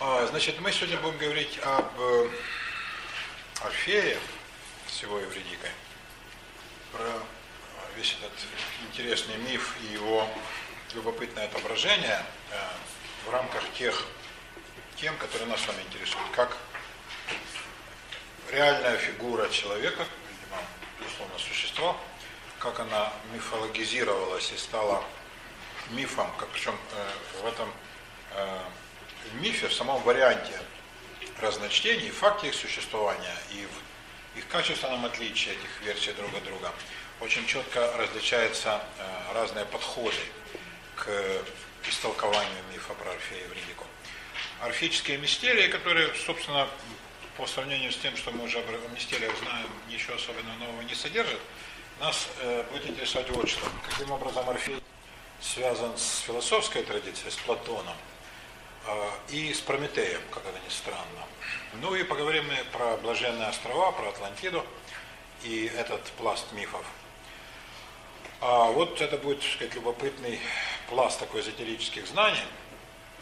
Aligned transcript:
А, 0.00 0.24
значит, 0.26 0.60
мы 0.60 0.70
сегодня 0.70 0.96
будем 0.98 1.18
говорить 1.18 1.58
об 1.64 1.90
э, 1.98 2.30
Орфее 3.64 4.16
всего 4.86 5.18
Евредика, 5.18 5.66
про 6.92 7.20
весь 7.96 8.16
этот 8.20 8.30
интересный 8.86 9.36
миф 9.38 9.76
и 9.82 9.94
его 9.94 10.28
любопытное 10.94 11.46
отображение 11.46 12.24
э, 12.52 12.60
в 13.26 13.30
рамках 13.30 13.60
тех 13.72 14.06
тем, 14.94 15.16
которые 15.16 15.48
нас 15.48 15.60
с 15.62 15.66
вами 15.66 15.82
интересуют, 15.82 16.30
как 16.30 16.56
реальная 18.52 18.96
фигура 18.98 19.48
человека, 19.48 20.06
видимо, 20.30 20.62
безусловно, 21.00 21.36
существо, 21.40 21.96
как 22.60 22.78
она 22.78 23.12
мифологизировалась 23.34 24.52
и 24.52 24.56
стала 24.58 25.02
мифом, 25.90 26.30
как 26.38 26.50
причем 26.50 26.78
э, 26.92 27.42
в 27.42 27.46
этом 27.46 27.68
э, 28.34 28.60
в 29.32 29.40
мифе, 29.40 29.68
в 29.68 29.74
самом 29.74 30.02
варианте 30.02 30.60
разночтений, 31.40 32.10
факте 32.10 32.48
их 32.48 32.54
существования 32.54 33.36
и 33.52 33.66
в 33.66 34.38
их 34.38 34.48
качественном 34.48 35.04
отличии 35.04 35.52
этих 35.52 35.82
версий 35.82 36.12
друг 36.12 36.34
от 36.34 36.44
друга 36.44 36.72
очень 37.20 37.46
четко 37.46 37.92
различаются 37.96 38.80
э, 38.98 39.34
разные 39.34 39.64
подходы 39.64 40.16
к 40.96 41.10
истолкованию 41.88 42.62
мифа 42.72 42.94
про 42.94 43.10
Орфея 43.10 43.40
и 43.40 43.44
Евредику. 43.44 43.84
Орфические 44.60 45.18
мистерии, 45.18 45.68
которые, 45.68 46.14
собственно, 46.14 46.68
по 47.36 47.46
сравнению 47.46 47.92
с 47.92 47.96
тем, 47.96 48.16
что 48.16 48.30
мы 48.32 48.44
уже 48.44 48.58
о 48.58 48.94
мистериях 48.94 49.36
знаем, 49.38 49.68
ничего 49.88 50.14
особенного 50.16 50.56
нового 50.58 50.82
не 50.82 50.94
содержат, 50.94 51.40
нас 52.00 52.28
э, 52.40 52.64
будет 52.70 52.86
интересовать 52.86 53.30
вот 53.30 53.48
что. 53.48 53.66
Каким 53.88 54.10
образом 54.10 54.48
Орфей 54.48 54.80
связан 55.40 55.96
с 55.96 56.20
философской 56.20 56.82
традицией, 56.82 57.30
с 57.30 57.36
Платоном, 57.36 57.96
и 59.28 59.52
с 59.52 59.60
Прометеем, 59.60 60.20
как 60.30 60.44
это 60.46 60.58
ни 60.64 60.70
странно. 60.70 61.26
Ну 61.74 61.94
и 61.94 62.02
поговорим 62.02 62.46
мы 62.46 62.56
про 62.72 62.96
Блаженные 62.96 63.48
острова, 63.48 63.92
про 63.92 64.08
Атлантиду 64.08 64.64
и 65.42 65.70
этот 65.76 66.02
пласт 66.12 66.46
мифов. 66.52 66.84
А 68.40 68.70
вот 68.70 69.00
это 69.00 69.18
будет, 69.18 69.40
так 69.40 69.50
сказать, 69.50 69.74
любопытный 69.74 70.40
пласт 70.88 71.18
такой 71.18 71.40
эзотерических 71.40 72.06
знаний, 72.06 72.44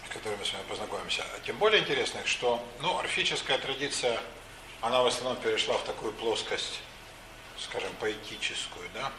с 0.08 0.12
которыми 0.12 0.40
мы 0.40 0.44
с 0.44 0.52
вами 0.52 0.64
познакомимся. 0.68 1.24
Тем 1.44 1.56
более 1.56 1.80
интересных, 1.80 2.26
что 2.26 2.62
ну, 2.80 2.98
орфическая 2.98 3.58
традиция, 3.58 4.20
она 4.82 5.02
в 5.02 5.06
основном 5.06 5.36
перешла 5.42 5.78
в 5.78 5.84
такую 5.84 6.12
плоскость, 6.12 6.80
скажем, 7.58 7.90
поэтическую, 7.98 8.88
да, 8.92 9.10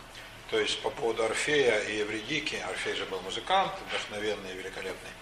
то 0.49 0.59
есть 0.59 0.81
по 0.81 0.89
поводу 0.89 1.23
Орфея 1.23 1.79
и 1.79 1.97
Евредики, 1.97 2.55
Орфей 2.69 2.95
же 2.95 3.05
был 3.05 3.19
музыкант, 3.21 3.73
вдохновенный 3.89 4.51
и 4.51 4.57
великолепный, 4.57 5.09
а 5.09 5.16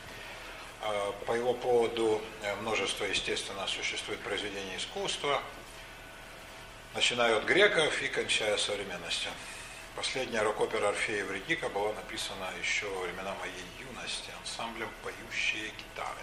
по 1.25 1.33
его 1.33 1.53
поводу 1.53 2.21
э, 2.41 2.55
множество, 2.57 3.05
естественно, 3.05 3.65
существует 3.67 4.19
произведений 4.21 4.77
искусства, 4.77 5.41
начиная 6.93 7.37
от 7.37 7.45
греков 7.45 8.01
и 8.01 8.07
кончая 8.07 8.57
современностью. 8.57 9.31
Последняя 9.95 10.41
рок-опера 10.41 10.89
Орфея 10.89 11.19
Евредика 11.19 11.69
была 11.69 11.93
написана 11.93 12.49
еще 12.61 12.87
во 12.89 13.03
времена 13.03 13.33
моей 13.35 13.87
юности 13.89 14.29
ансамблем 14.41 14.89
«Поющие 15.03 15.69
гитары». 15.69 16.21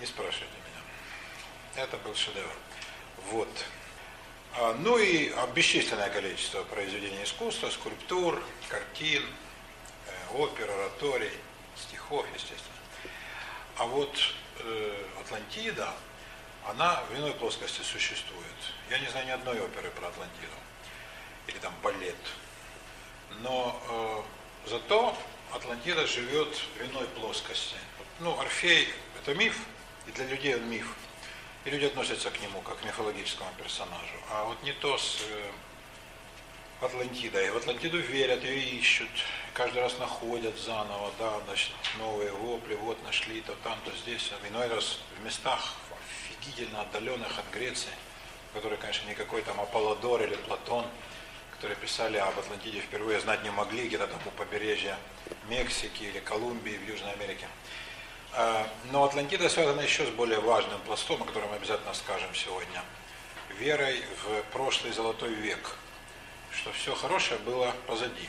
Не 0.00 0.06
спрашивайте 0.06 0.56
меня. 0.56 1.84
Это 1.84 1.96
был 1.98 2.14
шедевр. 2.14 2.56
Вот. 3.30 3.48
А, 4.56 4.74
ну 4.80 4.98
и 4.98 5.32
бесчисленное 5.54 6.10
количество 6.10 6.62
произведений 6.64 7.22
искусства, 7.22 7.70
скульптур, 7.70 8.42
картин, 8.68 9.22
э, 10.06 10.36
опер, 10.36 10.70
ораторий, 10.70 11.32
стихов, 11.76 12.26
естественно. 12.34 12.63
А 13.76 13.86
вот 13.86 14.16
э, 14.60 15.04
Атлантида, 15.20 15.92
она 16.68 17.02
в 17.10 17.16
иной 17.16 17.32
плоскости 17.32 17.82
существует. 17.82 18.44
Я 18.88 18.98
не 19.00 19.08
знаю 19.08 19.26
ни 19.26 19.30
одной 19.30 19.60
оперы 19.60 19.90
про 19.90 20.08
Атлантиду. 20.08 20.54
Или 21.48 21.58
там 21.58 21.74
балет. 21.82 22.16
Но 23.40 24.24
э, 24.66 24.70
зато 24.70 25.16
Атлантида 25.52 26.06
живет 26.06 26.54
в 26.54 26.82
иной 26.82 27.06
плоскости. 27.08 27.76
Ну, 28.20 28.38
Орфей– 28.38 28.88
это 29.20 29.34
миф, 29.34 29.58
и 30.06 30.12
для 30.12 30.26
людей 30.26 30.54
он 30.54 30.70
миф. 30.70 30.94
И 31.64 31.70
люди 31.70 31.86
относятся 31.86 32.30
к 32.30 32.40
нему 32.40 32.60
как 32.60 32.78
к 32.78 32.84
мифологическому 32.84 33.50
персонажу. 33.58 34.14
А 34.30 34.44
вот 34.44 34.62
не 34.62 34.72
то 34.72 34.96
с 34.96 35.22
э, 35.28 35.50
Атлантидой. 36.84 37.50
В 37.50 37.56
Атлантиду 37.56 37.98
верят, 37.98 38.44
ее 38.44 38.60
ищут, 38.78 39.08
каждый 39.52 39.82
раз 39.82 39.98
находят 39.98 40.58
заново, 40.58 41.12
да, 41.18 41.40
значит, 41.46 41.72
новые 41.98 42.30
вопли, 42.32 42.74
вот 42.74 43.02
нашли 43.04 43.40
то 43.40 43.54
там, 43.64 43.78
то 43.84 43.90
здесь. 43.96 44.30
Иной 44.48 44.68
раз 44.68 44.98
в 45.18 45.24
местах 45.24 45.74
офигительно 46.28 46.82
отдаленных 46.82 47.38
от 47.38 47.50
Греции, 47.52 47.92
которые, 48.52 48.78
конечно, 48.78 49.08
никакой 49.08 49.42
там 49.42 49.60
Аполлодор 49.60 50.22
или 50.22 50.34
Платон, 50.36 50.84
которые 51.52 51.76
писали 51.76 52.18
об 52.18 52.38
Атлантиде 52.38 52.80
впервые, 52.80 53.20
знать 53.20 53.42
не 53.42 53.50
могли, 53.50 53.88
где-то 53.88 54.06
там 54.06 54.20
у 54.26 54.30
побережья 54.30 54.98
Мексики 55.48 56.02
или 56.04 56.18
Колумбии 56.18 56.76
в 56.76 56.88
Южной 56.88 57.12
Америке. 57.12 57.48
А, 58.32 58.68
но 58.90 59.04
Атлантида 59.04 59.48
связана 59.48 59.80
еще 59.80 60.04
с 60.06 60.10
более 60.10 60.40
важным 60.40 60.80
пластом, 60.80 61.22
о 61.22 61.24
котором 61.24 61.50
мы 61.50 61.56
обязательно 61.56 61.94
скажем 61.94 62.34
сегодня. 62.34 62.82
Верой 63.58 64.02
в 64.24 64.42
прошлый 64.52 64.92
золотой 64.92 65.32
век, 65.32 65.76
что 66.56 66.72
все 66.72 66.94
хорошее 66.94 67.38
было 67.40 67.74
позади. 67.86 68.28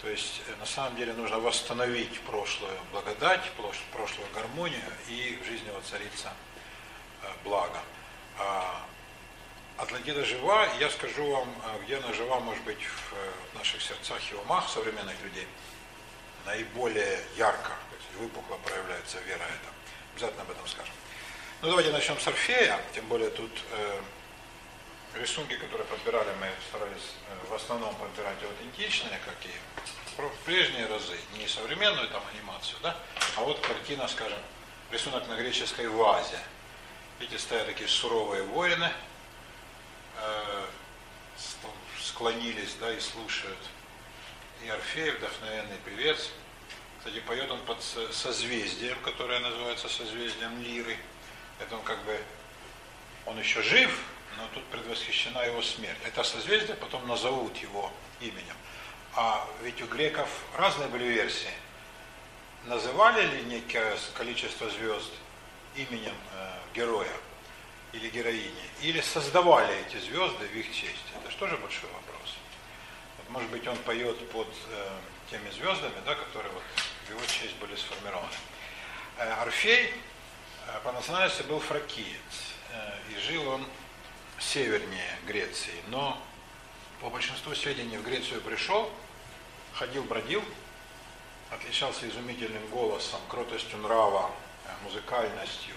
То 0.00 0.10
есть 0.10 0.42
э, 0.46 0.54
на 0.60 0.66
самом 0.66 0.96
деле 0.96 1.12
нужно 1.14 1.38
восстановить 1.38 2.20
прошлую 2.20 2.78
благодать, 2.92 3.42
прошлую 3.92 4.28
гармонию 4.34 4.92
и 5.08 5.38
в 5.42 5.46
жизни 5.46 5.70
воцарится 5.70 6.32
э, 7.22 7.26
благо. 7.44 7.80
Атлантида 9.78 10.24
жива, 10.24 10.66
я 10.78 10.90
скажу 10.90 11.28
вам, 11.30 11.48
э, 11.48 11.84
где 11.84 11.96
она 11.96 12.12
жива, 12.12 12.40
может 12.40 12.62
быть, 12.64 12.78
в 12.78 13.58
наших 13.58 13.80
сердцах 13.82 14.20
и 14.30 14.34
умах 14.34 14.68
современных 14.68 15.20
людей, 15.22 15.48
наиболее 16.44 17.20
ярко 17.36 17.72
выпукло 18.18 18.56
проявляется 18.58 19.18
вера 19.20 19.42
эта. 19.42 19.72
Обязательно 20.14 20.42
об 20.42 20.50
этом 20.50 20.66
скажем. 20.66 20.94
Ну 21.62 21.68
давайте 21.68 21.90
начнем 21.90 22.18
с 22.20 22.28
Орфея, 22.28 22.80
тем 22.94 23.06
более 23.06 23.30
тут 23.30 23.50
рисунки, 25.20 25.56
которые 25.56 25.86
подбирали, 25.86 26.28
мы 26.40 26.48
старались 26.68 27.12
э, 27.28 27.46
в 27.48 27.54
основном 27.54 27.94
подбирать 27.96 28.42
аутентичные, 28.42 29.18
как 29.24 29.34
и 29.44 29.50
в 30.16 30.44
прежние 30.44 30.86
разы, 30.86 31.16
не 31.38 31.46
современную 31.46 32.08
там 32.08 32.22
анимацию, 32.32 32.78
да, 32.82 32.96
а 33.36 33.42
вот 33.42 33.60
картина, 33.60 34.08
скажем, 34.08 34.38
рисунок 34.90 35.28
на 35.28 35.36
греческой 35.36 35.88
вазе. 35.88 36.38
Видите, 37.18 37.38
стоят 37.38 37.66
такие 37.66 37.88
суровые 37.88 38.42
воины, 38.42 38.90
э, 40.18 40.64
склонились, 42.00 42.74
да, 42.80 42.92
и 42.92 43.00
слушают. 43.00 43.58
И 44.64 44.68
Орфей, 44.68 45.10
вдохновенный 45.10 45.78
певец, 45.84 46.30
кстати, 46.98 47.20
поет 47.20 47.50
он 47.50 47.60
под 47.60 47.82
созвездием, 47.82 48.98
которое 49.00 49.38
называется 49.38 49.88
созвездием 49.88 50.60
Лиры. 50.62 50.96
Это 51.60 51.76
он 51.76 51.82
как 51.82 52.02
бы, 52.04 52.20
он 53.26 53.38
еще 53.38 53.62
жив, 53.62 53.96
но 54.36 54.48
тут 54.54 54.64
предвосхищена 54.66 55.42
его 55.44 55.62
смерть. 55.62 55.98
Это 56.04 56.22
созвездие 56.22 56.76
потом 56.76 57.06
назовут 57.06 57.56
его 57.58 57.92
именем. 58.20 58.56
А 59.14 59.46
ведь 59.62 59.80
у 59.82 59.86
греков 59.86 60.28
разные 60.56 60.88
были 60.88 61.04
версии. 61.04 61.52
Называли 62.64 63.24
ли 63.26 63.42
некое 63.44 63.96
количество 64.14 64.68
звезд 64.70 65.12
именем 65.76 66.14
э, 66.34 66.52
героя 66.74 67.12
или 67.92 68.08
героини, 68.10 68.52
или 68.82 69.00
создавали 69.00 69.74
эти 69.86 69.98
звезды 69.98 70.46
в 70.46 70.54
их 70.54 70.66
честь? 70.74 71.04
Это 71.18 71.30
же 71.30 71.36
тоже 71.36 71.56
большой 71.56 71.88
вопрос. 71.90 72.34
Вот, 73.18 73.30
может 73.30 73.50
быть, 73.50 73.66
он 73.66 73.76
поет 73.78 74.30
под 74.30 74.48
э, 74.70 74.88
теми 75.30 75.48
звездами, 75.50 75.94
да, 76.04 76.14
которые 76.14 76.52
вот 76.52 76.62
в 77.06 77.10
его 77.10 77.20
честь 77.26 77.56
были 77.56 77.74
сформированы. 77.76 78.28
Э, 79.18 79.32
Орфей 79.42 79.94
э, 80.66 80.80
по 80.82 80.92
национальности 80.92 81.42
был 81.42 81.60
фракиец, 81.60 82.54
э, 82.70 82.98
и 83.12 83.18
жил 83.20 83.48
он 83.48 83.66
севернее 84.38 85.18
Греции, 85.26 85.74
но 85.88 86.20
по 87.00 87.10
большинству 87.10 87.54
сведений 87.54 87.98
в 87.98 88.02
Грецию 88.02 88.40
пришел, 88.40 88.90
ходил, 89.74 90.04
бродил, 90.04 90.42
отличался 91.50 92.08
изумительным 92.08 92.66
голосом, 92.68 93.20
кротостью 93.28 93.78
нрава, 93.78 94.30
музыкальностью, 94.82 95.76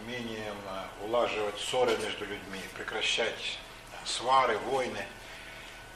умением 0.00 0.56
улаживать 1.02 1.58
ссоры 1.58 1.96
между 1.98 2.24
людьми, 2.24 2.60
прекращать 2.74 3.58
свары, 4.04 4.58
войны– 4.58 5.06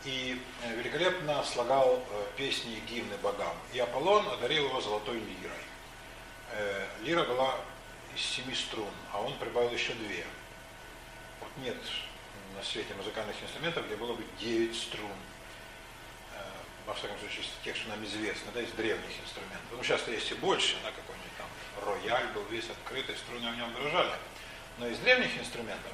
и 0.05 0.41
э, 0.63 0.77
великолепно 0.77 1.43
слагал 1.45 2.03
э, 2.11 2.27
песни 2.37 2.77
и 2.77 2.81
гимны 2.81 3.17
богам. 3.23 3.55
И 3.73 3.79
Аполлон 3.79 4.27
одарил 4.29 4.67
его 4.67 4.81
золотой 4.81 5.19
лирой. 5.19 5.65
Э, 6.53 6.87
лира 7.03 7.25
была 7.25 7.55
из 8.15 8.23
семи 8.23 8.55
струн, 8.55 8.91
а 9.13 9.21
он 9.21 9.37
прибавил 9.39 9.71
еще 9.71 9.93
две. 9.95 10.25
Нет 11.63 11.77
на 12.57 12.63
свете 12.63 12.95
музыкальных 12.95 13.37
инструментов, 13.43 13.87
где 13.87 13.97
было 13.97 14.15
бы 14.15 14.25
девять 14.41 14.77
струн. 14.77 15.11
Во 16.87 16.95
всяком 16.95 17.19
случае, 17.19 17.43
из 17.43 17.49
тех, 17.63 17.77
что 17.77 17.89
нам 17.91 18.05
известно, 18.05 18.51
да, 18.53 18.63
из 18.63 18.71
древних 18.73 19.21
инструментов. 19.23 19.69
Ну, 19.71 19.83
сейчас 19.83 20.09
есть 20.09 20.31
и 20.33 20.35
больше, 20.35 20.77
да, 20.83 20.91
какой-нибудь 20.91 21.37
там 21.39 21.47
рояль 21.87 22.27
был 22.33 22.43
весь 22.51 22.69
открытый, 22.69 23.15
струны 23.17 23.53
в 23.53 23.57
нем 23.57 23.73
дрожали. 23.75 24.13
Но 24.79 24.89
из 24.89 24.99
древних 24.99 25.37
инструментов 25.39 25.93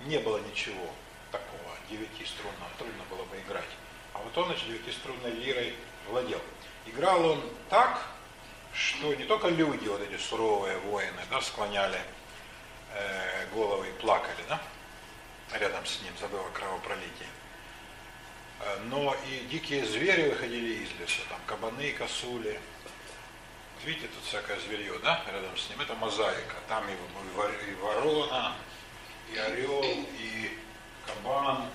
не 0.00 0.18
было 0.18 0.38
ничего 0.38 0.90
такого 1.30 1.76
девятиструнного, 1.90 2.70
трудно 2.78 3.04
было 3.10 3.24
бы 3.24 3.38
играть. 3.38 3.68
А 4.14 4.18
вот 4.18 4.36
он, 4.36 4.46
значит, 4.46 4.66
девятиструнной 4.66 5.30
лирой 5.30 5.74
владел. 6.08 6.40
Играл 6.86 7.24
он 7.24 7.42
так, 7.68 8.02
что 8.72 9.14
не 9.14 9.24
только 9.24 9.48
люди, 9.48 9.86
вот 9.86 10.00
эти 10.00 10.20
суровые 10.20 10.78
воины, 10.78 11.20
да, 11.30 11.40
склоняли 11.40 12.00
э, 12.94 13.46
головы 13.54 13.88
и 13.88 13.92
плакали, 14.00 14.42
да, 14.48 14.60
рядом 15.58 15.84
с 15.86 16.00
ним, 16.02 16.12
забыв 16.20 16.40
о 16.40 16.50
кровопролитии, 16.50 17.26
э, 18.60 18.78
но 18.84 19.16
и 19.28 19.46
дикие 19.46 19.86
звери 19.86 20.30
выходили 20.30 20.84
из 20.84 21.00
леса, 21.00 21.22
там 21.28 21.40
кабаны, 21.46 21.92
косули. 21.92 22.60
Видите, 23.84 24.08
тут 24.08 24.24
всякое 24.24 24.60
зверье, 24.60 24.92
да, 25.02 25.24
рядом 25.26 25.56
с 25.56 25.68
ним. 25.68 25.80
Это 25.80 25.94
мозаика. 25.94 26.54
Там 26.68 26.84
и, 26.88 26.92
и 26.92 27.74
ворона, 27.74 28.54
и 29.32 29.36
орел, 29.36 29.82
и 29.82 30.56
кабан, 31.06 31.68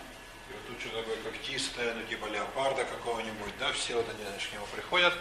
и 0.49 0.53
вот 0.53 0.67
тут 0.67 0.79
что-то 0.79 1.03
такое 1.03 1.17
когтистое, 1.23 1.93
ну 1.95 2.03
типа 2.03 2.27
леопарда 2.27 2.85
какого-нибудь, 2.85 3.57
да, 3.59 3.71
все 3.73 3.95
вот 3.95 4.07
они, 4.09 4.23
значит, 4.29 4.49
к 4.49 4.53
нему 4.53 4.65
приходят, 4.73 5.13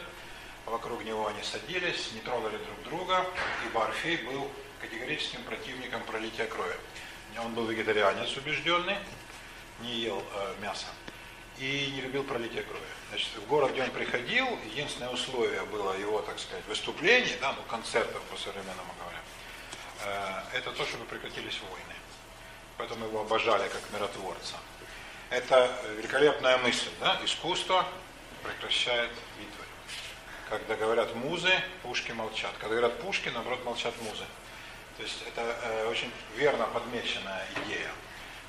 вокруг 0.65 1.05
него 1.05 1.27
они 1.27 1.43
садились, 1.43 2.13
не 2.13 2.21
трогали 2.21 2.57
друг 2.59 2.83
друга, 2.85 3.27
ибо 3.65 3.87
Орфей 3.87 4.19
был 4.19 4.51
категорическим 4.81 5.43
противником 5.43 6.03
пролития 6.05 6.47
крови. 6.47 6.77
Он 7.39 7.55
был 7.55 7.67
вегетарианец 7.67 8.37
убежденный, 8.37 8.97
не 9.81 9.95
ел 9.97 10.23
э, 10.35 10.55
мясо 10.61 10.87
и 11.59 11.93
не 11.95 12.01
любил 12.03 12.25
пролитие 12.25 12.63
крови. 12.63 12.85
Значит, 13.11 13.29
в 13.37 13.47
город, 13.47 13.73
где 13.73 13.83
он 13.83 13.91
приходил, 13.91 14.47
единственное 14.67 15.11
условие 15.11 15.63
было 15.65 15.97
его, 15.99 16.21
так 16.23 16.39
сказать, 16.39 16.65
выступлений, 16.67 17.35
да, 17.41 17.53
ну, 17.53 17.63
концертов 17.63 18.23
по 18.25 18.37
современному 18.37 18.93
говоря, 18.99 19.19
э, 20.53 20.59
это 20.59 20.73
то, 20.73 20.85
чтобы 20.85 21.05
прекратились 21.05 21.61
войны. 21.61 21.95
Поэтому 22.79 23.07
его 23.07 23.21
обожали 23.21 23.69
как 23.69 23.83
миротворца. 23.93 24.57
Это 25.31 25.71
великолепная 25.97 26.59
мысль, 26.59 26.91
да, 27.01 27.19
искусство 27.25 27.87
прекращает 28.43 29.11
битвы. 29.39 29.65
Когда 30.49 30.77
говорят 30.77 31.15
музы, 31.15 31.51
пушки 31.83 32.13
молчат. 32.13 32.53
Когда 32.59 32.77
говорят 32.77 33.01
пушки, 33.01 33.29
наоборот, 33.31 33.65
молчат 33.65 33.95
музы. 34.03 34.25
То 34.97 35.03
есть 35.03 35.23
это 35.27 35.43
э, 35.63 35.89
очень 35.89 36.11
верно 36.37 36.67
подмеченная 36.67 37.47
идея. 37.57 37.91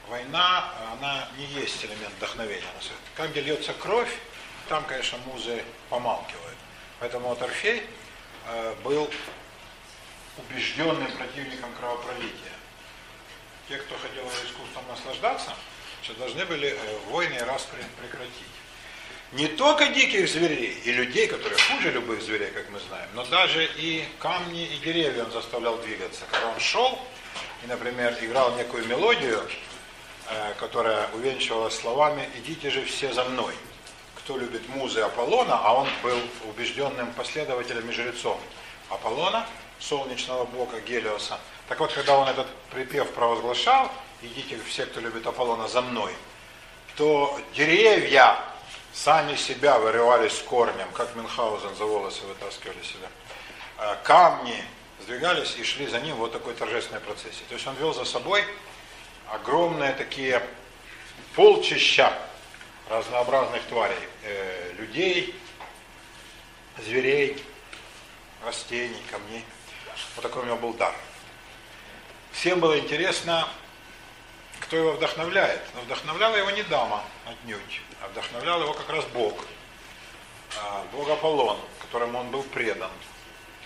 Война, 0.07 0.71
она 0.93 1.27
не 1.37 1.45
есть 1.45 1.83
элемент 1.83 2.13
вдохновения. 2.15 2.63
Там, 3.17 3.29
где 3.31 3.41
льется 3.41 3.73
кровь, 3.73 4.17
там, 4.69 4.85
конечно, 4.85 5.17
музы 5.25 5.63
помалкивают. 5.89 6.57
Поэтому 6.99 7.29
вот 7.29 7.41
Орфей 7.41 7.83
э, 8.47 8.75
был 8.83 9.09
убежденным 10.37 11.11
противником 11.17 11.73
кровопролития. 11.75 12.53
Те, 13.67 13.77
кто 13.77 13.97
хотел 13.97 14.25
искусством 14.27 14.87
наслаждаться, 14.87 15.53
должны 16.17 16.45
были 16.45 16.69
э, 16.69 16.97
войны 17.09 17.35
и 17.35 17.39
распри 17.39 17.83
прекратить 17.99 18.31
не 19.33 19.47
только 19.47 19.87
диких 19.87 20.29
зверей 20.29 20.77
и 20.85 20.91
людей, 20.91 21.27
которые 21.27 21.59
хуже 21.59 21.91
любых 21.91 22.21
зверей, 22.21 22.49
как 22.51 22.69
мы 22.69 22.79
знаем, 22.79 23.09
но 23.13 23.25
даже 23.25 23.65
и 23.77 24.05
камни 24.19 24.65
и 24.65 24.77
деревья 24.77 25.25
он 25.25 25.31
заставлял 25.31 25.77
двигаться. 25.79 26.21
Когда 26.31 26.47
он 26.47 26.59
шел 26.59 26.97
и, 27.63 27.67
например, 27.67 28.17
играл 28.21 28.55
некую 28.55 28.85
мелодию, 28.87 29.41
э, 30.29 30.53
которая 30.59 31.09
увенчивалась 31.13 31.75
словами 31.77 32.29
«идите 32.37 32.69
же 32.69 32.85
все 32.85 33.13
за 33.13 33.25
мной». 33.25 33.53
Кто 34.15 34.37
любит 34.37 34.67
музы 34.69 35.01
Аполлона, 35.01 35.59
а 35.61 35.73
он 35.73 35.87
был 36.03 36.19
убежденным 36.45 37.11
последователем 37.13 37.89
и 37.89 37.93
жрецом 37.93 38.39
Аполлона, 38.89 39.45
солнечного 39.79 40.45
бога 40.45 40.79
Гелиоса. 40.81 41.39
Так 41.67 41.79
вот, 41.79 41.91
когда 41.93 42.17
он 42.17 42.27
этот 42.27 42.47
припев 42.71 43.09
провозглашал, 43.11 43.91
идите 44.21 44.59
все, 44.67 44.85
кто 44.85 44.99
любит 44.99 45.27
Аполлона, 45.27 45.67
за 45.67 45.81
мной, 45.81 46.13
то 46.95 47.39
деревья 47.55 48.37
сами 49.03 49.35
себя 49.35 49.77
вырывались 49.77 50.33
с 50.33 50.41
корнем, 50.41 50.87
как 50.93 51.15
Мюнхгаузен 51.15 51.75
за 51.75 51.85
волосы 51.85 52.23
вытаскивали 52.25 52.81
себя. 52.81 53.07
А 53.77 53.95
камни 53.95 54.63
сдвигались 55.01 55.55
и 55.57 55.63
шли 55.63 55.85
за 55.87 55.99
ним 55.99 56.15
вот 56.15 56.31
такой 56.31 56.55
торжественной 56.55 57.01
процессии. 57.01 57.43
То 57.47 57.53
есть 57.53 57.67
он 57.67 57.75
вел 57.75 57.93
за 57.93 58.05
собой 58.05 58.43
огромные 59.29 59.93
такие 59.93 60.41
полчища 61.35 62.11
разнообразных 62.89 63.61
тварей, 63.65 63.99
э, 64.23 64.73
людей, 64.79 65.39
зверей, 66.79 67.43
растений, 68.43 69.01
камней. 69.11 69.45
Вот 70.15 70.23
такой 70.23 70.41
у 70.41 70.45
него 70.45 70.57
был 70.57 70.73
дар. 70.73 70.95
Всем 72.31 72.59
было 72.59 72.79
интересно, 72.79 73.47
кто 74.59 74.75
его 74.75 74.93
вдохновляет. 74.93 75.61
Но 75.75 75.81
вдохновляла 75.81 76.35
его 76.35 76.49
не 76.49 76.63
дама 76.63 77.03
отнюдь 77.25 77.81
а 78.01 78.07
вдохновлял 78.09 78.61
его 78.61 78.73
как 78.73 78.89
раз 78.89 79.05
Бог, 79.13 79.45
а, 80.57 80.85
Бог 80.91 81.09
Аполлон, 81.09 81.57
которому 81.81 82.19
он 82.19 82.31
был 82.31 82.43
предан. 82.43 82.91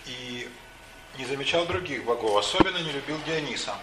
И 0.05 0.49
не 1.17 1.25
замечал 1.25 1.65
других 1.65 2.03
богов, 2.03 2.37
особенно 2.37 2.77
не 2.77 2.91
любил 2.91 3.17
Диониса. 3.25 3.75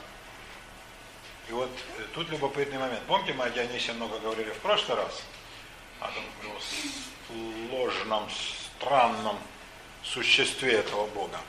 И 1.49 1.53
вот 1.53 1.71
э, 1.99 2.03
тут 2.15 2.29
любопытный 2.31 2.79
момент. 2.79 3.03
Помните, 3.07 3.33
мы 3.33 3.45
о 3.45 3.51
Дионисе 3.51 3.93
много 3.93 4.19
говорили 4.19 4.51
в 4.51 4.59
прошлый 4.59 4.99
раз? 4.99 5.23
О 6.01 6.09
том 6.09 6.25
сложном, 7.29 8.29
странном 8.31 9.39
существе 10.03 10.73
этого 10.73 11.07
бога. 11.07 11.41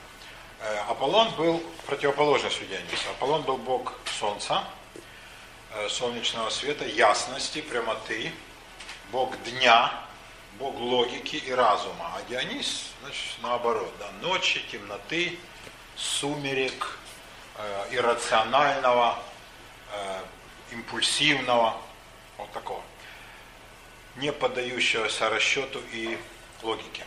Э, 0.60 0.78
Аполлон 0.88 1.30
был 1.36 1.62
противоположностью 1.86 2.66
Диониса. 2.66 3.10
Аполлон 3.10 3.42
был 3.42 3.56
бог 3.56 3.94
солнца, 4.18 4.64
э, 5.74 5.88
солнечного 5.88 6.50
света, 6.50 6.86
ясности, 6.86 7.60
прямоты, 7.60 8.32
бог 9.10 9.36
дня, 9.42 9.92
бог 10.58 10.74
логики 10.76 11.36
и 11.36 11.52
разума. 11.52 12.12
А 12.14 12.22
Дионис, 12.28 12.92
значит, 13.02 13.42
наоборот, 13.42 13.92
да, 13.98 14.10
ночи, 14.26 14.62
темноты, 14.70 15.38
сумерек, 15.96 16.98
э, 17.56 17.88
иррационального, 17.92 19.18
э, 19.92 20.20
импульсивного, 20.72 21.76
вот 22.38 22.50
такого, 22.52 22.82
не 24.16 24.32
поддающегося 24.32 25.28
расчету 25.30 25.80
и 25.92 26.18
логике. 26.62 27.04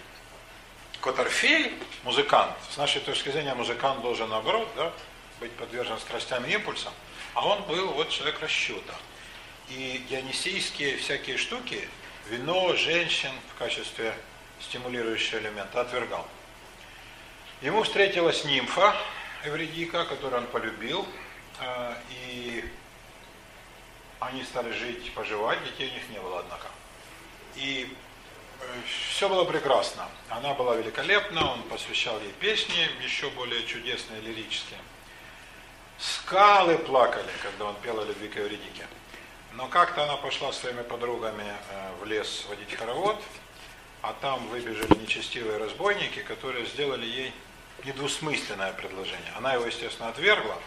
Котарфей, 1.02 1.78
музыкант, 2.04 2.54
с 2.72 2.78
нашей 2.78 3.02
точки 3.02 3.30
зрения 3.30 3.54
музыкант 3.56 4.02
должен 4.02 4.30
наоборот 4.30 4.70
да, 4.76 4.92
быть 5.40 5.52
подвержен 5.54 6.00
страстям 6.00 6.46
и 6.46 6.52
импульсам, 6.52 6.94
а 7.34 7.46
он 7.46 7.64
был 7.64 7.92
вот 7.94 8.10
человек 8.10 8.40
расчета. 8.42 8.94
И 9.70 10.06
дионисийские 10.10 10.98
всякие 10.98 11.38
штуки, 11.38 11.88
вино, 12.30 12.76
женщин 12.76 13.32
в 13.54 13.58
качестве 13.58 14.14
стимулирующего 14.60 15.40
элемента 15.40 15.82
отвергал. 15.82 16.28
Ему 17.62 17.84
встретилась 17.84 18.44
нимфа 18.46 18.96
Эвредика, 19.46 20.06
которую 20.06 20.44
он 20.44 20.48
полюбил, 20.48 21.08
э, 21.60 21.96
и 22.12 22.66
они 24.20 24.44
стали 24.44 24.72
жить, 24.72 25.14
поживать, 25.14 25.64
детей 25.64 25.90
у 25.90 25.94
них 25.94 26.10
не 26.10 26.20
было, 26.20 26.40
однако. 26.40 26.68
И 27.56 27.96
э, 28.62 28.66
все 29.10 29.28
было 29.28 29.44
прекрасно. 29.44 30.08
Она 30.30 30.54
была 30.54 30.76
великолепна, 30.76 31.52
он 31.52 31.64
посвящал 31.64 32.20
ей 32.22 32.32
песни, 32.34 32.90
еще 33.04 33.30
более 33.32 33.66
чудесные, 33.66 34.22
лирические. 34.22 34.80
Скалы 36.00 36.78
плакали, 36.78 37.32
когда 37.42 37.66
он 37.66 37.76
пел 37.82 38.00
о 38.00 38.06
любви 38.06 38.28
к 38.28 38.38
Эвредике. 38.38 38.88
Но 39.56 39.68
как-то 39.68 40.04
она 40.04 40.18
пошла 40.18 40.52
с 40.52 40.58
своими 40.60 40.82
подругами 40.82 41.44
э, 41.44 41.92
в 42.02 42.06
лес 42.06 42.46
водить 42.50 42.74
хоровод, 42.74 43.22
а 44.02 44.16
там 44.20 44.48
выбежали 44.48 44.98
нечестивые 45.00 45.58
разбойники, 45.58 46.24
которые 46.24 46.66
сделали 46.66 47.06
ей 47.06 47.34
недвусмысленное 47.84 48.74
предложение. 48.74 49.32
Она 49.38 49.54
его, 49.54 49.66
естественно, 49.66 50.10
отвергла. 50.10 50.58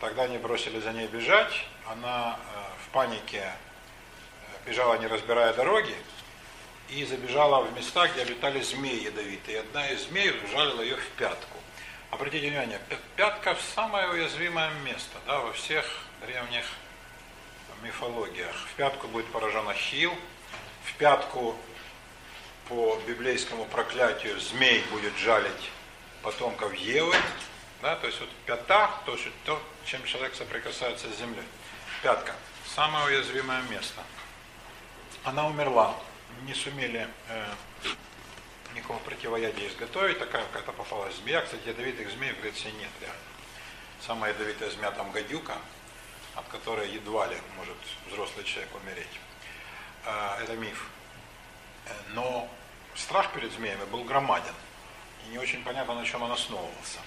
Тогда 0.00 0.24
они 0.24 0.38
бросили 0.38 0.80
за 0.80 0.92
ней 0.92 1.06
бежать. 1.06 1.52
Она 1.86 2.36
э, 2.36 2.84
в 2.84 2.88
панике 2.88 3.44
э, 3.44 4.68
бежала, 4.68 4.98
не 4.98 5.06
разбирая 5.06 5.54
дороги, 5.54 5.94
и 6.88 7.04
забежала 7.04 7.62
в 7.62 7.72
места, 7.76 8.08
где 8.08 8.22
обитали 8.22 8.60
змеи 8.60 9.04
ядовитые. 9.04 9.58
И 9.58 9.60
одна 9.60 9.88
из 9.88 10.08
змей 10.08 10.32
ужалила 10.44 10.82
ее 10.82 10.96
в 10.96 11.08
пятку. 11.10 11.58
Обратите 12.10 12.48
внимание, 12.48 12.80
пятка 13.14 13.56
самое 13.76 14.08
уязвимое 14.08 14.70
место 14.84 15.16
да, 15.26 15.38
во 15.38 15.52
всех 15.52 15.86
древних 16.26 16.64
мифологиях. 17.82 18.54
В 18.54 18.74
пятку 18.74 19.08
будет 19.08 19.26
поражен 19.26 19.68
Ахилл, 19.68 20.14
в 20.84 20.94
пятку 20.94 21.56
по 22.68 22.98
библейскому 23.06 23.64
проклятию 23.66 24.38
змей 24.40 24.82
будет 24.90 25.16
жалить 25.16 25.70
потомков 26.22 26.72
Евы, 26.74 27.14
да, 27.82 27.96
то 27.96 28.06
есть 28.06 28.20
вот 28.20 28.28
пята, 28.46 28.90
то, 29.06 29.12
есть 29.12 29.26
то, 29.44 29.60
чем 29.84 30.04
человек 30.04 30.34
соприкасается 30.34 31.10
с 31.10 31.18
землей. 31.18 31.44
Пятка, 32.02 32.34
самое 32.74 33.06
уязвимое 33.06 33.62
место. 33.62 34.02
Она 35.24 35.46
умерла, 35.46 35.96
не 36.46 36.54
сумели 36.54 37.08
э, 37.28 37.46
никакого 38.74 38.98
противоядия 38.98 39.68
изготовить. 39.68 40.18
Такая 40.18 40.44
какая-то 40.46 40.72
попалась 40.72 41.14
змея. 41.16 41.42
Кстати, 41.42 41.68
ядовитых 41.68 42.10
змей 42.10 42.32
в 42.32 42.40
Греции 42.40 42.70
нет 42.78 42.90
реально. 43.00 43.18
Самая 44.06 44.32
ядовитая 44.32 44.70
змея 44.70 44.90
там 44.92 45.10
гадюка, 45.12 45.56
от 46.34 46.46
которой 46.48 46.90
едва 46.90 47.26
ли 47.26 47.36
может 47.56 47.76
взрослый 48.08 48.44
человек 48.44 48.70
умереть. 48.74 49.20
А, 50.04 50.38
это 50.42 50.56
миф. 50.56 50.88
Но 52.10 52.48
страх 52.94 53.32
перед 53.32 53.52
змеями 53.52 53.84
был 53.84 54.04
громаден. 54.04 54.54
И 55.26 55.30
не 55.30 55.38
очень 55.38 55.62
понятно, 55.64 55.94
на 55.94 56.04
чем 56.04 56.22
он 56.22 56.32
основывался. 56.32 57.00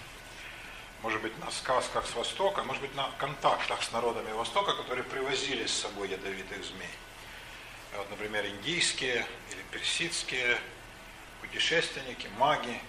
Может 1.02 1.22
быть, 1.22 1.38
на 1.40 1.52
сказках 1.52 2.08
с 2.08 2.16
Востока, 2.16 2.64
может 2.64 2.82
быть, 2.82 2.96
на 2.96 3.10
контактах 3.18 3.84
с 3.84 3.92
народами 3.92 4.32
Востока, 4.32 4.74
которые 4.74 5.04
привозили 5.04 5.66
с 5.66 5.74
собой 5.74 6.10
ядовитых 6.10 6.64
змей. 6.64 6.90
Вот, 7.98 8.10
например, 8.10 8.46
индийские 8.46 9.26
или 9.52 9.62
персидские 9.72 10.58
путешественники, 11.42 12.28
маги, 12.38 12.80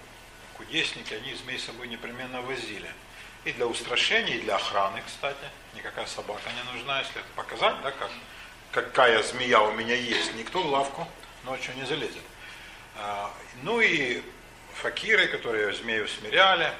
кудесники, 0.56 1.12
они 1.14 1.34
змей 1.34 1.58
с 1.58 1.64
собой 1.64 1.88
непременно 1.88 2.40
возили. 2.42 2.90
И 3.44 3.52
для 3.52 3.66
устрашения, 3.66 4.36
и 4.36 4.40
для 4.40 4.56
охраны, 4.56 5.02
кстати. 5.06 5.46
Никакая 5.74 6.06
собака 6.06 6.50
не 6.50 6.72
нужна, 6.72 7.00
если 7.00 7.20
это 7.20 7.28
показать, 7.36 7.80
да, 7.82 7.90
как, 7.90 8.10
какая 8.72 9.22
змея 9.22 9.60
у 9.60 9.72
меня 9.72 9.94
есть. 9.94 10.34
Никто 10.34 10.62
в 10.62 10.66
лавку 10.66 11.06
ночью 11.44 11.74
не 11.76 11.84
залезет. 11.84 12.22
А, 12.96 13.30
ну 13.62 13.80
и 13.80 14.22
факиры, 14.74 15.26
которые 15.28 15.72
змею 15.72 16.08
смиряли, 16.08 16.72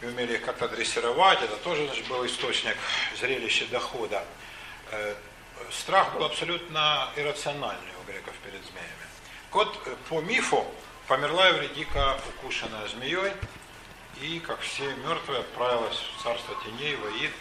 и 0.00 0.06
умели 0.06 0.34
их 0.34 0.44
как-то 0.44 0.68
дрессировать, 0.68 1.42
это 1.42 1.56
тоже 1.56 1.86
значит, 1.86 2.06
был 2.08 2.24
источник 2.24 2.76
зрелища 3.18 3.66
дохода. 3.66 4.24
Э, 4.90 5.14
страх 5.70 6.14
был 6.14 6.24
абсолютно 6.24 7.08
иррациональный 7.16 7.92
у 8.02 8.10
греков 8.10 8.34
перед 8.44 8.64
змеями. 8.64 9.06
Вот 9.50 9.78
э, 9.86 9.94
по 10.08 10.20
мифу 10.20 10.66
померла 11.06 11.48
Евредика, 11.48 12.18
укушенная 12.28 12.88
змеей, 12.88 13.32
и, 14.20 14.40
как 14.40 14.60
все 14.60 14.94
мертвые, 14.96 15.40
отправилась 15.40 15.96
в 15.96 16.22
царство 16.22 16.54
теней, 16.64 16.96
в 16.96 17.06
Аид. 17.06 17.32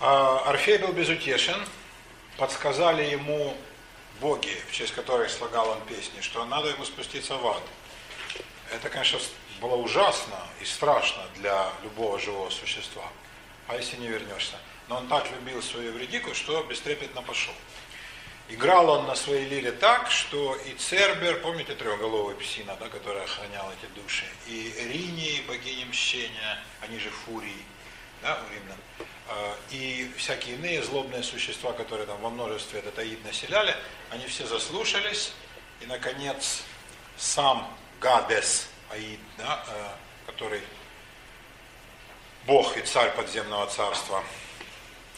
А 0.00 0.38
Орфей 0.46 0.78
был 0.78 0.92
безутешен, 0.92 1.64
подсказали 2.36 3.04
ему 3.04 3.56
боги, 4.20 4.56
в 4.68 4.72
честь 4.72 4.94
которых 4.94 5.30
слагал 5.30 5.68
он 5.70 5.80
песни, 5.82 6.20
что 6.20 6.44
надо 6.44 6.68
ему 6.68 6.84
спуститься 6.84 7.36
в 7.36 7.46
ад. 7.46 7.62
Это, 8.72 8.88
конечно, 8.88 9.18
было 9.60 9.76
ужасно 9.76 10.36
и 10.60 10.64
страшно 10.64 11.22
для 11.36 11.70
любого 11.82 12.18
живого 12.18 12.50
существа. 12.50 13.04
А 13.68 13.76
если 13.76 13.96
не 13.96 14.08
вернешься? 14.08 14.56
Но 14.88 14.96
он 14.96 15.08
так 15.08 15.30
любил 15.30 15.62
свою 15.62 15.92
Евредику, 15.92 16.34
что 16.34 16.62
бестрепетно 16.64 17.22
пошел. 17.22 17.54
Играл 18.48 18.90
он 18.90 19.06
на 19.06 19.14
своей 19.14 19.48
лире 19.48 19.72
так, 19.72 20.10
что 20.10 20.54
и 20.54 20.74
Цербер, 20.74 21.40
помните 21.40 21.74
трехголовый 21.74 22.36
псина, 22.36 22.76
да, 22.78 22.88
который 22.88 23.22
охранял 23.22 23.72
эти 23.72 23.90
души, 23.98 24.26
и 24.46 24.74
Рини, 24.86 25.42
богиня 25.48 25.86
мщения, 25.86 26.62
они 26.82 26.98
же 26.98 27.08
фурии, 27.08 27.64
да, 28.20 28.38
у 28.46 28.52
римлян, 28.52 28.78
а, 29.28 29.56
и 29.70 30.12
всякие 30.18 30.56
иные 30.56 30.82
злобные 30.82 31.22
существа, 31.22 31.72
которые 31.72 32.06
там 32.06 32.20
во 32.20 32.28
множестве 32.28 32.80
этот 32.80 32.98
Аид 32.98 33.24
населяли, 33.24 33.74
они 34.10 34.26
все 34.26 34.46
заслушались, 34.46 35.32
и, 35.80 35.86
наконец, 35.86 36.64
сам 37.16 37.74
Гадес, 37.98 38.68
Аид, 38.90 39.20
да, 39.38 39.64
э, 39.68 39.88
который 40.26 40.60
бог 42.46 42.76
и 42.76 42.82
царь 42.82 43.10
подземного 43.16 43.66
царства, 43.68 44.22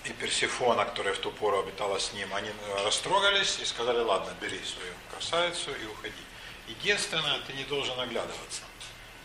и 0.09 0.13
Персифона, 0.13 0.85
которая 0.85 1.15
в 1.15 1.19
ту 1.19 1.31
пору 1.31 1.61
обитала 1.61 1.99
с 1.99 2.13
ним, 2.13 2.33
они 2.35 2.49
э, 2.49 2.85
растрогались 2.85 3.59
и 3.61 3.65
сказали, 3.65 3.99
ладно, 3.99 4.33
бери 4.41 4.61
свою 4.65 4.93
красавицу 5.11 5.71
и 5.75 5.87
уходи. 5.87 6.15
Единственное, 6.69 7.41
ты 7.41 7.53
не 7.55 7.65
должен 7.65 7.99
оглядываться. 7.99 8.63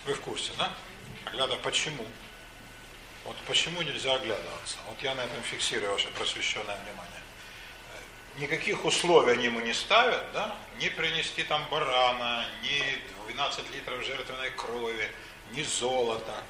Вы 0.06 0.14
в 0.14 0.22
курсе, 0.22 0.52
да? 0.58 0.74
Огляда 1.26 1.56
почему? 1.58 2.06
Вот 3.26 3.36
почему 3.48 3.82
нельзя 3.84 4.16
оглядываться? 4.16 4.78
Вот 4.88 5.02
я 5.04 5.14
на 5.14 5.22
этом 5.22 5.42
фиксирую 5.44 5.92
ваше 5.92 6.08
просвещенное 6.10 6.78
внимание. 6.78 7.22
Э, 7.94 8.40
никаких 8.40 8.84
условий 8.84 9.34
они 9.34 9.46
ему 9.46 9.60
не 9.60 9.74
ставят, 9.74 10.32
да? 10.34 10.56
Не 10.80 10.90
принести 10.90 11.44
там 11.44 11.64
барана, 11.70 12.46
ни 12.64 13.32
12 13.32 13.72
литров 13.76 14.04
жертвенной 14.04 14.50
крови, 14.52 15.12
ни 15.52 15.62
золота, 15.62 16.44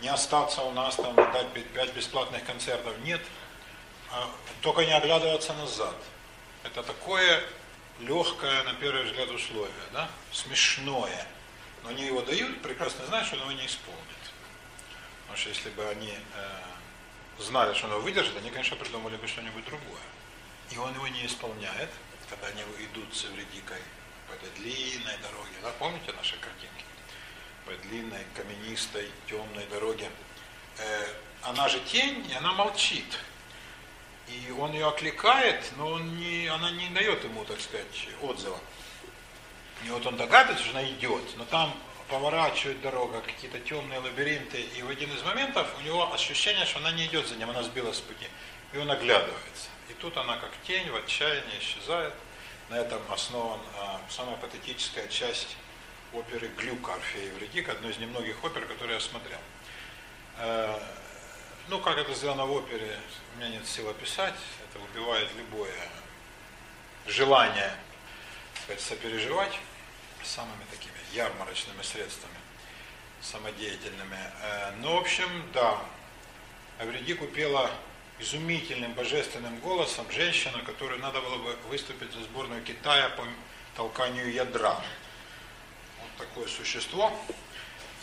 не 0.00 0.08
остаться 0.08 0.62
у 0.62 0.72
нас 0.72 0.96
там, 0.96 1.14
дать 1.14 1.52
5 1.52 1.94
бесплатных 1.94 2.44
концертов. 2.44 2.94
Нет, 3.04 3.20
только 4.62 4.84
не 4.84 4.92
оглядываться 4.92 5.52
назад. 5.54 5.96
Это 6.64 6.82
такое 6.82 7.42
легкое, 8.00 8.62
на 8.64 8.74
первый 8.74 9.04
взгляд, 9.04 9.30
условие, 9.30 9.72
да? 9.92 10.08
смешное. 10.32 11.26
Но 11.82 11.90
они 11.90 12.04
его 12.04 12.22
дают, 12.22 12.62
прекрасно 12.62 13.06
знают, 13.06 13.26
что 13.26 13.36
он 13.36 13.42
его 13.42 13.52
не 13.52 13.66
исполнит. 13.66 14.02
Потому 15.22 15.38
что 15.38 15.48
если 15.48 15.70
бы 15.70 15.86
они 15.88 16.12
э, 16.12 17.42
знали, 17.42 17.74
что 17.74 17.86
он 17.86 17.92
его 17.92 18.02
выдержит, 18.02 18.36
они, 18.36 18.50
конечно, 18.50 18.76
придумали 18.76 19.16
бы 19.16 19.26
что-нибудь 19.26 19.64
другое. 19.64 20.02
И 20.70 20.78
он 20.78 20.92
его 20.94 21.06
не 21.08 21.26
исполняет, 21.26 21.90
когда 22.28 22.48
они 22.48 22.62
идут 22.62 23.14
с 23.14 23.24
Эвредикой 23.26 23.80
по 24.28 24.32
этой 24.32 24.50
длинной 24.56 25.16
дороге. 25.18 25.52
Да, 25.62 25.70
помните 25.78 26.12
наши 26.12 26.36
картинки? 26.38 26.84
По 27.64 27.72
длинной, 27.88 28.24
каменистой, 28.34 29.10
темной 29.28 29.66
дороге. 29.66 30.10
Э, 30.78 31.06
она 31.42 31.68
же 31.68 31.80
тень, 31.80 32.26
и 32.30 32.34
она 32.34 32.52
молчит. 32.52 33.18
И 34.28 34.50
он 34.50 34.72
ее 34.72 34.88
окликает, 34.88 35.72
но 35.76 35.92
он 35.92 36.16
не, 36.16 36.46
она 36.48 36.70
не 36.72 36.88
дает 36.88 37.22
ему, 37.24 37.44
так 37.44 37.60
сказать, 37.60 38.08
отзыва. 38.22 38.58
И 39.84 39.90
вот 39.90 40.04
он 40.06 40.16
догадывается, 40.16 40.64
что 40.64 40.78
она 40.78 40.88
идет, 40.88 41.22
но 41.36 41.44
там 41.44 41.72
поворачивает 42.08 42.80
дорога, 42.80 43.20
какие-то 43.20 43.58
темные 43.60 43.98
лабиринты, 43.98 44.60
и 44.60 44.82
в 44.82 44.88
один 44.88 45.12
из 45.12 45.22
моментов 45.22 45.68
у 45.78 45.82
него 45.82 46.12
ощущение, 46.12 46.64
что 46.64 46.78
она 46.78 46.92
не 46.92 47.06
идет 47.06 47.26
за 47.26 47.36
ним, 47.36 47.50
она 47.50 47.62
сбилась 47.62 47.98
с 47.98 48.00
пути. 48.00 48.26
И 48.72 48.78
он 48.78 48.90
оглядывается. 48.90 49.68
И 49.88 49.92
тут 49.94 50.16
она 50.16 50.36
как 50.36 50.50
тень 50.66 50.90
в 50.90 50.96
отчаянии 50.96 51.58
исчезает. 51.60 52.14
На 52.68 52.76
этом 52.78 53.00
основан 53.10 53.60
а, 53.78 54.00
самая 54.08 54.36
патетическая 54.36 55.06
часть 55.06 55.56
оперы 56.12 56.50
Глюка 56.58 56.94
Орфея 56.94 57.26
Евредик, 57.26 57.68
одной 57.68 57.92
из 57.92 57.98
немногих 57.98 58.42
опер, 58.42 58.66
которые 58.66 58.94
я 58.94 59.00
смотрел. 59.00 59.38
Ну, 61.68 61.80
как 61.80 61.98
это 61.98 62.14
сделано 62.14 62.46
в 62.46 62.52
опере, 62.52 62.96
у 63.34 63.38
меня 63.38 63.48
нет 63.48 63.66
сил 63.66 63.88
описать, 63.88 64.36
это 64.70 64.78
убивает 64.84 65.28
любое 65.36 65.74
желание 67.08 67.72
сказать, 68.62 68.80
сопереживать 68.80 69.58
самыми 70.22 70.62
такими 70.70 70.94
ярмарочными 71.12 71.82
средствами, 71.82 72.36
самодеятельными. 73.20 74.16
Э, 74.42 74.70
Но, 74.76 74.90
ну, 74.90 74.94
в 74.94 75.00
общем, 75.00 75.28
да, 75.52 75.80
Авредику 76.78 77.26
пела 77.26 77.68
изумительным 78.20 78.92
божественным 78.92 79.58
голосом 79.58 80.08
женщина, 80.12 80.62
которой 80.62 81.00
надо 81.00 81.20
было 81.20 81.36
бы 81.36 81.56
выступить 81.68 82.12
за 82.12 82.22
сборную 82.22 82.62
Китая 82.62 83.08
по 83.08 83.24
толканию 83.74 84.32
ядра. 84.32 84.80
Вот 86.00 86.26
такое 86.28 86.46
существо, 86.46 87.12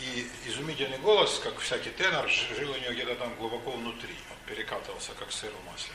и 0.03 0.27
изумительный 0.45 0.98
голос, 0.98 1.39
как 1.39 1.57
всякий 1.60 1.91
тенор, 1.91 2.27
жил 2.29 2.72
у 2.72 2.75
нее 2.75 2.93
где-то 2.93 3.15
там 3.15 3.33
глубоко 3.36 3.72
внутри, 3.72 4.15
перекатывался 4.45 5.13
как 5.13 5.31
сыр 5.31 5.51
в 5.51 5.72
масле. 5.72 5.93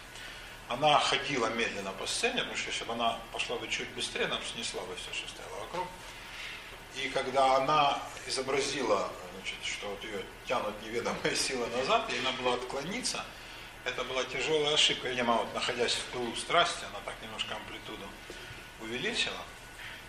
Она 0.68 0.98
ходила 0.98 1.46
медленно 1.48 1.92
по 1.92 2.06
сцене, 2.06 2.38
потому 2.38 2.56
что 2.56 2.70
если 2.70 2.84
бы 2.84 2.92
она 2.94 3.18
пошла 3.32 3.56
бы 3.56 3.68
чуть 3.68 3.88
быстрее, 3.90 4.24
она 4.24 4.36
бы 4.36 4.44
снесла 4.44 4.82
бы 4.82 4.94
все, 4.96 5.12
что 5.12 5.28
стояло 5.28 5.60
вокруг. 5.60 5.86
И 6.96 7.08
когда 7.10 7.56
она 7.56 7.98
изобразила, 8.26 9.10
значит, 9.34 9.56
что 9.62 9.88
вот 9.88 10.02
ее 10.04 10.22
тянут 10.46 10.74
неведомые 10.82 11.36
силы 11.36 11.66
назад, 11.68 12.10
ей 12.10 12.20
надо 12.20 12.42
было 12.42 12.54
отклониться, 12.54 13.24
это 13.84 14.04
была 14.04 14.24
тяжелая 14.24 14.74
ошибка. 14.74 15.08
Видимо, 15.08 15.34
вот 15.34 15.54
находясь 15.54 15.94
в 15.94 16.12
тылу 16.12 16.34
страсти, 16.36 16.84
она 16.84 17.00
так 17.04 17.14
немножко 17.22 17.54
амплитуду 17.54 18.06
увеличила 18.80 19.42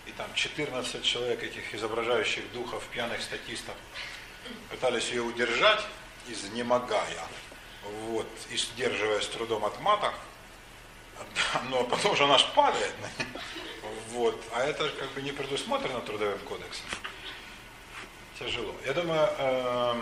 и 0.10 0.12
там 0.14 0.28
14 0.34 1.04
человек 1.04 1.44
этих 1.44 1.74
изображающих 1.74 2.52
духов, 2.52 2.84
пьяных 2.92 3.22
статистов, 3.22 3.76
пытались 4.72 5.10
ее 5.10 5.22
удержать, 5.22 5.86
изнемогая, 6.28 7.28
вот, 8.08 8.28
и 8.50 8.58
сдерживая 8.58 9.22
с 9.22 9.28
трудом 9.28 9.66
от 9.66 9.80
мата, 9.82 10.12
но 11.70 11.84
потом 11.84 12.16
же 12.16 12.24
она 12.24 12.40
ж 12.40 12.46
падает, 12.56 12.94
вот, 14.10 14.42
а 14.54 14.64
это 14.64 14.90
как 14.90 15.12
бы 15.12 15.22
не 15.22 15.32
предусмотрено 15.32 16.02
трудовым 16.02 16.40
кодексом. 16.40 16.86
Тяжело. 18.40 18.74
Я 18.86 18.94
думаю, 18.94 19.30
э, 19.38 20.02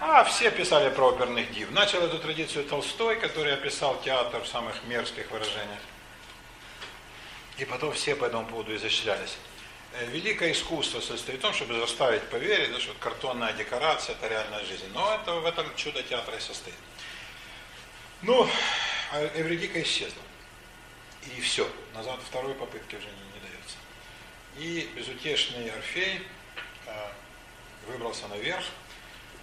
а, 0.00 0.24
все 0.24 0.50
писали 0.50 0.88
про 0.88 1.08
оперных 1.08 1.52
див. 1.52 1.70
Начал 1.70 2.00
эту 2.00 2.18
традицию 2.18 2.64
Толстой, 2.64 3.16
который 3.16 3.52
описал 3.52 4.00
театр 4.02 4.42
в 4.42 4.48
самых 4.48 4.82
мерзких 4.84 5.30
выражениях. 5.30 5.80
И 7.58 7.64
потом 7.64 7.92
все 7.92 8.14
по 8.14 8.26
этому 8.26 8.46
поводу 8.46 8.74
изощрялись. 8.74 9.36
Э, 9.94 10.06
великое 10.06 10.52
искусство 10.52 11.00
состоит 11.00 11.38
в 11.38 11.42
том, 11.42 11.54
чтобы 11.54 11.74
заставить 11.78 12.22
поверить, 12.24 12.72
да, 12.72 12.80
что 12.80 12.92
картонная 13.00 13.52
декорация– 13.54 14.14
это 14.16 14.28
реальная 14.28 14.64
жизнь. 14.64 14.88
Но 14.92 15.14
это 15.14 15.32
в 15.34 15.46
этом 15.46 15.66
чудо 15.76 16.02
театра 16.02 16.36
и 16.36 16.40
состоит. 16.40 16.76
Ну, 18.22 18.48
а 19.12 19.24
Эвредика 19.34 19.80
исчезла. 19.82 20.22
и 21.36 21.40
все. 21.40 21.68
Назад 21.94 22.20
второй 22.28 22.54
попытки 22.54 22.96
уже 22.96 23.06
не, 23.06 23.12
не 23.12 23.40
дается. 23.40 23.76
И 24.58 24.90
безутешный 24.94 25.70
Орфей 25.70 26.26
э, 26.86 27.08
выбрался 27.86 28.28
наверх. 28.28 28.64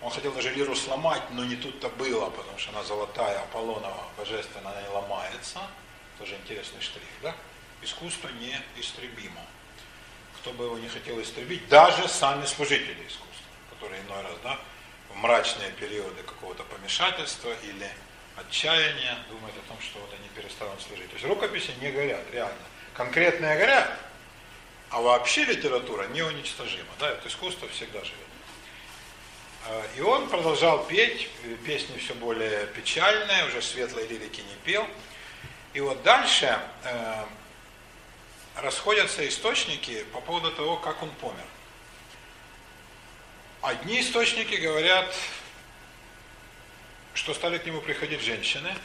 Он 0.02 0.12
хотел 0.12 0.34
даже 0.34 0.54
лиру 0.54 0.76
сломать, 0.76 1.24
но 1.32 1.46
не 1.46 1.56
тут-то 1.56 1.90
было, 1.90 2.30
потому 2.30 2.58
что 2.60 2.72
она 2.72 2.84
золотая, 2.84 3.40
Аполлонова, 3.40 4.04
божественная, 4.18 4.72
она 4.72 4.82
не 4.82 4.90
ломается. 4.90 5.62
Тоже 6.20 6.36
интересный 6.36 6.82
штрих, 6.82 7.08
да? 7.22 7.34
Искусство 7.84 8.30
неистребимо. 8.30 9.42
Кто 10.40 10.52
бы 10.52 10.66
его 10.66 10.78
не 10.78 10.88
хотел 10.88 11.22
истребить, 11.22 11.68
даже 11.68 12.08
сами 12.08 12.46
служители 12.46 13.02
искусства, 13.08 13.46
которые 13.72 14.02
иной 14.02 14.22
раз, 14.24 14.34
да, 14.44 14.60
в 15.10 15.18
мрачные 15.18 15.72
периоды 15.72 16.24
какого-то 16.24 16.64
помешательства 16.64 17.54
или 17.64 17.90
отчаяния 18.36 19.18
думают 19.30 19.56
о 19.58 19.68
том, 19.70 19.78
что 19.82 20.00
вот 20.00 20.14
они 20.14 20.28
перестанут 20.30 20.82
служить. 20.82 21.08
То 21.10 21.14
есть 21.14 21.26
рукописи 21.26 21.72
не 21.82 21.92
горят, 21.92 22.24
реально. 22.32 22.56
Конкретные 22.94 23.58
горят, 23.58 24.00
а 24.90 25.02
вообще 25.02 25.46
литература 25.46 26.08
неуничтожима. 26.08 26.90
Да, 27.00 27.10
это 27.10 27.28
искусство 27.28 27.68
всегда 27.70 28.00
живет. 28.04 28.20
А, 29.68 29.84
и 29.98 30.02
он 30.02 30.30
продолжал 30.30 30.86
петь, 30.86 31.30
песни 31.66 31.98
все 31.98 32.14
более 32.14 32.68
печальные, 32.68 33.48
уже 33.48 33.62
светлой 33.62 34.08
лирики 34.08 34.42
не 34.42 34.56
пел. 34.64 34.88
И 35.74 35.80
вот 35.80 36.04
дальше 36.04 36.60
э, 36.84 37.24
расходятся 38.56 39.28
источники 39.28 40.04
по 40.14 40.22
поводу 40.22 40.52
того, 40.52 40.78
как 40.78 41.02
он 41.02 41.10
помер. 41.12 41.46
Одни 43.62 44.02
источники 44.02 44.56
говорят, 44.56 45.16
что 47.14 47.34
стали 47.34 47.58
к 47.58 47.66
нему 47.66 47.82
приходить 47.82 48.22
женщины, 48.22 48.76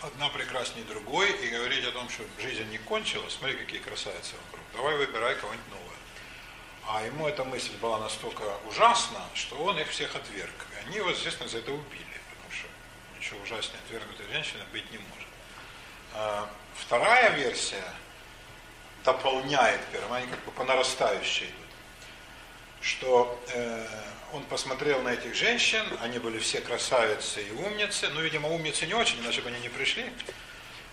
одна 0.00 0.28
прекраснее 0.28 0.84
другой, 0.84 1.30
и 1.32 1.48
говорить 1.48 1.84
о 1.84 1.92
том, 1.92 2.08
что 2.08 2.22
жизнь 2.40 2.68
не 2.70 2.78
кончилась, 2.78 3.34
смотри, 3.34 3.56
какие 3.56 3.80
красавицы 3.80 4.34
вокруг, 4.46 4.64
давай 4.72 4.96
выбирай 4.96 5.34
кого-нибудь 5.36 5.68
новое. 5.70 5.96
А 6.86 7.02
ему 7.02 7.26
эта 7.26 7.44
мысль 7.44 7.76
была 7.82 7.98
настолько 7.98 8.42
ужасна, 8.66 9.20
что 9.34 9.56
он 9.56 9.78
их 9.78 9.88
всех 9.90 10.14
отверг. 10.14 10.66
И 10.72 10.86
они 10.86 10.96
его, 10.96 11.10
естественно, 11.10 11.48
за 11.48 11.58
это 11.58 11.72
убили, 11.72 12.20
потому 12.30 12.50
что 12.50 12.66
ничего 13.18 13.40
ужаснее 13.40 13.78
отвергнутой 13.84 14.26
женщины 14.32 14.64
быть 14.72 14.90
не 14.90 14.98
может. 14.98 15.28
А 16.14 16.50
вторая 16.76 17.30
версия 17.36 17.84
дополняет 19.08 19.80
первую, 19.90 20.12
они 20.12 20.26
как 20.26 20.44
бы 20.44 20.50
по 20.52 20.64
нарастающей 20.64 21.46
идут 21.46 21.68
что 22.80 23.42
э, 23.48 23.86
он 24.32 24.44
посмотрел 24.44 25.02
на 25.02 25.08
этих 25.08 25.34
женщин, 25.34 25.82
они 26.00 26.18
были 26.18 26.38
все 26.38 26.60
красавицы 26.60 27.42
и 27.42 27.50
умницы, 27.50 28.08
ну, 28.10 28.20
видимо, 28.20 28.48
умницы 28.48 28.86
не 28.86 28.94
очень, 28.94 29.18
иначе 29.20 29.40
бы 29.40 29.48
они 29.48 29.58
не 29.60 29.68
пришли 29.68 30.04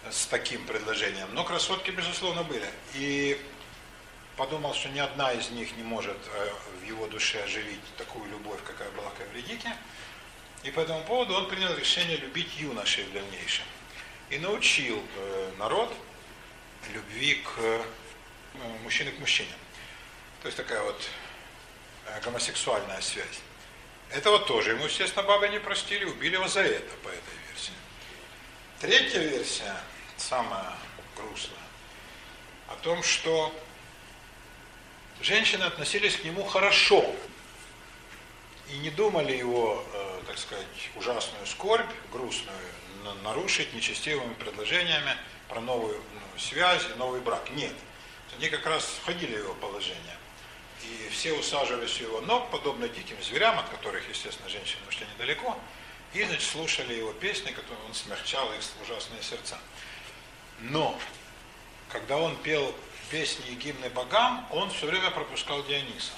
с 0.10 0.26
таким 0.26 0.66
предложением, 0.66 1.28
но 1.34 1.44
красотки, 1.44 1.92
безусловно, 1.92 2.44
были. 2.44 2.68
И 2.96 3.40
подумал, 4.36 4.74
что 4.74 4.90
ни 4.90 5.00
одна 5.00 5.32
из 5.34 5.52
них 5.52 5.76
не 5.78 5.84
может 5.84 6.18
э, 6.34 6.50
в 6.82 6.88
его 6.88 7.08
душе 7.08 7.44
оживить 7.44 7.86
такую 7.98 8.30
любовь, 8.32 8.60
какая 8.66 8.90
была 8.92 9.12
к 9.12 9.22
Эвредике, 9.22 9.76
и 10.64 10.72
по 10.72 10.80
этому 10.80 11.04
поводу 11.04 11.36
он 11.36 11.48
принял 11.48 11.74
решение 11.76 12.18
любить 12.18 12.58
юношей 12.58 13.04
в 13.04 13.14
дальнейшем. 13.14 13.66
И 14.32 14.40
научил 14.40 15.00
э, 15.18 15.52
народ 15.60 15.94
любви 16.94 17.44
к 17.44 17.86
э, 18.64 18.84
мужчине 18.84 19.12
к 19.12 19.20
мужчине. 19.20 19.54
То 20.42 20.48
есть 20.48 20.58
такая 20.58 20.82
вот 20.82 21.02
Э, 22.06 22.22
гомосексуальная 22.22 23.02
связь. 23.02 23.40
Это 24.12 24.30
вот 24.30 24.46
тоже 24.46 24.72
ему, 24.72 24.86
естественно, 24.86 25.24
бабы 25.24 25.50
не 25.50 25.60
простили, 25.60 26.06
убили 26.06 26.36
его 26.36 26.48
за 26.48 26.62
это, 26.62 26.96
по 26.98 27.10
этой 27.10 27.34
версии. 27.50 27.74
Третья 28.80 29.20
версия, 29.20 29.76
самая 30.18 30.74
грустная, 31.16 31.58
о 32.68 32.76
том, 32.76 33.02
что 33.02 33.54
женщины 35.22 35.64
относились 35.64 36.16
к 36.18 36.24
нему 36.24 36.44
хорошо 36.44 37.04
и 38.70 38.78
не 38.78 38.92
думали 38.92 39.36
его, 39.36 39.84
э, 39.94 40.22
так 40.28 40.38
сказать, 40.38 40.68
ужасную 40.96 41.46
скорбь, 41.48 41.90
грустную, 42.12 42.58
нарушить 43.24 43.74
нечестивыми 43.74 44.34
предложениями 44.36 45.16
про 45.48 45.60
новую 45.60 46.02
ну, 46.14 46.40
связь 46.40 46.84
новый 46.98 47.22
брак. 47.22 47.50
Нет. 47.52 47.74
Они 48.38 48.50
как 48.50 48.66
раз 48.66 48.84
входили 49.02 49.36
в 49.36 49.40
его 49.40 49.54
положение 49.56 50.18
и 50.86 51.10
все 51.10 51.34
усаживались 51.34 52.00
у 52.02 52.04
его 52.04 52.22
ног, 52.22 52.50
подобно 52.52 52.88
диким 52.88 53.22
зверям, 53.22 53.58
от 53.58 53.70
которых, 53.70 54.08
естественно, 54.10 54.50
женщины 54.50 54.82
ушли 54.88 55.06
недалеко, 55.14 55.58
и, 56.14 56.24
значит, 56.24 56.44
слушали 56.50 56.94
его 56.94 57.12
песни, 57.14 57.52
которые 57.52 57.86
он 57.86 57.94
смягчал 57.94 58.52
их 58.54 58.62
ужасные 58.82 59.22
сердца. 59.22 59.58
Но, 60.60 60.98
когда 61.90 62.18
он 62.18 62.36
пел 62.38 62.74
песни 63.10 63.46
и 63.50 63.56
гимны 63.56 63.90
богам, 63.90 64.48
он 64.52 64.70
все 64.70 64.88
время 64.88 65.12
пропускал 65.12 65.64
Диониса. 65.64 66.14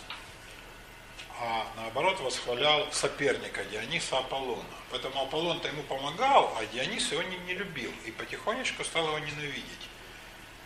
А 1.40 1.68
наоборот 1.76 2.20
восхвалял 2.20 2.92
соперника 2.92 3.64
Диониса 3.66 4.18
Аполлона. 4.18 4.64
Поэтому 4.92 5.22
Аполлон-то 5.22 5.68
ему 5.68 5.84
помогал, 5.84 6.56
а 6.60 6.66
Дионис 6.68 7.12
его 7.12 7.22
не, 7.24 7.38
не 7.40 7.54
любил. 7.54 7.92
И 8.06 8.12
потихонечку 8.12 8.84
стал 8.84 9.08
его 9.08 9.20
ненавидеть. 9.20 9.90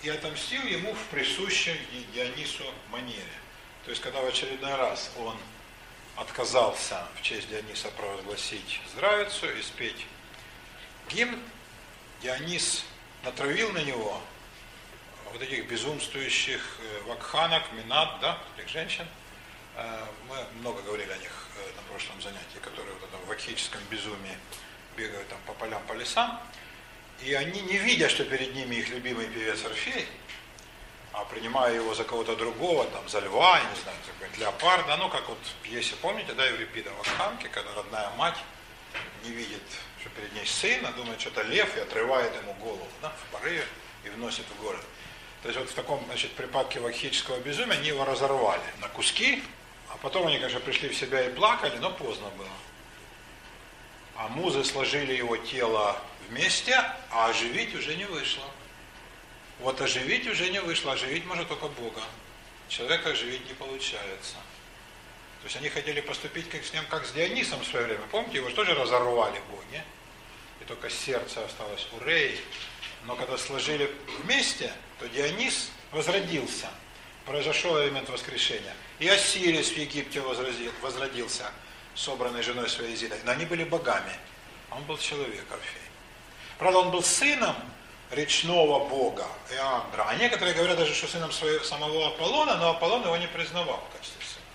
И 0.04 0.10
отомстил 0.10 0.64
ему 0.64 0.94
в 0.94 1.04
присущей 1.12 1.78
Дионису 2.14 2.64
манере. 2.90 3.22
То 3.86 3.92
есть, 3.92 4.02
когда 4.02 4.22
в 4.22 4.26
очередной 4.26 4.76
раз 4.76 5.12
он 5.18 5.38
отказался 6.16 7.08
в 7.18 7.22
честь 7.22 7.50
Диониса 7.50 7.90
провозгласить 7.92 8.80
здравицу 8.94 9.50
и 9.52 9.62
спеть 9.62 10.06
гимн, 11.10 11.40
Дионис 12.22 12.84
натравил 13.24 13.72
на 13.72 13.84
него 13.84 14.22
вот 15.32 15.42
этих 15.42 15.68
безумствующих 15.68 16.62
э, 16.80 17.02
вакханок, 17.08 17.64
минат, 17.74 18.20
да, 18.20 18.38
этих 18.58 18.70
женщин. 18.70 19.08
Э, 19.76 20.06
мы 20.28 20.36
много 20.60 20.82
говорили 20.82 21.12
о 21.12 21.18
них 21.18 21.48
э, 21.58 21.76
на 21.76 21.82
прошлом 21.84 22.22
занятии, 22.22 22.60
которые 22.62 22.96
вот 22.96 23.10
в 23.24 23.28
вакхическом 23.28 23.82
безумии 23.90 24.38
бегают 24.98 25.28
там 25.30 25.40
по 25.46 25.54
полям, 25.54 25.82
по 25.88 25.94
лесам. 25.94 26.40
И 27.24 27.34
они, 27.34 27.62
не 27.62 27.78
видя, 27.78 28.10
что 28.10 28.26
перед 28.26 28.56
ними 28.56 28.76
их 28.76 28.90
любимый 28.90 29.28
певец 29.28 29.64
Орфей, 29.64 30.08
а 31.14 31.24
принимая 31.26 31.76
его 31.76 31.94
за 31.94 32.04
кого-то 32.04 32.36
другого, 32.36 32.86
там, 32.86 33.08
за 33.08 33.20
льва, 33.20 33.60
я 33.60 33.70
не 33.70 33.82
знаю, 33.82 33.98
за 34.06 34.12
какого-нибудь 34.12 34.40
леопарда, 34.40 34.98
ну, 34.98 35.10
как 35.10 35.30
вот 35.30 35.38
в 35.38 35.64
пьесе, 35.64 35.96
помните, 36.02 36.34
да, 36.34 36.46
Еврипида 36.46 36.90
в 36.92 37.02
Ахамке, 37.02 37.48
когда 37.50 37.74
родная 37.76 38.10
мать 38.12 38.38
не 39.24 39.32
видит, 39.32 39.62
что 40.00 40.10
перед 40.10 40.34
ней 40.34 40.46
сын, 40.46 40.86
а 40.86 40.92
думает, 40.94 41.20
что 41.20 41.30
это 41.30 41.44
лев, 41.44 41.76
и 41.78 41.82
отрывает 41.82 42.36
ему 42.42 42.54
голову, 42.56 42.88
да, 43.02 43.10
в 43.10 43.32
порыве 43.34 43.66
и 44.04 44.10
вносит 44.10 44.46
в 44.48 44.62
город. 44.62 44.84
То 45.44 45.50
есть 45.50 45.60
вот 45.60 45.70
в 45.70 45.74
таком, 45.74 46.04
значит, 46.06 46.32
припадке 46.32 46.80
вахического 46.80 47.40
безумия 47.40 47.74
они 47.74 47.90
его 47.90 48.06
разорвали 48.06 48.62
на 48.80 48.88
куски, 48.88 49.44
а 49.90 49.98
потом 49.98 50.28
они, 50.28 50.38
конечно, 50.38 50.60
пришли 50.60 50.90
в 50.90 50.96
себя 50.96 51.26
и 51.26 51.34
плакали, 51.34 51.78
но 51.78 51.92
поздно 51.92 52.30
было. 52.38 52.48
А 54.16 54.28
музы 54.28 54.64
сложили 54.64 55.14
его 55.14 55.36
тело 55.38 56.00
вместе, 56.32 56.74
а 57.12 57.30
оживить 57.30 57.76
уже 57.76 57.96
не 57.96 58.06
вышло. 58.06 58.46
Вот 59.60 59.80
оживить 59.82 60.28
уже 60.28 60.50
не 60.50 60.60
вышло, 60.62 60.94
оживить 60.94 61.26
может 61.26 61.48
только 61.48 61.67
Бога. 61.67 62.02
Человека 62.67 63.12
оживить 63.12 63.46
не 63.48 63.54
получается. 63.54 64.36
То 65.41 65.46
есть 65.46 65.58
они 65.58 65.70
хотели 65.70 66.02
поступить 66.02 66.50
как 66.50 66.63
с 66.63 66.74
ним, 66.74 66.84
как 66.89 67.06
с 67.06 67.12
Дионисом 67.12 67.62
в 67.62 67.65
свое 67.65 67.86
время. 67.86 68.02
Помните, 68.12 68.38
его 68.38 68.50
же 68.50 68.56
тоже 68.56 68.74
разорвали 68.74 69.41
боги. 69.52 69.84
И 70.62 70.63
только 70.65 70.89
сердце 70.89 71.44
осталось 71.44 71.88
у 71.91 72.04
Рей. 72.04 72.39
Но 73.06 73.15
когда 73.15 73.38
сложили 73.38 73.94
вместе, 74.20 74.72
то 75.00 75.08
Дионис 75.10 75.70
возродился. 75.91 76.70
Произошел 77.26 77.80
элемент 77.84 78.10
воскрешения. 78.10 78.74
И 79.00 79.08
Осирис 79.08 79.70
в 79.70 79.78
Египте 79.78 80.22
возродил, 80.22 80.72
возродился, 80.82 81.52
собранной 81.96 82.41
женой 82.41 82.70
своей 82.70 82.96
Зидой. 82.96 83.20
Но 83.26 83.32
они 83.32 83.46
были 83.46 83.63
богами. 83.63 84.13
Он 84.70 84.84
был 84.84 84.98
человек, 84.98 85.46
Орфей. 85.52 85.81
Правда, 86.62 86.78
он 86.78 86.91
был 86.91 87.02
сыном 87.02 87.56
речного 88.12 88.88
бога 88.88 89.26
Эандра. 89.50 90.06
А 90.08 90.13
некоторые 90.13 90.54
говорят 90.54 90.78
даже, 90.78 90.93
что 90.93 91.08
сыном 91.08 91.32
своего, 91.32 91.63
самого 91.63 92.10
Аполлона, 92.10 92.56
но 92.58 92.69
Аполлон 92.69 93.02
его 93.02 93.17
не 93.17 93.26
признавал 93.26 93.84
в 93.89 93.97
качестве 93.97 94.24
сына. 94.24 94.45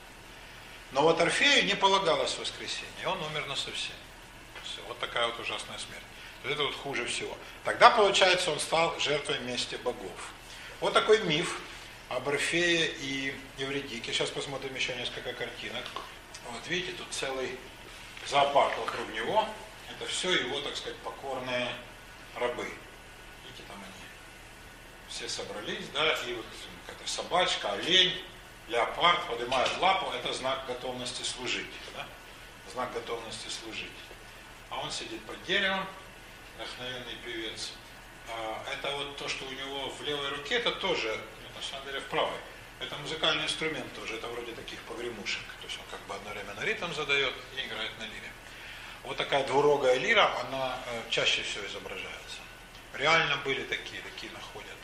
Но 0.93 1.03
вот 1.03 1.21
Орфею 1.21 1.65
не 1.65 1.75
полагалось 1.75 2.39
воскресенье, 2.39 3.09
он 3.09 3.21
умер 3.25 3.47
на 3.47 3.57
совсем. 3.57 3.97
Все, 4.63 4.81
вот 4.87 5.01
такая 5.01 5.27
вот 5.27 5.41
ужасная 5.41 5.79
смерть. 5.79 6.05
Вот 6.45 6.53
это 6.53 6.63
вот 6.63 6.77
хуже 6.77 7.07
всего. 7.07 7.37
Тогда, 7.65 7.91
получается, 7.91 8.53
он 8.53 8.61
стал 8.61 8.97
жертвой 9.01 9.41
мести 9.41 9.75
богов. 9.75 10.31
Вот 10.79 10.93
такой 10.93 11.19
миф 11.25 11.59
об 12.09 12.29
Орфее 12.29 12.87
и 13.01 13.35
Евредике. 13.59 14.13
Сейчас 14.13 14.31
посмотрим 14.31 14.73
еще 14.77 14.95
несколько 14.95 15.33
картинок. 15.33 15.83
Вот 16.53 16.65
видите, 16.69 16.93
тут 16.93 17.09
целый 17.11 17.59
зоопарк 18.29 18.79
вокруг 18.79 19.13
него. 19.13 19.45
Это 19.91 20.09
все 20.09 20.31
его, 20.31 20.61
так 20.61 20.77
сказать, 20.77 20.97
покорные 20.99 21.69
рабы 22.39 22.67
все 25.17 25.29
собрались, 25.31 25.89
да, 25.95 26.13
и 26.27 26.35
вот 26.35 26.45
какая-то 26.87 27.11
собачка, 27.11 27.73
олень, 27.73 28.23
леопард 28.69 29.27
поднимает 29.27 29.71
лапу, 29.79 30.11
это 30.13 30.33
знак 30.35 30.67
готовности 30.67 31.23
служить, 31.23 31.71
да? 31.95 32.07
знак 32.71 32.93
готовности 32.93 33.49
служить. 33.49 33.91
А 34.69 34.79
он 34.81 34.91
сидит 34.91 35.25
под 35.25 35.43
деревом, 35.45 35.87
вдохновенный 36.57 37.17
певец, 37.25 37.73
а, 38.29 38.63
это 38.71 38.95
вот 38.95 39.17
то, 39.17 39.27
что 39.27 39.47
у 39.47 39.53
него 39.53 39.89
в 39.89 40.03
левой 40.03 40.29
руке, 40.29 40.57
это 40.57 40.73
тоже, 40.73 41.09
нет, 41.09 41.57
на 41.57 41.63
самом 41.63 41.87
деле 41.87 42.01
в 42.01 42.07
правой. 42.07 42.39
Это 42.79 42.95
музыкальный 42.97 43.45
инструмент 43.45 43.91
тоже, 43.95 44.17
это 44.17 44.27
вроде 44.27 44.53
таких 44.53 44.79
погремушек. 44.83 45.45
То 45.63 45.67
есть 45.67 45.79
он 45.79 45.87
как 45.91 46.01
бы 46.07 46.15
одновременно 46.15 46.61
ритм 46.61 46.93
задает 46.93 47.33
и 47.57 47.67
играет 47.67 47.99
на 47.99 48.05
лире. 48.05 48.31
Вот 49.07 49.17
такая 49.17 49.47
двурогая 49.47 49.99
лира, 49.99 50.29
она 50.41 50.77
э, 50.87 51.03
чаще 51.11 51.41
всего 51.43 51.65
изображается. 51.65 52.39
Реально 52.95 53.37
были 53.45 53.63
такие, 53.63 54.03
такие 54.03 54.33
находят 54.33 54.77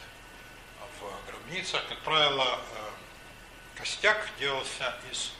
в 1.01 1.27
гробницах. 1.27 1.85
Как 1.89 1.99
правило, 2.03 2.45
э, 2.45 3.79
костяк 3.79 4.29
делался 4.39 4.97
из 5.11 5.33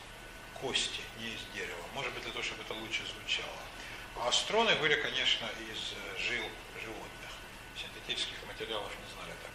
кости, 0.61 1.01
не 1.21 1.29
из 1.29 1.41
дерева. 1.55 1.79
Может 1.95 2.13
быть, 2.13 2.25
для 2.25 2.33
того, 2.33 2.43
чтобы 2.43 2.65
это 2.65 2.75
лучше 2.75 3.03
звучало. 3.07 3.47
А 4.17 4.33
струны 4.33 4.75
были, 4.75 4.97
конечно, 4.97 5.47
из 5.71 5.93
э, 5.93 6.19
жил 6.19 6.45
животных. 6.83 7.31
Синтетических 7.77 8.39
материалов 8.49 8.91
не 8.91 9.15
знали 9.15 9.37
так. 9.43 9.53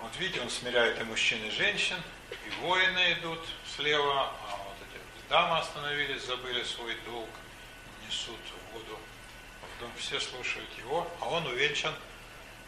Вот 0.00 0.14
видите, 0.18 0.42
он 0.42 0.50
смиряет 0.50 1.00
и 1.00 1.04
мужчин, 1.04 1.42
и 1.46 1.50
женщин, 1.50 1.96
и 2.30 2.50
воины 2.60 3.14
идут 3.14 3.40
слева, 3.74 4.34
а 4.50 4.56
вот 4.66 4.76
эти 4.86 5.30
дамы 5.30 5.56
остановились, 5.60 6.26
забыли 6.26 6.62
свой 6.62 6.94
долг, 7.06 7.30
несут 8.10 8.38
воду 8.72 8.98
в 9.62 9.80
дом. 9.80 9.90
Все 9.96 10.18
слушают 10.18 10.68
его, 10.78 11.06
а 11.20 11.28
он 11.28 11.46
увенчан 11.46 11.94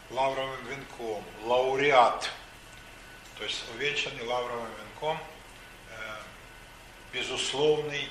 лавровым 0.09 0.65
венком, 0.67 1.23
лауреат. 1.43 2.31
То 3.37 3.43
есть 3.43 3.63
увенчанный 3.75 4.23
лавровым 4.23 4.69
венком, 4.79 5.19
э, 5.89 6.15
безусловный 7.11 8.07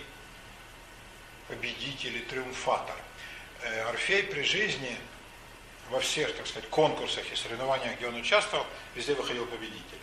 победитель 1.49 2.17
и 2.17 2.21
триумфатор. 2.21 2.97
Э, 3.63 3.89
Орфей 3.89 4.25
при 4.25 4.43
жизни 4.43 4.95
во 5.89 6.01
всех, 6.01 6.37
так 6.37 6.47
сказать, 6.47 6.69
конкурсах 6.69 7.25
и 7.33 7.37
соревнованиях, 7.37 7.97
где 7.97 8.09
он 8.09 8.17
участвовал, 8.17 8.67
везде 8.95 9.15
выходил 9.15 9.47
победителем. 9.47 10.01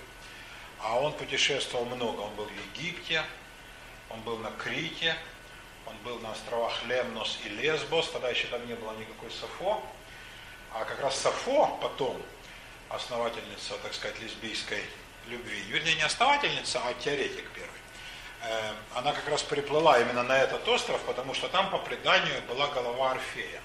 А 0.79 0.99
он 0.99 1.13
путешествовал 1.13 1.85
много. 1.85 2.21
Он 2.21 2.33
был 2.35 2.45
в 2.45 2.77
Египте, 2.77 3.23
он 4.09 4.21
был 4.21 4.37
на 4.37 4.49
Крите, 4.51 5.15
он 5.89 5.97
был 6.03 6.19
на 6.19 6.31
островах 6.31 6.73
Лемнос 6.85 7.39
и 7.45 7.49
Лесбос, 7.49 8.09
тогда 8.09 8.29
еще 8.29 8.47
там 8.47 8.65
не 8.67 8.75
было 8.75 8.91
никакой 8.93 9.31
Сафо. 9.31 9.81
А 10.73 10.85
как 10.85 10.99
раз 11.01 11.19
Сафо 11.19 11.77
потом, 11.81 12.21
основательница, 12.89 13.75
так 13.81 13.93
сказать, 13.93 14.19
лесбийской 14.19 14.83
любви, 15.27 15.61
вернее, 15.67 15.95
не 15.95 16.03
основательница, 16.03 16.81
а 16.85 16.93
теоретик 16.93 17.49
первый, 17.51 17.79
э, 18.43 18.73
она 18.95 19.13
как 19.13 19.27
раз 19.27 19.41
приплыла 19.41 19.99
именно 19.99 20.23
на 20.23 20.37
этот 20.37 20.67
остров, 20.67 21.01
потому 21.05 21.33
что 21.33 21.47
там 21.49 21.69
по 21.71 21.79
преданию 21.79 22.41
была 22.43 22.67
голова 22.67 23.11
Орфея. 23.11 23.61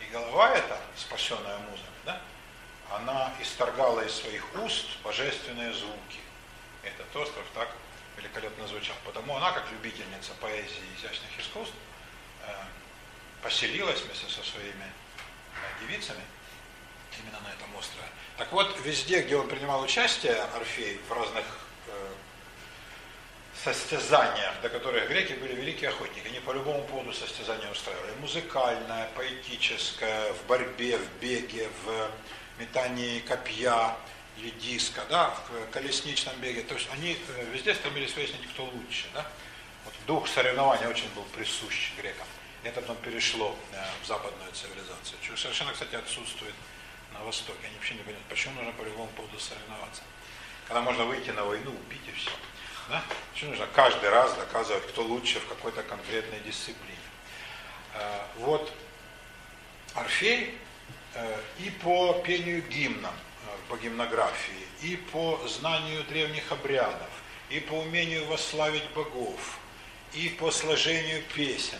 И 0.00 0.10
голова 0.12 0.56
эта, 0.56 0.80
спасенная 0.96 1.58
музами, 1.58 1.96
да, 2.04 2.20
она 2.90 3.32
исторгала 3.40 4.00
из 4.00 4.14
своих 4.14 4.44
уст 4.56 4.86
божественные 5.04 5.72
звуки. 5.74 6.20
Этот 6.82 7.14
остров 7.14 7.44
так 7.54 7.68
великолепно 8.16 8.66
звучал. 8.66 8.96
Потому 9.04 9.36
она, 9.36 9.52
как 9.52 9.70
любительница 9.70 10.32
поэзии 10.40 10.82
и 10.82 11.00
изящных 11.00 11.30
искусств, 11.38 11.74
э, 12.46 12.52
поселилась 13.42 14.00
вместе 14.00 14.26
со 14.26 14.42
своими 14.42 14.84
э, 14.84 15.86
девицами 15.86 16.22
именно 17.18 17.40
на 17.40 17.52
этом 17.52 17.74
острове. 17.76 18.06
Так 18.36 18.50
вот, 18.52 18.76
везде, 18.84 19.22
где 19.22 19.36
он 19.36 19.48
принимал 19.48 19.82
участие, 19.82 20.34
Орфей, 20.54 20.98
в 21.08 21.12
разных 21.12 21.44
э, 21.88 22.08
состязаниях, 23.62 24.60
до 24.62 24.68
которых 24.68 25.08
греки 25.08 25.34
были 25.34 25.54
великие 25.54 25.90
охотники, 25.90 26.26
они 26.26 26.40
по 26.40 26.52
любому 26.52 26.82
поводу 26.84 27.12
состязания 27.12 27.70
устраивали. 27.70 28.12
Музыкальное, 28.20 29.08
поэтическое, 29.14 30.32
в 30.32 30.46
борьбе, 30.46 30.98
в 30.98 31.20
беге, 31.20 31.68
в 31.84 32.10
метании 32.58 33.20
копья 33.20 33.96
или 34.38 34.50
диска, 34.50 35.02
да, 35.08 35.34
в 35.48 35.70
колесничном 35.70 36.36
беге. 36.40 36.62
То 36.62 36.74
есть 36.74 36.88
они 36.92 37.16
э, 37.28 37.44
везде 37.52 37.74
стремились 37.74 38.14
выяснить, 38.14 38.46
кто 38.52 38.64
лучше. 38.64 39.06
Да? 39.14 39.26
Вот 39.84 39.94
дух 40.06 40.28
соревнования 40.28 40.88
очень 40.88 41.08
был 41.14 41.24
присущ 41.34 41.92
грекам. 41.96 42.26
Это 42.64 42.80
потом 42.80 42.96
перешло 42.96 43.56
э, 43.72 43.84
в 44.02 44.06
западную 44.06 44.50
цивилизацию. 44.52 45.18
Чего 45.22 45.36
совершенно, 45.36 45.72
кстати, 45.72 45.94
отсутствует 45.94 46.54
на 47.12 47.20
Востоке. 47.24 47.66
Они 47.66 47.74
вообще 47.76 47.94
не 47.94 48.02
понимают, 48.02 48.26
почему 48.28 48.54
нужно 48.54 48.72
по 48.72 48.82
любому 48.82 49.08
поводу 49.08 49.38
соревноваться. 49.38 50.02
Когда 50.66 50.80
можно 50.80 51.04
выйти 51.04 51.30
на 51.30 51.44
войну, 51.44 51.70
убить 51.70 52.08
и 52.08 52.12
все. 52.12 52.30
Да? 52.88 53.02
Почему 53.32 53.50
нужно 53.50 53.66
каждый 53.74 54.08
раз 54.10 54.34
доказывать, 54.34 54.86
кто 54.88 55.02
лучше 55.02 55.40
в 55.40 55.46
какой-то 55.46 55.82
конкретной 55.82 56.40
дисциплине. 56.40 56.96
Э, 57.94 58.24
вот 58.36 58.72
Орфей 59.94 60.58
и 61.58 61.68
по 61.82 62.14
пению 62.24 62.62
гимнам, 62.62 63.12
по 63.68 63.76
гимнографии, 63.76 64.66
и 64.82 64.96
по 64.96 65.40
знанию 65.46 66.04
древних 66.04 66.50
обрядов, 66.52 67.10
и 67.50 67.60
по 67.60 67.74
умению 67.74 68.26
восславить 68.26 68.88
богов, 68.94 69.58
и 70.12 70.28
по 70.28 70.50
сложению 70.50 71.22
песен, 71.34 71.78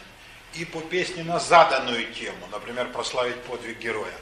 и 0.55 0.65
по 0.65 0.81
песне 0.81 1.25
на 1.25 1.39
заданную 1.39 2.13
тему, 2.13 2.47
например, 2.51 2.91
прославить 2.93 3.41
подвиг 3.43 3.79
героя, 3.79 4.15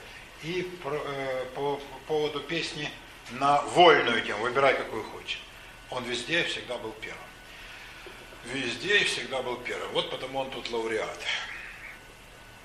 и 0.43 0.63
по, 0.83 0.91
э, 0.91 1.47
по 1.55 1.81
поводу 2.07 2.41
песни 2.41 2.91
на 3.33 3.63
вольную 3.63 4.23
тему, 4.23 4.43
выбирай 4.43 4.75
какую 4.77 5.05
хочешь. 5.05 5.41
Он 5.91 6.05
везде 6.05 6.45
всегда 6.45 6.79
был 6.79 6.93
первым. 6.93 7.21
Везде 8.45 8.99
и 8.99 9.05
всегда 9.05 9.43
был 9.43 9.57
первым. 9.59 9.93
Вот 9.93 10.11
потому 10.11 10.41
он 10.41 10.51
тут 10.51 10.71
лауреат. 10.71 11.19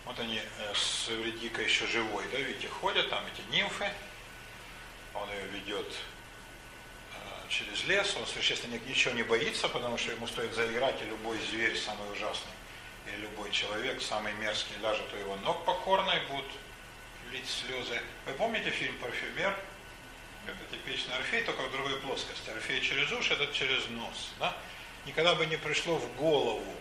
Вот 0.05 0.19
они 0.19 0.39
э, 0.39 0.73
с 0.73 1.09
Эвредикой 1.09 1.65
еще 1.65 1.87
живой, 1.87 2.23
да, 2.31 2.37
видите, 2.37 2.67
ходят, 2.67 3.09
там 3.09 3.23
эти 3.25 3.55
нимфы, 3.55 3.91
он 5.15 5.29
ее 5.29 5.47
ведет 5.47 5.87
э, 7.13 7.49
через 7.49 7.83
лес, 7.85 8.15
он 8.17 8.25
совершенно 8.27 8.75
ничего 8.87 9.13
не 9.13 9.23
боится, 9.23 9.67
потому 9.69 9.97
что 9.97 10.11
ему 10.11 10.27
стоит 10.27 10.53
заиграть, 10.53 11.01
и 11.01 11.05
любой 11.05 11.39
зверь 11.49 11.77
самый 11.77 12.11
ужасный, 12.11 12.51
и 13.07 13.21
любой 13.21 13.51
человек 13.51 14.01
самый 14.01 14.33
мерзкий 14.33 14.75
ляжет 14.81 15.05
у 15.13 15.17
его 15.17 15.35
ног 15.37 15.63
покорно 15.65 16.11
и 16.11 16.31
будут 16.31 16.51
лить 17.31 17.49
слезы. 17.49 18.01
Вы 18.25 18.33
помните 18.33 18.69
фильм 18.69 18.97
«Парфюмер»? 18.97 19.55
Это 20.47 20.75
типичный 20.75 21.15
Орфей, 21.15 21.43
только 21.43 21.61
в 21.61 21.71
другой 21.71 21.99
плоскости. 22.01 22.49
Орфей 22.51 22.79
через 22.81 23.11
уши, 23.11 23.33
этот 23.33 23.51
через 23.53 23.87
нос. 23.87 24.29
Да? 24.39 24.55
Никогда 25.05 25.33
бы 25.33 25.45
не 25.47 25.57
пришло 25.57 25.97
в 25.97 26.15
голову 26.17 26.75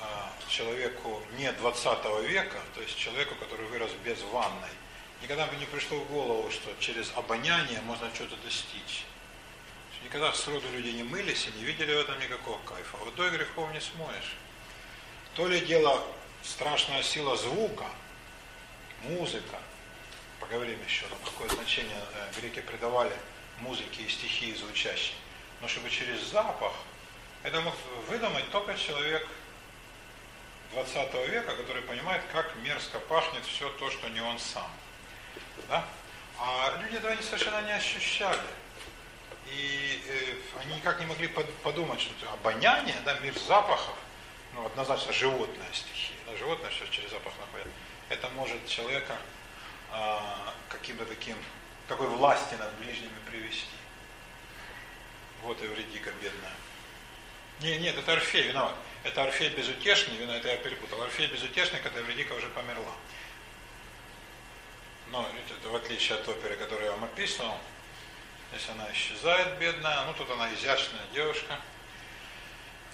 а, 0.00 0.32
человеку 0.48 1.22
не 1.36 1.52
20 1.52 2.28
века, 2.28 2.58
то 2.74 2.80
есть 2.80 2.96
человеку, 2.96 3.34
который 3.36 3.66
вырос 3.66 3.90
без 4.04 4.20
ванной, 4.22 4.70
никогда 5.22 5.46
бы 5.46 5.56
не 5.56 5.66
пришло 5.66 5.98
в 5.98 6.10
голову, 6.10 6.50
что 6.50 6.70
через 6.80 7.12
обоняние 7.16 7.80
можно 7.82 8.12
что-то 8.14 8.36
достичь. 8.44 9.04
Никогда 10.04 10.32
сроду 10.32 10.66
люди 10.72 10.88
не 10.88 11.02
мылись 11.02 11.48
и 11.48 11.58
не 11.58 11.64
видели 11.64 11.94
в 11.94 11.98
этом 11.98 12.18
никакого 12.20 12.58
кайфа. 12.64 12.96
Водой 12.98 13.30
грехов 13.30 13.70
не 13.72 13.80
смоешь. 13.80 14.36
То 15.34 15.46
ли 15.48 15.60
дело 15.60 16.02
страшная 16.42 17.02
сила 17.02 17.36
звука, 17.36 17.86
музыка. 19.02 19.58
Поговорим 20.40 20.78
еще, 20.84 21.06
там, 21.08 21.18
какое 21.24 21.48
значение 21.48 22.00
э, 22.14 22.40
греки 22.40 22.60
придавали 22.60 23.12
музыке 23.58 24.02
и 24.02 24.08
стихии 24.08 24.54
звучащей. 24.54 25.14
Но 25.60 25.68
чтобы 25.68 25.90
через 25.90 26.22
запах, 26.30 26.72
это 27.42 27.60
мог 27.60 27.74
выдумать 28.08 28.48
только 28.50 28.76
человек 28.76 29.26
20 30.72 31.14
века, 31.28 31.56
который 31.56 31.82
понимает, 31.82 32.22
как 32.32 32.54
мерзко 32.56 33.00
пахнет 33.00 33.44
все 33.44 33.68
то, 33.70 33.90
что 33.90 34.08
не 34.08 34.20
он 34.20 34.38
сам. 34.38 34.70
Да? 35.68 35.84
А 36.38 36.78
люди 36.82 36.96
этого 36.96 37.14
совершенно 37.22 37.62
не 37.62 37.72
ощущали. 37.72 38.38
И 39.50 40.02
э, 40.06 40.60
они 40.60 40.76
никак 40.76 41.00
не 41.00 41.06
могли 41.06 41.28
подумать, 41.62 42.00
что 42.00 42.12
обоняние, 42.32 42.96
да, 43.04 43.18
мир 43.20 43.36
запахов, 43.38 43.96
ну, 44.54 44.66
однозначно 44.66 45.12
животная 45.12 45.72
стихия. 45.72 46.16
Да, 46.26 46.36
животное 46.36 46.70
все 46.70 46.86
через 46.88 47.10
запах 47.10 47.32
находит. 47.40 47.72
Это 48.08 48.28
может 48.30 48.66
человека 48.66 49.16
э, 49.92 50.18
каким-то 50.68 51.06
таким, 51.06 51.36
такой 51.88 52.08
власти 52.08 52.54
над 52.54 52.72
ближними 52.74 53.18
привести. 53.30 53.66
Вот 55.42 55.62
Эвредика 55.62 56.10
бедная. 56.20 56.52
Не, 57.60 57.78
нет, 57.78 57.96
это 57.96 58.12
Орфей 58.12 58.42
виноват. 58.48 58.74
Это 59.04 59.22
Орфей 59.22 59.50
безутешный, 59.50 60.16
виноват, 60.16 60.40
это 60.40 60.48
я 60.48 60.56
перепутал. 60.56 61.02
Орфей 61.02 61.26
безутешный, 61.28 61.80
когда 61.80 62.00
Эвредика 62.00 62.32
уже 62.34 62.48
померла. 62.48 62.92
Но 65.10 65.26
это 65.60 65.68
в 65.68 65.76
отличие 65.76 66.18
от 66.18 66.28
оперы, 66.28 66.56
которую 66.56 66.86
я 66.86 66.92
вам 66.92 67.04
описывал, 67.04 67.58
здесь 68.50 68.68
она 68.68 68.90
исчезает, 68.92 69.58
бедная, 69.58 70.04
ну 70.04 70.14
тут 70.14 70.30
она 70.30 70.52
изящная 70.54 71.06
девушка. 71.12 71.58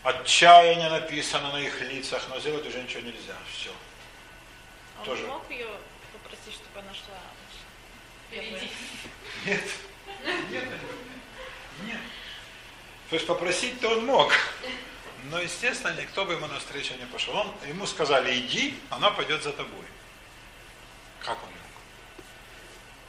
Отчаяние 0.03 0.91
написано 0.91 1.53
на 1.53 1.61
их 1.61 1.81
лицах, 1.81 2.23
но 2.29 2.39
сделать 2.39 2.67
уже 2.67 2.83
ничего 2.83 3.01
нельзя. 3.01 3.37
Все. 3.51 3.71
Он 4.99 5.05
Тоже. 5.07 5.27
мог 5.27 5.51
ее 5.51 5.69
попросить, 6.13 6.55
чтобы 6.55 6.81
она 6.81 6.93
шла 6.93 7.19
впереди? 8.29 8.71
Нет. 9.47 9.65
Нет. 10.51 10.65
Нет. 11.83 12.01
То 13.09 13.17
есть 13.17 13.27
попросить-то 13.27 13.89
он 13.89 14.07
мог. 14.07 14.33
Но, 15.25 15.41
естественно, 15.41 15.95
никто 15.99 16.27
бы 16.27 16.35
ему 16.35 16.47
навстречу 16.47 16.95
не 16.95 17.07
пошел. 17.07 17.35
Он, 17.35 17.55
ему 17.67 17.87
сказали, 17.87 18.39
иди, 18.39 18.79
она 18.91 19.11
пойдет 19.11 19.43
за 19.43 19.53
тобой. 19.53 19.87
Как 21.21 21.43
он 21.43 21.54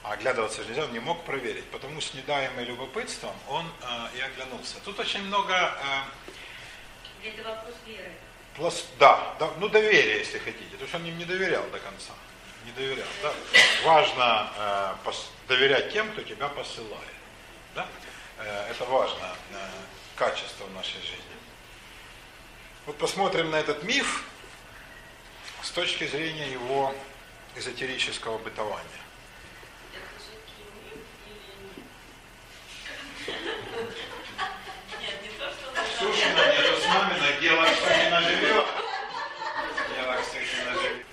А 0.08 0.13
оглядываться 0.13 0.62
же 0.62 0.70
нельзя, 0.70 0.84
он 0.84 0.94
не 0.94 1.00
мог 1.00 1.24
проверить. 1.26 1.65
Потому 1.72 2.00
с 2.00 2.13
недаемым 2.13 2.63
любопытством 2.65 3.36
он 3.48 3.65
э, 3.82 4.18
и 4.18 4.22
оглянулся. 4.22 4.76
Тут 4.86 5.00
очень 5.00 5.24
много... 5.24 5.54
Э, 5.54 7.28
Это 7.28 7.44
вопрос 7.50 7.74
веры. 7.88 8.12
Плас, 8.56 8.86
да, 9.00 9.36
да, 9.39 9.50
ну 9.58 9.68
доверие, 9.68 10.20
если 10.20 10.38
хотите. 10.38 10.70
Потому 10.72 10.88
что 10.88 10.98
он 10.98 11.06
им 11.06 11.18
не 11.18 11.26
доверял 11.26 11.63
до 11.72 11.80
конца. 11.80 12.13
Не 12.65 12.72
доверял. 12.74 13.08
Да? 13.24 13.34
Важно 13.84 14.52
э, 14.56 14.94
пос, 15.04 15.32
доверять 15.48 15.91
тем, 15.91 16.12
кто 16.12 16.22
тебя 16.22 16.50
посылает. 16.50 17.15
Да? 17.74 17.88
Э, 18.38 18.70
это 18.70 18.86
важно 18.86 19.36
э, 19.54 19.68
качество 20.15 20.65
в 20.65 20.74
нашей 20.74 21.02
жизни. 21.02 21.36
Вот 22.86 23.00
посмотрим 23.00 23.50
на 23.50 23.56
этот 23.56 23.82
миф 23.82 24.24
с 25.63 25.72
точки 25.72 26.06
зрения 26.06 26.52
его 26.52 26.94
эзотерического 27.56 28.38
бытования. 28.38 29.05
Сушина 35.98 36.54
нету 36.54 36.80
с 36.80 36.88
маминой, 36.88 37.42
дело, 37.42 37.66
кстати, 37.66 38.10
наживет. 38.10 38.66
Дело, 39.96 40.16
кстати, 40.22 40.46
наживет. 40.68 41.06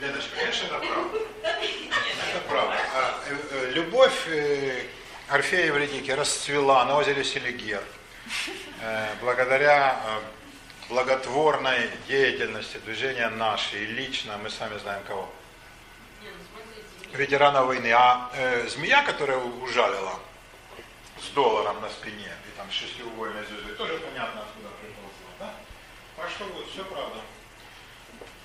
Леночка, 0.00 0.36
конечно, 0.36 0.66
это 0.66 0.78
правда. 0.80 1.18
Это 1.42 2.40
правда. 2.48 2.76
Э, 3.28 3.36
э, 3.52 3.70
любовь 3.70 4.28
э, 4.28 4.82
Орфея 5.28 5.66
Евредики 5.66 6.10
расцвела 6.10 6.84
на 6.84 6.98
озере 6.98 7.24
Селигер. 7.24 7.82
Благодаря 9.20 10.00
благотворной 10.88 11.90
деятельности 12.08 12.78
движения 12.78 13.28
нашей, 13.28 13.84
лично, 13.84 14.38
мы 14.38 14.50
сами 14.50 14.78
знаем 14.78 15.02
кого. 15.06 15.32
Ветерана 17.12 17.64
войны. 17.64 17.92
А 17.92 18.30
э, 18.34 18.68
змея, 18.68 19.02
которая 19.02 19.38
ужалила 19.38 20.18
с 21.22 21.28
долларом 21.30 21.80
на 21.80 21.90
спине 21.90 22.32
и 22.48 22.56
там 22.56 22.70
шестиугольной 22.70 23.44
звездой, 23.46 23.74
тоже 23.74 23.98
понятно, 23.98 24.42
откуда 24.42 24.68
приползла, 24.80 25.30
да? 25.38 25.54
Так 26.16 26.30
что 26.30 26.44
вот, 26.44 26.70
все 26.70 26.84
правда. 26.84 27.20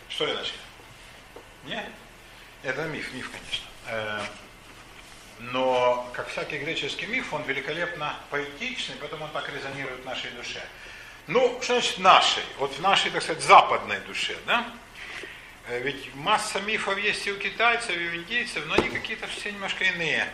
Что, 0.10 0.26
Леночка? 0.26 0.58
Нет? 1.66 1.86
Это 2.64 2.84
миф, 2.86 3.14
миф, 3.14 3.32
конечно. 3.32 3.66
Э, 3.88 4.22
но, 5.40 6.10
как 6.14 6.30
всякий 6.30 6.58
греческий 6.58 7.06
миф, 7.06 7.34
он 7.34 7.44
великолепно 7.44 8.16
поэтичный, 8.30 8.96
поэтому 9.00 9.26
он 9.26 9.32
так 9.32 9.50
резонирует 9.50 10.02
в 10.02 10.06
нашей 10.06 10.32
душе. 10.32 10.64
Ну, 11.28 11.60
что 11.62 11.74
значит 11.74 11.98
нашей? 11.98 12.44
Вот 12.58 12.74
в 12.74 12.82
нашей, 12.82 13.12
так 13.12 13.24
сказать, 13.24 13.44
западной 13.44 14.00
душе, 14.02 14.38
да? 14.46 14.66
Э, 15.68 15.80
ведь 15.80 16.14
масса 16.16 16.62
мифов 16.62 16.98
есть 16.98 17.26
и 17.28 17.32
у 17.32 17.38
китайцев, 17.38 17.96
и 17.96 18.08
у 18.08 18.16
индейцев, 18.16 18.66
но 18.68 18.76
они 18.76 18.90
какие-то 18.90 19.28
все 19.28 19.52
немножко 19.52 19.84
иные. 19.84 20.30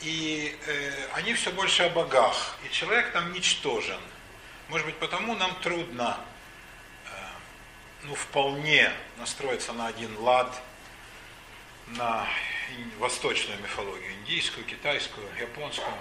И 0.00 0.56
э, 0.66 1.08
они 1.14 1.34
все 1.34 1.50
больше 1.50 1.84
о 1.84 1.90
богах. 1.90 2.56
И 2.64 2.72
человек 2.72 3.12
там 3.12 3.32
ничтожен. 3.32 4.00
Может 4.68 4.86
быть, 4.86 4.96
потому 4.96 5.34
нам 5.34 5.54
трудно 5.62 6.18
э, 7.06 7.08
ну, 8.04 8.14
вполне 8.14 8.92
настроиться 9.16 9.72
на 9.72 9.88
один 9.88 10.16
лад, 10.18 10.62
на 11.88 12.26
восточную 12.98 13.58
мифологию, 13.60 14.12
индийскую, 14.20 14.66
китайскую, 14.66 15.26
японскую. 15.40 15.94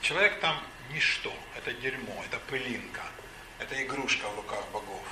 Человек 0.00 0.40
там 0.40 0.60
ничто, 0.90 1.32
это 1.56 1.72
дерьмо, 1.72 2.22
это 2.24 2.38
пылинка, 2.48 3.02
это 3.58 3.82
игрушка 3.82 4.28
в 4.28 4.36
руках 4.36 4.64
богов. 4.72 5.04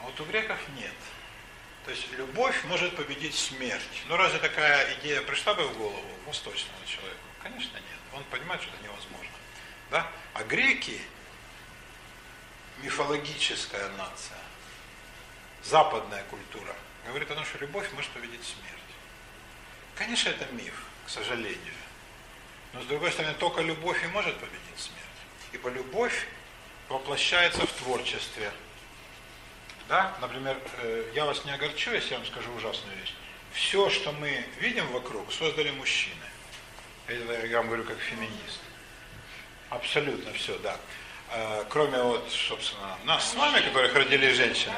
А 0.00 0.04
вот 0.04 0.20
у 0.20 0.24
греков 0.24 0.58
нет. 0.76 0.94
То 1.90 1.96
есть 1.96 2.12
любовь 2.12 2.62
может 2.66 2.94
победить 2.94 3.34
смерть. 3.34 3.82
Но 4.06 4.16
разве 4.16 4.38
такая 4.38 4.96
идея 5.00 5.22
пришла 5.22 5.54
бы 5.54 5.66
в 5.66 5.76
голову 5.76 6.08
восточному 6.24 6.78
человеку? 6.86 7.18
Конечно 7.42 7.74
нет. 7.74 7.98
Он 8.12 8.22
понимает, 8.30 8.62
что 8.62 8.70
это 8.72 8.84
невозможно. 8.84 9.32
Да? 9.90 10.06
А 10.34 10.44
греки 10.44 11.00
мифологическая 12.84 13.88
нация, 13.98 14.38
западная 15.64 16.22
культура, 16.30 16.76
говорит 17.08 17.28
о 17.32 17.34
том, 17.34 17.44
что 17.44 17.58
любовь 17.58 17.90
может 17.94 18.12
победить 18.12 18.44
смерть. 18.44 18.94
Конечно, 19.96 20.28
это 20.28 20.46
миф, 20.52 20.84
к 21.06 21.10
сожалению. 21.10 21.74
Но 22.72 22.82
с 22.82 22.86
другой 22.86 23.10
стороны, 23.10 23.34
только 23.34 23.62
любовь 23.62 24.00
и 24.04 24.06
может 24.06 24.38
победить 24.38 24.78
смерть. 24.78 25.00
Ибо 25.50 25.70
любовь 25.70 26.28
воплощается 26.88 27.66
в 27.66 27.72
творчестве. 27.72 28.52
Да? 29.90 30.14
Например, 30.20 30.56
э, 30.82 31.10
я 31.14 31.24
вас 31.24 31.44
не 31.44 31.50
огорчу, 31.50 31.90
если 31.90 32.12
я 32.12 32.18
вам 32.18 32.26
скажу 32.28 32.48
ужасную 32.52 32.96
вещь. 32.98 33.12
Все, 33.52 33.90
что 33.90 34.12
мы 34.12 34.44
видим 34.60 34.86
вокруг, 34.92 35.32
создали 35.32 35.70
мужчины. 35.72 36.14
Это 37.08 37.44
я 37.46 37.56
вам 37.56 37.66
говорю 37.66 37.82
как 37.82 37.98
феминист. 37.98 38.60
Абсолютно 39.68 40.32
все, 40.32 40.56
да. 40.58 40.76
Э, 41.32 41.64
кроме 41.68 42.00
вот, 42.00 42.30
собственно, 42.30 42.96
нас 43.04 43.32
с 43.32 43.34
вами, 43.34 43.60
которых 43.66 43.92
родили 43.92 44.32
женщины. 44.32 44.72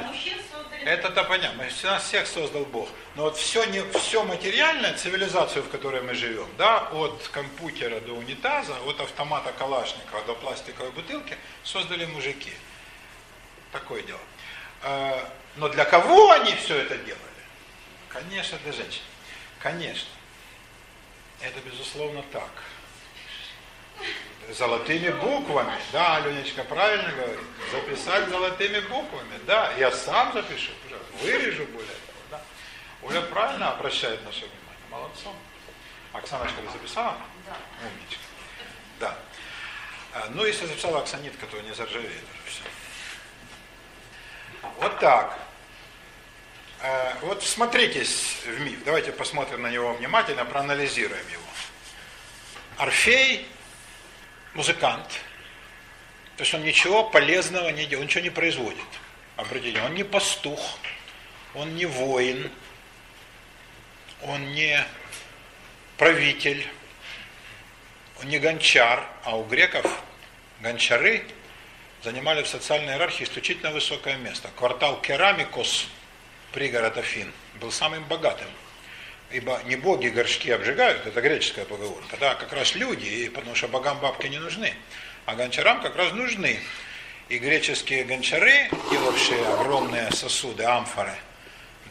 Это-то 0.83 1.23
понятно. 1.25 1.63
Нас 1.83 2.03
всех 2.05 2.25
создал 2.25 2.65
Бог. 2.65 2.89
Но 3.13 3.25
вот 3.25 3.37
все, 3.37 3.65
не, 3.65 3.83
все 3.99 4.23
материальное, 4.23 4.95
цивилизацию, 4.95 5.61
в 5.61 5.69
которой 5.69 6.01
мы 6.01 6.15
живем, 6.15 6.47
да, 6.57 6.89
от 6.91 7.27
компьютера 7.27 7.99
до 7.99 8.13
унитаза, 8.13 8.75
от 8.87 8.99
автомата 8.99 9.53
Калашникова 9.59 10.23
до 10.23 10.33
пластиковой 10.33 10.91
бутылки, 10.91 11.37
создали 11.63 12.05
мужики. 12.05 12.51
Такое 13.71 14.01
дело. 14.01 14.19
Э, 14.83 15.25
но 15.55 15.69
для 15.69 15.85
кого 15.85 16.31
они 16.31 16.53
все 16.55 16.77
это 16.77 16.97
делали? 16.97 17.21
Конечно, 18.09 18.57
для 18.59 18.73
женщин. 18.73 19.01
Конечно. 19.59 20.09
Это 21.41 21.59
безусловно 21.61 22.23
так 22.31 22.49
золотыми 24.51 25.09
буквами. 25.09 25.73
Да, 25.91 26.17
Аленечка 26.17 26.63
правильно 26.63 27.11
говорит. 27.11 27.39
Записать 27.71 28.29
золотыми 28.29 28.79
буквами. 28.81 29.39
Да, 29.45 29.71
я 29.77 29.91
сам 29.91 30.33
запишу, 30.33 30.71
вырежу 31.21 31.65
более 31.65 31.87
того. 31.87 32.19
Да. 32.31 32.41
Оля 33.03 33.21
правильно 33.21 33.71
обращает 33.71 34.23
наше 34.25 34.41
внимание. 34.41 34.89
Молодцом. 34.89 35.35
Оксаночка, 36.11 36.61
ты 36.61 36.71
записала? 36.71 37.17
Да. 37.45 37.57
Умничка. 37.87 38.23
Да. 38.99 39.17
А, 40.13 40.27
ну, 40.29 40.45
если 40.45 40.65
записала 40.65 40.99
Оксанитка, 40.99 41.47
то 41.47 41.59
не 41.61 41.73
заржавеет. 41.73 42.23
Вот 44.79 44.99
так. 44.99 45.37
А, 46.81 47.17
вот 47.21 47.43
смотритесь 47.43 48.37
в 48.45 48.59
миф. 48.61 48.83
Давайте 48.83 49.11
посмотрим 49.11 49.61
на 49.61 49.69
него 49.69 49.93
внимательно, 49.93 50.45
проанализируем 50.45 51.27
его. 51.29 51.43
Орфей 52.77 53.47
музыкант, 54.53 55.07
то 56.37 56.41
есть 56.41 56.53
он 56.53 56.63
ничего 56.63 57.03
полезного 57.03 57.69
не 57.69 57.85
делает, 57.85 57.99
он 57.99 58.05
ничего 58.05 58.23
не 58.23 58.29
производит. 58.29 58.85
Обратите, 59.35 59.81
он 59.81 59.93
не 59.93 60.03
пастух, 60.03 60.77
он 61.53 61.75
не 61.75 61.85
воин, 61.85 62.51
он 64.21 64.51
не 64.53 64.83
правитель, 65.97 66.67
он 68.21 68.27
не 68.27 68.39
гончар, 68.39 69.07
а 69.23 69.37
у 69.37 69.43
греков 69.43 70.03
гончары 70.61 71.25
занимали 72.03 72.43
в 72.43 72.47
социальной 72.47 72.93
иерархии 72.93 73.23
исключительно 73.23 73.71
высокое 73.71 74.17
место. 74.17 74.49
Квартал 74.57 75.01
Керамикос, 75.01 75.87
пригород 76.51 76.97
Афин, 76.97 77.31
был 77.59 77.71
самым 77.71 78.03
богатым 78.05 78.49
ибо 79.33 79.59
не 79.65 79.75
боги 79.75 80.07
горшки 80.07 80.51
обжигают, 80.51 81.05
это 81.05 81.19
греческая 81.19 81.65
поговорка, 81.65 82.17
да, 82.19 82.35
как 82.35 82.53
раз 82.53 82.75
люди, 82.75 83.05
и 83.05 83.29
потому 83.29 83.55
что 83.55 83.67
богам 83.67 83.99
бабки 83.99 84.27
не 84.27 84.37
нужны, 84.37 84.73
а 85.25 85.35
гончарам 85.35 85.81
как 85.81 85.95
раз 85.95 86.13
нужны. 86.13 86.59
И 87.29 87.39
греческие 87.39 88.03
гончары, 88.03 88.69
делавшие 88.91 89.43
огромные 89.47 90.11
сосуды, 90.11 90.63
амфоры, 90.65 91.15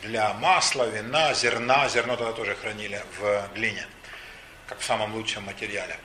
для 0.02 0.34
масла, 0.34 0.88
вина, 0.88 1.34
зерна, 1.34 1.88
зерно 1.88 2.16
тогда 2.16 2.32
тоже 2.32 2.54
хранили 2.54 3.02
в 3.18 3.48
глине, 3.54 3.86
как 4.66 4.78
в 4.78 4.84
самом 4.84 5.14
лучшем 5.14 5.44
материале. 5.44 5.96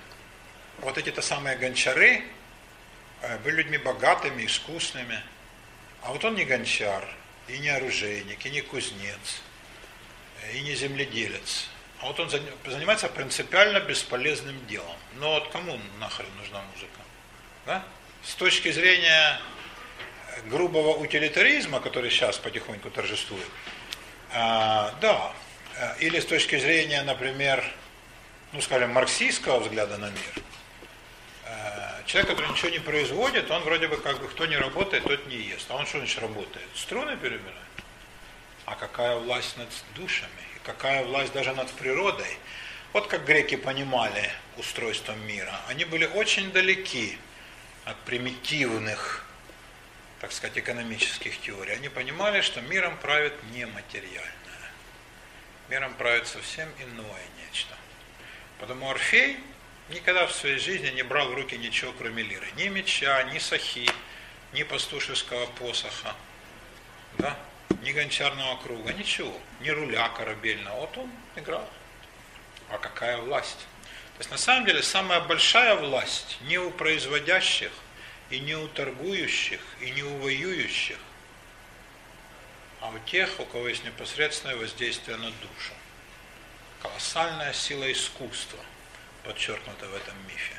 Вот 0.80 0.98
эти-то 0.98 1.22
самые 1.22 1.58
гончары 1.58 2.24
были 3.43 3.58
людьми 3.58 3.77
богатыми, 3.77 4.45
искусными, 4.45 5.21
а 6.03 6.12
вот 6.12 6.23
он 6.23 6.36
не 6.36 6.45
гончар, 6.45 7.03
и 7.47 7.58
не 7.60 7.69
оружейник, 7.69 8.45
и 8.45 8.49
не 8.49 8.62
кузнец, 8.62 9.41
и 10.53 10.62
не 10.62 10.75
земледелец. 10.75 11.69
А 11.99 12.08
вот 12.08 12.19
он 12.19 12.30
занимается 12.30 13.08
принципиально 13.10 13.80
бесполезным 13.80 14.65
делом. 14.67 14.95
Но 15.15 15.32
вот 15.32 15.49
кому 15.49 15.80
нахрен 15.99 16.30
нужна 16.38 16.62
музыка? 16.73 16.99
Да? 17.65 17.84
С 18.23 18.36
точки 18.36 18.71
зрения 18.71 19.39
грубого 20.45 20.95
утилитаризма, 20.97 21.80
который 21.80 22.12
сейчас 22.12 22.38
потихоньку 22.38 22.91
торжествует, 22.91 23.47
а, 24.32 24.93
да, 25.01 25.34
или 25.99 26.19
с 26.19 26.25
точки 26.25 26.58
зрения, 26.60 27.01
например, 27.03 27.63
ну, 28.51 28.62
скажем, 28.62 28.91
марксистского 28.91 29.60
взгляда 29.60 29.97
на 29.97 30.10
мир, 30.10 30.43
человек, 32.08 32.32
который 32.32 32.50
ничего 32.50 32.70
не 32.70 32.80
производит, 32.80 33.52
он 33.52 33.62
вроде 33.62 33.88
бы 33.88 33.98
как 33.98 34.20
бы 34.20 34.28
кто 34.28 34.48
не 34.48 34.58
работает, 34.58 35.04
тот 35.04 35.28
не 35.28 35.38
ест. 35.38 35.70
А 35.70 35.76
он 35.76 35.86
что 35.86 36.00
значит 36.00 36.20
работает? 36.20 36.67
Струны 36.76 37.15
перебирает 37.15 37.67
а 38.67 38.76
какая 38.76 39.15
власть 39.15 39.56
над 39.56 39.70
душами, 39.96 40.30
и 40.56 40.60
какая 40.65 41.06
власть 41.06 41.32
даже 41.32 41.54
над 41.54 41.72
природой. 41.72 42.38
Вот 42.91 43.08
как 43.08 43.26
греки 43.26 43.56
понимали 43.56 44.30
устройство 44.58 45.13
мира. 45.13 45.62
Они 45.70 45.86
были 45.86 46.06
очень 46.06 46.52
далеки 46.52 47.17
от 47.86 47.96
примитивных, 48.02 49.26
так 50.20 50.34
сказать, 50.34 50.58
экономических 50.58 51.39
теорий. 51.39 51.72
Они 51.72 51.88
понимали, 51.88 52.41
что 52.41 52.60
миром 52.60 52.98
правит 52.98 53.34
нематериальное. 53.54 54.34
Миром 55.70 55.93
правит 55.93 56.28
совсем 56.28 56.67
иное 56.82 57.24
нечто. 57.46 57.74
Потому 58.60 58.89
Орфей 58.89 59.38
никогда 59.89 60.28
в 60.28 60.34
своей 60.34 60.58
жизни 60.58 60.89
не 60.89 61.04
брал 61.04 61.30
в 61.30 61.34
руки 61.34 61.58
ничего, 61.58 61.93
кроме 61.97 62.23
лиры. 62.23 62.47
Ни 62.56 62.67
меча, 62.67 63.23
ни 63.23 63.39
сахи, 63.39 63.89
ни 64.54 64.63
пастушеского 64.63 65.45
посоха, 65.47 66.15
да? 67.17 67.38
ни 67.82 67.91
гончарного 67.91 68.62
круга, 68.62 68.93
ничего. 68.93 69.39
Ни 69.60 69.69
руля 69.69 70.10
корабельного. 70.10 70.82
Вот 70.82 70.97
он 70.97 71.12
играл. 71.36 71.67
А 72.69 72.78
какая 72.78 73.17
власть? 73.17 73.60
То 74.17 74.21
есть 74.21 74.32
на 74.32 74.38
самом 74.38 74.65
деле 74.65 74.82
самая 74.82 75.21
большая 75.21 75.76
власть 75.76 76.38
не 76.41 76.58
у 76.58 76.71
производящих, 76.71 77.71
и 78.30 78.39
не 78.39 78.56
у 78.56 78.67
торгующих, 78.67 79.62
и 79.80 79.91
не 79.91 80.04
у 80.04 80.17
воюющих, 80.17 80.97
а 82.82 82.89
у 82.89 83.00
тех, 83.00 83.39
у 83.39 83.45
кого 83.45 83.67
есть 83.69 83.86
непосредственное 83.86 84.56
воздействие 84.56 85.17
на 85.17 85.32
душу. 85.32 85.73
Колоссальная 86.82 87.54
сила 87.54 87.91
искусства 87.91 88.60
подчеркнута 89.27 89.87
в 89.87 89.95
этом 89.95 90.15
мифе. 90.27 90.55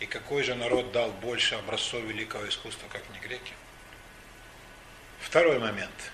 И 0.00 0.06
какой 0.06 0.42
же 0.42 0.54
народ 0.54 0.90
дал 0.92 1.10
больше 1.12 1.54
образцов 1.54 2.02
великого 2.02 2.48
искусства, 2.48 2.88
как 2.90 3.02
не 3.10 3.18
греки? 3.20 3.52
Второй 5.20 5.58
момент. 5.58 6.12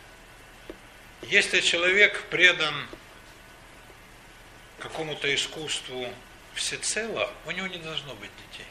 Если 1.22 1.60
человек 1.60 2.24
предан 2.28 2.74
какому-то 4.80 5.32
искусству 5.32 6.12
всецело, 6.54 7.32
у 7.46 7.52
него 7.52 7.68
не 7.68 7.78
должно 7.78 8.14
быть 8.16 8.30
детей. 8.50 8.66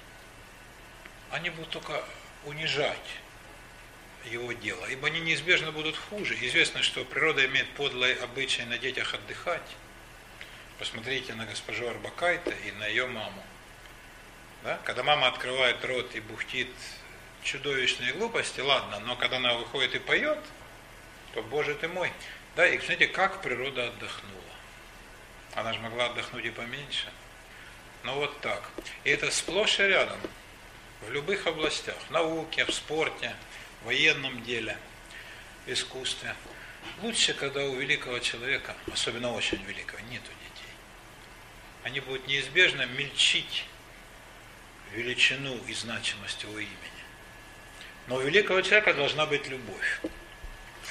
Они 1.32 1.50
будут 1.50 1.70
только 1.70 2.04
унижать 2.46 2.98
его 4.26 4.52
дело, 4.52 4.86
ибо 4.88 5.08
они 5.08 5.22
неизбежно 5.22 5.72
будут 5.72 5.96
хуже. 5.96 6.38
Известно, 6.42 6.84
что 6.84 7.06
природа 7.06 7.46
имеет 7.46 7.70
подлый 7.76 8.14
обычай 8.16 8.64
на 8.66 8.78
детях 8.78 9.14
отдыхать. 9.14 9.62
Посмотрите 10.82 11.36
на 11.36 11.46
госпожу 11.46 11.88
Арбакайта 11.88 12.50
и 12.66 12.72
на 12.72 12.88
ее 12.88 13.06
маму. 13.06 13.44
Да? 14.64 14.80
Когда 14.84 15.04
мама 15.04 15.28
открывает 15.28 15.86
рот 15.86 16.16
и 16.16 16.20
бухтит 16.20 16.72
чудовищные 17.44 18.14
глупости, 18.14 18.62
ладно, 18.62 19.00
но 19.02 19.16
когда 19.16 19.38
она 19.38 19.54
выходит 19.54 19.94
и 19.94 20.00
поет, 20.00 20.40
то, 21.36 21.44
боже 21.44 21.76
ты 21.76 21.88
мой. 21.88 22.12
Да, 22.56 22.68
и 22.68 22.80
смотрите, 22.80 23.06
как 23.06 23.44
природа 23.44 23.90
отдохнула. 23.90 24.42
Она 25.54 25.72
же 25.72 25.80
могла 25.82 26.08
отдохнуть 26.08 26.46
и 26.46 26.50
поменьше. 26.50 27.12
Но 28.02 28.16
вот 28.16 28.42
так. 28.42 28.68
И 29.04 29.12
это 29.12 29.30
сплошь 29.30 29.80
и 29.80 29.84
рядом. 29.84 30.20
В 31.02 31.12
любых 31.12 31.46
областях. 31.46 31.96
В 32.08 32.10
науке, 32.10 32.66
в 32.66 32.74
спорте, 32.74 33.36
в 33.84 33.86
военном 33.86 34.44
деле, 34.44 34.76
в 35.68 35.72
искусстве. 35.72 36.36
Лучше, 37.04 37.36
когда 37.36 37.64
у 37.66 37.76
великого 37.76 38.18
человека, 38.18 38.76
особенно 38.92 39.32
очень 39.32 39.64
великого, 39.64 40.00
нету. 40.10 40.32
Они 41.84 42.00
будут 42.00 42.28
неизбежно 42.28 42.86
мельчить 42.86 43.66
величину 44.94 45.58
и 45.68 45.74
значимость 45.74 46.44
его 46.44 46.60
имени. 46.60 46.78
Но 48.08 48.16
у 48.16 48.22
великого 48.22 48.62
человека 48.62 48.94
должна 48.94 49.26
быть 49.26 49.48
любовь. 49.48 50.02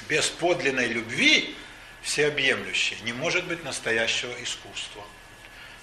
Без 0.09 0.27
подлинной 0.29 0.87
любви, 0.87 1.55
всеобъемлющей, 2.01 2.97
не 3.03 3.13
может 3.13 3.45
быть 3.45 3.63
настоящего 3.63 4.33
искусства. 4.41 5.05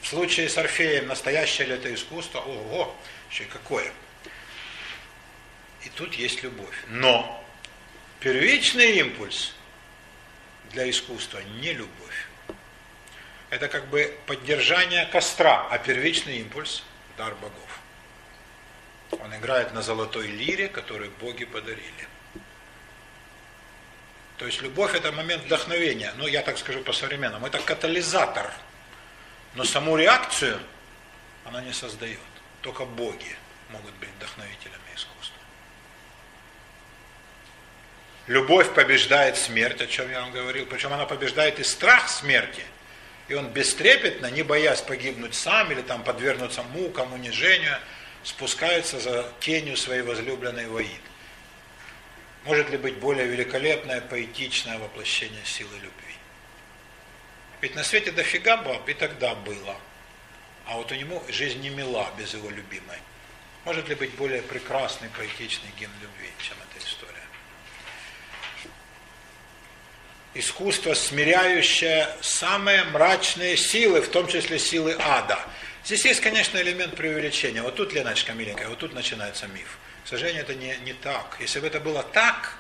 В 0.01 0.07
случае 0.07 0.49
с 0.49 0.59
Орфеем, 0.59 1.07
настоящее 1.09 1.69
ли 1.69 1.75
это 1.75 1.93
искусство? 1.93 2.41
Ого, 2.41 2.97
еще 3.31 3.45
какое. 3.45 3.93
И 5.85 5.89
тут 5.91 6.15
есть 6.15 6.43
любовь. 6.43 6.85
Но 6.89 7.45
первичный 8.21 8.99
импульс 8.99 9.55
для 10.71 10.89
искусства 10.91 11.41
не 11.61 11.73
любовь. 11.73 12.28
Это 13.51 13.69
как 13.69 13.87
бы 13.87 14.17
поддержание 14.27 15.07
костра, 15.07 15.67
а 15.71 15.79
первичный 15.79 16.39
импульс– 16.39 16.83
дар 17.17 17.35
богов. 17.37 17.81
Он 19.23 19.35
играет 19.35 19.73
на 19.73 19.81
золотой 19.81 20.27
лире, 20.27 20.69
которую 20.69 21.11
боги 21.13 21.45
подарили. 21.45 22.09
То 24.37 24.47
есть 24.47 24.63
любовь 24.63 24.95
это 24.95 25.11
момент 25.13 25.45
вдохновения. 25.45 26.13
Ну, 26.17 26.27
я 26.27 26.43
так 26.43 26.59
скажу 26.59 26.81
по-современному. 26.81 27.47
Это 27.47 27.59
катализатор. 27.59 28.53
Но 29.55 29.65
саму 29.65 29.97
реакцию 29.97 30.61
она 31.45 31.61
не 31.63 31.73
создает. 31.73 32.19
Только 32.61 32.85
боги 32.85 33.35
могут 33.71 33.93
быть 33.95 34.11
вдохновителями 34.17 34.79
искусства. 34.95 35.37
Любовь 38.29 38.73
побеждает 38.75 39.37
смерть, 39.37 39.81
о 39.81 39.87
чем 39.87 40.11
я 40.11 40.21
вам 40.21 40.31
говорил. 40.33 40.67
Причем 40.67 40.93
она 40.93 41.07
побеждает 41.07 41.59
и 41.59 41.65
страх 41.65 42.09
смерти. 42.09 42.63
И 43.29 43.35
он 43.35 43.49
бестрепетно, 43.49 44.31
не 44.31 44.43
боясь 44.43 44.81
погибнуть 44.81 45.35
сам 45.35 45.71
или 45.71 45.83
там 45.83 46.03
подвергнуться 46.03 46.63
мукам, 46.63 47.13
унижению, 47.13 47.79
спускается 48.23 48.99
за 48.99 49.31
тенью 49.41 49.77
своей 49.77 50.03
возлюбленной 50.03 50.67
Ваид. 50.67 51.01
Может 52.45 52.71
ли 52.71 52.79
быть 52.79 52.97
более 52.97 53.27
великолепное, 53.27 54.01
поэтичное 54.01 54.79
воплощение 54.79 55.45
силы 55.45 55.75
любви? 55.75 56.15
Ведь 57.61 57.75
на 57.75 57.85
свете 57.85 58.13
дофига 58.13 58.57
баб 58.57 58.89
и 58.89 58.95
тогда 58.95 59.35
было. 59.35 59.77
А 60.65 60.77
вот 60.77 60.91
у 60.93 60.95
него 60.95 61.23
жизнь 61.29 61.61
не 61.61 61.71
мила 61.71 62.11
без 62.17 62.33
его 62.33 62.49
любимой. 62.49 62.99
Может 63.65 63.89
ли 63.89 63.95
быть 63.95 64.15
более 64.15 64.41
прекрасный, 64.43 65.09
поэтичный 65.11 65.71
гимн 65.79 65.93
любви, 66.01 66.31
чем 66.39 66.57
эта 66.71 66.85
история? 66.85 67.08
Искусство, 70.35 70.95
смиряющее 70.95 72.09
самые 72.21 72.85
мрачные 72.85 73.57
силы, 73.57 74.03
в 74.03 74.09
том 74.09 74.29
числе 74.29 74.59
силы 74.59 74.97
ада. 74.99 75.39
Здесь 75.85 76.05
есть, 76.05 76.21
конечно, 76.21 76.59
элемент 76.59 76.95
преувеличения. 76.97 77.63
Вот 77.63 77.77
тут, 77.77 77.93
Леночка 77.95 78.33
миленькая, 78.35 78.69
вот 78.69 78.79
тут 78.79 78.93
начинается 78.93 79.47
миф. 79.49 79.79
К 80.05 80.09
сожалению, 80.09 80.43
это 80.43 80.55
не, 80.55 80.77
не 80.85 80.93
так. 80.93 81.37
Если 81.41 81.61
бы 81.61 81.67
это 81.67 81.81
было 81.81 82.03
так, 82.03 82.59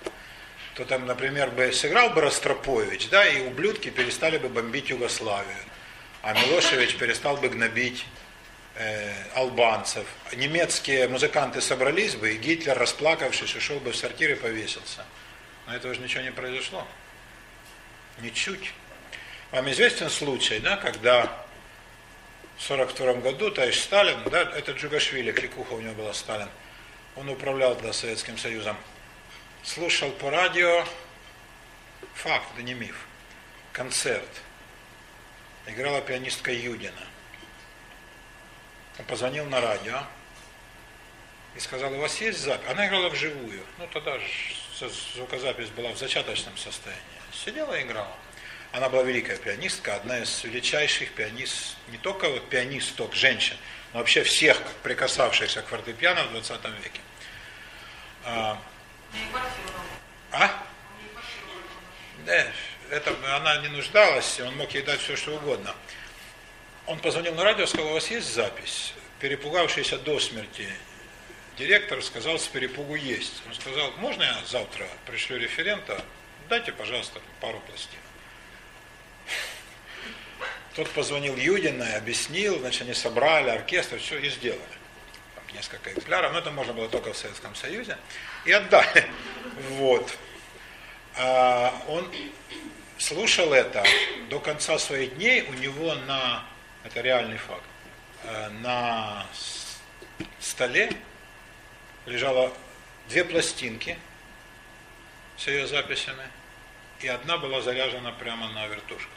то 0.74 0.84
там, 0.84 1.06
например, 1.06 1.50
бы 1.50 1.72
сыграл 1.72 2.10
бы 2.10 2.20
Ростропович, 2.20 3.08
да, 3.08 3.26
и 3.26 3.40
ублюдки 3.42 3.90
перестали 3.90 4.38
бы 4.38 4.48
бомбить 4.48 4.90
Югославию, 4.90 5.58
а 6.22 6.32
Милошевич 6.32 6.96
перестал 6.96 7.36
бы 7.36 7.48
гнобить 7.48 8.06
э, 8.76 9.12
албанцев. 9.34 10.06
Немецкие 10.32 11.08
музыканты 11.08 11.60
собрались 11.60 12.14
бы, 12.14 12.32
и 12.32 12.36
Гитлер, 12.36 12.78
расплакавшись, 12.78 13.56
ушел 13.56 13.80
бы 13.80 13.90
в 13.90 13.96
сортир 13.96 14.30
и 14.30 14.34
повесился. 14.36 15.04
Но 15.66 15.74
этого 15.74 15.92
же 15.94 16.00
ничего 16.00 16.22
не 16.22 16.32
произошло. 16.32 16.86
Ничуть. 18.20 18.72
Вам 19.50 19.70
известен 19.70 20.10
случай, 20.10 20.58
да, 20.58 20.76
когда 20.76 21.26
в 22.56 22.70
1942 22.70 23.14
году 23.22 23.50
товарищ 23.50 23.78
Сталин, 23.78 24.22
да, 24.30 24.42
это 24.42 24.72
Джугашвили, 24.72 25.32
кликуха 25.32 25.72
у 25.72 25.80
него 25.80 25.94
была 25.94 26.12
Сталин, 26.12 26.48
он 27.16 27.28
управлял 27.28 27.74
тогда 27.74 27.92
Советским 27.92 28.36
Союзом, 28.36 28.76
слушал 29.62 30.10
по 30.10 30.30
радио, 30.30 30.84
факт, 32.14 32.46
это 32.54 32.62
не 32.62 32.74
миф, 32.74 33.06
концерт. 33.72 34.28
Играла 35.66 36.00
пианистка 36.00 36.52
Юдина. 36.52 37.06
Он 38.98 39.04
позвонил 39.04 39.44
на 39.46 39.60
радио 39.60 40.02
и 41.54 41.60
сказал, 41.60 41.92
у 41.92 41.98
вас 41.98 42.20
есть 42.20 42.40
запись? 42.40 42.68
Она 42.70 42.86
играла 42.88 43.08
вживую. 43.10 43.62
Ну, 43.78 43.86
тогда 43.88 44.18
же 44.18 44.26
звукозапись 45.14 45.68
была 45.70 45.92
в 45.92 45.98
зачаточном 45.98 46.56
состоянии. 46.56 47.17
Сидела 47.48 47.72
и 47.78 47.82
играла. 47.82 48.14
Она 48.72 48.90
была 48.90 49.04
великая 49.04 49.38
пианистка, 49.38 49.94
одна 49.94 50.18
из 50.18 50.44
величайших 50.44 51.12
пианист, 51.12 51.78
не 51.88 51.96
только 51.96 52.28
вот 52.28 52.46
пианисток, 52.50 53.14
женщин, 53.14 53.56
но 53.94 54.00
вообще 54.00 54.22
всех 54.22 54.60
прикасавшихся 54.82 55.62
к 55.62 55.66
фортепиано 55.68 56.24
в 56.24 56.32
20 56.32 56.64
веке. 56.84 57.00
А, 58.26 58.60
а? 60.30 60.62
Да, 62.26 62.52
это, 62.90 63.16
она 63.34 63.56
не 63.62 63.68
нуждалась, 63.68 64.38
он 64.40 64.54
мог 64.58 64.70
ей 64.74 64.82
дать 64.82 65.00
все, 65.00 65.16
что 65.16 65.34
угодно. 65.36 65.74
Он 66.84 66.98
позвонил 66.98 67.34
на 67.34 67.44
радио, 67.44 67.64
сказал, 67.64 67.92
у 67.92 67.94
вас 67.94 68.10
есть 68.10 68.30
запись? 68.30 68.92
Перепугавшийся 69.20 69.96
до 69.96 70.20
смерти 70.20 70.68
директор 71.56 72.02
сказал, 72.02 72.38
с 72.38 72.46
перепугу 72.46 72.94
есть. 72.94 73.42
Он 73.46 73.54
сказал, 73.54 73.90
можно 73.92 74.22
я 74.22 74.36
завтра 74.44 74.86
пришлю 75.06 75.38
референта? 75.38 76.04
Дайте, 76.48 76.72
пожалуйста, 76.72 77.20
пару 77.40 77.60
пластин. 77.60 77.98
Тот 80.74 80.88
позвонил 80.90 81.36
Юдина 81.36 81.82
и 81.82 81.92
объяснил, 81.94 82.58
значит, 82.60 82.82
они 82.82 82.94
собрали 82.94 83.50
оркестр, 83.50 83.98
все 83.98 84.18
и 84.18 84.30
сделали 84.30 84.62
несколько 85.52 85.90
экземпляров, 85.90 86.32
но 86.32 86.38
это 86.38 86.50
можно 86.50 86.72
было 86.72 86.88
только 86.88 87.12
в 87.12 87.16
Советском 87.16 87.54
Союзе, 87.54 87.98
и 88.44 88.52
отдали. 88.52 89.10
Вот. 89.70 90.16
А 91.16 91.74
он 91.88 92.10
слушал 92.98 93.52
это 93.52 93.84
до 94.28 94.40
конца 94.40 94.78
своих 94.78 95.16
дней, 95.16 95.42
у 95.42 95.52
него 95.54 95.94
на 95.94 96.44
это 96.84 97.00
реальный 97.00 97.38
факт, 97.38 97.64
на 98.60 99.26
столе 100.40 100.92
лежало 102.06 102.52
две 103.08 103.24
пластинки 103.24 103.98
с 105.36 105.46
ее 105.46 105.66
записями, 105.66 106.28
и 107.00 107.08
одна 107.08 107.38
была 107.38 107.60
заряжена 107.60 108.12
прямо 108.12 108.48
на 108.50 108.66
вертушку 108.66 109.10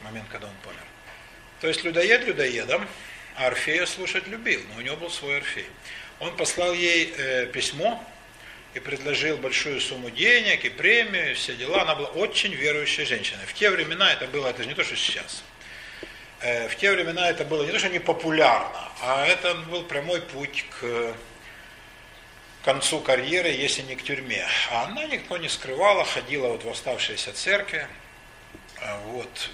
в 0.00 0.04
момент, 0.04 0.28
когда 0.30 0.46
он 0.46 0.54
помер. 0.62 0.82
То 1.60 1.68
есть 1.68 1.82
людоед 1.84 2.24
людоедом, 2.24 2.86
а 3.36 3.46
Орфея 3.46 3.86
слушать 3.86 4.26
любил, 4.28 4.60
но 4.70 4.78
у 4.78 4.80
него 4.80 4.96
был 4.96 5.10
свой 5.10 5.38
Орфей. 5.38 5.66
Он 6.20 6.36
послал 6.36 6.72
ей 6.72 7.14
э, 7.16 7.46
письмо 7.46 8.04
и 8.74 8.80
предложил 8.80 9.36
большую 9.36 9.80
сумму 9.80 10.10
денег 10.10 10.64
и 10.64 10.68
премию, 10.68 11.32
и 11.32 11.34
все 11.34 11.54
дела. 11.54 11.82
Она 11.82 11.94
была 11.94 12.08
очень 12.08 12.52
верующей 12.52 13.04
женщиной. 13.04 13.44
В 13.46 13.54
те 13.54 13.70
времена 13.70 14.12
это 14.12 14.26
было, 14.26 14.48
это 14.48 14.62
же 14.62 14.68
не 14.68 14.74
то, 14.74 14.84
что 14.84 14.96
сейчас. 14.96 15.42
Э, 16.40 16.68
в 16.68 16.76
те 16.76 16.92
времена 16.92 17.28
это 17.28 17.44
было 17.44 17.64
не 17.64 17.72
то, 17.72 17.78
что 17.78 17.88
не 17.88 17.98
популярно, 17.98 18.88
а 19.02 19.26
это 19.26 19.54
был 19.54 19.82
прямой 19.82 20.20
путь 20.20 20.64
к 20.80 21.14
концу 22.68 23.00
карьеры, 23.00 23.48
если 23.48 23.80
не 23.80 23.96
к 23.96 24.02
тюрьме. 24.02 24.46
А 24.70 24.84
она 24.84 25.06
никто 25.06 25.38
не 25.38 25.48
скрывала, 25.48 26.04
ходила 26.04 26.48
вот 26.48 26.64
в 26.64 26.68
оставшиеся 26.68 27.32
церкви, 27.32 27.88
э, 28.82 28.98
вот, 29.06 29.50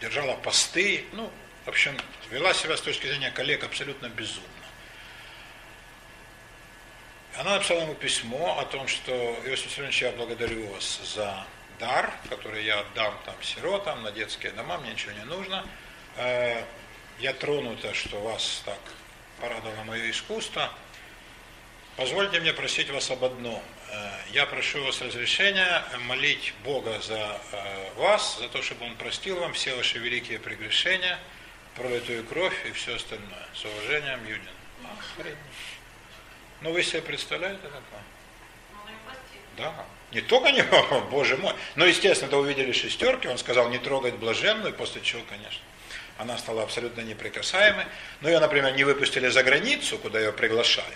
держала 0.00 0.36
посты, 0.36 1.04
ну, 1.12 1.30
в 1.66 1.68
общем, 1.68 1.94
вела 2.30 2.54
себя 2.54 2.78
с 2.78 2.80
точки 2.80 3.08
зрения 3.08 3.30
коллег 3.30 3.62
абсолютно 3.62 4.08
безумно. 4.08 4.48
Она 7.36 7.56
написала 7.56 7.82
ему 7.82 7.94
письмо 7.94 8.58
о 8.58 8.64
том, 8.64 8.88
что 8.88 9.12
Иосиф 9.44 9.66
Виссарионович, 9.66 10.00
я 10.00 10.12
благодарю 10.12 10.66
вас 10.68 11.00
за 11.14 11.46
дар, 11.78 12.10
который 12.30 12.64
я 12.64 12.80
отдам 12.80 13.14
там 13.26 13.34
сиротам, 13.42 14.02
на 14.02 14.12
детские 14.12 14.52
дома, 14.52 14.78
мне 14.78 14.92
ничего 14.92 15.12
не 15.12 15.24
нужно. 15.24 15.62
Э, 16.16 16.62
я 17.18 17.34
тронута, 17.34 17.92
что 17.92 18.18
вас 18.22 18.62
так 18.64 18.80
порадовало 19.42 19.84
мое 19.84 20.10
искусство. 20.10 20.72
Позвольте 21.96 22.40
мне 22.40 22.52
просить 22.52 22.90
вас 22.90 23.10
об 23.10 23.24
одном. 23.24 23.62
Э, 23.90 24.10
я 24.32 24.44
прошу 24.44 24.84
вас 24.84 25.00
разрешения 25.00 25.82
молить 26.00 26.52
Бога 26.62 27.00
за 27.00 27.40
э, 27.52 27.92
вас, 27.96 28.36
за 28.38 28.48
то, 28.48 28.60
чтобы 28.60 28.84
Он 28.84 28.94
простил 28.96 29.40
вам 29.40 29.54
все 29.54 29.74
ваши 29.74 29.98
великие 29.98 30.38
прегрешения, 30.38 31.18
пролитую 31.74 32.22
кровь 32.24 32.54
и 32.66 32.72
все 32.72 32.96
остальное. 32.96 33.46
С 33.54 33.64
уважением, 33.64 34.20
Юдин. 34.26 34.42
Ну 36.60 36.72
вы 36.72 36.82
себе 36.82 37.00
представляете 37.00 37.62
такое? 37.62 38.02
Да. 39.56 39.86
Не 40.12 40.20
только 40.20 40.52
не, 40.52 40.62
боже 41.10 41.38
мой. 41.38 41.54
Но, 41.76 41.86
естественно, 41.86 42.30
когда 42.30 42.42
увидели 42.42 42.72
шестерки, 42.72 43.26
он 43.26 43.38
сказал 43.38 43.70
не 43.70 43.78
трогать 43.78 44.16
блаженную, 44.16 44.74
после 44.74 45.00
чего, 45.00 45.22
конечно, 45.30 45.62
она 46.18 46.36
стала 46.36 46.62
абсолютно 46.62 47.00
неприкасаемой. 47.00 47.86
Но 48.20 48.28
ее, 48.28 48.38
например, 48.38 48.74
не 48.74 48.84
выпустили 48.84 49.28
за 49.28 49.42
границу, 49.42 49.96
куда 49.96 50.20
ее 50.20 50.32
приглашали, 50.32 50.94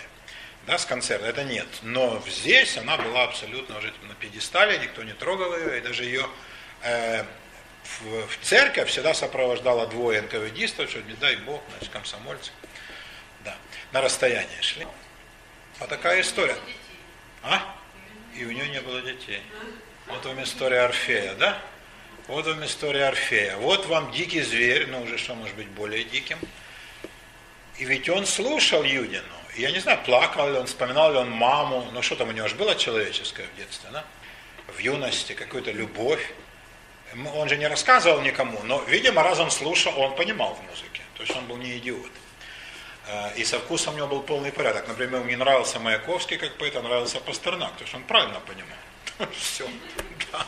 да, 0.67 0.77
с 0.77 0.85
концерта, 0.85 1.25
это 1.25 1.43
нет. 1.43 1.67
Но 1.81 2.23
здесь 2.27 2.77
она 2.77 2.97
была 2.97 3.23
абсолютно 3.23 3.77
уже 3.77 3.93
на 4.03 4.13
пьедестале, 4.15 4.77
никто 4.79 5.03
не 5.03 5.13
трогал 5.13 5.57
ее, 5.57 5.79
и 5.79 5.81
даже 5.81 6.03
ее 6.03 6.27
э, 6.83 7.23
в, 7.83 8.27
в 8.27 8.37
церковь 8.43 8.89
всегда 8.89 9.13
сопровождала 9.13 9.87
двое 9.87 10.21
НКВДистов, 10.21 10.89
что 10.89 11.01
не 11.01 11.13
дай 11.13 11.35
бог, 11.37 11.61
значит, 11.71 11.89
комсомольцы. 11.89 12.51
Да, 13.43 13.55
на 13.91 14.01
расстояние 14.01 14.61
шли. 14.61 14.87
А 15.79 15.87
такая 15.87 16.21
история. 16.21 16.57
А? 17.41 17.75
И 18.35 18.45
у 18.45 18.51
нее 18.51 18.67
не 18.69 18.81
было 18.81 19.01
детей. 19.01 19.41
Вот 20.07 20.25
вам 20.25 20.43
история 20.43 20.81
Орфея, 20.81 21.33
да? 21.35 21.59
Вот 22.27 22.45
вам 22.45 22.63
история 22.65 23.05
Орфея. 23.05 23.57
Вот 23.57 23.87
вам 23.87 24.11
дикий 24.11 24.41
зверь, 24.41 24.87
ну 24.87 25.01
уже 25.01 25.17
что 25.17 25.33
может 25.33 25.55
быть 25.55 25.67
более 25.69 26.03
диким. 26.03 26.37
И 27.79 27.85
ведь 27.85 28.09
он 28.09 28.27
слушал 28.27 28.83
Юдину. 28.83 29.23
Я 29.55 29.71
не 29.71 29.79
знаю, 29.79 29.99
плакал 30.05 30.49
ли 30.49 30.57
он, 30.57 30.65
вспоминал 30.65 31.11
ли 31.11 31.17
он 31.17 31.29
маму, 31.29 31.87
но 31.91 32.01
что 32.01 32.15
там 32.15 32.29
у 32.29 32.31
него 32.31 32.47
же 32.47 32.55
было 32.55 32.75
человеческое 32.75 33.47
в 33.47 33.55
детстве, 33.57 33.89
да? 33.91 34.05
В 34.67 34.79
юности, 34.79 35.33
какую-то 35.33 35.71
любовь. 35.71 36.33
Он 37.35 37.49
же 37.49 37.57
не 37.57 37.67
рассказывал 37.67 38.21
никому, 38.21 38.63
но, 38.63 38.81
видимо, 38.83 39.21
раз 39.21 39.39
он 39.39 39.51
слушал, 39.51 39.99
он 39.99 40.15
понимал 40.15 40.55
в 40.55 40.63
музыке. 40.69 41.01
То 41.15 41.23
есть 41.23 41.35
он 41.35 41.45
был 41.45 41.57
не 41.57 41.77
идиот. 41.77 42.11
Э, 43.07 43.35
и 43.35 43.43
со 43.43 43.59
вкусом 43.59 43.95
у 43.95 43.97
него 43.97 44.07
был 44.07 44.23
полный 44.23 44.51
порядок. 44.51 44.87
Например, 44.87 45.21
мне 45.21 45.35
нравился 45.35 45.79
Маяковский 45.79 46.37
как 46.37 46.57
поэт, 46.57 46.75
а 46.77 46.81
нравился 46.81 47.19
Пастернак, 47.19 47.71
потому 47.73 47.87
что 47.87 47.97
он 47.97 48.03
правильно 48.03 48.39
понимал. 48.39 48.77
Все. 49.37 49.67
Да. 50.31 50.47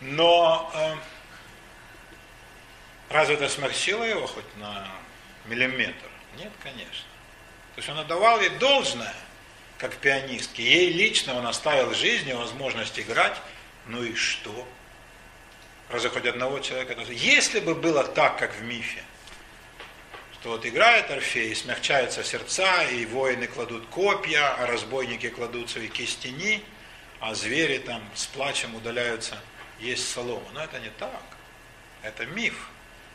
Но 0.00 0.70
э, 0.74 0.94
разве 3.10 3.34
это 3.34 3.48
смягчило 3.50 4.04
его 4.04 4.26
хоть 4.26 4.56
на 4.56 4.88
миллиметр? 5.44 6.08
Нет, 6.38 6.52
конечно. 6.62 7.13
То 7.74 7.80
есть 7.80 7.88
он 7.88 7.98
отдавал 7.98 8.40
ей 8.40 8.50
должное, 8.50 9.14
как 9.78 9.96
пианистке. 9.96 10.62
Ей 10.62 10.92
лично 10.92 11.34
он 11.34 11.46
оставил 11.46 11.92
жизнь 11.94 12.28
и 12.28 12.32
возможность 12.32 12.98
играть. 12.98 13.36
Ну 13.86 14.02
и 14.02 14.14
что? 14.14 14.66
Разве 15.90 16.10
хоть 16.10 16.26
одного 16.26 16.60
человека? 16.60 16.96
Если 17.10 17.60
бы 17.60 17.74
было 17.74 18.04
так, 18.04 18.38
как 18.38 18.54
в 18.54 18.62
мифе, 18.62 19.02
то 20.42 20.50
вот 20.50 20.66
играет 20.66 21.10
Орфей, 21.10 21.54
смягчаются 21.54 22.22
сердца, 22.22 22.84
и 22.84 23.06
воины 23.06 23.46
кладут 23.46 23.86
копья, 23.86 24.54
а 24.56 24.66
разбойники 24.66 25.30
кладут 25.30 25.70
свои 25.70 25.88
кистени, 25.88 26.62
а 27.20 27.34
звери 27.34 27.78
там 27.78 28.02
с 28.14 28.26
плачем 28.26 28.74
удаляются 28.74 29.38
есть 29.80 30.08
солому. 30.10 30.46
Но 30.52 30.62
это 30.62 30.78
не 30.80 30.90
так. 30.90 31.22
Это 32.02 32.26
миф. 32.26 32.68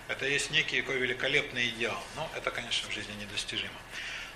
Это 0.08 0.26
есть 0.26 0.50
некий 0.50 0.82
такой 0.82 0.98
великолепный 0.98 1.70
идеал. 1.70 2.02
Но 2.16 2.30
это, 2.36 2.50
конечно, 2.50 2.90
в 2.90 2.94
жизни 2.94 3.14
недостижимо. 3.22 3.70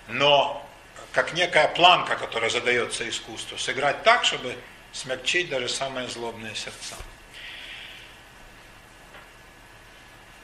Но 0.07 0.67
как 1.11 1.33
некая 1.33 1.67
планка, 1.67 2.15
которая 2.15 2.49
задается 2.49 3.07
искусству, 3.07 3.57
сыграть 3.57 4.03
так, 4.03 4.25
чтобы 4.25 4.57
смягчить 4.91 5.49
даже 5.49 5.69
самые 5.69 6.07
злобные 6.07 6.55
сердца. 6.55 6.95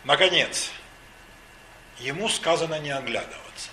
Наконец, 0.04 0.72
ему 2.00 2.30
сказано 2.30 2.80
не 2.80 2.92
оглядываться. 2.92 3.70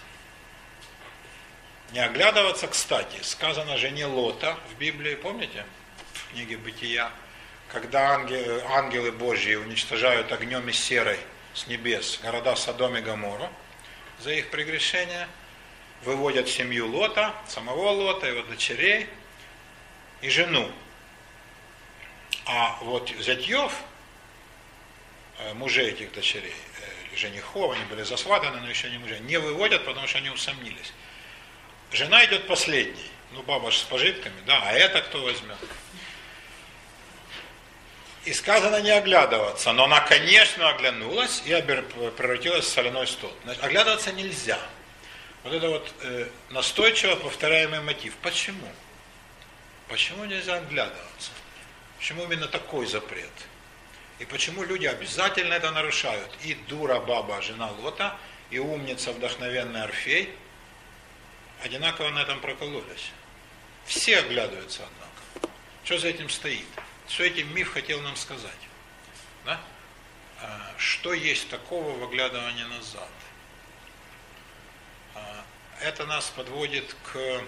Не 1.93 2.01
оглядываться, 2.01 2.66
кстати, 2.66 3.22
сказано 3.22 3.76
жене 3.76 4.07
Лота 4.07 4.59
в 4.70 4.78
Библии, 4.78 5.14
помните, 5.14 5.64
в 6.12 6.30
книге 6.30 6.57
Бытия, 6.57 7.11
когда 7.72 8.14
ангелы, 8.14 8.62
ангелы 8.70 9.12
Божьи 9.12 9.55
уничтожают 9.55 10.32
огнем 10.32 10.68
и 10.68 10.72
серой 10.72 11.20
с 11.55 11.66
небес 11.66 12.18
города 12.22 12.57
Содом 12.57 12.97
и 12.97 13.01
Гамору 13.01 13.49
за 14.18 14.32
их 14.32 14.51
прегрешение, 14.51 15.28
выводят 16.03 16.49
семью 16.49 16.89
Лота, 16.89 17.35
самого 17.49 17.91
Лота, 17.91 18.27
его 18.27 18.43
дочерей 18.43 19.09
и 20.21 20.29
жену. 20.29 20.71
А 22.47 22.79
вот 22.83 23.11
зятьев, 23.19 23.73
мужей 25.55 25.91
этих 25.91 26.13
дочерей, 26.13 26.55
женихов, 27.17 27.75
они 27.75 27.85
были 27.87 28.03
засватаны, 28.03 28.61
но 28.61 28.69
еще 28.69 28.89
не 28.91 28.99
мужья, 28.99 29.19
не 29.19 29.39
выводят, 29.39 29.85
потому 29.85 30.07
что 30.07 30.19
они 30.19 30.31
усомнились. 30.31 30.93
Жена 31.93 32.25
идет 32.27 32.47
последней, 32.47 33.11
ну 33.33 33.43
баба 33.43 33.71
же 33.71 33.79
с 33.79 33.83
пожитками, 33.83 34.41
да, 34.47 34.61
а 34.63 34.73
это 34.73 35.01
кто 35.03 35.23
возьмет? 35.23 35.57
И 38.25 38.33
сказано 38.33 38.83
не 38.83 38.91
оглядываться, 38.91 39.73
но 39.73 39.85
она, 39.85 40.01
конечно, 40.01 40.69
оглянулась 40.69 41.43
и 41.47 41.51
превратилась 41.63 42.65
в 42.65 42.69
соляной 42.69 43.07
стол. 43.07 43.33
Значит, 43.45 43.63
оглядываться 43.63 44.13
нельзя. 44.13 44.59
Вот 45.47 45.55
это 45.55 45.69
вот 45.69 45.95
э, 46.01 46.29
настойчиво 46.51 47.15
повторяемый 47.15 47.81
мотив. 47.81 48.17
Почему? 48.17 48.67
Почему 49.87 50.25
нельзя 50.25 50.57
оглядываться? 50.57 51.31
Почему 51.99 52.25
именно 52.25 52.49
такой 52.49 52.85
запрет? 52.87 53.31
И 54.19 54.25
почему 54.25 54.65
люди 54.65 54.87
обязательно 54.87 55.55
это 55.55 55.71
нарушают? 55.71 56.29
И 56.43 56.55
дура 56.67 56.99
баба, 56.99 57.41
жена 57.43 57.71
Лота, 57.71 58.17
и 58.51 58.59
умница, 58.59 59.13
вдохновенный 59.13 59.85
Орфей, 59.85 60.35
одинаково 61.63 62.11
на 62.11 62.23
этом 62.23 62.41
прокололись. 62.41 63.13
Все 63.85 64.19
оглядываются, 64.19 64.83
однако. 64.83 65.49
Что 65.85 65.99
за 65.99 66.09
этим 66.09 66.29
стоит? 66.29 66.67
Что 67.09 67.23
этим 67.23 67.55
миф 67.55 67.73
хотел 67.73 68.01
нам 68.01 68.17
сказать? 68.17 68.51
Да? 69.45 69.61
А, 70.43 70.75
что 70.77 71.13
есть 71.15 71.49
такого 71.51 71.97
в 71.97 72.03
оглядывании 72.03 72.65
назад? 72.65 73.09
А, 75.17 75.45
это 75.81 76.07
нас 76.07 76.31
подводит 76.31 76.95
к 77.12 77.43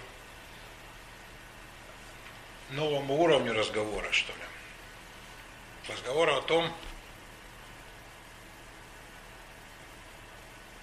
новому 2.71 3.14
уровню 3.23 3.55
разговора, 3.55 4.11
что 4.12 4.33
ли 4.33 4.49
разговора 5.89 6.37
о 6.37 6.43
том, 6.43 6.73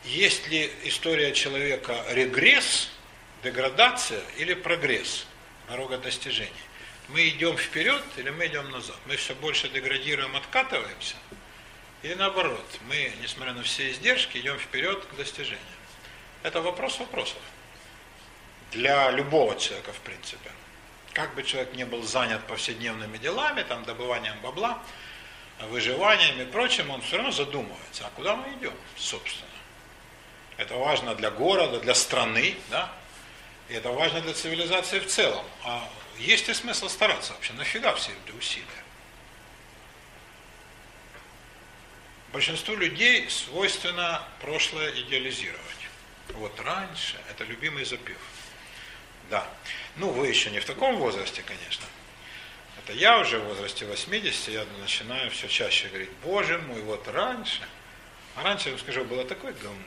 есть 0.04 0.48
ли 0.48 0.72
история 0.84 1.34
человека 1.34 2.04
регресс, 2.10 2.90
деградация 3.44 4.22
или 4.38 4.54
прогресс, 4.54 5.26
дорога 5.68 5.98
достижений. 5.98 6.52
Мы 7.10 7.30
идем 7.30 7.58
вперед 7.58 8.04
или 8.18 8.30
мы 8.32 8.48
идем 8.48 8.70
назад? 8.72 8.98
Мы 9.06 9.16
все 9.16 9.36
больше 9.36 9.70
деградируем, 9.70 10.36
откатываемся, 10.36 11.16
Или 12.02 12.16
наоборот, 12.16 12.66
мы, 12.88 13.14
несмотря 13.22 13.54
на 13.54 13.64
все 13.64 13.92
издержки, 13.92 14.38
идем 14.38 14.58
вперед 14.60 15.06
к 15.06 15.16
достижению. 15.16 15.60
Это 16.46 16.62
вопрос 16.62 17.00
вопросов. 17.00 17.40
Для 18.70 19.10
любого 19.10 19.60
человека, 19.60 19.92
в 19.92 20.00
принципе. 20.02 20.52
Как 21.12 21.34
бы 21.34 21.42
человек 21.42 21.74
не 21.74 21.86
был 21.86 22.04
занят 22.04 22.46
повседневными 22.46 23.18
делами, 23.18 23.64
там, 23.64 23.84
добыванием 23.84 24.40
бабла, 24.42 24.78
выживанием 25.72 26.40
и 26.40 26.46
прочим, 26.46 26.92
он 26.92 27.02
все 27.02 27.18
равно 27.18 27.32
задумывается, 27.32 28.06
а 28.06 28.12
куда 28.12 28.36
мы 28.36 28.54
идем, 28.60 28.76
собственно. 28.96 29.50
Это 30.58 30.76
важно 30.76 31.16
для 31.16 31.32
города, 31.32 31.80
для 31.80 31.96
страны, 31.96 32.56
да? 32.70 32.92
И 33.68 33.74
это 33.74 33.90
важно 33.90 34.22
для 34.22 34.36
цивилизации 34.36 35.00
в 35.00 35.08
целом. 35.08 35.46
А 35.64 35.90
есть 36.20 36.48
ли 36.48 36.54
смысл 36.54 36.90
стараться 36.90 37.34
вообще? 37.34 37.54
Нафига 37.54 37.96
все 37.96 38.12
эти 38.24 38.38
усилия? 38.38 38.84
Большинству 42.32 42.76
людей 42.76 43.28
свойственно 43.32 44.22
прошлое 44.42 44.92
идеализировать. 44.92 45.75
Вот 46.34 46.60
раньше, 46.60 47.18
это 47.30 47.44
любимый 47.44 47.86
запев. 47.86 48.18
Да. 49.30 49.48
Ну, 49.96 50.10
вы 50.10 50.28
еще 50.28 50.52
не 50.52 50.60
в 50.60 50.66
таком 50.66 50.98
возрасте, 50.98 51.42
конечно. 51.42 51.86
Это 52.84 52.94
я 52.94 53.20
уже 53.20 53.40
в 53.40 53.46
возрасте 53.46 53.86
80, 53.86 54.50
я 54.50 54.66
начинаю 54.80 55.32
все 55.32 55.48
чаще 55.48 55.88
говорить, 55.88 56.12
боже 56.24 56.60
мой, 56.60 56.82
вот 56.82 57.08
раньше. 57.08 57.62
А 58.36 58.44
раньше, 58.44 58.70
я 58.70 58.76
вам 58.76 58.82
скажу, 58.82 59.04
было 59.06 59.26
такое 59.26 59.54
говно. 59.54 59.80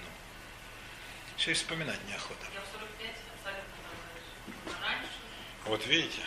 Еще 1.37 1.53
и 1.53 1.55
вспоминать 1.55 1.99
неохота. 2.09 2.47
Я 2.55 2.61
в 2.61 2.67
45 2.73 3.11
абсолютно 3.37 4.87
раньше. 4.87 5.09
Вот 5.67 5.87
видите, 5.87 6.23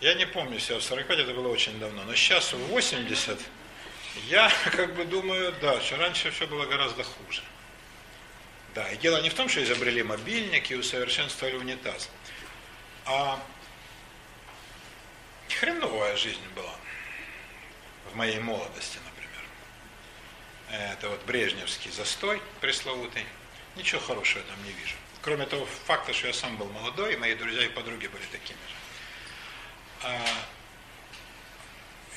я 0.00 0.14
не 0.14 0.26
помню 0.26 0.58
себя 0.58 0.78
в 0.78 0.82
45, 0.82 1.18
это 1.18 1.34
было 1.34 1.48
очень 1.48 1.78
давно, 1.78 2.04
но 2.04 2.14
сейчас 2.14 2.52
в 2.52 2.58
80 2.68 3.38
я 4.28 4.50
как 4.72 4.94
бы 4.94 5.04
думаю, 5.04 5.54
да, 5.60 5.80
что 5.80 5.96
раньше 5.96 6.30
все 6.30 6.46
было 6.46 6.64
гораздо 6.66 7.02
хуже. 7.02 7.42
Да, 8.76 8.86
и 8.90 8.98
дело 8.98 9.22
не 9.22 9.30
в 9.30 9.34
том, 9.34 9.48
что 9.48 9.64
изобрели 9.64 10.02
мобильник 10.02 10.70
и 10.70 10.74
усовершенствовали 10.74 11.56
унитаз, 11.56 12.10
а 13.06 13.42
хреновая 15.48 16.14
жизнь 16.18 16.46
была 16.54 16.74
в 18.12 18.16
моей 18.16 18.38
молодости, 18.38 18.98
например. 19.06 20.90
Это 20.92 21.08
вот 21.08 21.24
брежневский 21.24 21.90
застой 21.90 22.42
пресловутый. 22.60 23.24
Ничего 23.76 23.98
хорошего 24.02 24.44
там 24.44 24.62
не 24.62 24.72
вижу. 24.72 24.96
Кроме 25.22 25.46
того 25.46 25.64
факта, 25.86 26.12
что 26.12 26.26
я 26.26 26.34
сам 26.34 26.58
был 26.58 26.68
молодой, 26.68 27.14
и 27.14 27.16
мои 27.16 27.34
друзья 27.34 27.64
и 27.64 27.70
подруги 27.70 28.08
были 28.08 28.26
такими 28.26 28.58
же. 28.58 28.74
А, 30.02 30.20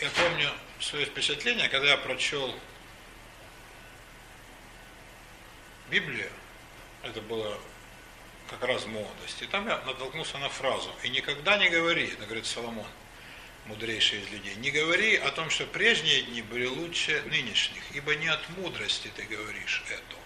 я 0.02 0.10
помню 0.10 0.52
свое 0.82 1.06
впечатление, 1.06 1.70
когда 1.70 1.92
я 1.92 1.98
прочел 1.98 2.54
Библию, 5.90 6.30
это 7.04 7.22
было 7.22 7.58
как 8.50 8.64
раз 8.64 8.84
в 8.84 8.88
молодости, 8.88 9.44
и 9.44 9.48
там 9.48 9.68
я 9.68 9.78
натолкнулся 9.86 10.38
на 10.40 10.50
фразу, 10.50 10.90
и 11.04 11.10
никогда 11.10 11.58
не 11.58 11.70
говори, 11.70 12.08
это 12.08 12.26
говорит 12.26 12.46
Соломон, 12.46 12.88
мудрейший 13.66 14.22
из 14.22 14.30
людей, 14.30 14.56
не 14.56 14.72
говори 14.72 15.16
о 15.18 15.30
том, 15.32 15.50
что 15.50 15.66
прежние 15.66 16.24
дни 16.24 16.42
были 16.42 16.66
лучше 16.66 17.22
нынешних, 17.28 17.84
ибо 17.94 18.16
не 18.16 18.28
от 18.28 18.50
мудрости 18.50 19.12
ты 19.16 19.24
говоришь 19.24 19.84
это. 19.90 20.18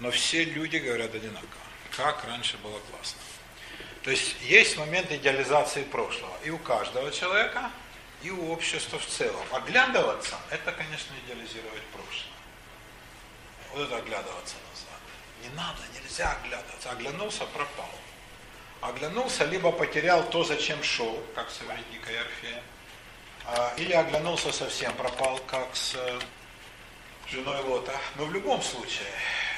Но 0.00 0.10
все 0.10 0.44
люди 0.44 0.76
говорят 0.76 1.14
одинаково. 1.14 1.48
Как 1.96 2.24
раньше 2.24 2.58
было 2.58 2.78
классно. 2.90 3.20
То 4.02 4.10
есть 4.10 4.36
есть 4.42 4.76
момент 4.76 5.10
идеализации 5.10 5.84
прошлого. 5.84 6.36
И 6.44 6.50
у 6.50 6.58
каждого 6.58 7.10
человека, 7.10 7.70
и 8.22 8.30
у 8.30 8.52
общества 8.52 8.98
в 8.98 9.06
целом. 9.06 9.44
Оглядываться, 9.52 10.38
это, 10.50 10.72
конечно, 10.72 11.14
идеализировать 11.24 11.82
прошлое. 11.92 12.32
Вот 13.72 13.86
это 13.86 13.96
оглядываться. 13.96 14.56
Не 15.46 15.54
надо, 15.56 15.78
нельзя 15.94 16.32
оглядываться. 16.32 16.90
Оглянулся, 16.90 17.44
пропал. 17.46 17.90
Оглянулся, 18.80 19.44
либо 19.44 19.70
потерял 19.70 20.28
то, 20.28 20.42
зачем 20.42 20.82
шел, 20.82 21.22
как 21.34 21.50
с 21.50 21.62
Эвредикой 21.62 22.20
Орфея, 22.20 22.62
а, 23.44 23.74
или 23.76 23.92
оглянулся 23.92 24.52
совсем, 24.52 24.92
пропал, 24.94 25.38
как 25.46 25.74
с 25.74 25.94
э, 25.94 26.20
женой 27.28 27.60
Лота. 27.62 27.98
Но 28.16 28.24
в 28.24 28.32
любом 28.32 28.60
случае, 28.60 29.08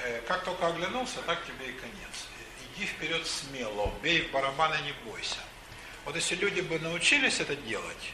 э, 0.05 0.20
как 0.28 0.45
только 0.45 0.66
оглянулся, 0.66 1.22
так 1.22 1.45
тебе 1.47 1.70
и 1.70 1.72
конец. 1.72 2.26
Иди 2.76 2.86
вперед 2.86 3.26
смело, 3.26 3.93
бей 4.03 4.22
в 4.22 4.30
барабаны, 4.30 4.76
не 4.84 4.93
бойся. 5.11 5.41
Вот 6.05 6.16
если 6.16 6.36
люди 6.36 6.61
бы 6.61 6.78
научились 6.78 7.41
это 7.41 7.57
делать, 7.57 8.12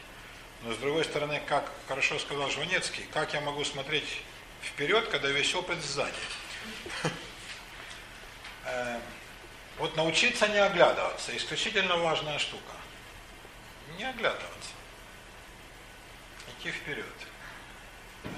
но 0.63 0.73
с 0.73 0.79
другой 0.79 1.05
стороны, 1.05 1.43
как 1.47 1.71
хорошо 1.89 2.19
сказал 2.19 2.51
Жванецкий, 2.51 3.07
как 3.13 3.35
я 3.35 3.41
могу 3.41 3.65
смотреть 3.65 4.23
вперед, 4.63 5.09
когда 5.09 5.29
весь 5.29 5.55
опыт 5.55 5.83
сзади. 5.83 6.15
Э, 8.75 8.99
вот 9.79 9.97
научиться 9.97 10.49
не 10.49 10.59
оглядываться, 10.59 11.37
исключительно 11.37 11.97
важная 11.97 12.39
штука. 12.39 12.73
Не 13.99 14.05
оглядываться. 14.05 14.71
Идти 16.49 16.71
вперед. 16.71 17.07
Э, 18.25 18.29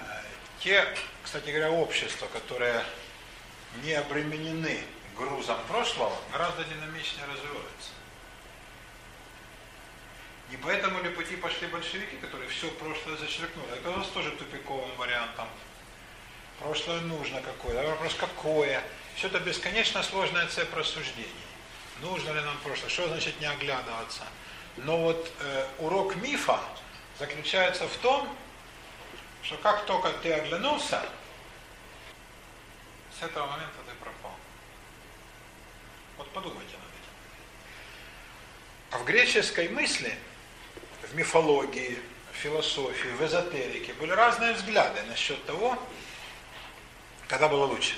те, 0.60 0.86
кстати 1.22 1.48
говоря, 1.50 1.70
общества, 1.70 2.26
которые 2.26 2.84
не 3.82 3.92
обременены 3.92 4.80
грузом 5.16 5.58
прошлого, 5.68 6.16
гораздо 6.32 6.64
динамичнее 6.64 7.24
развиваются. 7.26 7.90
Не 10.50 10.56
поэтому 10.58 11.02
ли 11.02 11.10
пути 11.10 11.36
пошли 11.36 11.66
большевики, 11.66 12.16
которые 12.16 12.48
все 12.50 12.70
прошлое 12.72 13.16
зачеркнули? 13.16 13.72
Это 13.72 13.90
у 13.90 13.96
нас 13.96 14.06
тоже 14.08 14.30
тупиковым 14.32 14.94
вариантом. 14.96 15.48
Прошлое 16.60 17.00
нужно 17.00 17.40
какое. 17.42 17.80
А 17.80 17.90
вопрос 17.90 18.14
какое? 18.14 18.82
Это 19.22 19.40
бесконечно 19.40 20.02
сложная 20.02 20.46
цепь 20.46 20.72
рассуждений. 20.74 21.30
Нужно 22.00 22.32
ли 22.32 22.40
нам 22.42 22.56
прошлое? 22.58 22.90
Что 22.90 23.08
значит 23.08 23.40
не 23.40 23.46
оглядываться? 23.46 24.22
Но 24.76 24.98
вот 24.98 25.32
э, 25.40 25.66
урок 25.78 26.16
мифа 26.16 26.60
заключается 27.18 27.88
в 27.88 27.96
том, 27.96 28.28
что 29.42 29.56
как 29.56 29.86
только 29.86 30.10
ты 30.22 30.32
оглянулся, 30.32 31.02
с 33.18 33.22
этого 33.22 33.46
момента 33.46 33.76
ты 33.86 33.94
пропал. 33.94 34.34
Вот 36.18 36.30
подумайте 36.32 36.74
над 36.74 36.82
этим. 36.82 37.14
А 38.90 38.98
в 38.98 39.04
греческой 39.06 39.70
мысли, 39.70 40.14
в 41.10 41.14
мифологии, 41.14 41.98
в 42.32 42.36
философии, 42.36 43.08
в 43.08 43.24
эзотерике 43.24 43.94
были 43.94 44.10
разные 44.10 44.52
взгляды 44.52 45.02
насчет 45.04 45.42
того, 45.46 45.78
когда 47.28 47.48
было 47.48 47.64
лучше. 47.64 47.94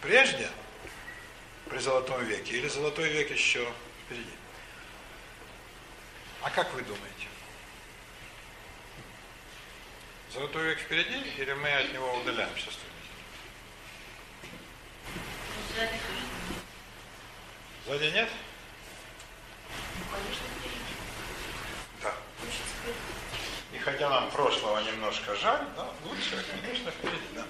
Прежде, 0.00 0.50
при 1.68 1.78
Золотом 1.78 2.24
веке, 2.24 2.58
или 2.58 2.68
Золотой 2.68 3.08
век 3.08 3.30
еще 3.30 3.66
впереди. 4.06 4.30
А 6.42 6.50
как 6.50 6.72
вы 6.74 6.82
думаете? 6.82 7.26
Золотой 10.32 10.64
век 10.68 10.78
впереди, 10.78 11.18
или 11.38 11.52
мы 11.54 11.72
от 11.72 11.92
него 11.92 12.12
удаляемся 12.14 12.70
Сзади 15.74 15.92
Сзади 17.86 18.04
нет? 18.14 18.28
конечно, 20.10 20.44
впереди. 20.58 20.76
Да. 22.02 22.14
И 23.72 23.78
хотя 23.78 24.08
нам 24.08 24.30
прошлого 24.30 24.78
немножко 24.80 25.34
жаль, 25.36 25.66
да, 25.76 25.88
лучше, 26.04 26.44
конечно, 26.62 26.90
впереди, 26.90 27.28
да. 27.34 27.44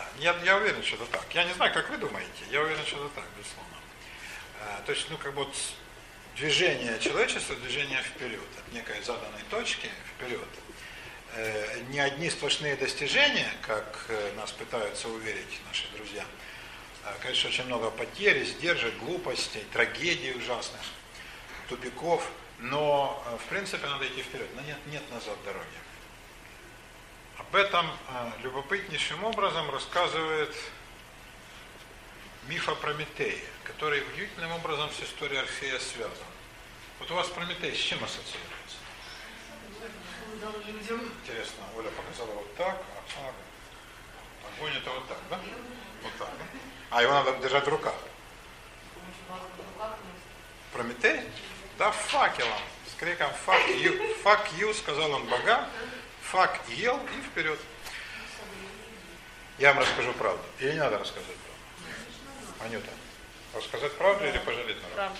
Да, 0.00 0.06
я, 0.18 0.36
я 0.44 0.56
уверен, 0.56 0.82
что 0.82 0.96
это 0.96 1.06
так. 1.06 1.26
Я 1.34 1.44
не 1.44 1.52
знаю, 1.54 1.72
как 1.72 1.90
вы 1.90 1.98
думаете, 1.98 2.44
я 2.50 2.62
уверен, 2.62 2.84
что 2.86 3.04
это 3.04 3.14
так, 3.16 3.24
безусловно. 3.36 3.76
А, 4.62 4.82
то 4.86 4.92
есть, 4.92 5.06
ну, 5.10 5.18
как 5.18 5.34
бы 5.34 5.44
вот 5.44 5.54
движение 6.36 6.98
человечества, 7.00 7.54
движение 7.56 8.02
вперед, 8.02 8.40
от 8.58 8.72
некой 8.72 9.02
заданной 9.02 9.42
точки 9.50 9.90
вперед. 10.14 10.48
Э, 11.34 11.80
не 11.90 12.00
одни 12.00 12.30
сплошные 12.30 12.76
достижения, 12.76 13.50
как 13.62 14.06
э, 14.08 14.32
нас 14.36 14.52
пытаются 14.52 15.08
уверить 15.08 15.60
наши 15.68 15.86
друзья. 15.96 16.24
Конечно, 17.22 17.48
очень 17.48 17.64
много 17.64 17.90
потерь, 17.90 18.42
издержек, 18.42 18.94
глупостей, 18.98 19.64
трагедий 19.72 20.32
ужасных, 20.32 20.82
тупиков, 21.68 22.26
но, 22.58 23.22
э, 23.26 23.36
в 23.36 23.48
принципе, 23.48 23.86
надо 23.86 24.06
идти 24.06 24.22
вперед. 24.22 24.48
Но 24.54 24.62
нет, 24.62 24.78
нет 24.86 25.02
назад 25.10 25.36
дороги. 25.44 25.66
Об 27.50 27.56
этом 27.56 27.84
э, 27.84 28.30
любопытнейшим 28.44 29.24
образом 29.24 29.68
рассказывает 29.70 30.54
миф 32.46 32.68
о 32.68 32.76
Прометее, 32.76 33.42
который 33.64 34.02
удивительным 34.02 34.52
образом 34.52 34.88
с 34.92 35.02
историей 35.02 35.40
Орфея 35.40 35.80
связан. 35.80 36.28
Вот 37.00 37.10
у 37.10 37.14
вас 37.14 37.26
Прометей 37.26 37.74
с 37.74 37.78
чем 37.78 38.04
ассоциируется? 38.04 38.76
Интересно, 41.24 41.64
Оля 41.76 41.90
показала 41.90 42.30
вот 42.30 42.54
так, 42.54 42.80
а 43.18 43.32
огонь 44.56 44.76
это 44.76 44.90
вот 44.90 45.08
так, 45.08 45.18
да? 45.28 45.40
Вот 46.04 46.12
так, 46.20 46.28
да? 46.38 46.44
А 46.90 47.02
его 47.02 47.14
надо 47.14 47.36
держать 47.38 47.64
в 47.64 47.68
руках. 47.68 47.94
Прометей? 50.72 51.22
Да, 51.78 51.90
факелом. 51.90 52.60
С 52.86 52.94
криком 52.94 53.32
«fuck 53.44 53.66
you», 53.76 54.22
«fuck 54.22 54.46
you», 54.56 54.72
сказал 54.72 55.10
он 55.10 55.26
богам, 55.26 55.66
«fuck 56.32 56.58
ел» 56.68 56.98
и 56.98 57.22
вперед. 57.22 57.58
Я 59.58 59.72
вам 59.72 59.82
расскажу 59.82 60.12
правду. 60.14 60.42
Или 60.58 60.72
не 60.72 60.78
надо 60.78 60.98
рассказывать 60.98 61.36
правду? 61.36 62.64
Анюта, 62.64 62.90
рассказать 63.54 63.96
правду 63.96 64.26
или 64.26 64.38
пожалеть 64.38 64.76
народ? 64.82 65.12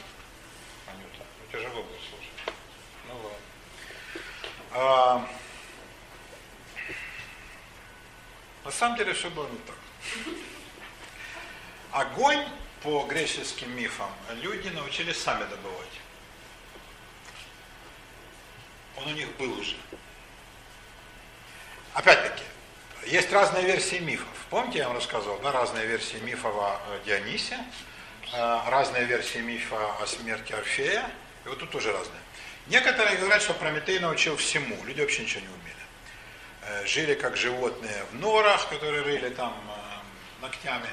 Анюта, 0.87 1.25
ну, 1.39 1.53
тяжело 1.53 1.83
будет 1.83 2.01
слушать. 2.09 2.55
Ну 3.09 3.15
ладно. 3.15 3.39
А, 4.73 5.29
на 8.65 8.71
самом 8.71 8.97
деле 8.97 9.13
все 9.13 9.31
было 9.31 9.49
не 9.49 9.59
так. 9.59 9.77
Огонь 11.93 12.47
по 12.83 13.05
греческим 13.07 13.75
мифам 13.77 14.11
люди 14.31 14.69
научились 14.69 15.21
сами 15.21 15.45
добывать. 15.51 15.89
Он 18.97 19.09
у 19.09 19.13
них 19.13 19.29
был 19.37 19.59
уже. 19.59 19.77
Опять-таки, 21.95 22.45
есть 23.07 23.33
разные 23.33 23.65
версии 23.65 23.99
мифов. 23.99 24.29
Помните, 24.49 24.79
я 24.79 24.87
вам 24.87 24.97
рассказывал, 24.97 25.39
да, 25.41 25.51
разные 25.51 25.87
версии 25.87 26.19
мифов 26.19 26.55
о 26.55 26.79
Дионисе, 27.05 27.59
э, 28.33 28.59
разные 28.69 29.05
версии 29.05 29.39
мифа 29.39 29.77
о 30.01 30.07
смерти 30.07 30.53
Орфея, 30.53 31.11
и 31.45 31.49
вот 31.49 31.59
тут 31.59 31.71
тоже 31.71 31.93
разные. 31.93 32.21
Некоторые 32.69 33.17
говорят, 33.17 33.43
что 33.43 33.55
Прометей 33.55 33.99
научил 33.99 34.37
всему, 34.37 34.77
люди 34.85 35.01
вообще 35.01 35.23
ничего 35.23 35.41
не 35.41 35.49
умели. 35.49 35.75
Э, 36.63 36.87
жили 36.87 37.15
как 37.15 37.37
животные 37.37 38.05
в 38.13 38.15
норах, 38.15 38.69
которые 38.69 39.03
рыли 39.03 39.31
там 39.31 39.53
э, 39.53 40.43
ногтями, 40.43 40.91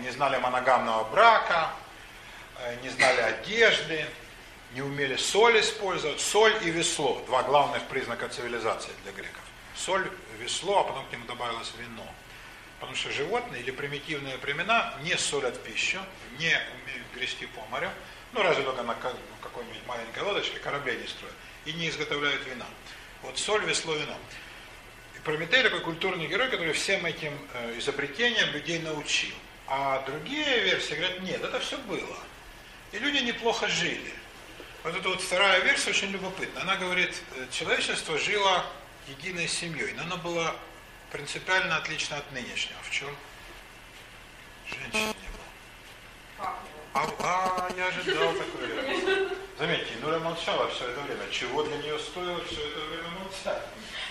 не 0.00 0.10
знали 0.10 0.36
моногамного 0.36 1.04
брака, 1.04 1.70
не 2.82 2.90
знали 2.90 3.20
одежды, 3.20 4.04
не 4.74 4.82
умели 4.82 5.16
соль 5.16 5.60
использовать. 5.60 6.20
Соль 6.20 6.54
и 6.62 6.70
весло– 6.70 7.22
два 7.26 7.42
главных 7.42 7.82
признака 7.84 8.28
цивилизации 8.28 8.92
для 9.04 9.12
греков. 9.12 9.39
Соль, 9.84 10.10
весло, 10.38 10.80
а 10.80 10.84
потом 10.84 11.06
к 11.06 11.12
нему 11.12 11.24
добавилось 11.24 11.72
вино. 11.78 12.06
Потому 12.80 12.96
что 12.96 13.10
животные 13.10 13.62
или 13.62 13.70
примитивные 13.70 14.36
племена 14.36 14.94
не 15.02 15.16
солят 15.16 15.62
пищу, 15.62 15.98
не 16.38 16.48
умеют 16.48 17.06
грести 17.14 17.46
по 17.46 17.62
морю, 17.70 17.90
ну 18.32 18.42
разве 18.42 18.62
только 18.62 18.82
на 18.82 18.94
какой-нибудь 18.94 19.86
маленькой 19.86 20.22
лодочке 20.22 20.58
кораблей 20.58 20.98
не 20.98 21.06
строят, 21.06 21.34
и 21.64 21.72
не 21.72 21.88
изготовляют 21.88 22.46
вина. 22.46 22.66
Вот 23.22 23.38
соль, 23.38 23.64
весло, 23.64 23.94
вино. 23.94 24.16
И 25.16 25.20
Прометей 25.20 25.62
такой 25.62 25.80
культурный 25.80 26.26
герой, 26.26 26.50
который 26.50 26.74
всем 26.74 27.06
этим 27.06 27.32
э, 27.54 27.78
изобретениям 27.78 28.50
людей 28.50 28.80
научил. 28.80 29.34
А 29.66 30.02
другие 30.02 30.60
версии 30.60 30.94
говорят, 30.94 31.20
нет, 31.20 31.42
это 31.42 31.58
все 31.60 31.78
было. 31.78 32.18
И 32.92 32.98
люди 32.98 33.18
неплохо 33.18 33.66
жили. 33.68 34.12
Вот 34.82 34.96
эта 34.96 35.08
вот 35.08 35.22
вторая 35.22 35.60
версия 35.60 35.90
очень 35.90 36.10
любопытна. 36.10 36.62
Она 36.62 36.76
говорит, 36.76 37.14
э, 37.36 37.46
человечество 37.50 38.18
жило 38.18 38.66
единой 39.08 39.48
семьей, 39.48 39.92
но 39.94 40.02
она 40.02 40.16
была 40.16 40.54
принципиально 41.10 41.76
отлична 41.76 42.18
от 42.18 42.32
нынешнего. 42.32 42.78
В 42.82 42.90
чем? 42.90 43.14
Женщин 44.66 45.14
не 45.22 45.28
было. 45.28 46.54
А, 46.92 47.08
а 47.20 47.70
я 47.76 47.86
ожидал 47.88 48.32
такое. 48.32 49.28
Заметьте, 49.58 49.94
Нура 50.00 50.18
молчала 50.18 50.70
все 50.70 50.88
это 50.88 51.00
время. 51.00 51.30
Чего 51.30 51.62
для 51.62 51.76
нее 51.76 51.98
стоило 51.98 52.42
все 52.44 52.66
это 52.66 52.80
время 52.80 53.08
молчать? 53.10 53.62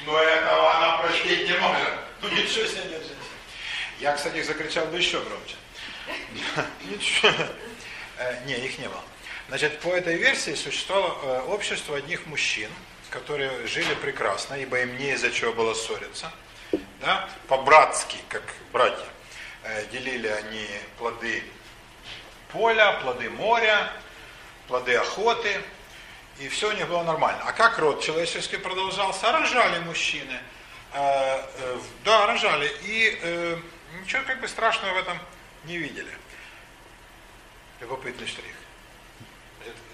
Но 0.06 0.18
этого 0.18 0.76
она 0.76 0.98
простить 1.00 1.48
не 1.48 1.58
может. 1.58 1.94
Ну 2.22 2.30
ничего 2.30 2.66
себе 2.66 2.84
нет 2.90 3.02
женщин. 3.02 3.16
Я, 4.00 4.14
кстати, 4.16 4.42
закричал 4.44 4.86
бы 4.88 4.98
еще 4.98 5.20
громче. 5.22 5.56
Ничего. 6.86 7.34
Э, 8.18 8.46
не, 8.46 8.54
их 8.54 8.78
не 8.80 8.88
было. 8.88 9.04
Значит, 9.48 9.80
по 9.80 9.90
этой 9.90 10.18
версии 10.18 10.54
существовало 10.54 11.18
э, 11.24 11.42
общество 11.48 11.98
одних 11.98 12.26
мужчин, 12.28 12.70
которые 13.10 13.68
жили 13.68 13.93
прекрасно, 13.95 14.55
ибо 14.55 14.80
им 14.82 14.97
не 14.97 15.12
из-за 15.14 15.32
чего 15.32 15.53
было 15.53 15.74
ссориться. 15.74 16.32
Да? 17.01 17.30
По-братски, 17.47 18.18
как 18.28 18.43
братья, 18.72 19.05
э, 19.64 19.86
делили 19.91 20.28
они 20.28 20.68
плоды 20.97 21.43
поля, 22.51 22.99
плоды 23.01 23.30
моря, 23.30 23.91
плоды 24.68 24.95
охоты, 24.95 25.62
и 26.39 26.47
все 26.47 26.70
у 26.70 26.74
них 26.74 26.88
было 26.88 27.03
нормально. 27.03 27.41
А 27.45 27.53
как 27.53 27.80
род 27.80 28.01
человеческий 28.01 28.57
продолжался? 28.57 29.32
Рожали 29.32 29.80
мужчины. 29.80 30.39
Э, 30.93 31.41
да, 32.03 32.28
рожали. 32.28 32.72
И 32.84 33.60
ничего 34.01 34.24
как 34.24 34.39
бы 34.39 34.47
страшного 34.47 34.93
в 34.93 34.97
этом 34.97 35.20
не 35.66 35.78
видели. 35.78 36.12
Любопытный 37.80 38.28
штрих 38.28 38.55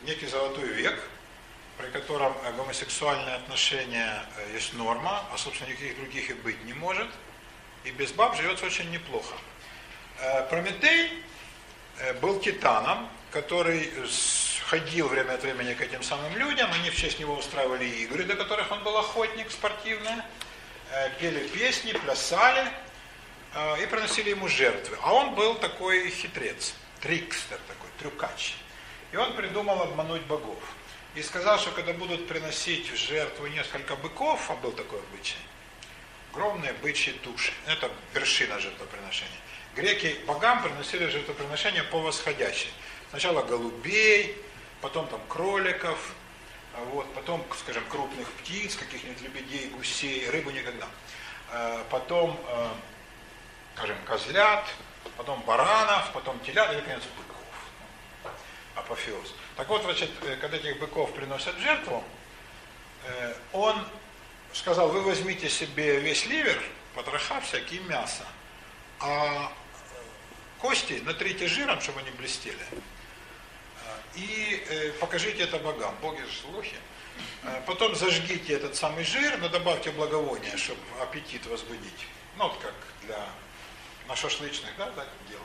некий 0.05 0.27
золотой 0.27 0.67
век, 0.67 0.99
при 1.77 1.87
котором 1.87 2.35
э, 2.43 2.53
гомосексуальные 2.53 3.35
отношения 3.35 4.25
э, 4.37 4.53
есть 4.53 4.73
норма, 4.73 5.23
а 5.33 5.37
собственно 5.37 5.69
никаких 5.69 5.97
других 5.97 6.29
и 6.29 6.33
быть 6.33 6.63
не 6.63 6.73
может, 6.73 7.07
и 7.83 7.91
без 7.91 8.11
баб 8.11 8.35
живется 8.37 8.65
очень 8.65 8.89
неплохо. 8.91 9.35
Э, 10.19 10.47
Прометей 10.49 11.23
был 12.21 12.41
титаном, 12.41 13.07
который 13.31 13.89
ходил 14.65 15.07
время 15.07 15.33
от 15.33 15.43
времени 15.43 15.73
к 15.73 15.81
этим 15.81 16.03
самым 16.03 16.35
людям, 16.35 16.69
они 16.73 16.89
в 16.89 16.95
честь 16.95 17.19
него 17.19 17.35
устраивали 17.35 17.85
игры, 17.85 18.25
до 18.25 18.35
которых 18.35 18.69
он 18.69 18.83
был 18.83 18.97
охотник 18.97 19.49
спортивные, 19.49 20.21
пели 21.21 21.47
песни, 21.47 21.93
плясали 21.93 22.69
и 23.81 23.85
приносили 23.85 24.31
ему 24.31 24.49
жертвы. 24.49 24.97
А 25.01 25.13
он 25.13 25.35
был 25.35 25.55
такой 25.55 26.09
хитрец, 26.09 26.73
трикстер 26.99 27.59
такой, 27.65 27.89
трюкач. 27.97 28.55
И 29.13 29.15
он 29.15 29.33
придумал 29.33 29.81
обмануть 29.81 30.23
богов. 30.23 30.59
И 31.15 31.23
сказал, 31.23 31.57
что 31.57 31.71
когда 31.71 31.93
будут 31.93 32.27
приносить 32.27 32.91
в 32.91 32.97
жертву 32.97 33.47
несколько 33.47 33.95
быков, 33.95 34.51
а 34.51 34.55
был 34.55 34.73
такой 34.73 34.99
обычай, 34.99 35.37
огромные 36.33 36.73
бычьи 36.73 37.13
туши. 37.13 37.53
Это 37.65 37.89
вершина 38.13 38.59
жертвоприношения. 38.59 39.39
Греки 39.75 40.17
богам 40.27 40.61
приносили 40.61 41.07
жертвоприношения 41.07 41.83
по 41.85 41.99
восходящей. 41.99 42.69
Сначала 43.11 43.43
голубей, 43.43 44.37
потом 44.81 45.07
там 45.07 45.21
кроликов, 45.29 46.13
а 46.73 46.83
вот, 46.91 47.13
потом, 47.13 47.45
скажем, 47.61 47.85
крупных 47.89 48.29
птиц, 48.33 48.75
каких-нибудь 48.75 49.21
лебедей, 49.21 49.69
гусей, 49.69 50.29
рыбу 50.29 50.51
никогда. 50.51 50.87
А, 51.49 51.85
потом, 51.89 52.37
а, 52.49 52.75
скажем, 53.77 53.97
козлят, 54.05 54.65
потом 55.15 55.41
баранов, 55.43 56.11
потом 56.11 56.37
телят 56.41 56.73
и, 56.73 56.75
наконец, 56.75 57.03
быков 57.17 57.35
апофеоз. 58.75 59.33
Так 59.55 59.69
вот, 59.69 59.83
значит, 59.83 60.09
э, 60.23 60.35
когда 60.37 60.57
этих 60.57 60.79
быков 60.79 61.13
приносят 61.13 61.57
жертву, 61.59 62.03
э, 63.05 63.35
он 63.53 63.75
сказал, 64.53 64.89
вы 64.89 65.01
возьмите 65.01 65.49
себе 65.49 65.99
весь 65.99 66.25
ливер, 66.25 66.61
потроха, 66.93 67.39
всякие 67.39 67.79
мясо, 67.81 68.25
а 68.99 69.49
э, 69.49 69.97
кости 70.59 71.01
натрите 71.05 71.47
жиром, 71.47 71.79
чтобы 71.79 72.01
они 72.01 72.11
блестели, 72.11 72.65
и 74.15 74.93
покажите 75.01 75.43
это 75.43 75.57
богам. 75.57 75.93
Боги 76.01 76.21
же 76.21 76.47
лохи. 76.53 76.77
Потом 77.65 77.95
зажгите 77.95 78.53
этот 78.53 78.75
самый 78.75 79.03
жир, 79.03 79.37
но 79.39 79.49
добавьте 79.49 79.91
благовония, 79.91 80.55
чтобы 80.55 80.79
аппетит 81.01 81.45
возбудить. 81.47 82.07
Ну, 82.37 82.47
вот 82.47 82.57
как 82.59 82.73
для 83.03 83.27
на 84.07 84.15
шашлычных, 84.15 84.71
да, 84.77 84.85
так 84.91 85.07
делают? 85.29 85.44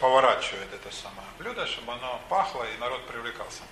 Поворачивает 0.00 0.72
это 0.72 0.94
самое 0.94 1.26
блюдо, 1.38 1.66
чтобы 1.66 1.92
оно 1.92 2.20
пахло 2.28 2.64
и 2.64 2.78
народ 2.78 3.06
привлекался. 3.06 3.62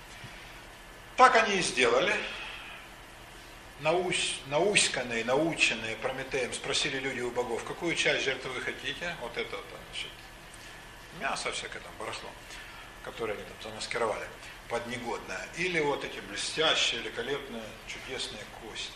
Так 1.17 1.35
они 1.35 1.57
и 1.57 1.61
сделали. 1.61 2.15
Наусь, 3.81 4.39
науськанные, 4.45 5.25
наученные 5.25 5.95
Прометеем 5.95 6.53
спросили 6.53 6.99
люди 6.99 7.21
у 7.21 7.31
богов, 7.31 7.63
какую 7.63 7.95
часть 7.95 8.25
жертвы 8.25 8.51
вы 8.51 8.61
хотите? 8.61 9.15
Вот 9.21 9.35
это, 9.35 9.57
значит, 9.57 10.11
мясо 11.19 11.51
всякое 11.51 11.79
там, 11.79 11.91
барахло, 11.97 12.29
которое 13.03 13.33
они 13.33 13.43
там 13.43 13.71
замаскировали 13.71 14.27
под 14.69 14.85
негодное. 14.87 15.47
Или 15.57 15.79
вот 15.79 16.03
эти 16.03 16.19
блестящие, 16.19 17.01
великолепные, 17.01 17.63
чудесные 17.87 18.43
кости. 18.61 18.93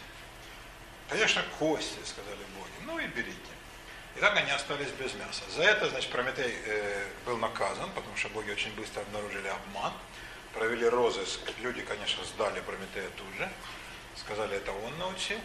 Конечно, 1.09 1.43
кости, 1.59 1.97
сказали 2.05 2.39
боги. 2.55 2.85
Ну 2.85 2.99
и 2.99 3.07
берите. 3.07 3.54
И 4.15 4.19
так 4.19 4.37
они 4.37 4.49
остались 4.51 4.91
без 4.91 5.13
мяса. 5.15 5.43
За 5.49 5.63
это, 5.63 5.89
значит, 5.89 6.09
Прометей 6.09 6.55
э, 6.65 7.05
был 7.25 7.37
наказан, 7.37 7.89
потому 7.91 8.15
что 8.15 8.29
боги 8.29 8.49
очень 8.49 8.73
быстро 8.75 9.01
обнаружили 9.01 9.47
обман, 9.47 9.91
провели 10.53 10.87
розыск. 10.87 11.41
Люди, 11.59 11.81
конечно, 11.81 12.23
сдали 12.23 12.61
Прометея 12.61 13.09
тут 13.17 13.27
же, 13.37 13.49
сказали, 14.15 14.55
это 14.55 14.71
он 14.71 14.97
научил. 14.99 15.39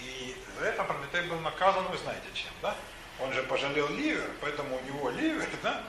И 0.00 0.34
за 0.58 0.66
это 0.66 0.84
Прометей 0.84 1.28
был 1.28 1.38
наказан, 1.40 1.84
вы 1.88 1.98
знаете 1.98 2.26
чем, 2.32 2.52
да? 2.62 2.74
Он 3.20 3.32
же 3.32 3.42
пожалел 3.42 3.88
ливер, 3.90 4.30
поэтому 4.40 4.78
у 4.78 4.80
него 4.80 5.10
ливер, 5.10 5.48
да? 5.62 5.84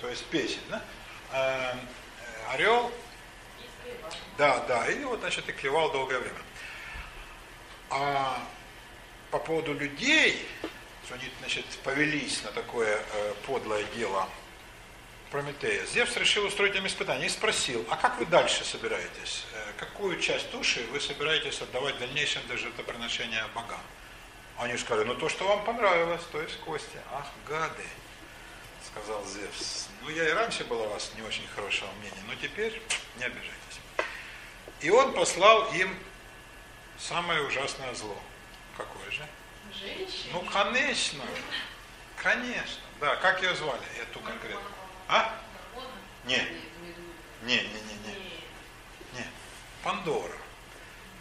То 0.00 0.08
есть 0.08 0.24
песень, 0.26 0.64
да? 0.68 0.82
Э, 1.32 1.74
орел, 2.52 2.92
да, 4.36 4.64
да, 4.66 4.86
и 4.88 5.02
вот, 5.04 5.20
значит, 5.20 5.48
и 5.48 5.52
клевал 5.52 5.92
долгое 5.92 6.18
время. 6.18 6.38
А 7.90 8.42
по 9.30 9.38
поводу 9.38 9.74
людей, 9.74 10.46
что 11.08 11.14
они, 11.14 11.24
значит, 11.40 11.64
повелись 11.84 12.42
на 12.42 12.52
такое 12.52 13.02
э, 13.14 13.34
подлое 13.46 13.82
дело 13.96 14.28
Прометея, 15.30 15.86
Зевс 15.86 16.14
решил 16.16 16.44
устроить 16.44 16.74
им 16.74 16.86
испытание 16.86 17.26
и 17.26 17.30
спросил, 17.30 17.86
а 17.90 17.96
как 17.96 18.18
вы 18.18 18.26
дальше 18.26 18.62
собираетесь? 18.64 19.44
Э, 19.54 19.72
какую 19.78 20.20
часть 20.20 20.50
души 20.50 20.86
вы 20.92 21.00
собираетесь 21.00 21.62
отдавать 21.62 21.96
в 21.96 21.98
дальнейшем 21.98 22.42
для 22.46 22.58
жертвоприношения 22.58 23.42
богам? 23.54 23.80
Они 24.58 24.76
сказали, 24.76 25.06
ну 25.06 25.14
то, 25.14 25.30
что 25.30 25.48
вам 25.48 25.64
понравилось, 25.64 26.22
то 26.30 26.42
есть 26.42 26.58
кости. 26.60 26.98
Ах, 27.12 27.26
гады, 27.46 27.86
сказал 28.92 29.24
Зевс. 29.24 29.88
Ну 30.02 30.10
я 30.10 30.28
и 30.28 30.32
раньше 30.32 30.64
был 30.64 30.82
о 30.82 30.88
вас 30.88 31.12
не 31.16 31.22
очень 31.22 31.46
хорошего 31.54 31.88
мнения, 32.00 32.22
но 32.26 32.34
теперь 32.34 32.82
не 33.16 33.24
обижайтесь. 33.24 33.80
И 34.82 34.90
он 34.90 35.14
послал 35.14 35.72
им 35.72 35.94
самое 36.98 37.42
ужасное 37.46 37.94
зло. 37.94 38.18
Какое 38.76 39.10
же? 39.10 39.26
Женщины. 39.72 40.32
Ну, 40.32 40.40
конечно. 40.52 41.24
Конечно. 42.16 42.82
Да, 43.00 43.16
как 43.16 43.42
ее 43.42 43.54
звали, 43.54 43.82
эту 44.02 44.20
конкретно? 44.20 44.60
А? 45.08 45.32
Не. 46.24 46.38
Не, 47.42 47.56
не, 47.56 47.62
не, 47.62 47.94
не. 48.04 48.14
Не. 49.14 49.26
Пандора. 49.82 50.36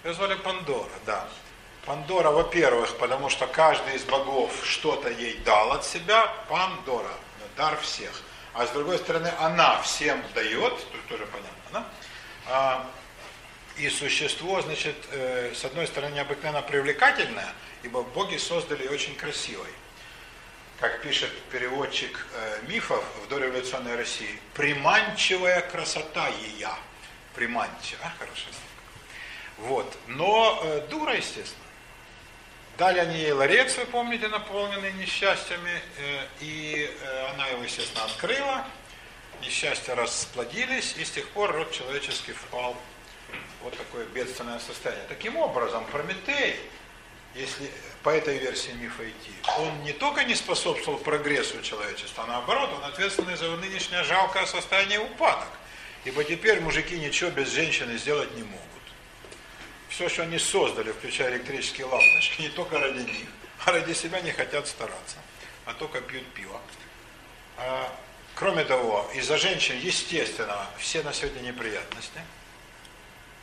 Ее 0.04 0.14
звали 0.14 0.36
Пандора, 0.36 0.90
да. 1.06 1.28
Пандора, 1.86 2.32
во-первых, 2.32 2.98
потому 2.98 3.30
что 3.30 3.48
каждый 3.48 3.96
из 3.96 4.04
богов 4.04 4.52
что-то 4.66 5.10
ей 5.10 5.38
дал 5.40 5.72
от 5.72 5.86
себя. 5.86 6.28
Пандора. 6.50 7.14
Дар 7.56 7.80
всех. 7.80 8.12
А 8.54 8.66
с 8.66 8.72
другой 8.72 8.98
стороны, 8.98 9.32
она 9.40 9.82
всем 9.82 10.22
дает, 10.34 10.74
тут 10.92 11.08
тоже 11.08 11.26
понятно, 11.28 11.52
да? 11.72 11.86
А, 12.48 12.90
и 13.78 13.90
существо, 13.90 14.62
значит, 14.62 14.96
э, 15.12 15.54
с 15.56 15.64
одной 15.64 15.86
стороны, 15.86 16.14
необыкновенно 16.14 16.62
привлекательное, 16.64 17.54
ибо 17.88 18.04
боги 18.04 18.38
создали 18.38 18.84
ее 18.84 18.92
очень 18.92 19.16
красивой. 19.16 19.72
Как 20.80 21.02
пишет 21.02 21.32
переводчик 21.52 22.28
э, 22.34 22.60
мифов 22.68 23.04
в 23.24 23.30
дореволюционной 23.30 23.96
России, 23.96 24.40
приманчивая 24.54 25.62
красота 25.62 26.28
ее. 26.28 26.70
Приманчивая, 27.34 28.06
а, 28.06 28.14
хорошо. 28.20 28.48
Вот. 29.58 29.98
Но 30.08 30.60
э, 30.64 30.88
дура, 30.90 31.16
естественно. 31.16 31.64
Дали 32.78 33.00
они 33.00 33.18
ей 33.18 33.32
ларец, 33.32 33.76
вы 33.78 33.86
помните, 33.86 34.28
наполненный 34.28 34.92
несчастьями, 34.94 35.82
э, 35.98 36.28
и 36.42 36.94
э, 37.02 37.28
она 37.34 37.48
его, 37.48 37.64
естественно, 37.64 38.04
открыла. 38.04 38.68
Несчастья 39.42 39.96
расплодились, 39.96 40.96
и 40.98 41.06
с 41.06 41.12
тех 41.12 41.28
пор 41.30 41.54
род 41.54 41.72
человеческий 41.72 42.34
впал 42.34 42.76
вот 43.64 43.76
такое 43.78 44.06
бедственное 44.06 44.60
состояние. 44.60 45.06
Таким 45.08 45.38
образом, 45.38 45.86
Прометей, 45.86 46.60
если 47.38 47.72
по 48.04 48.10
этой 48.10 48.38
версии 48.38 48.72
мифа 48.72 49.10
идти, 49.10 49.32
он 49.58 49.84
не 49.84 49.94
только 49.94 50.24
не 50.24 50.36
способствовал 50.36 50.98
прогрессу 51.00 51.62
человечества, 51.62 52.24
а 52.24 52.28
наоборот, 52.28 52.72
он 52.78 52.84
ответственный 52.84 53.36
за 53.36 53.50
нынешнее 53.56 54.04
жалкое 54.04 54.46
состояние 54.46 55.00
упадок. 55.00 55.50
Ибо 56.06 56.24
теперь 56.24 56.62
мужики 56.62 56.98
ничего 56.98 57.30
без 57.32 57.50
женщины 57.50 57.98
сделать 57.98 58.34
не 58.36 58.44
могут. 58.44 58.62
Все, 59.90 60.10
что 60.10 60.24
они 60.24 60.40
создали, 60.40 60.92
включая 60.92 61.32
электрические 61.32 61.88
лампочки, 61.88 62.42
не 62.42 62.50
только 62.50 62.80
ради 62.80 63.00
них, 63.00 63.28
а 63.66 63.72
ради 63.72 63.94
себя 63.94 64.22
не 64.22 64.32
хотят 64.32 64.68
стараться, 64.68 65.18
а 65.66 65.74
только 65.74 66.02
пьют 66.02 66.26
пиво. 66.34 66.60
А, 67.58 67.94
кроме 68.36 68.64
того, 68.64 69.10
из-за 69.16 69.38
женщин, 69.38 69.78
естественно, 69.80 70.68
все 70.78 71.04
на 71.04 71.14
сегодня 71.14 71.42
неприятности– 71.42 72.22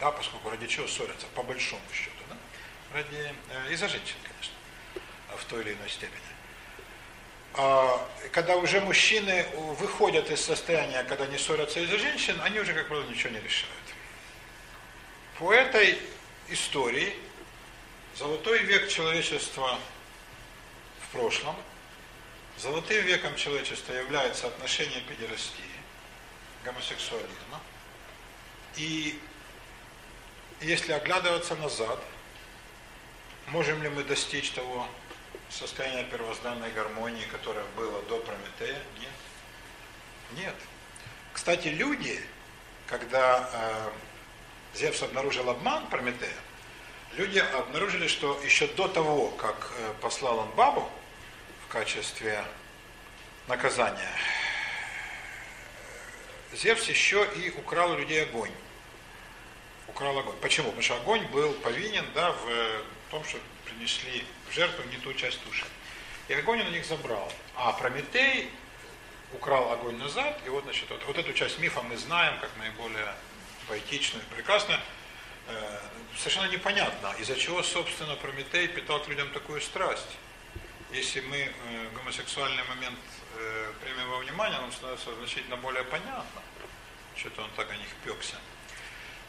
да, 0.01 0.11
поскольку 0.11 0.51
ради 0.51 0.66
чего 0.66 0.86
ссорятся, 0.86 1.26
по 1.34 1.42
большому 1.42 1.82
счету, 1.92 2.22
да? 2.28 2.36
Ради, 2.95 3.34
э, 3.51 3.72
из-за 3.72 3.88
женщин, 3.88 4.16
конечно, 4.22 4.55
в 5.36 5.45
той 5.47 5.62
или 5.62 5.72
иной 5.74 5.88
степени. 5.90 6.20
А, 7.55 8.09
когда 8.32 8.57
уже 8.57 8.80
мужчины 8.80 9.47
выходят 9.78 10.30
из 10.30 10.40
состояния, 10.40 11.03
когда 11.05 11.26
не 11.26 11.36
ссорятся 11.36 11.80
из-за 11.80 11.99
женщин, 11.99 12.40
они 12.42 12.61
уже, 12.61 12.72
как 12.72 12.86
правило, 12.88 13.05
ничего 13.09 13.30
не 13.30 13.40
решают. 13.40 13.74
По 15.38 15.53
этой 15.53 15.99
истории 16.49 17.14
золотой 18.16 18.61
век 18.61 18.88
человечества 18.88 19.78
в 21.01 21.12
прошлом, 21.12 21.57
золотым 22.59 23.05
веком 23.05 23.34
человечества 23.34 23.92
является 23.92 24.47
отношение 24.47 25.01
педерастии, 25.01 25.64
гомосексуализма. 26.64 27.61
И 28.76 29.20
если 30.61 30.92
оглядываться 30.92 31.57
назад, 31.57 32.01
можем 33.49 33.82
ли 33.82 33.88
мы 33.88 34.05
достичь 34.05 34.51
того 34.51 34.86
состояния 35.51 36.05
первозданной 36.05 36.70
гармонии, 36.72 37.24
которое 37.30 37.64
было 37.76 38.03
до 38.03 38.18
Прометея? 38.18 38.80
Нет. 38.99 39.11
Нет. 40.32 40.55
Кстати, 41.32 41.68
люди, 41.68 42.20
когда 42.86 43.51
э, 43.53 43.90
Зевс 44.78 45.03
обнаружил 45.03 45.49
обман 45.51 45.86
Прометея, 45.88 46.36
люди 47.12 47.38
обнаружили, 47.38 48.09
что 48.09 48.40
еще 48.42 48.66
до 48.68 48.88
того, 48.88 49.30
как 49.30 49.72
э, 49.78 49.95
послал 50.01 50.38
он 50.38 50.51
бабу 50.51 50.88
в 51.66 51.72
качестве 51.72 52.45
наказания, 53.49 54.16
Зевс 56.53 56.88
еще 56.88 57.28
и 57.36 57.51
украл 57.51 57.92
у 57.92 57.99
людей 57.99 58.22
огонь 58.22 58.53
украл 59.95 60.18
огонь. 60.18 60.34
Почему? 60.40 60.66
Потому 60.66 60.82
что 60.82 60.97
огонь 60.97 61.24
был 61.28 61.53
повинен 61.55 62.05
да, 62.14 62.32
в 62.32 62.82
том, 63.11 63.24
что 63.24 63.38
принесли 63.64 64.24
в 64.48 64.55
жертву 64.55 64.84
не 64.90 64.96
ту 64.98 65.12
часть 65.14 65.42
души. 65.44 65.64
И 66.28 66.34
огонь 66.34 66.61
он 66.62 66.68
у 66.68 66.70
них 66.70 66.84
забрал. 66.84 67.30
А 67.55 67.72
Прометей 67.72 68.50
украл 69.32 69.72
огонь 69.72 69.96
назад, 69.98 70.40
и 70.46 70.48
вот, 70.48 70.64
значит, 70.64 70.88
вот, 70.90 71.05
вот 71.07 71.18
эту 71.18 71.32
часть 71.32 71.59
мифа 71.59 71.82
мы 71.82 71.96
знаем 71.96 72.38
как 72.40 72.50
наиболее 72.59 73.14
поэтичную 73.68 74.24
и 74.24 74.34
прекрасную. 74.34 74.78
Э, 75.48 75.78
совершенно 76.16 76.46
непонятно, 76.50 77.14
из-за 77.18 77.36
чего, 77.36 77.62
собственно, 77.62 78.16
Прометей 78.16 78.68
питал 78.68 79.00
к 79.00 79.09
людям 79.09 79.28
такую 79.30 79.61
страсть. 79.61 80.16
Если 80.92 81.20
мы 81.20 81.36
э, 81.36 81.50
гомосексуальный 81.94 82.62
момент 82.64 82.98
э, 83.36 83.72
примем 83.82 84.09
во 84.11 84.18
внимание, 84.18 84.61
он 84.61 84.72
становится 84.72 85.14
значительно 85.16 85.57
более 85.57 85.84
понятно. 85.84 86.42
Что-то 87.16 87.42
он 87.42 87.50
так 87.57 87.70
о 87.70 87.76
них 87.76 87.88
пекся. 88.05 88.36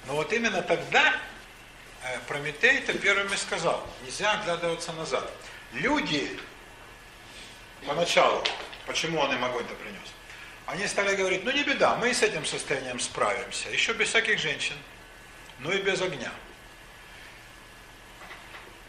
Но 0.07 0.15
вот 0.15 0.31
именно 0.31 0.61
тогда 0.61 1.19
Прометей-то 2.27 2.93
первым 2.93 3.33
и 3.33 3.37
сказал, 3.37 3.85
нельзя 4.03 4.33
оглядываться 4.33 4.93
назад. 4.93 5.29
Люди 5.73 6.39
поначалу, 7.85 8.43
почему 8.85 9.19
он 9.19 9.33
им 9.33 9.43
огонь-то 9.43 9.73
принес, 9.75 10.13
они 10.65 10.87
стали 10.87 11.15
говорить, 11.15 11.43
ну 11.43 11.51
не 11.51 11.63
беда, 11.63 11.95
мы 11.95 12.13
с 12.13 12.21
этим 12.21 12.45
состоянием 12.45 12.99
справимся, 12.99 13.69
еще 13.69 13.93
без 13.93 14.09
всяких 14.09 14.39
женщин, 14.39 14.75
ну 15.59 15.71
и 15.71 15.81
без 15.81 16.01
огня. 16.01 16.31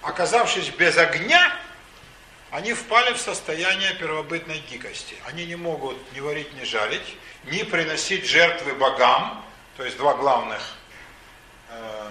Оказавшись 0.03 0.69
без 0.71 0.97
огня, 0.97 1.59
они 2.51 2.75
впали 2.75 3.13
в 3.13 3.19
состояние 3.19 3.95
первобытной 3.95 4.61
дикости. 4.71 5.17
Они 5.27 5.45
не 5.47 5.57
могут 5.57 5.97
ни 6.13 6.21
варить, 6.21 6.53
ни 6.55 6.65
жарить, 6.65 7.17
ни 7.45 7.63
приносить 7.65 8.25
жертвы 8.25 8.75
богам, 8.75 9.45
то 9.77 9.85
есть 9.85 9.97
два 9.97 10.15
главных 10.15 10.63
Э, 11.69 12.06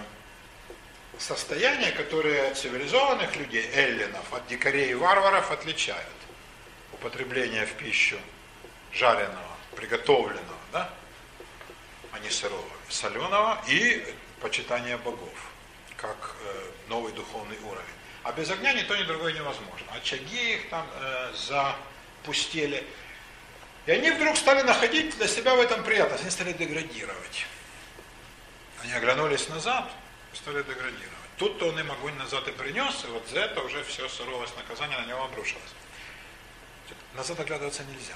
состояния, 1.18 1.92
которые 1.92 2.54
цивилизованных 2.54 3.36
людей, 3.36 3.68
эллинов, 3.74 4.32
от 4.32 4.46
дикарей 4.46 4.90
и 4.90 4.94
варваров 4.94 5.50
отличают. 5.50 6.06
Употребление 6.92 7.66
в 7.66 7.72
пищу 7.74 8.18
жареного, 8.92 9.56
приготовленного, 9.74 10.58
да, 10.72 10.90
а 12.12 12.18
не 12.20 12.30
сырого, 12.30 12.64
соленого, 12.88 13.62
и 13.68 14.14
почитание 14.40 14.96
богов, 14.96 15.50
как 15.96 16.36
э, 16.42 16.70
новый 16.88 17.12
духовный 17.12 17.58
уровень. 17.64 17.84
А 18.22 18.32
без 18.32 18.50
огня 18.50 18.72
ни 18.72 18.82
то, 18.82 18.96
ни 18.96 19.04
другое 19.04 19.32
невозможно. 19.32 19.92
Очаги 19.94 20.54
их 20.54 20.68
там 20.68 20.86
э, 21.00 21.32
запустили. 21.34 22.84
И 23.86 23.90
они 23.90 24.10
вдруг 24.10 24.36
стали 24.36 24.62
находить 24.62 25.16
для 25.16 25.28
себя 25.28 25.54
в 25.54 25.60
этом 25.60 25.84
приятность, 25.84 26.22
они 26.22 26.30
стали 26.30 26.52
деградировать. 26.52 27.46
Они 28.82 28.92
оглянулись 28.92 29.48
назад 29.48 29.88
стали 30.36 30.62
деградировать. 30.62 31.10
Тут-то 31.38 31.68
он 31.68 31.78
им 31.78 31.90
огонь 31.90 32.14
назад 32.14 32.46
и 32.48 32.52
принес, 32.52 33.04
и 33.04 33.08
вот 33.08 33.26
за 33.28 33.40
это 33.40 33.60
уже 33.62 33.82
все 33.84 34.08
суровость 34.08 34.56
наказания 34.56 34.98
на 34.98 35.06
него 35.06 35.24
обрушилось. 35.24 35.62
Назад 37.14 37.40
оглядываться 37.40 37.82
нельзя. 37.84 38.14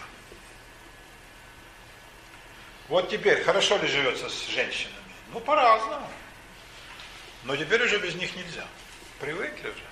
Вот 2.88 3.08
теперь, 3.08 3.42
хорошо 3.42 3.76
ли 3.78 3.88
живется 3.88 4.28
с 4.28 4.48
женщинами? 4.48 4.96
Ну, 5.32 5.40
по-разному. 5.40 6.10
Но 7.44 7.56
теперь 7.56 7.82
уже 7.82 7.98
без 7.98 8.14
них 8.16 8.34
нельзя. 8.36 8.66
Привыкли 9.20 9.68
уже. 9.68 9.84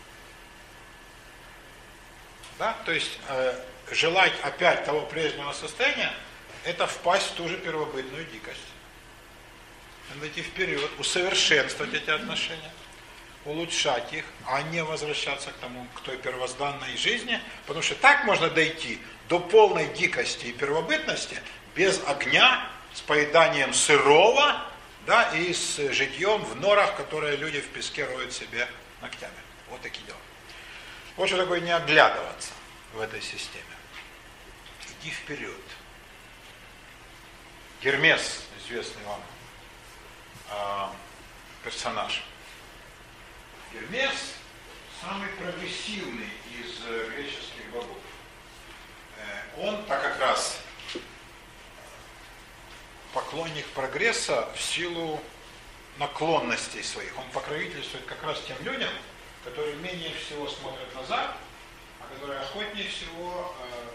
Да? 2.59 2.77
То 2.85 2.93
есть, 2.93 3.19
э, 3.29 3.65
желать 3.91 4.33
опять 4.43 4.85
того 4.85 5.03
прежнего 5.03 5.53
состояния, 5.53 6.13
это 6.65 6.87
впасть 6.87 7.29
в 7.29 7.35
ту 7.35 7.49
же 7.49 7.57
первобытную 7.57 8.25
дикость. 8.27 8.61
Надо 10.15 10.29
идти 10.29 10.43
вперед, 10.43 10.91
усовершенствовать 10.99 11.95
эти 11.95 12.11
отношения, 12.11 12.73
улучшать 13.45 14.13
их, 14.13 14.25
а 14.47 14.63
не 14.63 14.83
возвращаться 14.83 15.51
к 15.51 15.55
тому, 15.55 15.87
к 15.95 16.01
той 16.01 16.17
первозданной 16.17 16.97
жизни, 16.97 17.41
потому 17.67 17.83
что 17.83 17.95
так 17.95 18.25
можно 18.25 18.49
дойти 18.49 18.99
до 19.29 19.39
полной 19.39 19.87
дикости 19.95 20.47
и 20.47 20.53
первобытности 20.53 21.41
без 21.75 22.01
огня, 22.07 22.69
с 22.95 23.01
поеданием 23.03 23.73
сырого, 23.75 24.65
да, 25.07 25.31
и 25.37 25.53
с 25.53 25.77
житьем 25.93 26.43
в 26.45 26.57
норах, 26.57 26.97
которые 26.97 27.37
люди 27.37 27.61
в 27.61 27.69
песке 27.69 28.05
роют 28.05 28.33
себе 28.33 28.69
ногтями. 29.01 29.33
Вот 29.71 29.81
такие 29.83 30.05
дела. 30.07 30.19
Вот 31.17 31.29
что 31.29 31.37
такое 31.37 31.61
не 31.61 31.71
оглядываться 31.71 32.51
в 32.95 33.01
этой 33.01 33.21
системе. 33.21 33.65
Иди 35.01 35.11
вперед. 35.11 35.55
Гермес, 37.83 38.43
известный 38.65 39.03
вам 39.05 39.21
э, 40.51 40.87
персонаж. 41.65 42.23
Гермес 43.73 44.35
самый 45.01 45.29
прогрессивный 45.29 46.31
из 46.53 46.85
э, 46.87 47.11
греческих 47.15 47.71
богов. 47.73 47.99
Э, 49.17 49.63
он 49.63 49.85
так 49.85 50.03
как 50.03 50.21
раз 50.21 50.61
поклонник 53.13 53.67
прогресса 53.69 54.49
в 54.55 54.61
силу 54.61 55.21
наклонностей 55.99 56.83
своих. 56.83 57.17
Он 57.19 57.29
покровительствует 57.31 58.05
как 58.07 58.23
раз 58.23 58.41
тем 58.47 58.57
людям, 58.63 58.91
которые 59.45 59.77
менее 59.77 60.15
всего 60.15 60.49
смотрят 60.49 60.95
назад, 60.95 61.37
а 62.01 62.15
которые 62.15 62.41
охотнее 62.41 62.89
всего 62.89 63.55
э, 63.61 63.89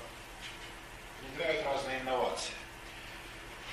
внедряют 1.21 1.65
разные 1.65 2.01
инновации. 2.01 2.53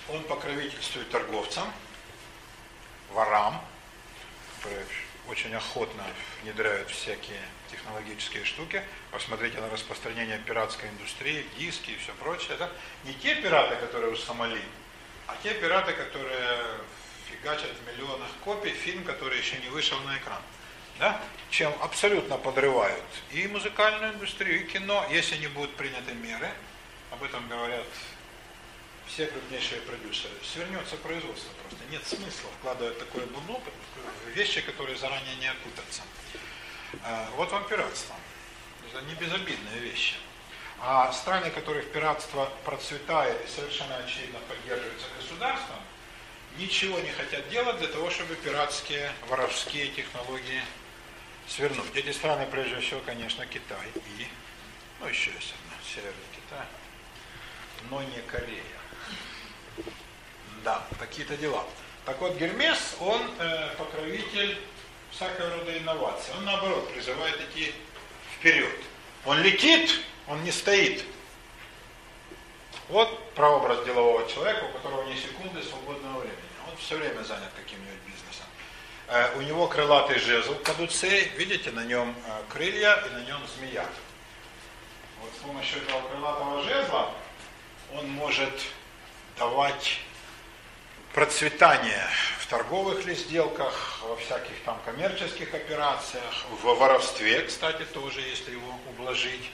Он 0.08 0.22
покровительствует 0.24 1.10
торговцам, 1.10 1.72
ворам, 3.12 3.62
которые 4.56 4.86
очень 5.28 5.54
охотно 5.54 6.04
внедряют 6.42 6.90
всякие 6.90 7.40
технологические 7.70 8.44
штуки. 8.44 8.82
Посмотрите 9.10 9.60
на 9.60 9.70
распространение 9.70 10.38
пиратской 10.38 10.88
индустрии, 10.88 11.46
диски 11.56 11.90
и 11.90 11.96
все 11.98 12.12
прочее. 12.14 12.56
Да? 12.58 12.70
Не 13.04 13.14
те 13.14 13.36
пираты, 13.36 13.76
которые 13.76 14.12
у 14.12 14.16
Сомали, 14.16 14.60
а 15.26 15.36
те 15.42 15.54
пираты, 15.54 15.92
которые 15.92 16.58
фигачат 17.30 17.70
в 17.70 17.92
миллионах 17.92 18.28
копий 18.44 18.72
фильм, 18.72 19.04
который 19.04 19.38
еще 19.38 19.56
не 19.58 19.68
вышел 19.68 19.98
на 20.00 20.16
экран. 20.18 20.42
Да? 20.98 21.20
Чем 21.50 21.72
абсолютно 21.80 22.36
подрывают 22.36 23.04
и 23.30 23.46
музыкальную 23.46 24.14
индустрию, 24.14 24.62
и 24.62 24.66
кино, 24.66 25.06
если 25.10 25.36
не 25.36 25.46
будут 25.46 25.74
приняты 25.76 26.12
меры. 26.14 26.50
Об 27.10 27.22
этом 27.22 27.48
говорят 27.48 27.86
все 29.12 29.26
крупнейшие 29.26 29.80
продюсеры. 29.82 30.34
Свернется 30.42 30.96
производство 30.96 31.50
просто. 31.62 31.84
Нет 31.90 32.06
смысла 32.06 32.50
вкладывать 32.58 32.98
такое 32.98 33.26
в 33.26 34.28
вещи, 34.28 34.60
которые 34.60 34.96
заранее 34.96 35.36
не 35.36 35.48
окупятся. 35.48 36.02
А, 37.02 37.28
вот 37.36 37.50
вам 37.50 37.66
пиратство. 37.66 38.14
Это 38.92 39.04
не 39.04 39.14
безобидные 39.14 39.80
вещи. 39.80 40.14
А 40.80 41.12
страны, 41.12 41.50
которых 41.50 41.90
пиратство 41.92 42.50
процветает 42.64 43.44
и 43.44 43.48
совершенно 43.48 43.96
очевидно 43.96 44.38
поддерживается 44.48 45.06
государством, 45.16 45.76
ничего 46.56 46.98
не 47.00 47.10
хотят 47.10 47.48
делать 47.50 47.78
для 47.78 47.88
того, 47.88 48.10
чтобы 48.10 48.34
пиратские, 48.36 49.12
воровские 49.28 49.88
технологии 49.88 50.62
свернуть. 51.46 51.94
Эти 51.94 52.12
страны, 52.12 52.46
прежде 52.50 52.80
всего, 52.80 53.00
конечно, 53.00 53.44
Китай 53.46 53.88
и, 54.18 54.26
ну, 55.00 55.06
еще 55.06 55.32
есть 55.32 55.52
одна, 55.62 55.76
Северный 55.84 56.30
Китай, 56.34 56.66
но 57.90 58.02
не 58.02 58.22
Корея. 58.22 58.79
Да, 60.64 60.82
такие-то 60.98 61.36
дела. 61.36 61.64
Так 62.04 62.20
вот, 62.20 62.36
Гермес, 62.36 62.96
он 63.00 63.22
э, 63.38 63.74
покровитель 63.76 64.58
всякого 65.10 65.50
рода 65.50 65.76
инноваций. 65.76 66.34
Он, 66.36 66.44
наоборот, 66.44 66.92
призывает 66.92 67.40
идти 67.40 67.74
вперед. 68.38 68.74
Он 69.24 69.40
летит, 69.42 69.90
он 70.26 70.42
не 70.44 70.52
стоит. 70.52 71.04
Вот 72.88 73.34
прообраз 73.34 73.84
делового 73.84 74.28
человека, 74.28 74.64
у 74.64 74.72
которого 74.72 75.04
не 75.04 75.16
секунды 75.16 75.62
свободного 75.62 76.20
времени. 76.20 76.38
Он 76.68 76.76
все 76.76 76.96
время 76.96 77.22
занят 77.22 77.50
каким-нибудь 77.56 78.00
бизнесом. 78.06 78.46
Э, 79.08 79.36
у 79.36 79.42
него 79.42 79.68
крылатый 79.68 80.18
жезл 80.18 80.54
кадуцей, 80.56 81.28
видите, 81.36 81.70
на 81.70 81.84
нем 81.84 82.14
э, 82.26 82.42
крылья 82.48 82.96
и 83.06 83.10
на 83.10 83.24
нем 83.24 83.40
змея. 83.56 83.86
Вот 85.20 85.30
с 85.38 85.42
помощью 85.42 85.82
этого 85.82 86.08
крылатого 86.08 86.62
жезла 86.62 87.12
он 87.94 88.08
может 88.10 88.52
давать 89.40 89.98
процветание 91.14 92.06
в 92.40 92.46
торговых 92.46 93.06
ли 93.06 93.14
сделках, 93.14 94.00
во 94.02 94.14
всяких 94.16 94.52
там 94.66 94.78
коммерческих 94.84 95.54
операциях, 95.54 96.44
в 96.50 96.62
воровстве, 96.62 97.40
кстати, 97.40 97.84
тоже, 97.84 98.20
если 98.20 98.52
его 98.52 98.78
ублажить. 98.90 99.50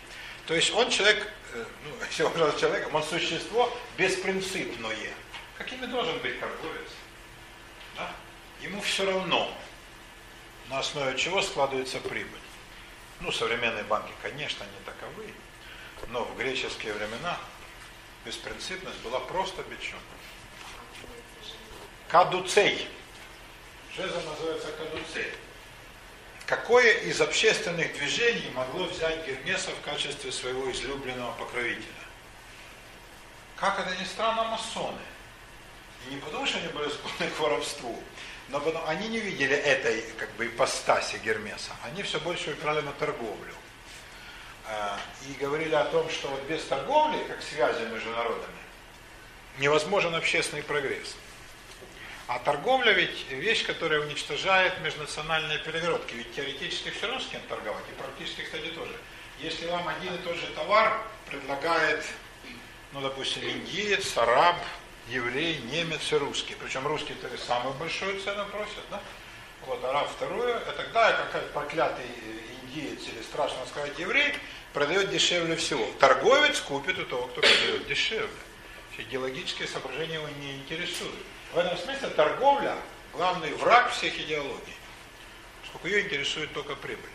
То 0.46 0.54
есть 0.54 0.74
он 0.74 0.90
человек, 0.90 1.32
э, 1.54 1.64
ну, 1.84 2.04
если 2.10 2.24
он 2.24 2.58
человеком, 2.58 2.96
он 2.96 3.04
существо 3.04 3.72
беспринципное. 3.96 5.12
Каким 5.56 5.84
и 5.84 5.86
должен 5.86 6.18
быть 6.18 6.40
торговец? 6.40 6.90
Да? 7.96 8.10
Ему 8.60 8.80
все 8.80 9.06
равно, 9.06 9.56
на 10.68 10.80
основе 10.80 11.16
чего 11.16 11.40
складывается 11.42 11.98
прибыль. 12.00 12.40
Ну, 13.20 13.30
современные 13.30 13.84
банки, 13.84 14.12
конечно, 14.20 14.64
не 14.64 14.84
таковы, 14.84 15.32
но 16.08 16.24
в 16.24 16.36
греческие 16.36 16.92
времена 16.92 17.38
беспринципность 18.26 18.98
была 18.98 19.20
просто 19.20 19.62
бичом. 19.62 20.00
Кадуцей. 22.08 22.88
Жезл 23.94 24.20
называется 24.28 24.68
кадуцей. 24.72 25.32
Какое 26.44 26.92
из 26.98 27.20
общественных 27.20 27.92
движений 27.94 28.50
могло 28.54 28.84
взять 28.84 29.26
Гермеса 29.26 29.70
в 29.70 29.80
качестве 29.84 30.30
своего 30.30 30.70
излюбленного 30.70 31.32
покровителя? 31.32 31.86
Как 33.56 33.80
это 33.80 33.96
ни 34.00 34.04
странно, 34.04 34.44
масоны. 34.44 35.00
И 36.06 36.14
не 36.14 36.20
потому, 36.20 36.46
что 36.46 36.58
они 36.58 36.68
были 36.68 36.88
склонны 36.90 37.32
к 37.32 37.40
воровству, 37.40 38.00
но 38.48 38.60
потому, 38.60 38.86
они 38.86 39.08
не 39.08 39.18
видели 39.18 39.56
этой 39.56 40.02
как 40.18 40.30
бы 40.34 40.46
ипостаси 40.46 41.16
Гермеса. 41.24 41.72
Они 41.82 42.02
все 42.02 42.20
больше 42.20 42.50
упирали 42.50 42.80
на 42.82 42.92
торговлю. 42.92 43.54
А, 44.68 44.98
и 45.28 45.32
говорили 45.34 45.74
о 45.74 45.84
том, 45.84 46.10
что 46.10 46.28
вот 46.28 46.42
без 46.44 46.64
торговли, 46.64 47.22
как 47.28 47.40
связи 47.40 47.82
между 47.84 48.10
народами, 48.10 48.56
невозможен 49.58 50.14
общественный 50.14 50.62
прогресс. 50.62 51.16
А 52.26 52.40
торговля 52.40 52.90
ведь 52.90 53.30
вещь, 53.30 53.64
которая 53.64 54.00
уничтожает 54.00 54.80
межнациональные 54.80 55.60
перегородки. 55.60 56.14
Ведь 56.14 56.34
теоретически 56.34 56.90
все 56.90 57.06
равно 57.06 57.20
с 57.20 57.28
кем 57.28 57.40
торговать, 57.48 57.84
и 57.88 58.00
практически, 58.00 58.42
кстати, 58.42 58.66
тоже. 58.70 58.96
Если 59.38 59.66
вам 59.68 59.86
один 59.86 60.14
и 60.14 60.18
тот 60.18 60.36
же 60.36 60.46
товар 60.48 61.00
предлагает, 61.30 62.04
ну, 62.92 63.00
допустим, 63.00 63.48
индиец, 63.48 64.16
араб, 64.16 64.56
еврей, 65.08 65.58
немец 65.70 66.12
и 66.12 66.16
русский. 66.16 66.56
Причем 66.60 66.84
русский-то 66.86 67.28
самую 67.38 67.74
большую 67.74 68.20
цену 68.20 68.44
просят, 68.46 68.84
да? 68.90 69.00
Вот, 69.66 69.84
араб 69.84 70.10
вторую, 70.10 70.60
и 70.60 70.76
тогда 70.76 71.12
какой-то 71.12 71.46
проклятый 71.52 72.06
индиец 72.62 73.06
или, 73.08 73.22
страшно 73.22 73.64
сказать, 73.66 73.98
еврей 73.98 74.34
продает 74.72 75.10
дешевле 75.10 75.56
всего. 75.56 75.86
Торговец 75.98 76.60
купит 76.60 76.98
у 76.98 77.04
того, 77.04 77.26
кто 77.28 77.40
продает 77.40 77.86
дешевле. 77.86 78.28
Идеологические 78.98 79.68
соображения 79.68 80.14
его 80.14 80.28
не 80.40 80.56
интересуют. 80.56 81.14
В 81.52 81.58
этом 81.58 81.76
смысле 81.76 82.08
торговля– 82.10 82.76
главный 83.12 83.52
враг 83.54 83.90
всех 83.92 84.18
идеологий, 84.18 84.74
поскольку 85.62 85.88
ее 85.88 86.02
интересует 86.02 86.52
только 86.52 86.74
прибыль. 86.76 87.10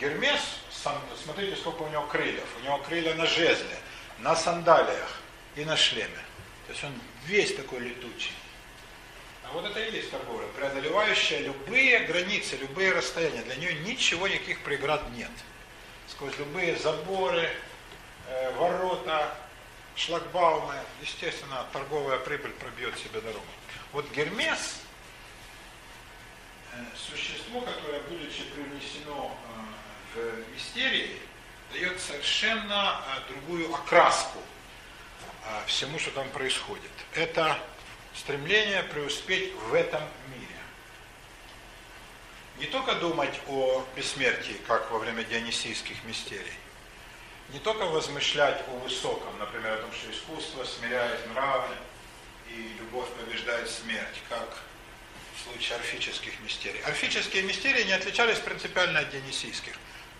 Гермес, 0.00 0.40
смотрите, 1.24 1.56
сколько 1.56 1.82
у 1.82 1.88
него 1.88 2.02
крыльев. 2.06 2.46
У 2.60 2.64
него 2.64 2.78
крылья 2.78 3.14
на 3.14 3.26
жезле, 3.26 3.78
на 4.18 4.34
сандалиях 4.34 5.20
и 5.54 5.64
на 5.64 5.76
шлеме. 5.76 6.08
То 6.66 6.72
есть 6.72 6.84
он 6.84 6.92
весь 7.26 7.54
такой 7.54 7.80
летучий. 7.80 8.32
Вот 9.52 9.66
это 9.66 9.84
и 9.84 9.94
есть 9.94 10.10
торговля, 10.10 10.46
преодолевающая 10.56 11.40
любые 11.40 12.00
границы, 12.00 12.56
любые 12.56 12.92
расстояния. 12.92 13.42
Для 13.42 13.56
нее 13.56 13.74
ничего, 13.80 14.26
никаких 14.26 14.62
преград 14.62 15.02
нет. 15.10 15.30
Сквозь 16.08 16.36
любые 16.38 16.76
заборы, 16.76 17.50
э, 18.28 18.52
ворота, 18.56 19.36
шлагбаумы, 19.94 20.74
естественно, 21.02 21.66
торговая 21.72 22.18
прибыль 22.18 22.52
пробьет 22.52 22.96
себе 22.98 23.20
дорогу. 23.20 23.44
Вот 23.92 24.10
Гермес, 24.12 24.80
э, 26.72 26.84
существо, 26.96 27.60
которое, 27.60 28.00
будучи 28.08 28.44
привнесено 28.54 29.36
э, 30.16 30.44
в 30.46 30.54
мистерии, 30.54 31.18
дает 31.72 32.00
совершенно 32.00 33.02
э, 33.06 33.32
другую 33.32 33.74
окраску 33.74 34.38
всему, 35.66 35.98
что 35.98 36.12
там 36.12 36.28
происходит. 36.30 36.90
Это 37.14 37.58
стремление 38.14 38.82
преуспеть 38.84 39.52
в 39.54 39.74
этом 39.74 40.02
мире. 40.28 40.46
Не 42.58 42.66
только 42.66 42.94
думать 42.94 43.40
о 43.48 43.84
бессмертии, 43.96 44.56
как 44.66 44.90
во 44.90 44.98
время 44.98 45.24
дионисийских 45.24 46.04
мистерий, 46.04 46.52
не 47.52 47.58
только 47.58 47.84
возмышлять 47.84 48.62
о 48.68 48.78
высоком, 48.78 49.38
например, 49.38 49.74
о 49.74 49.76
том, 49.78 49.92
что 49.92 50.10
искусство 50.10 50.64
смиряет 50.64 51.26
нравы 51.34 51.74
и 52.48 52.76
любовь 52.78 53.08
побеждает 53.18 53.68
смерть, 53.68 54.20
как 54.28 54.58
в 55.36 55.50
случае 55.50 55.78
орфических 55.78 56.38
мистерий. 56.40 56.80
Орфические 56.82 57.42
мистерии 57.42 57.84
не 57.84 57.92
отличались 57.92 58.38
принципиально 58.38 59.00
от 59.00 59.10
дионисийских. 59.10 59.74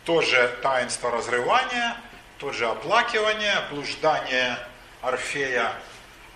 Тоже 0.05 0.59
таинство 0.63 1.11
разрывания, 1.11 1.97
тот 2.39 2.55
же 2.55 2.67
оплакивание, 2.67 3.55
блуждание 3.71 4.59
Орфея 5.01 5.75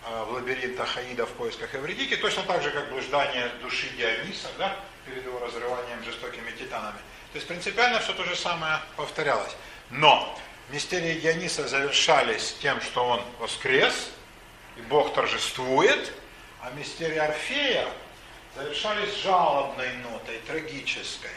в 0.07 0.33
лабиринтах 0.33 0.97
Аида 0.99 1.27
в 1.27 1.33
поисках 1.33 1.75
Эвредики, 1.75 2.17
точно 2.17 2.43
так 2.45 2.63
же, 2.63 2.71
как 2.71 2.89
блуждание 2.91 3.49
души 3.61 3.89
Диониса, 3.97 4.49
да, 4.59 4.77
перед 5.05 5.25
его 5.25 5.39
разрыванием 5.41 6.03
жестокими 6.05 6.51
титанами. 6.53 6.99
То 7.33 7.37
То 7.37 7.39
есть 7.41 7.49
принципиально 7.49 8.01
все 8.01 8.15
то 8.15 8.25
же 8.25 8.35
самое 8.35 8.81
повторялось. 8.97 9.55
Но 9.91 10.39
мистерии 10.71 11.21
Диониса 11.21 11.69
завершались 11.69 12.57
тем, 12.63 12.81
что 12.81 13.05
он 13.05 13.23
воскрес, 13.39 14.09
и 14.79 14.81
Бог 14.81 15.13
торжествует, 15.13 16.15
а 16.63 16.71
мистерии 16.71 17.19
Орфея 17.19 17.87
завершались 18.57 19.15
жалобной 19.23 19.99
нотой, 19.99 20.41
трагической. 20.47 21.29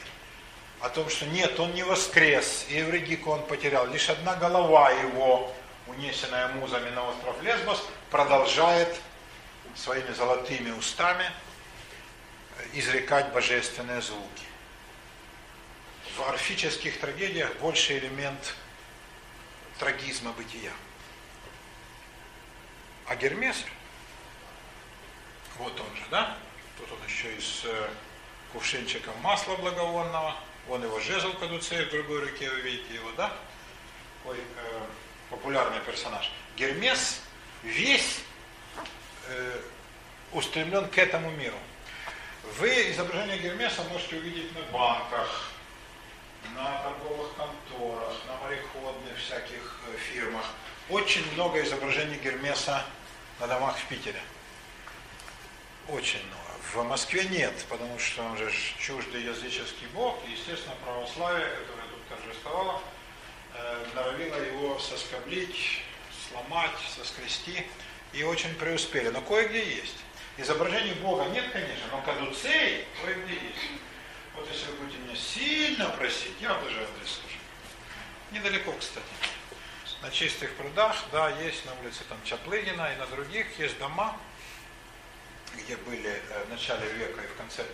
О 0.79 0.87
том, 0.87 1.09
что 1.09 1.25
нет, 1.25 1.59
он 1.59 1.73
не 1.73 1.83
воскрес, 1.83 2.65
и 2.69 2.75
Евредику 2.75 3.31
он 3.31 3.43
потерял. 3.43 3.85
Лишь 3.87 4.09
одна 4.09 4.35
голова 4.35 4.91
его, 4.91 5.53
унесенная 5.87 6.47
музами 6.47 6.91
на 6.91 7.09
остров 7.09 7.35
Лесбос, 7.43 7.85
продолжает 8.09 8.99
своими 9.75 10.11
золотыми 10.13 10.71
устами 10.71 11.31
изрекать 12.73 13.31
божественные 13.31 14.01
звуки. 14.01 14.45
В 16.17 16.21
орфических 16.23 16.99
трагедиях 16.99 17.55
больше 17.57 17.97
элемент 17.97 18.55
трагизма 19.77 20.33
бытия. 20.33 20.71
А 23.07 23.15
Гермес, 23.15 23.63
вот 25.57 25.79
он 25.79 25.95
же, 25.95 26.03
да? 26.11 26.37
Тут 26.77 26.91
он 26.91 27.07
еще 27.07 27.33
и 27.33 27.39
с 27.39 27.63
э, 27.65 27.89
кувшинчиком 28.53 29.17
масла 29.21 29.55
благовонного. 29.55 30.35
Он 30.67 30.83
его 30.83 30.99
жезл 30.99 31.33
кадуцея 31.33 31.85
в 31.85 31.89
другой 31.89 32.21
руке, 32.21 32.49
вы 32.49 32.61
видите 32.61 32.95
его, 32.95 33.11
да? 33.13 33.33
Ой, 34.25 34.37
э, 34.37 34.81
популярный 35.29 35.79
персонаж. 35.81 36.31
Гермес 36.55 37.21
весь 37.63 38.21
э, 39.27 39.61
устремлен 40.31 40.87
к 40.89 40.97
этому 40.97 41.31
миру. 41.31 41.57
Вы 42.57 42.91
изображение 42.91 43.37
Гермеса 43.39 43.83
можете 43.91 44.17
увидеть 44.17 44.53
на 44.55 44.61
банках, 44.71 45.51
на 46.55 46.81
торговых 46.83 47.35
конторах, 47.35 48.13
на 48.27 48.37
мореходных 48.37 49.17
всяких 49.17 49.79
э, 49.87 49.97
фирмах. 49.97 50.45
Очень 50.89 51.31
много 51.33 51.61
изображений 51.63 52.17
Гермеса 52.17 52.85
на 53.39 53.47
домах 53.47 53.77
в 53.77 53.85
Питере. 53.87 54.21
Очень 55.87 56.25
много. 56.27 56.39
В 56.73 56.87
Москве 56.87 57.25
нет, 57.25 57.65
потому 57.67 57.97
что 57.99 58.23
он 58.23 58.37
же 58.37 58.51
чуждый 58.79 59.23
языческий 59.23 59.87
бог, 59.93 60.19
и, 60.27 60.31
естественно, 60.31 60.75
православие, 60.83 61.47
которое 61.49 61.87
тут 61.87 62.07
торжествовало, 62.07 62.81
э, 63.55 63.85
норовило 63.95 64.35
его 64.35 64.79
соскоблить, 64.79 65.81
сломать, 66.29 66.71
соскрести, 66.95 67.65
и 68.13 68.23
очень 68.23 68.53
преуспели. 68.55 69.09
Но 69.09 69.21
кое-где 69.21 69.63
есть. 69.63 69.97
Изображений 70.37 70.93
Бога 70.93 71.25
нет, 71.25 71.51
конечно, 71.51 71.85
но 71.91 72.01
кадуцей 72.01 72.85
кое-где 73.03 73.33
есть. 73.33 73.81
Вот 74.35 74.47
если 74.49 74.71
вы 74.71 74.77
будете 74.77 74.97
меня 74.99 75.15
сильно 75.15 75.89
просить, 75.89 76.35
я 76.39 76.53
даже 76.53 76.81
адрес 76.81 77.11
скажу. 77.11 77.39
Недалеко, 78.31 78.73
кстати. 78.79 79.05
На 80.01 80.09
чистых 80.11 80.55
прудах, 80.55 80.95
да, 81.11 81.29
есть 81.41 81.65
на 81.65 81.73
улице 81.81 82.05
там 82.07 82.17
Чаплыгина 82.23 82.93
и 82.93 82.95
на 82.95 83.05
других 83.07 83.59
есть 83.59 83.77
дома, 83.79 84.17
где 85.55 85.75
были 85.75 86.21
э, 86.29 86.45
в 86.45 86.49
начале 86.49 86.87
века 86.93 87.21
и 87.21 87.27
в 87.27 87.35
конце, 87.35 87.63
э, 87.63 87.65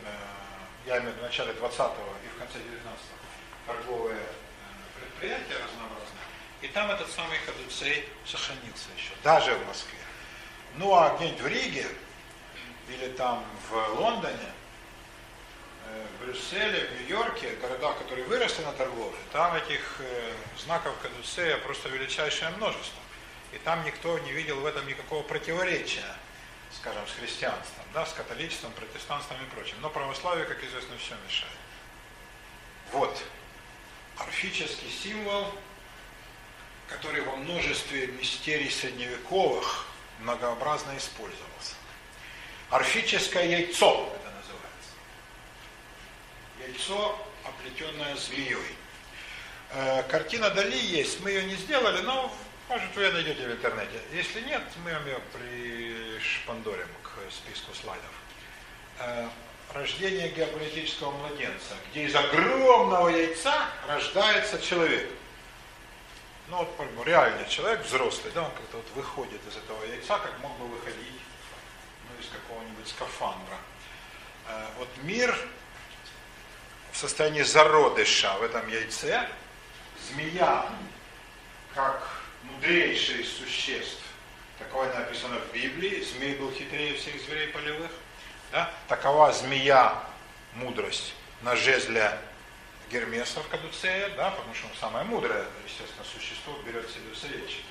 я 0.87 0.97
имею 0.97 1.11
в 1.11 1.15
виду 1.17 1.19
в 1.19 1.23
начале 1.23 1.51
20-го 1.53 2.15
и 2.25 2.27
в 2.35 2.39
конце 2.39 2.57
19-го 2.57 3.73
торговые 3.73 4.17
э, 4.17 4.99
предприятия 4.99 5.63
разнообразные. 5.63 6.04
И 6.61 6.67
там 6.67 6.89
этот 6.91 7.11
самый 7.11 7.37
кадуцей 7.45 8.07
сохранился 8.25 8.89
еще, 8.97 9.11
даже 9.23 9.53
в 9.55 9.67
Москве. 9.67 9.99
Ну 10.75 10.95
а 10.95 11.15
где-нибудь 11.15 11.41
в 11.41 11.47
Риге 11.47 11.87
или 12.89 13.09
там 13.09 13.43
в 13.69 13.99
Лондоне, 13.99 14.51
в 15.87 16.25
Брюсселе, 16.25 16.87
в 16.87 17.01
Нью-Йорке, 17.01 17.55
города, 17.61 17.93
которые 17.93 18.25
выросли 18.25 18.63
на 18.63 18.73
торговле, 18.73 19.17
там 19.31 19.55
этих 19.55 20.01
знаков 20.63 20.95
кадуцея 21.01 21.57
просто 21.57 21.89
величайшее 21.89 22.49
множество. 22.51 22.99
И 23.53 23.57
там 23.59 23.83
никто 23.85 24.17
не 24.19 24.31
видел 24.31 24.59
в 24.59 24.65
этом 24.65 24.87
никакого 24.87 25.23
противоречия 25.23 26.15
скажем, 26.79 27.07
с 27.07 27.11
христианством, 27.13 27.85
да, 27.93 28.05
с 28.05 28.13
католичеством, 28.13 28.71
протестантством 28.73 29.37
и 29.41 29.55
прочим. 29.55 29.75
Но 29.81 29.89
православие, 29.89 30.45
как 30.45 30.63
известно, 30.63 30.97
все 30.97 31.15
мешает. 31.25 31.53
Вот. 32.91 33.23
Орфический 34.17 34.89
символ, 34.89 35.51
который 36.89 37.21
во 37.21 37.35
множестве 37.35 38.07
мистерий 38.07 38.69
средневековых 38.69 39.85
многообразно 40.19 40.97
использовался. 40.97 41.75
Орфическое 42.69 43.45
яйцо 43.45 44.09
это 44.15 44.31
называется. 44.31 44.91
Яйцо, 46.67 47.19
оплетенное 47.43 48.15
змеей. 48.15 48.75
Э, 49.71 50.03
картина 50.03 50.49
Дали 50.51 50.77
есть, 50.77 51.21
мы 51.21 51.31
ее 51.31 51.43
не 51.43 51.55
сделали, 51.55 52.01
но 52.01 52.33
может, 52.69 52.95
вы 52.95 53.11
найдете 53.11 53.47
в 53.47 53.51
интернете. 53.51 54.01
Если 54.11 54.41
нет, 54.41 54.63
мы 54.83 54.91
вам 54.91 55.05
ее 55.05 55.19
пришпандорим 55.33 56.87
к 57.03 57.31
списку 57.31 57.73
слайдов. 57.75 58.11
Э, 58.99 59.27
рождение 59.73 60.29
геополитического 60.29 61.11
младенца, 61.11 61.75
где 61.91 62.05
из 62.05 62.15
огромного 62.15 63.09
яйца 63.09 63.67
рождается 63.87 64.59
человек. 64.61 65.09
Ну 66.47 66.57
вот, 66.57 67.05
реальный 67.05 67.47
человек, 67.49 67.81
взрослый, 67.81 68.31
да, 68.33 68.43
он 68.43 68.51
как-то 68.51 68.77
вот 68.77 68.85
выходит 68.93 69.41
из 69.47 69.57
этого 69.57 69.83
яйца, 69.85 70.19
как 70.19 70.37
мог 70.39 70.55
бы 70.59 70.67
выходить 70.67 71.21
ну, 72.07 72.21
из 72.21 72.29
какого-нибудь 72.29 72.87
скафандра. 72.87 73.57
Э, 74.47 74.67
вот 74.77 74.89
мир 75.01 75.35
в 76.91 76.97
состоянии 76.97 77.41
зародыша 77.41 78.33
в 78.35 78.43
этом 78.43 78.67
яйце, 78.67 79.27
змея, 80.07 80.69
как 81.73 82.07
мудрейший 82.43 83.21
из 83.21 83.37
существ. 83.37 84.01
Такое 84.59 84.93
написано 84.93 85.39
в 85.39 85.53
Библии. 85.53 86.01
Змей 86.01 86.35
был 86.35 86.51
хитрее 86.51 86.95
всех 86.95 87.19
зверей 87.21 87.47
полевых. 87.47 87.91
Да? 88.51 88.71
Такова 88.87 89.33
змея 89.33 90.03
мудрость 90.53 91.13
на 91.41 91.55
жезле 91.55 92.17
Гермеса 92.95 93.41
в 93.41 93.49
Кадуцея, 93.49 94.09
да, 94.15 94.31
потому 94.31 94.55
что 94.55 94.67
он 94.67 94.73
самое 94.79 95.03
мудрое, 95.03 95.45
естественно, 95.65 96.05
существо 96.05 96.57
берет 96.65 96.89
себе 96.89 97.13
советчики. 97.13 97.65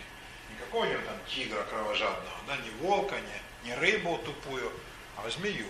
Никакого 0.50 0.84
него 0.84 1.00
там 1.00 1.16
тигра 1.26 1.62
кровожадного, 1.62 2.36
да, 2.46 2.56
ни 2.58 2.68
волка, 2.82 3.16
ни, 3.18 3.68
ни 3.68 3.72
рыбу 3.72 4.18
тупую, 4.18 4.70
а 5.16 5.30
змею. 5.30 5.66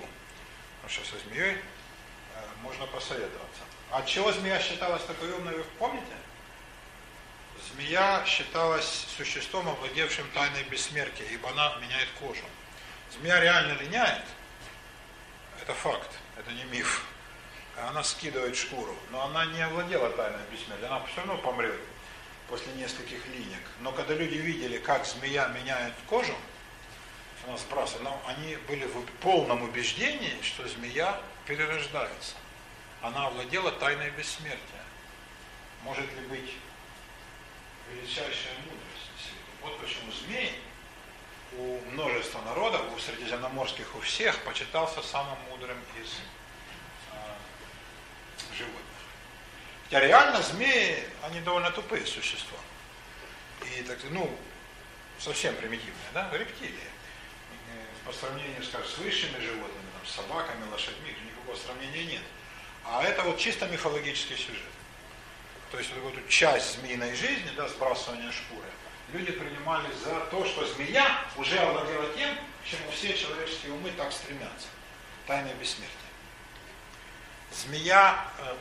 Потому 0.82 0.92
что 0.92 1.16
со 1.16 1.28
змеей 1.28 1.52
э, 1.52 1.60
можно 2.62 2.84
посоветоваться. 2.88 3.62
А 3.92 4.02
чего 4.02 4.32
змея 4.32 4.58
считалась 4.58 5.04
такой 5.04 5.30
умной, 5.30 5.54
вы 5.54 5.64
помните? 5.78 6.16
Змея 7.72 8.24
считалась 8.26 9.06
существом, 9.16 9.68
овладевшим 9.68 10.28
тайной 10.34 10.64
бессмертия, 10.64 11.28
ибо 11.28 11.50
она 11.50 11.76
меняет 11.76 12.08
кожу. 12.18 12.42
Змея 13.12 13.38
реально 13.38 13.80
линяет, 13.80 14.24
это 15.62 15.74
факт, 15.74 16.10
это 16.36 16.50
не 16.50 16.64
миф. 16.64 17.06
Она 17.76 18.04
скидывает 18.04 18.56
шкуру, 18.56 18.96
но 19.10 19.24
она 19.24 19.46
не 19.46 19.60
овладела 19.60 20.10
тайной 20.10 20.40
бессмертия, 20.50 20.86
она 20.86 21.04
все 21.06 21.18
равно 21.18 21.38
помрет 21.38 21.74
после 22.48 22.72
нескольких 22.74 23.26
линек. 23.28 23.62
Но 23.80 23.90
когда 23.92 24.14
люди 24.14 24.36
видели, 24.36 24.78
как 24.78 25.04
змея 25.06 25.48
меняет 25.48 25.94
кожу, 26.08 26.34
она 27.46 27.56
сбрасывала, 27.58 28.04
но 28.04 28.22
они 28.26 28.56
были 28.68 28.86
в 28.86 29.04
полном 29.20 29.62
убеждении, 29.62 30.40
что 30.42 30.66
змея 30.68 31.20
перерождается. 31.46 32.36
Она 33.02 33.26
овладела 33.26 33.72
тайной 33.72 34.10
бессмертия. 34.10 34.84
Может 35.82 36.06
ли 36.14 36.26
быть 36.28 36.52
величайшая 37.90 38.54
мудрость. 38.64 39.32
Вот 39.62 39.78
почему 39.80 40.10
змей 40.12 40.58
у 41.56 41.80
множества 41.90 42.40
народов, 42.42 42.82
у 42.94 42.98
средиземноморских, 42.98 43.94
у 43.94 44.00
всех, 44.00 44.42
почитался 44.44 45.02
самым 45.02 45.38
мудрым 45.50 45.78
из 46.02 46.10
животных. 48.56 48.82
Хотя 49.84 50.00
реально 50.00 50.42
змеи, 50.42 51.04
они 51.22 51.40
довольно 51.40 51.70
тупые 51.70 52.06
существа. 52.06 52.58
И 53.76 53.82
так, 53.82 53.98
ну, 54.10 54.36
совсем 55.18 55.54
примитивные, 55.56 55.94
да, 56.12 56.28
рептилии. 56.32 56.90
По 58.04 58.12
сравнению, 58.12 58.62
скажем, 58.62 58.86
с 58.86 58.98
высшими 58.98 59.38
животными, 59.40 59.88
там, 59.94 60.06
с 60.06 60.10
собаками, 60.10 60.70
лошадьми, 60.70 61.14
никакого 61.24 61.56
сравнения 61.56 62.04
нет. 62.04 62.22
А 62.84 63.02
это 63.02 63.22
вот 63.22 63.38
чисто 63.38 63.66
мифологический 63.66 64.36
сюжет 64.36 64.74
то 65.74 65.80
есть 65.80 65.90
вот 66.04 66.16
эту 66.16 66.28
часть 66.28 66.78
змеиной 66.78 67.16
жизни, 67.16 67.50
да, 67.56 67.66
сбрасывания 67.66 68.30
шкуры, 68.30 68.68
люди 69.12 69.32
принимали 69.32 69.88
за 70.04 70.20
то, 70.26 70.44
что 70.44 70.64
змея 70.66 71.24
уже 71.36 71.58
овладела 71.58 72.06
тем, 72.16 72.32
к 72.36 72.68
чему 72.70 72.88
все 72.92 73.12
человеческие 73.12 73.72
умы 73.72 73.90
так 73.96 74.12
стремятся. 74.12 74.68
Тайное 75.26 75.52
бессмертие. 75.54 76.03
Змея, 77.62 78.24
э, 78.38 78.54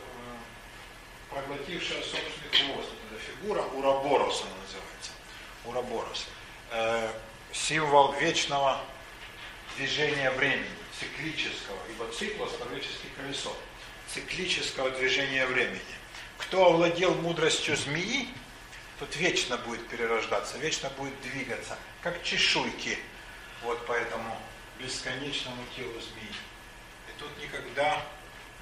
проглотившая 1.29 2.01
собственный 2.03 2.73
хвост, 2.73 2.89
эта 3.09 3.19
фигура 3.21 3.61
Ураборос 3.61 4.41
она 4.41 4.51
называется. 4.61 5.11
Ураборос. 5.65 6.27
Э, 6.71 7.11
символ 7.51 8.13
вечного 8.13 8.79
движения 9.77 10.29
времени, 10.31 10.69
циклического, 10.99 11.77
ибо 11.89 12.07
циклос, 12.11 12.51
логическое 12.59 13.09
колесо, 13.17 13.55
циклического 14.07 14.91
движения 14.91 15.45
времени. 15.45 15.81
кто 16.37 16.65
овладел 16.65 17.15
мудростью 17.15 17.75
змеи, 17.75 18.27
тот 18.99 19.15
вечно 19.15 19.57
будет 19.57 19.87
перерождаться, 19.87 20.57
вечно 20.57 20.89
будет 20.97 21.19
двигаться, 21.21 21.77
как 22.01 22.21
чешуйки 22.21 22.99
вот 23.63 23.83
по 23.87 23.93
этому 23.93 24.37
бесконечному 24.77 25.63
телу 25.75 25.99
змеи. 25.99 26.35
И 27.07 27.19
тут 27.19 27.29
никогда 27.41 28.03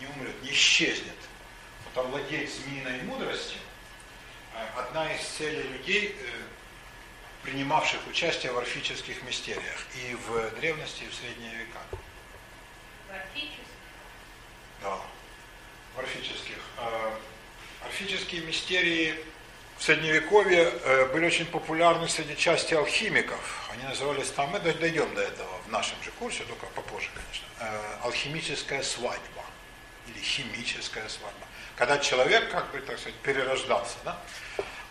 не 0.01 0.07
умрет, 0.07 0.41
не 0.43 0.51
исчезнет. 0.51 1.15
Вот 1.85 2.05
овладеть 2.05 2.53
змеиной 2.53 3.03
мудростью 3.03 3.59
э, 4.55 4.79
одна 4.79 5.13
из 5.13 5.21
целей 5.21 5.63
людей, 5.63 6.15
э, 6.19 6.25
принимавших 7.43 7.99
участие 8.07 8.51
в 8.51 8.57
орфических 8.57 9.23
мистериях 9.23 9.85
и 9.95 10.15
в 10.15 10.59
древности, 10.59 11.03
и 11.03 11.07
в 11.07 11.15
средние 11.15 11.55
века. 11.55 11.79
Практически. 13.07 13.61
Да, 14.81 14.99
в 15.95 15.99
орфических. 15.99 16.57
Э, 16.77 17.11
орфические 17.85 18.41
мистерии 18.41 19.15
в 19.77 19.83
Средневековье 19.83 20.71
э, 20.83 21.05
были 21.13 21.25
очень 21.25 21.45
популярны 21.45 22.07
среди 22.07 22.35
части 22.37 22.73
алхимиков. 22.73 23.69
Они 23.71 23.83
назывались 23.83 24.29
там, 24.29 24.49
мы 24.49 24.59
дойдем 24.59 25.13
до 25.15 25.21
этого 25.21 25.49
в 25.65 25.71
нашем 25.71 26.01
же 26.03 26.11
курсе, 26.11 26.43
только 26.43 26.65
попозже, 26.67 27.09
конечно, 27.13 27.47
э, 27.59 27.97
алхимическая 28.03 28.83
свадьба 28.83 29.40
или 30.13 30.21
химическая 30.21 31.07
свадьба. 31.09 31.45
Когда 31.75 31.97
человек, 31.97 32.51
как 32.51 32.71
бы, 32.71 32.79
так 32.79 32.99
сказать, 32.99 33.17
перерождался. 33.19 33.97
Да? 34.03 34.19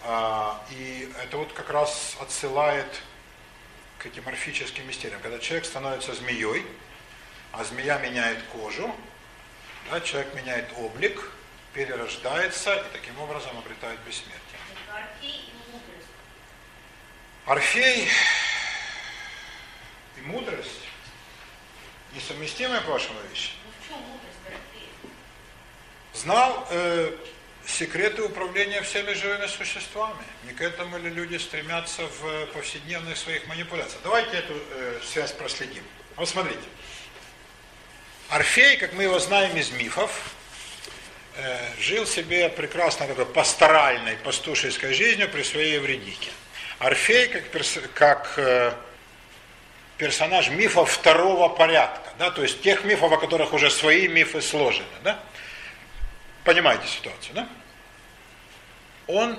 А, 0.03 0.65
и 0.71 1.13
это 1.23 1.37
вот 1.37 1.53
как 1.53 1.71
раз 1.71 2.17
отсылает 2.21 3.03
к 3.99 4.07
этим 4.07 4.25
морфическим 4.25 4.87
мистериям. 4.87 5.21
Когда 5.21 5.39
человек 5.39 5.67
становится 5.67 6.15
змеей, 6.15 6.67
а 7.53 7.65
змея 7.65 7.99
меняет 7.99 8.43
кожу, 8.53 8.95
да, 9.91 10.01
человек 10.01 10.35
меняет 10.35 10.73
облик, 10.77 11.31
перерождается 11.75 12.75
и 12.75 12.93
таким 12.93 13.19
образом 13.21 13.57
обретает 13.59 14.01
бессмертие. 14.01 14.41
Орфей 17.47 18.09
и 20.17 20.21
мудрость 20.23 20.81
несовместимые, 22.15 22.81
по 22.83 22.93
вашему 22.93 23.21
вещи? 23.31 23.53
Ну, 23.89 23.97
Знал 26.13 26.67
э, 26.71 27.13
секреты 27.67 28.23
управления 28.23 28.83
всеми 28.83 29.13
живыми 29.13 29.47
существами. 29.47 30.25
Не 30.45 30.53
к 30.53 30.61
этому 30.61 30.99
ли 30.99 31.11
люди 31.11 31.37
стремятся 31.37 32.03
в 32.03 32.47
повседневных 32.47 33.17
своих 33.17 33.47
манипуляциях. 33.47 34.01
Давайте 34.03 34.39
эту 34.39 34.55
э, 34.55 35.01
связь 35.05 35.33
проследим. 35.33 35.85
Вот 36.17 36.29
смотрите. 36.29 36.61
Орфей, 38.29 38.77
как 38.77 38.93
мы 38.93 39.05
его 39.05 39.19
знаем 39.19 39.57
из 39.57 39.71
мифов, 39.71 40.35
э, 41.37 41.59
жил 41.79 42.07
себе 42.07 42.49
прекрасно 42.49 43.07
такой 43.07 43.27
пасторальной, 43.27 44.17
пастушеской 44.17 44.93
жизнью 44.93 45.29
при 45.29 45.43
своей 45.43 45.75
Евредике. 45.75 46.31
Орфей 46.79 47.29
как, 47.29 47.49
перс, 47.51 47.79
как 47.95 48.35
э, 48.37 48.73
персонаж 49.97 50.51
мифов 50.51 50.91
второго 50.91 51.49
порядка, 51.49 52.11
да, 52.19 52.31
то 52.31 52.43
есть 52.43 52.63
тех 52.63 52.85
мифов, 52.85 53.13
о 53.13 53.19
которых 53.19 53.53
уже 53.53 53.71
свои 53.71 54.09
мифы 54.09 54.41
сложены, 54.41 54.87
да? 55.05 55.21
Понимаете 56.45 56.87
ситуацию, 56.87 57.35
да? 57.35 57.49
Он 59.07 59.39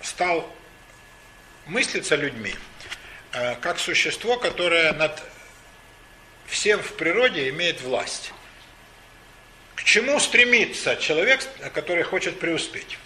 стал 0.00 0.50
мыслиться 1.66 2.16
людьми 2.16 2.54
э, 3.32 3.56
как 3.56 3.78
существо, 3.78 4.36
которое 4.38 4.92
над 4.92 5.22
всем 6.46 6.80
в 6.82 6.94
природе 6.96 7.48
имеет 7.50 7.80
власть. 7.80 8.32
К 9.74 9.84
чему 9.84 10.18
стремится 10.20 10.96
человек, 10.96 11.40
который 11.74 12.02
хочет 12.02 12.40
преуспеть? 12.40 12.98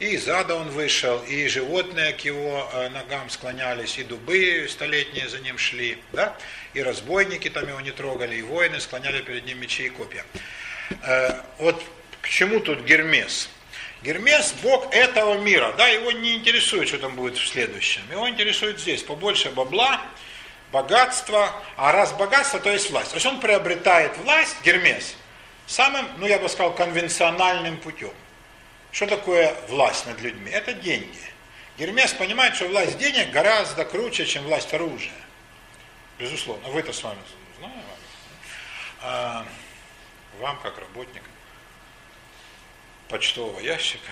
И 0.00 0.14
из 0.14 0.26
ада 0.30 0.54
он 0.54 0.70
вышел, 0.70 1.22
и 1.24 1.46
животные 1.46 2.14
к 2.14 2.20
его 2.20 2.66
э, 2.72 2.88
ногам 2.88 3.28
склонялись, 3.28 3.98
и 3.98 4.02
дубы 4.02 4.66
столетние 4.66 5.28
за 5.28 5.40
ним 5.40 5.58
шли, 5.58 5.98
да? 6.12 6.34
и 6.72 6.82
разбойники 6.82 7.50
там 7.50 7.68
его 7.68 7.80
не 7.82 7.90
трогали, 7.90 8.36
и 8.36 8.40
воины 8.40 8.80
склоняли 8.80 9.20
перед 9.20 9.44
ним 9.44 9.60
мечи 9.60 9.84
и 9.84 9.88
копья. 9.90 10.24
Э, 11.02 11.42
вот 11.58 11.82
к 12.22 12.28
чему 12.30 12.60
тут 12.60 12.80
Гермес? 12.80 13.50
Гермес– 14.02 14.54
бог 14.62 14.90
этого 14.94 15.38
мира, 15.38 15.74
да, 15.76 15.86
его 15.88 16.12
не 16.12 16.34
интересует, 16.34 16.88
что 16.88 16.96
там 16.96 17.14
будет 17.14 17.36
в 17.36 17.46
следующем. 17.46 18.00
Его 18.10 18.26
интересует 18.26 18.80
здесь 18.80 19.02
побольше 19.02 19.50
бабла, 19.50 20.00
богатства, 20.72 21.52
а 21.76 21.92
раз 21.92 22.14
богатство, 22.14 22.58
то 22.58 22.70
есть 22.70 22.90
власть. 22.90 23.10
То 23.10 23.16
есть 23.16 23.26
он 23.26 23.38
приобретает 23.38 24.16
власть, 24.16 24.56
Гермес, 24.64 25.14
самым, 25.66 26.08
ну 26.16 26.26
я 26.26 26.38
бы 26.38 26.48
сказал, 26.48 26.74
конвенциональным 26.74 27.76
путем. 27.76 28.12
Что 28.92 29.06
такое 29.06 29.54
власть 29.68 30.06
над 30.06 30.20
людьми? 30.20 30.50
Это 30.50 30.72
деньги. 30.72 31.18
Гермес 31.78 32.12
понимает, 32.12 32.56
что 32.56 32.66
власть 32.68 32.98
денег 32.98 33.30
гораздо 33.30 33.84
круче, 33.84 34.26
чем 34.26 34.44
власть 34.44 34.74
оружия. 34.74 35.12
Безусловно. 36.18 36.68
Вы-то 36.68 36.92
с 36.92 37.02
вами 37.02 37.18
знаете. 37.58 37.84
А, 39.02 39.46
вам, 40.40 40.58
как 40.60 40.78
работник 40.78 41.22
почтового 43.08 43.60
ящика, 43.60 44.10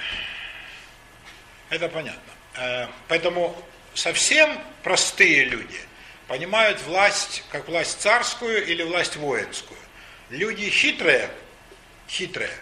это 1.69 1.89
понятно. 1.89 2.33
А, 2.57 2.91
поэтому 3.09 3.55
совсем 3.95 4.59
простые 4.83 5.45
люди 5.45 5.81
понимают 6.27 6.81
власть 6.83 7.45
как 7.51 7.69
власть 7.69 8.01
царскую 8.01 8.65
или 8.67 8.83
власть 8.83 9.17
воинскую. 9.17 9.79
Люди 10.31 10.71
хитрые, 10.71 11.31
хитрые, 12.09 12.53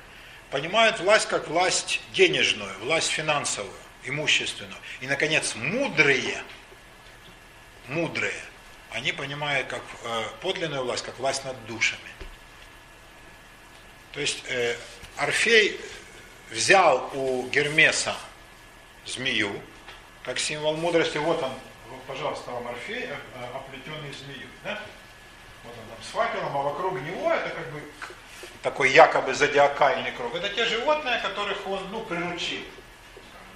понимают 0.50 1.00
власть 1.00 1.28
как 1.28 1.48
власть 1.48 2.00
денежную, 2.12 2.78
власть 2.80 3.10
финансовую, 3.10 3.72
имущественную. 4.04 4.78
И, 5.00 5.06
наконец, 5.06 5.54
мудрые, 5.54 6.42
мудрые, 7.88 8.40
они 8.90 9.12
понимают 9.12 9.66
как 9.66 9.82
э, 10.04 10.24
подлинную 10.40 10.84
власть, 10.84 11.04
как 11.04 11.18
власть 11.18 11.44
над 11.44 11.66
душами. 11.66 12.00
То 14.12 14.20
есть 14.20 14.42
э, 14.48 14.76
Орфей 15.16 15.78
взял 16.50 17.10
у 17.12 17.46
Гермеса 17.48 18.16
змею, 19.04 19.60
как 20.22 20.38
символ 20.38 20.76
мудрости. 20.76 21.18
Вот 21.18 21.42
он, 21.42 21.52
вот, 21.90 22.02
пожалуйста, 22.04 22.50
вам 22.50 22.68
Орфей, 22.68 23.04
э, 23.04 23.16
оплетенный 23.54 24.12
змею. 24.12 24.48
Да? 24.64 24.80
Вот 25.64 25.72
он 25.72 25.88
там 25.88 26.02
с 26.02 26.06
факелом, 26.06 26.56
а 26.56 26.62
вокруг 26.62 26.94
него 27.02 27.30
это 27.30 27.50
как 27.50 27.70
бы 27.72 27.82
такой 28.66 28.90
якобы 28.90 29.32
зодиакальный 29.32 30.10
круг, 30.10 30.34
это 30.34 30.48
те 30.48 30.64
животные, 30.64 31.20
которых 31.20 31.64
он 31.68 31.86
ну, 31.92 32.00
приручил, 32.00 32.64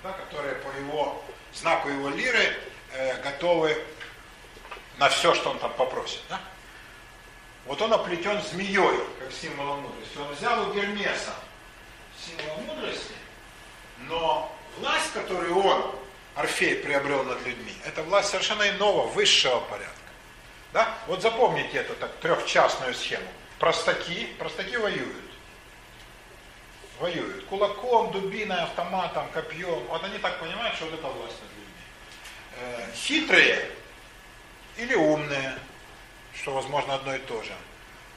да, 0.04 0.12
которые 0.12 0.54
по 0.54 0.68
его 0.78 1.20
знаку 1.52 1.88
его 1.88 2.10
лиры 2.10 2.56
э, 2.92 3.20
готовы 3.20 3.76
на 4.98 5.08
все, 5.08 5.34
что 5.34 5.50
он 5.50 5.58
там 5.58 5.72
попросит. 5.72 6.20
Да? 6.28 6.40
Вот 7.66 7.82
он 7.82 7.92
оплетен 7.92 8.40
змеей, 8.40 9.00
как 9.18 9.32
символом 9.32 9.80
мудрости. 9.80 10.16
Он 10.16 10.32
взял 10.32 10.70
у 10.70 10.74
Гермеса 10.74 11.34
символ 12.24 12.58
мудрости, 12.58 13.14
но 14.06 14.56
власть, 14.78 15.12
которую 15.12 15.58
он, 15.58 15.92
Орфей, 16.36 16.76
приобрел 16.76 17.24
над 17.24 17.44
людьми, 17.44 17.74
это 17.84 18.04
власть 18.04 18.28
совершенно 18.28 18.70
иного, 18.70 19.08
высшего 19.08 19.58
порядка. 19.62 19.90
Да? 20.72 20.94
Вот 21.08 21.20
запомните 21.20 21.78
эту 21.78 21.94
так, 21.96 22.12
трехчастную 22.20 22.94
схему. 22.94 23.26
Простаки, 23.60 24.26
простаки 24.38 24.78
воюют. 24.78 25.30
Воюют. 26.98 27.44
Кулаком, 27.44 28.10
дубиной, 28.10 28.58
автоматом, 28.62 29.28
копьем. 29.32 29.84
Вот 29.88 30.02
они 30.02 30.16
так 30.18 30.40
понимают, 30.40 30.74
что 30.76 30.86
вот 30.86 30.94
это 30.94 31.06
власть 31.06 31.36
над 31.42 31.50
людьми. 31.52 31.74
Э, 32.56 32.92
хитрые 32.94 33.70
или 34.78 34.94
умные, 34.94 35.58
что 36.34 36.54
возможно 36.54 36.94
одно 36.94 37.14
и 37.14 37.18
то 37.18 37.42
же, 37.42 37.52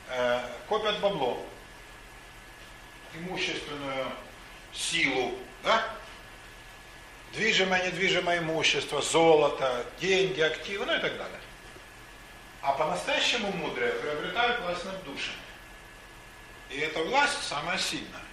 э, 0.08 0.40
копят 0.70 1.02
бабло, 1.02 1.46
имущественную 3.14 4.14
силу, 4.72 5.38
да? 5.64 5.84
Движимое, 7.34 7.88
недвижимое 7.88 8.40
имущество, 8.40 9.02
золото, 9.02 9.86
деньги, 10.00 10.40
активы, 10.40 10.86
ну 10.86 10.96
и 10.96 11.00
так 11.00 11.18
далее. 11.18 11.40
А 12.64 12.72
по-настоящему 12.72 13.52
мудрые 13.52 13.92
приобретают 13.92 14.62
власть 14.62 14.86
над 14.86 15.04
душами. 15.04 15.38
И 16.70 16.78
эта 16.78 17.04
власть 17.04 17.44
самая 17.44 17.78
сильная. 17.78 18.24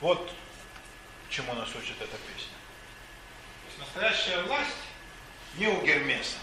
Вот 0.00 0.32
чему 1.28 1.52
нас 1.54 1.68
учит 1.74 1.96
эта 2.00 2.16
песня. 2.16 2.54
То 3.62 3.66
есть 3.66 3.78
настоящая 3.80 4.42
власть 4.44 4.76
не 5.56 5.66
у 5.66 5.82
Гермеса. 5.82 6.36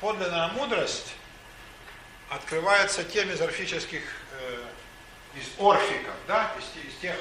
Подлинная 0.00 0.48
мудрость 0.48 1.14
открывается 2.28 3.02
тем 3.02 3.30
из 3.30 3.40
орфических, 3.40 4.02
э, 4.32 4.64
из 5.34 5.48
орфиков, 5.58 6.14
да, 6.26 6.52
из, 6.58 6.86
из 6.86 6.98
тех 6.98 7.16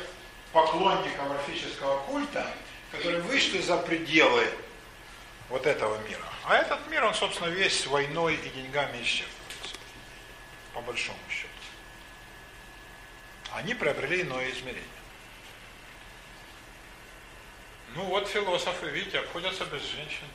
поклонников 0.52 1.32
орфического 1.32 2.04
культа, 2.04 2.46
которые 2.92 3.22
вышли 3.22 3.62
за 3.62 3.78
пределы 3.78 4.52
вот 5.50 5.66
этого 5.66 5.98
мира. 6.08 6.26
А 6.46 6.56
этот 6.56 6.86
мир, 6.88 7.04
он, 7.06 7.14
собственно, 7.14 7.50
весь 7.50 7.86
войной 7.88 8.36
и 8.36 8.50
деньгами 8.50 9.02
исчерпывается. 9.02 9.76
По 10.74 10.82
большому 10.82 11.20
счету. 11.30 11.50
Они 13.54 13.74
приобрели 13.74 14.22
иное 14.22 14.50
измерение. 14.52 14.84
Ну 17.96 18.04
вот 18.04 18.28
философы, 18.28 18.90
видите, 18.90 19.20
обходятся 19.20 19.66
без 19.66 19.82
женщин. 19.82 20.28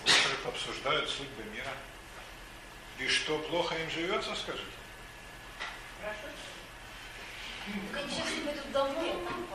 Слушают, 0.00 0.46
обсуждают 0.46 1.08
судьбы 1.08 1.44
мира. 1.54 1.70
И 2.98 3.06
что, 3.08 3.38
плохо 3.38 3.74
им 3.76 3.90
живется, 3.90 4.34
скажите? 4.34 4.64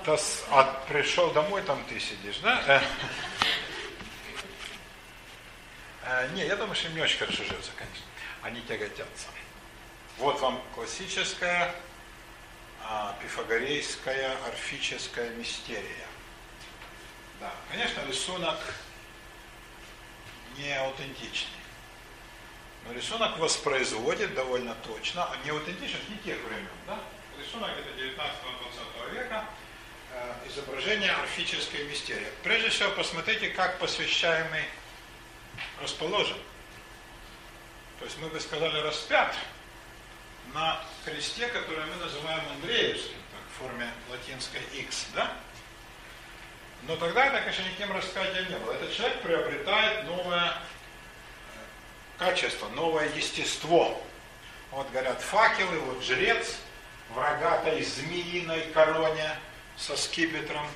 Тас, 0.06 0.45
а 0.49 0.64
пришел 0.88 1.31
домой, 1.31 1.61
там 1.64 1.84
ты 1.85 1.99
сидишь, 1.99 2.38
да? 2.38 2.81
Э, 6.03 6.29
не, 6.33 6.45
я 6.45 6.55
думаю, 6.55 6.75
что 6.75 6.87
им 6.87 6.95
не 6.95 7.01
очень 7.01 7.17
хорошо 7.19 7.43
живется, 7.43 7.71
конечно. 7.75 8.05
Они 8.41 8.61
тяготятся. 8.61 9.27
Вот 10.17 10.39
вам 10.39 10.61
классическая 10.75 11.73
а, 12.83 13.15
пифагорейская 13.21 14.35
орфическая 14.47 15.29
мистерия. 15.31 16.07
Да, 17.39 17.51
конечно, 17.71 18.01
рисунок 18.07 18.57
не 20.57 20.73
аутентичный. 20.77 21.61
Но 22.85 22.93
рисунок 22.93 23.37
воспроизводит 23.37 24.33
довольно 24.33 24.75
точно, 24.85 25.25
а 25.25 25.37
не 25.43 25.51
аутентичность 25.51 26.09
не 26.09 26.17
тех 26.17 26.39
времен, 26.43 26.67
да? 26.87 26.99
Рисунок 27.39 27.69
это 27.71 27.89
19-20 28.01 29.13
века, 29.13 29.45
э, 30.13 30.33
изображение 30.47 31.11
орфической 31.11 31.83
мистерии. 31.87 32.27
Прежде 32.43 32.69
всего, 32.69 32.91
посмотрите, 32.91 33.49
как 33.49 33.77
посвящаемый 33.79 34.65
расположен. 35.81 36.38
То 37.99 38.05
есть 38.05 38.17
мы 38.19 38.29
бы 38.29 38.39
сказали 38.39 38.79
распят 38.79 39.35
на 40.53 40.81
кресте, 41.05 41.47
который 41.47 41.85
мы 41.85 41.95
называем 42.03 42.43
Андреевским, 42.55 43.17
так, 43.31 43.41
в 43.53 43.61
форме 43.61 43.89
латинской 44.09 44.61
X, 44.73 45.07
да? 45.13 45.31
Но 46.83 46.95
тогда 46.95 47.27
это, 47.27 47.41
конечно, 47.41 47.63
никаким 47.63 47.95
распятием 47.95 48.49
не 48.49 48.57
было. 48.57 48.73
Этот 48.73 48.93
человек 48.93 49.21
приобретает 49.21 50.05
новое 50.05 50.49
э, 50.49 50.53
качество, 52.17 52.67
новое 52.69 53.07
естество. 53.15 54.01
Вот 54.71 54.89
горят 54.91 55.21
факелы, 55.21 55.77
вот 55.79 56.03
жрец 56.03 56.57
в 57.09 57.17
рогатой 57.19 57.83
змеиной 57.83 58.61
короне 58.71 59.29
со 59.77 59.95
скипетром. 59.95 60.67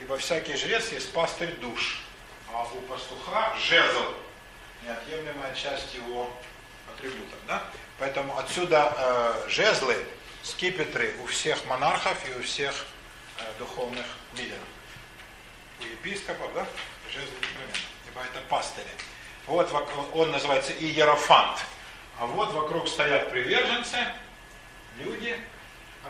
Ибо 0.00 0.18
всякий 0.18 0.54
жрец 0.56 0.92
есть 0.92 1.12
пастырь 1.12 1.54
душ, 1.56 2.02
а 2.56 2.66
у 2.74 2.80
пастуха 2.82 3.54
жезл, 3.58 4.14
неотъемлемая 4.82 5.54
часть 5.54 5.94
его 5.94 6.30
атрибутов. 6.90 7.38
Да? 7.46 7.62
Поэтому 7.98 8.38
отсюда 8.38 8.94
э, 8.96 9.48
жезлы, 9.50 9.96
скипетры 10.42 11.14
у 11.22 11.26
всех 11.26 11.62
монархов 11.66 12.16
и 12.30 12.38
у 12.38 12.42
всех 12.42 12.86
э, 13.38 13.42
духовных 13.58 14.06
лидеров 14.38 14.62
у 15.80 15.84
епископов, 15.84 16.50
да, 16.54 16.66
жезл 17.10 17.32
непременно, 17.34 17.76
ибо 18.08 18.22
это 18.22 18.40
пастыри. 18.48 18.86
Вот 19.46 19.70
он 20.14 20.30
называется 20.30 20.72
иерофант. 20.72 21.58
А 22.18 22.24
вот 22.24 22.52
вокруг 22.52 22.88
стоят 22.88 23.30
приверженцы, 23.30 23.98
люди 24.98 25.38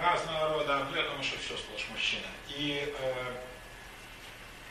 разного 0.00 0.54
рода, 0.54 0.86
ну 0.88 0.96
я 0.96 1.22
что 1.24 1.38
все 1.40 1.56
сплошь 1.56 1.88
мужчина. 1.90 2.26
И 2.48 2.94
э, 2.96 3.34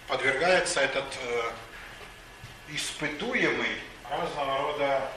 подвергается 0.07 0.81
этот 0.81 1.05
э, 1.21 1.51
испытуемый 2.69 3.79
разного 4.09 4.57
рода, 4.57 5.11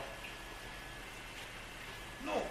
ну, 2.22 2.46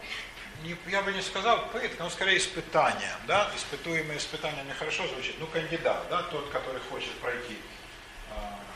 не, 0.64 0.76
я 0.88 1.02
бы 1.02 1.14
не 1.14 1.22
сказал 1.22 1.68
пытка, 1.70 2.04
но 2.04 2.10
скорее 2.10 2.38
испытание, 2.38 3.12
да, 3.28 3.52
испытуемое 3.56 4.18
испытание 4.18 4.64
нехорошо 4.66 5.08
звучит, 5.08 5.36
ну, 5.40 5.48
кандидат, 5.48 6.08
да, 6.10 6.24
тот, 6.24 6.50
который 6.50 6.82
хочет 6.90 7.12
пройти 7.20 7.58
э, 8.32 8.34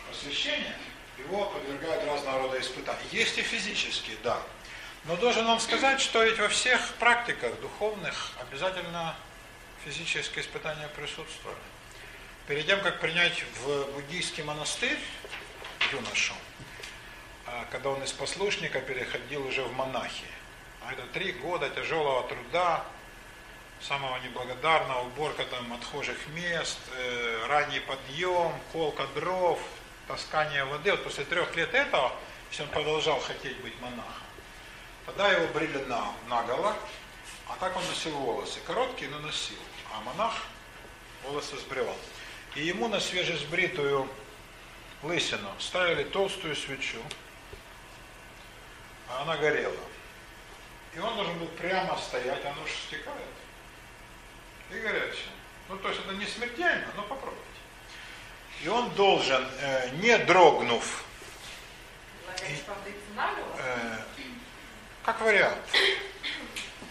посвящение, 0.10 0.76
его 1.18 1.46
подвергают 1.46 2.06
разного 2.06 2.44
рода 2.44 2.60
испытаниям. 2.60 3.08
Есть 3.12 3.38
и 3.38 3.42
физические, 3.42 4.18
да, 4.24 4.42
но 5.06 5.16
должен 5.18 5.46
вам 5.46 5.60
сказать, 5.60 6.00
что 6.00 6.24
ведь 6.24 6.38
во 6.38 6.48
всех 6.48 6.80
практиках 7.00 7.60
духовных 7.60 8.32
обязательно 8.40 9.16
физические 9.84 10.44
испытания 10.44 10.88
присутствовали. 10.90 11.58
Перед 12.48 12.68
тем, 12.68 12.82
как 12.82 13.00
принять 13.00 13.44
в 13.64 13.92
буддийский 13.94 14.44
монастырь 14.44 14.98
юношу, 15.92 16.34
а, 17.46 17.66
когда 17.72 17.90
он 17.90 18.04
из 18.04 18.12
послушника 18.12 18.80
переходил 18.82 19.46
уже 19.46 19.64
в 19.64 19.74
монахи, 19.74 20.26
а 20.86 20.94
это 20.94 21.04
три 21.14 21.32
года 21.34 21.70
тяжелого 21.70 22.28
труда, 22.28 22.84
самого 23.82 24.18
неблагодарного, 24.20 25.08
уборка 25.08 25.44
там 25.46 25.74
отхожих 25.74 26.28
мест, 26.28 26.80
э, 26.96 27.46
ранний 27.48 27.80
подъем, 27.80 28.54
колка 28.72 29.08
дров, 29.16 29.60
таскание 30.08 30.66
воды. 30.66 30.92
Вот 30.92 31.04
после 31.04 31.26
трех 31.26 31.56
лет 31.56 31.74
этого, 31.74 32.12
если 32.52 32.64
он 32.64 32.70
продолжал 32.70 33.20
хотеть 33.20 33.58
быть 33.62 33.80
монахом, 33.82 34.06
тогда 35.06 35.32
его 35.32 35.48
брили 35.48 35.84
на, 35.86 36.14
наголо, 36.30 36.76
а 37.48 37.56
так 37.60 37.76
он 37.76 37.86
носил 37.88 38.16
волосы. 38.18 38.60
Короткие, 38.66 39.10
но 39.10 39.20
носил. 39.20 39.58
А 39.94 40.02
монах 40.02 40.34
волосы 41.24 41.58
сбривал. 41.58 41.98
И 42.56 42.66
ему 42.66 42.88
на 42.88 43.00
свежесбритую 43.00 44.08
лысину 45.04 45.50
ставили 45.60 46.04
толстую 46.04 46.56
свечу, 46.56 47.02
а 49.10 49.24
она 49.24 49.38
горела. 49.38 49.76
И 50.96 51.00
он 51.00 51.16
должен 51.16 51.38
был 51.40 51.48
прямо 51.48 51.98
стоять, 51.98 52.44
оно 52.46 52.66
же 52.66 52.74
стекает. 52.88 53.18
И 54.72 54.80
горячее. 54.80 55.32
Ну, 55.70 55.78
то 55.78 55.90
есть 55.90 56.02
это 56.02 56.14
не 56.14 56.26
смертельно, 56.26 56.88
но 56.96 57.04
попробуйте. 57.04 57.42
И 58.64 58.68
он 58.68 58.90
должен, 58.92 59.48
э, 59.60 59.90
не 59.96 60.18
дрогнув, 60.20 61.04
и, 62.48 62.64
э, 63.58 63.98
как 65.04 65.22
вариант, 65.22 65.58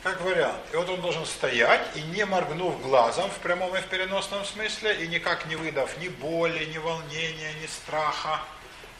как 0.02 0.20
вариант. 0.22 0.60
И 0.72 0.76
вот 0.76 0.88
он 0.88 1.00
должен 1.00 1.26
стоять 1.26 1.82
и 1.94 2.02
не 2.02 2.24
моргнув 2.24 2.80
глазом 2.82 3.30
в 3.30 3.38
прямом 3.38 3.76
и 3.76 3.80
в 3.80 3.86
переносном 3.86 4.44
смысле, 4.44 4.94
и 5.04 5.08
никак 5.08 5.46
не 5.46 5.56
выдав 5.56 5.96
ни 5.98 6.08
боли, 6.08 6.64
ни 6.66 6.78
волнения, 6.78 7.52
ни 7.60 7.66
страха. 7.66 8.40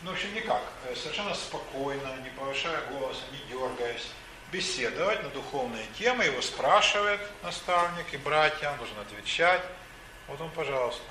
Ну, 0.02 0.10
в 0.10 0.14
общем, 0.14 0.34
никак. 0.34 0.62
Э, 0.86 0.94
совершенно 0.94 1.34
спокойно, 1.34 2.16
не 2.22 2.30
повышая 2.30 2.80
голоса, 2.90 3.22
не 3.32 3.38
дергаясь 3.50 4.08
беседовать 4.52 5.22
на 5.22 5.28
духовные 5.30 5.86
темы, 5.98 6.24
его 6.24 6.42
спрашивает 6.42 7.20
наставник 7.42 8.12
и 8.12 8.16
братья, 8.16 8.70
он 8.70 8.78
должен 8.78 8.98
отвечать. 8.98 9.62
Вот 10.26 10.40
он, 10.40 10.50
пожалуйста. 10.50 11.02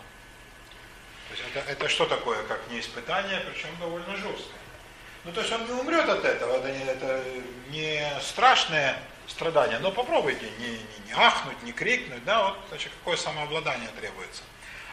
То 1.30 1.36
есть 1.36 1.46
это, 1.54 1.72
это 1.72 1.90
что 1.90 2.06
такое, 2.06 2.44
как 2.44 2.60
не 2.70 2.80
испытание, 2.80 3.40
причем 3.42 3.70
довольно 3.80 4.16
жесткое. 4.16 4.60
Ну, 5.24 5.32
то 5.32 5.42
есть 5.42 5.54
он 5.54 5.66
не 5.66 5.72
умрет 5.74 6.10
от 6.10 6.26
этого, 6.26 6.58
это 6.58 6.72
не, 6.72 6.84
это 6.84 7.24
не 7.70 8.22
страшное 8.22 8.98
страдание, 9.30 9.80
но 9.80 9.92
попробуйте 9.92 10.50
не, 10.60 10.70
не, 10.70 11.08
не 11.08 11.14
ахнуть, 11.14 11.62
не 11.64 11.72
крикнуть, 11.72 12.24
да, 12.26 12.50
вот, 12.50 12.58
значит, 12.70 12.92
какое 13.00 13.18
самообладание 13.18 13.90
требуется. 14.00 14.44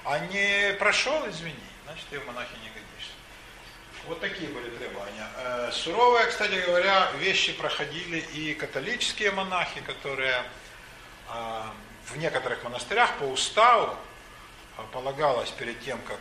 А 0.05 0.19
не 0.21 0.75
прошел, 0.79 1.29
извини, 1.29 1.57
значит, 1.85 2.05
ты 2.11 2.21
в 2.21 2.27
монахи 2.27 2.53
не 2.63 2.69
годишься. 2.69 3.13
Вот 4.07 4.21
такие 4.21 4.49
были 4.51 4.71
требования. 4.71 5.29
Э, 5.37 5.71
суровые, 5.73 6.27
кстати 6.27 6.65
говоря, 6.65 7.11
вещи 7.19 7.53
проходили 7.53 8.19
и 8.19 8.55
католические 8.55 9.33
монахи, 9.33 9.81
которые 9.81 10.45
э, 11.29 11.63
в 12.05 12.17
некоторых 12.17 12.63
монастырях 12.63 13.17
по 13.19 13.25
уставу 13.25 13.97
э, 14.77 14.83
полагалось 14.93 15.51
перед 15.51 15.81
тем, 15.81 16.01
как 16.03 16.21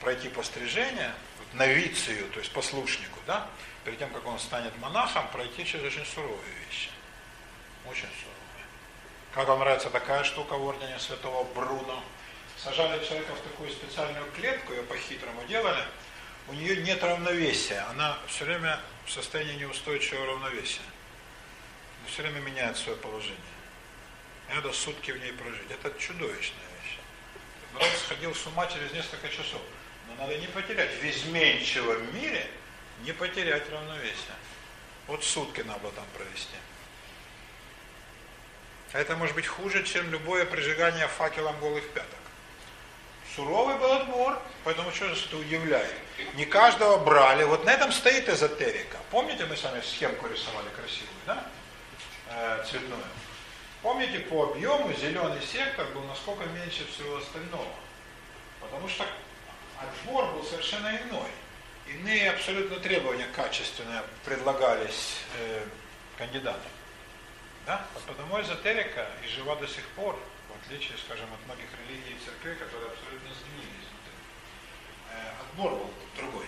пройти 0.00 0.28
пострижение, 0.28 1.14
новицию, 1.54 2.28
то 2.30 2.40
есть 2.40 2.52
послушнику, 2.52 3.18
да, 3.26 3.46
перед 3.84 3.98
тем, 3.98 4.10
как 4.10 4.26
он 4.26 4.38
станет 4.38 4.76
монахом, 4.78 5.26
пройти 5.28 5.64
через 5.64 5.84
очень 5.84 6.04
суровые 6.04 6.52
вещи. 6.66 6.90
Очень 7.90 8.08
суровые. 8.20 8.66
Как 9.34 9.48
вам 9.48 9.60
нравится 9.60 9.90
такая 9.90 10.24
штука 10.24 10.54
в 10.54 10.64
ордене 10.64 10.98
святого 10.98 11.44
Бруно? 11.54 12.02
Сажали 12.58 13.04
человека 13.04 13.34
в 13.34 13.40
такую 13.40 13.70
специальную 13.70 14.30
клетку, 14.32 14.72
ее 14.72 14.82
по-хитрому 14.82 15.44
делали– 15.44 15.82
у 16.48 16.52
нее 16.52 16.76
нет 16.76 17.02
равновесия, 17.02 17.80
она 17.90 18.18
все 18.28 18.44
время 18.44 18.78
в 19.04 19.10
состоянии 19.10 19.56
неустойчивого 19.56 20.26
равновесия. 20.26 20.80
Она 22.00 22.08
все 22.08 22.22
время 22.22 22.40
меняет 22.40 22.76
свое 22.76 22.96
положение. 22.96 23.36
надо 24.48 24.72
сутки 24.72 25.10
в 25.10 25.20
ней 25.20 25.32
прожить. 25.32 25.68
Это 25.70 25.92
чудовищная 25.98 26.62
вещь. 26.82 26.98
Народ 27.74 27.90
сходил 27.98 28.32
с 28.32 28.46
ума 28.46 28.66
через 28.68 28.92
несколько 28.92 29.28
часов. 29.28 29.60
Но 30.08 30.22
надо 30.22 30.38
не 30.38 30.46
потерять 30.46 30.94
в 30.94 31.04
изменчивом 31.04 32.14
мире, 32.14 32.48
не 33.02 33.12
потерять 33.12 33.68
равновесие. 33.68 34.36
Вот 35.08 35.24
сутки 35.24 35.62
надо 35.62 35.90
там 35.90 36.04
провести. 36.16 36.54
А 38.92 38.98
это 38.98 39.16
может 39.16 39.34
быть 39.34 39.46
хуже, 39.46 39.82
чем 39.84 40.10
любое 40.10 40.44
прижигание 40.44 41.08
факелом 41.08 41.58
голых 41.60 41.88
пяток. 41.90 42.18
Суровый 43.34 43.76
был 43.76 43.92
отбор, 43.92 44.40
поэтому 44.64 44.90
что 44.92 45.14
же 45.14 45.26
это 45.26 45.36
удивляет? 45.36 45.94
Не 46.34 46.46
каждого 46.46 46.96
брали. 46.96 47.44
Вот 47.44 47.64
на 47.66 47.70
этом 47.70 47.92
стоит 47.92 48.28
эзотерика. 48.28 48.96
Помните, 49.10 49.44
мы 49.44 49.56
с 49.56 49.62
вами 49.62 49.82
схемку 49.82 50.26
рисовали 50.26 50.68
красивую, 50.70 51.20
да? 51.26 51.46
Э, 52.30 52.64
цветную. 52.68 53.02
Помните, 53.82 54.20
по 54.20 54.44
объему 54.44 54.92
зеленый 54.94 55.42
сектор 55.42 55.86
был 55.88 56.02
насколько 56.04 56.44
меньше 56.46 56.86
всего 56.86 57.18
остального. 57.18 57.68
Потому 58.60 58.88
что 58.88 59.04
отбор 59.78 60.32
был 60.32 60.44
совершенно 60.44 60.88
иной. 60.88 61.30
Иные 61.86 62.30
абсолютно 62.30 62.80
требования 62.80 63.28
качественные 63.36 64.02
предлагались 64.24 65.18
э, 65.38 65.62
кандидатам. 66.16 66.70
Да? 67.66 67.84
Вот 67.94 68.04
потому 68.04 68.40
эзотерика 68.40 69.08
и 69.24 69.28
жива 69.28 69.56
до 69.56 69.66
сих 69.66 69.84
пор, 69.88 70.16
в 70.48 70.64
отличие, 70.64 70.96
скажем, 70.98 71.26
от 71.34 71.44
многих 71.46 71.66
религий 71.88 72.14
и 72.14 72.24
церквей, 72.24 72.54
которые 72.54 72.90
абсолютно 72.92 73.28
сгнили 73.34 73.70
изнутри. 73.82 74.16
Э, 75.10 75.30
отбор 75.40 75.72
был 75.72 75.90
другой. 76.16 76.46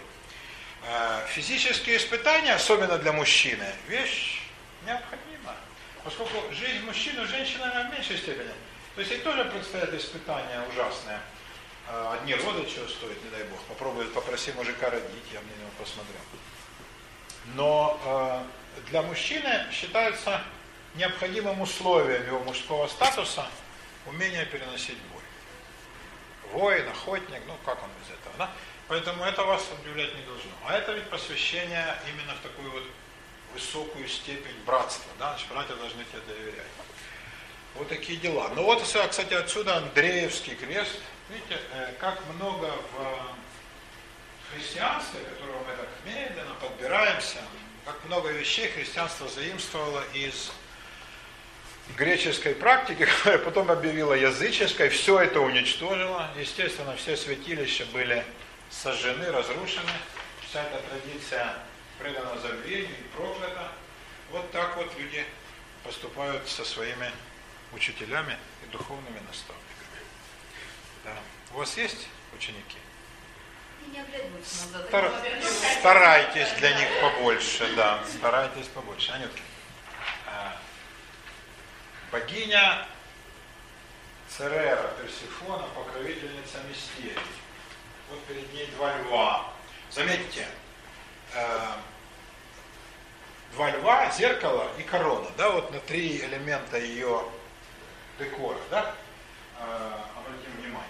Э, 0.84 1.26
физические 1.26 1.96
испытания, 1.96 2.54
особенно 2.54 2.98
для 2.98 3.12
мужчины, 3.12 3.66
вещь 3.88 4.42
необходима. 4.86 5.56
Поскольку 6.04 6.54
жизнь 6.54 6.84
мужчины, 6.84 7.26
женщины 7.26 7.68
в 7.68 7.92
меньшей 7.92 8.16
степени. 8.16 8.52
То 8.94 9.00
есть 9.00 9.10
ей 9.10 9.20
тоже 9.20 9.44
предстоят 9.46 9.92
испытания 9.94 10.62
ужасные. 10.70 11.20
А, 11.88 12.14
одни 12.14 12.34
роды 12.34 12.68
чего 12.68 12.86
стоят, 12.86 13.22
не 13.24 13.30
дай 13.30 13.44
бог. 13.44 13.60
Попробуй, 13.62 14.06
попроси 14.06 14.52
мужика 14.52 14.90
родить, 14.90 15.24
я 15.32 15.40
мне 15.40 15.50
него 15.58 15.70
посмотрел. 15.78 16.20
Но 17.54 18.00
э, 18.04 18.80
для 18.90 19.02
мужчины 19.02 19.66
считается 19.72 20.42
необходимым 20.98 21.60
условием 21.60 22.26
его 22.26 22.40
мужского 22.40 22.86
статуса 22.88 23.46
умение 24.06 24.44
переносить 24.46 24.98
бой. 25.12 25.22
Воин, 26.52 26.88
охотник, 26.88 27.40
ну 27.46 27.56
как 27.64 27.82
он 27.82 27.90
без 28.02 28.10
этого, 28.14 28.34
да? 28.38 28.50
Поэтому 28.88 29.24
это 29.24 29.44
вас 29.44 29.64
удивлять 29.80 30.14
не 30.14 30.22
должно. 30.22 30.50
А 30.66 30.76
это 30.76 30.92
ведь 30.92 31.08
посвящение 31.10 31.98
именно 32.08 32.34
в 32.34 32.40
такую 32.40 32.70
вот 32.70 32.84
высокую 33.54 34.08
степень 34.08 34.56
братства, 34.66 35.10
да? 35.18 35.30
Значит, 35.30 35.48
братья 35.48 35.74
должны 35.74 36.04
тебе 36.04 36.20
доверять. 36.26 36.66
Вот 37.74 37.88
такие 37.88 38.18
дела. 38.18 38.50
Ну 38.54 38.64
вот, 38.64 38.82
кстати, 38.82 39.34
отсюда 39.34 39.78
Андреевский 39.78 40.54
крест– 40.54 40.98
Видите, 41.28 41.60
э, 41.74 41.92
как 42.00 42.24
много 42.34 42.72
в 42.94 44.54
христианстве, 44.54 45.20
которого 45.20 45.58
мы 45.58 45.76
так 45.76 45.88
медленно 46.06 46.54
подбираемся, 46.54 47.38
как 47.84 48.02
много 48.06 48.30
вещей 48.30 48.68
христианство 48.68 49.28
заимствовало 49.28 50.02
из 50.14 50.50
греческой 51.96 52.54
практики, 52.54 53.04
которая 53.16 53.38
потом 53.38 53.70
объявила 53.70 54.14
языческой, 54.14 54.88
все 54.88 55.20
это 55.20 55.40
уничтожило. 55.40 56.30
Естественно, 56.36 56.94
все 56.96 57.16
святилища 57.16 57.86
были 57.86 58.24
сожжены, 58.70 59.30
разрушены. 59.30 59.92
Вся 60.48 60.62
эта 60.62 60.80
традиция 60.88 61.54
предана 61.98 62.38
забвению 62.38 62.90
и 62.90 63.16
проклята. 63.16 63.72
Вот 64.30 64.50
так 64.52 64.76
вот 64.76 64.90
люди 64.98 65.24
поступают 65.84 66.48
со 66.48 66.64
своими 66.64 67.10
учителями 67.72 68.36
и 68.64 68.70
духовными 68.70 69.20
наставниками. 69.26 70.02
Да. 71.04 71.12
У 71.54 71.58
вас 71.58 71.76
есть 71.76 72.08
ученики? 72.34 72.78
Стар... 74.44 75.10
Старайтесь 75.80 76.50
для 76.58 76.76
них 76.76 76.88
побольше, 77.00 77.74
да. 77.74 78.02
Старайтесь 78.06 78.66
побольше. 78.66 79.12
Анютки. 79.12 79.42
Богиня 82.10 82.86
Церера 84.28 84.90
Персифона, 85.00 85.64
покровительница 85.74 86.58
мистерий. 86.68 87.18
Вот 88.10 88.24
перед 88.24 88.50
ней 88.54 88.66
два 88.76 88.96
льва. 88.98 89.52
Заметьте, 89.90 90.46
э, 91.34 91.66
два 93.52 93.70
льва, 93.70 94.10
зеркало 94.10 94.70
и 94.78 94.82
корона, 94.82 95.28
да, 95.36 95.50
вот 95.50 95.70
на 95.70 95.80
три 95.80 96.18
элемента 96.18 96.78
ее 96.78 97.24
декора, 98.18 98.58
да, 98.70 98.94
э, 99.58 99.92
обратим 100.16 100.52
внимание. 100.62 100.88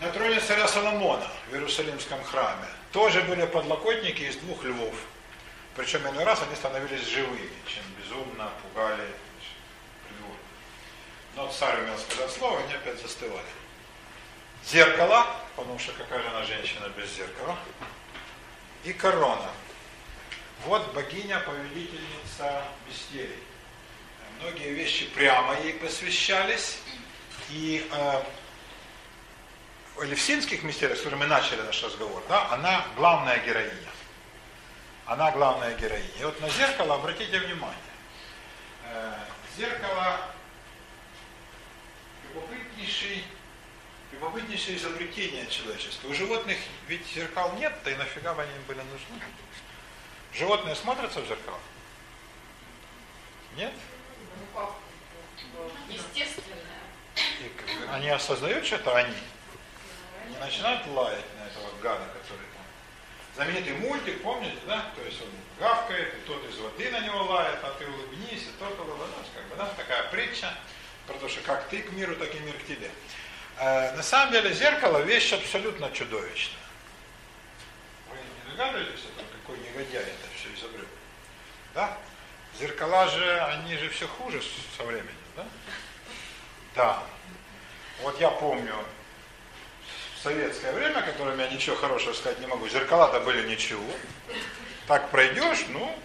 На 0.00 0.10
троне 0.10 0.40
царя 0.40 0.68
Соломона 0.68 1.26
в 1.50 1.54
Иерусалимском 1.54 2.22
храме 2.24 2.68
тоже 2.92 3.22
были 3.22 3.46
подлокотники 3.46 4.22
из 4.22 4.36
двух 4.36 4.64
львов. 4.64 4.94
Причем 5.76 6.06
иной 6.08 6.24
раз 6.24 6.42
они 6.42 6.54
становились 6.56 7.06
живыми, 7.06 7.50
чем 7.66 7.84
безумно 7.98 8.50
пугали. 8.62 9.08
Но 11.34 11.50
царь 11.52 11.82
умел 11.82 11.98
сказать 11.98 12.30
слово, 12.30 12.60
они 12.60 12.74
опять 12.74 13.00
застывали. 13.00 13.46
Зеркало, 14.64 15.26
потому 15.56 15.78
что 15.78 15.92
какая 15.92 16.20
же 16.20 16.28
она 16.28 16.44
женщина 16.44 16.88
без 16.96 17.10
зеркала, 17.14 17.56
и 18.84 18.92
корона. 18.92 19.50
Вот 20.64 20.92
богиня-повелительница 20.92 22.64
мистерий. 22.86 23.42
Многие 24.40 24.72
вещи 24.72 25.06
прямо 25.06 25.58
ей 25.60 25.74
посвящались, 25.74 26.78
и 27.50 27.88
э, 27.90 28.22
в 29.96 30.04
Элевсинских 30.04 30.62
мистериях, 30.62 30.98
с 30.98 31.00
которыми 31.00 31.20
мы 31.20 31.26
начали 31.26 31.60
наш 31.62 31.82
разговор, 31.82 32.22
да, 32.28 32.48
она 32.52 32.84
главная 32.96 33.38
героиня. 33.38 33.72
Она 35.06 35.30
главная 35.32 35.74
героиня. 35.76 36.10
И 36.20 36.24
вот 36.24 36.40
на 36.40 36.48
зеркало 36.50 36.96
обратите 36.96 37.38
внимание. 37.40 37.76
Э, 38.84 39.14
зеркало 39.56 40.20
любопытнейший, 42.98 43.24
любопытнейшее 44.12 44.76
изобретение 44.76 45.46
человечества. 45.46 46.08
У 46.08 46.14
животных 46.14 46.56
ведь 46.86 47.06
зеркал 47.14 47.54
нет, 47.54 47.72
да 47.84 47.90
и 47.92 47.96
нафига 47.96 48.34
бы 48.34 48.42
они 48.42 48.52
были 48.66 48.78
нужны. 48.78 49.20
Животные 50.34 50.74
смотрятся 50.74 51.20
в 51.20 51.26
зеркало? 51.26 51.58
Нет? 53.56 53.72
Естественно. 55.88 56.56
И 57.16 57.88
они 57.90 58.08
осознают, 58.10 58.66
что 58.66 58.76
это 58.76 58.96
они. 58.96 59.16
Не 60.28 60.36
начинают 60.38 60.86
лаять 60.88 61.24
на 61.38 61.46
этого 61.46 61.70
гада, 61.82 62.04
который 62.06 62.46
там. 62.54 62.64
Знаменитый 63.34 63.74
мультик, 63.78 64.22
помните, 64.22 64.58
да? 64.66 64.92
То 64.94 65.02
есть 65.02 65.20
он 65.22 65.28
гавкает, 65.58 66.14
и 66.14 66.26
тот 66.26 66.44
из 66.48 66.58
воды 66.58 66.90
на 66.90 67.00
него 67.00 67.22
лает, 67.24 67.58
а 67.62 67.70
ты 67.78 67.86
улыбнись, 67.86 68.42
и 68.42 68.50
тот 68.58 68.78
улыбнись, 68.78 69.30
как 69.34 69.46
бы, 69.48 69.56
да? 69.56 69.66
Такая 69.76 70.10
притча 70.10 70.54
про 71.08 71.14
то, 71.14 71.28
что 71.28 71.40
как 71.40 71.66
ты 71.68 71.80
к 71.82 71.90
миру, 71.92 72.14
так 72.16 72.32
и 72.34 72.38
мир 72.40 72.54
к 72.54 72.66
тебе. 72.66 72.90
Э, 73.58 73.96
на 73.96 74.02
самом 74.02 74.30
деле 74.32 74.52
зеркало 74.52 74.98
вещь 74.98 75.32
абсолютно 75.32 75.90
чудовищная. 75.90 76.58
Вы 78.10 78.16
не 78.18 78.50
догадываетесь, 78.52 79.04
какой 79.40 79.58
негодяй 79.58 80.02
это 80.02 80.28
все 80.36 80.54
изобрел? 80.54 80.86
Да? 81.74 81.96
Зеркала 82.58 83.08
же, 83.08 83.40
они 83.40 83.76
же 83.78 83.88
все 83.88 84.06
хуже 84.06 84.42
со 84.76 84.84
временем, 84.84 85.08
да? 85.34 85.46
Да. 86.74 87.02
Вот 88.02 88.20
я 88.20 88.30
помню 88.30 88.74
в 90.14 90.22
советское 90.22 90.72
время, 90.72 91.00
которым 91.02 91.38
я 91.38 91.48
ничего 91.48 91.76
хорошего 91.76 92.12
сказать 92.12 92.38
не 92.40 92.46
могу, 92.46 92.68
зеркала-то 92.68 93.20
были 93.20 93.48
ничего. 93.48 93.84
Так 94.86 95.10
пройдешь, 95.10 95.64
ну, 95.70 95.96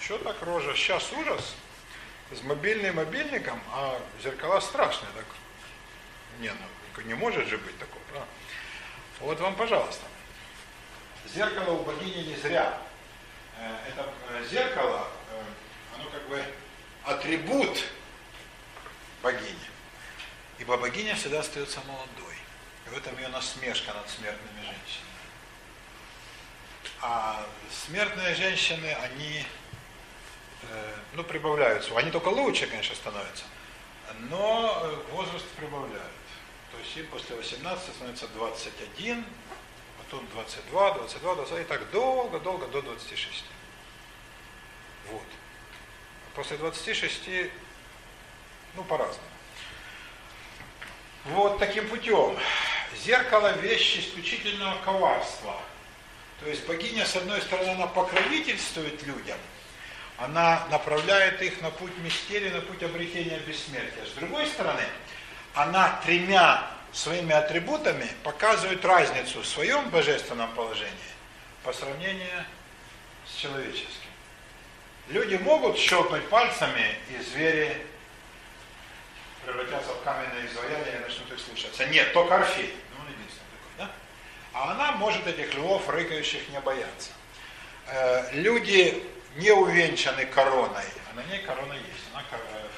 что 0.00 0.18
так 0.18 0.40
рожа, 0.42 0.74
сейчас 0.74 1.12
ужас. 1.12 1.54
С 2.30 2.42
мобильным 2.42 2.96
мобильником, 2.96 3.60
а 3.72 3.98
зеркала 4.22 4.60
страшные. 4.60 5.10
Так. 5.14 5.24
Не, 6.40 6.50
ну, 6.50 7.02
не 7.02 7.14
может 7.14 7.48
же 7.48 7.56
быть 7.58 7.78
такого, 7.78 8.02
правда? 8.10 8.28
Вот 9.20 9.40
вам, 9.40 9.56
пожалуйста. 9.56 10.04
Зеркало 11.34 11.72
у 11.72 11.84
богини 11.84 12.28
не 12.28 12.36
зря. 12.36 12.78
Э, 13.58 13.76
это 13.88 14.08
э, 14.30 14.44
зеркало, 14.50 15.08
э, 15.30 15.42
оно 15.96 16.10
как 16.10 16.28
бы 16.28 16.42
атрибут 17.04 17.84
богини. 19.22 19.56
Ибо 20.58 20.76
богиня 20.76 21.14
всегда 21.14 21.40
остается 21.40 21.80
молодой. 21.86 22.34
И 22.86 22.90
в 22.90 22.96
этом 22.96 23.16
ее 23.18 23.28
насмешка 23.28 23.92
над 23.94 24.08
смертными 24.08 24.60
женщинами. 24.60 25.08
А 27.00 27.46
смертные 27.70 28.34
женщины, 28.34 28.96
они, 29.02 29.44
ну, 31.14 31.24
прибавляются. 31.24 31.96
Они 31.96 32.10
только 32.10 32.28
лучше, 32.28 32.66
конечно, 32.66 32.94
становятся. 32.94 33.44
Но 34.30 34.80
э, 34.82 35.12
возраст 35.12 35.46
прибавляют. 35.56 36.02
То 36.72 36.78
есть 36.78 36.96
им 36.96 37.06
после 37.06 37.36
18 37.36 37.94
становится 37.94 38.28
21, 38.28 39.24
потом 39.98 40.26
22, 40.32 40.94
22, 40.94 41.34
22, 41.34 41.60
и 41.60 41.64
так 41.64 41.90
долго-долго 41.90 42.66
до 42.66 42.82
26. 42.82 43.44
Вот. 45.10 45.22
После 46.34 46.56
26, 46.56 47.28
ну, 48.74 48.84
по-разному. 48.84 49.28
Вот 51.26 51.58
таким 51.58 51.88
путем. 51.88 52.38
Зеркало– 53.04 53.52
вещь 53.60 53.98
исключительного 53.98 54.78
коварства. 54.84 55.56
То 56.40 56.48
есть 56.48 56.66
богиня, 56.66 57.04
с 57.04 57.16
одной 57.16 57.40
стороны, 57.42 57.70
она 57.70 57.86
покровительствует 57.86 59.02
людям, 59.02 59.38
она 60.18 60.66
направляет 60.70 61.40
их 61.42 61.60
на 61.60 61.70
путь 61.70 61.96
мистерии, 61.98 62.50
на 62.50 62.60
путь 62.60 62.82
обретения 62.82 63.38
бессмертия. 63.38 64.04
С 64.04 64.10
другой 64.18 64.46
стороны, 64.46 64.82
она 65.54 66.00
тремя 66.04 66.68
своими 66.92 67.32
атрибутами 67.32 68.08
показывает 68.24 68.84
разницу 68.84 69.40
в 69.40 69.46
своем 69.46 69.88
божественном 69.90 70.50
положении 70.54 70.92
по 71.62 71.72
сравнению 71.72 72.44
с 73.26 73.36
человеческим. 73.36 74.08
Люди 75.08 75.36
могут 75.36 75.78
щелкнуть 75.78 76.28
пальцами, 76.28 76.96
и 77.10 77.22
звери 77.22 77.86
превратятся 79.44 79.92
в 79.92 80.02
каменные 80.02 80.46
изваяния 80.46 80.96
и 80.96 80.98
начнут 81.00 81.32
их 81.32 81.40
слушаться. 81.40 81.86
Нет, 81.86 82.12
только 82.12 82.36
Орфей. 82.36 82.74
Ну, 82.92 83.00
он 83.00 83.12
единственный 83.12 83.48
такой, 83.52 83.86
да? 83.86 83.90
А 84.52 84.72
она 84.72 84.92
может 84.92 85.26
этих 85.26 85.54
львов, 85.54 85.88
рыкающих, 85.88 86.48
не 86.50 86.60
бояться. 86.60 87.10
Э, 87.86 88.32
люди 88.32 89.02
не 89.38 89.52
увенчаны 89.52 90.26
короной, 90.26 90.84
а 91.10 91.14
на 91.14 91.22
ней 91.24 91.40
корона 91.42 91.72
есть. 91.72 92.04
Она 92.12 92.24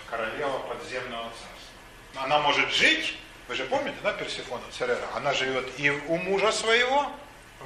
королева 0.09 0.59
подземного 0.61 1.31
царства. 1.31 2.24
Она 2.24 2.39
может 2.41 2.70
жить, 2.70 3.19
вы 3.49 3.55
же 3.55 3.65
помните, 3.65 3.97
да, 4.03 4.12
Персифона 4.12 4.62
Церера? 4.70 5.09
Она 5.15 5.32
живет 5.32 5.69
и 5.78 5.91
у 5.91 6.16
мужа 6.16 6.53
своего 6.53 7.11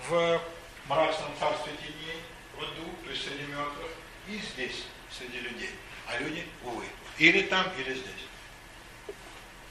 в 0.09 0.41
мрачном 0.87 1.33
царстве 1.41 1.73
теней, 1.81 2.21
в 2.57 2.63
аду, 2.63 2.89
то 3.05 3.11
есть 3.11 3.25
среди 3.25 3.43
мертвых, 3.47 3.91
и 4.29 4.39
здесь, 4.39 4.85
среди 5.11 5.41
людей. 5.41 5.71
А 6.07 6.19
люди, 6.19 6.47
увы, 6.63 6.85
или 7.19 7.43
там, 7.43 7.67
или 7.79 7.95
здесь. 7.95 9.17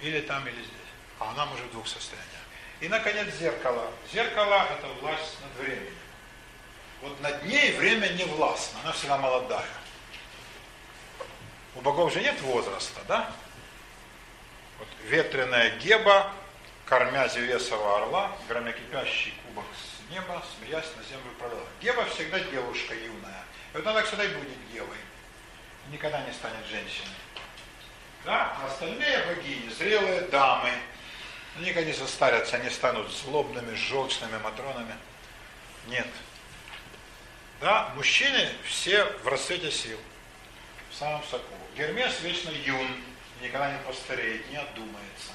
Или 0.02 0.20
там, 0.22 0.46
или 0.46 0.56
здесь. 0.56 0.70
А 1.20 1.32
она 1.32 1.46
может 1.46 1.66
в 1.68 1.72
двух 1.72 1.88
состояниях. 1.88 2.28
И, 2.82 2.90
наконец, 2.90 3.34
зеркало. 3.36 3.90
Зеркало– 4.12 4.68
это 4.78 4.88
власть 5.00 5.38
над 5.42 5.66
временем. 5.66 5.94
Вот 7.04 7.20
над 7.20 7.44
ней 7.44 7.74
время 7.74 8.08
не 8.14 8.24
властно, 8.24 8.80
она 8.82 8.94
всегда 8.94 9.18
молодая. 9.18 9.68
У 11.76 11.82
богов 11.82 12.14
же 12.14 12.22
нет 12.22 12.40
возраста, 12.40 13.02
да? 13.10 13.30
Вот 14.80 14.88
ветреная 15.04 15.78
Геба, 15.80 16.32
кормя 16.86 17.28
Зевесова 17.28 17.98
орла, 17.98 18.32
громокипящий 18.48 19.34
кубок 19.46 19.66
с 19.76 20.12
неба, 20.14 20.42
смеясь 20.56 20.86
на 20.96 21.04
землю 21.04 21.30
пролила. 21.38 21.66
Геба 21.82 22.06
всегда 22.06 22.40
девушка 22.40 22.96
юная. 22.96 23.44
И 23.74 23.78
вот 23.78 23.86
она 23.86 24.02
всегда 24.04 24.24
и 24.24 24.30
будет 24.30 24.58
Гевой. 24.74 24.98
Никогда 25.92 26.22
не 26.22 26.32
станет 26.32 26.66
женщиной. 26.68 27.10
Да? 28.24 28.56
А 28.62 28.68
остальные 28.68 29.26
богини, 29.26 29.68
зрелые 29.78 30.22
дамы, 30.22 30.72
никогда 31.60 31.84
не 31.84 31.94
состарятся, 31.94 32.56
они 32.56 32.70
станут 32.70 33.12
злобными, 33.12 33.76
желчными 33.76 34.38
матронами. 34.38 34.96
Нет. 35.88 36.08
Да, 37.64 37.94
мужчины 37.96 38.50
все 38.68 39.06
в 39.24 39.28
расцвете 39.30 39.72
сил, 39.72 39.98
в 40.92 40.96
самом 40.96 41.24
соку. 41.24 41.56
Гермес 41.78 42.20
вечно 42.20 42.50
юн, 42.50 42.90
никогда 43.42 43.72
не 43.72 43.78
постареет, 43.88 44.52
не 44.52 44.58
отдумается. 44.58 45.32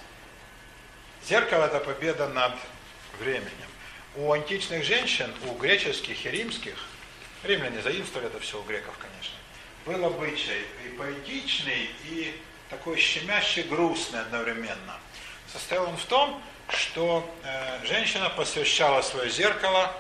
Зеркало– 1.27 1.65
это 1.65 1.81
победа 1.81 2.29
над 2.29 2.53
временем. 3.19 3.49
У 4.15 4.31
античных 4.31 4.85
женщин, 4.85 5.33
у 5.47 5.55
греческих 5.55 6.27
и 6.27 6.31
римских, 6.31 6.75
римляне 7.45 7.81
заимствовали 7.81 8.29
это 8.29 8.41
все 8.41 8.61
у 8.61 8.63
греков, 8.65 8.99
конечно, 8.99 9.35
был 9.87 10.05
обычай 10.05 10.67
и 10.85 10.89
поэтичный, 10.99 11.89
и 12.05 12.39
такой 12.69 12.99
щемящий, 12.99 13.63
грустный 13.63 14.21
одновременно. 14.21 15.01
Состоял 15.51 15.89
он 15.89 15.97
в 15.97 16.05
том, 16.05 16.43
что 16.69 17.35
э, 17.43 17.87
женщина 17.87 18.29
посвящала 18.29 19.01
свое 19.01 19.31
зеркало 19.31 19.97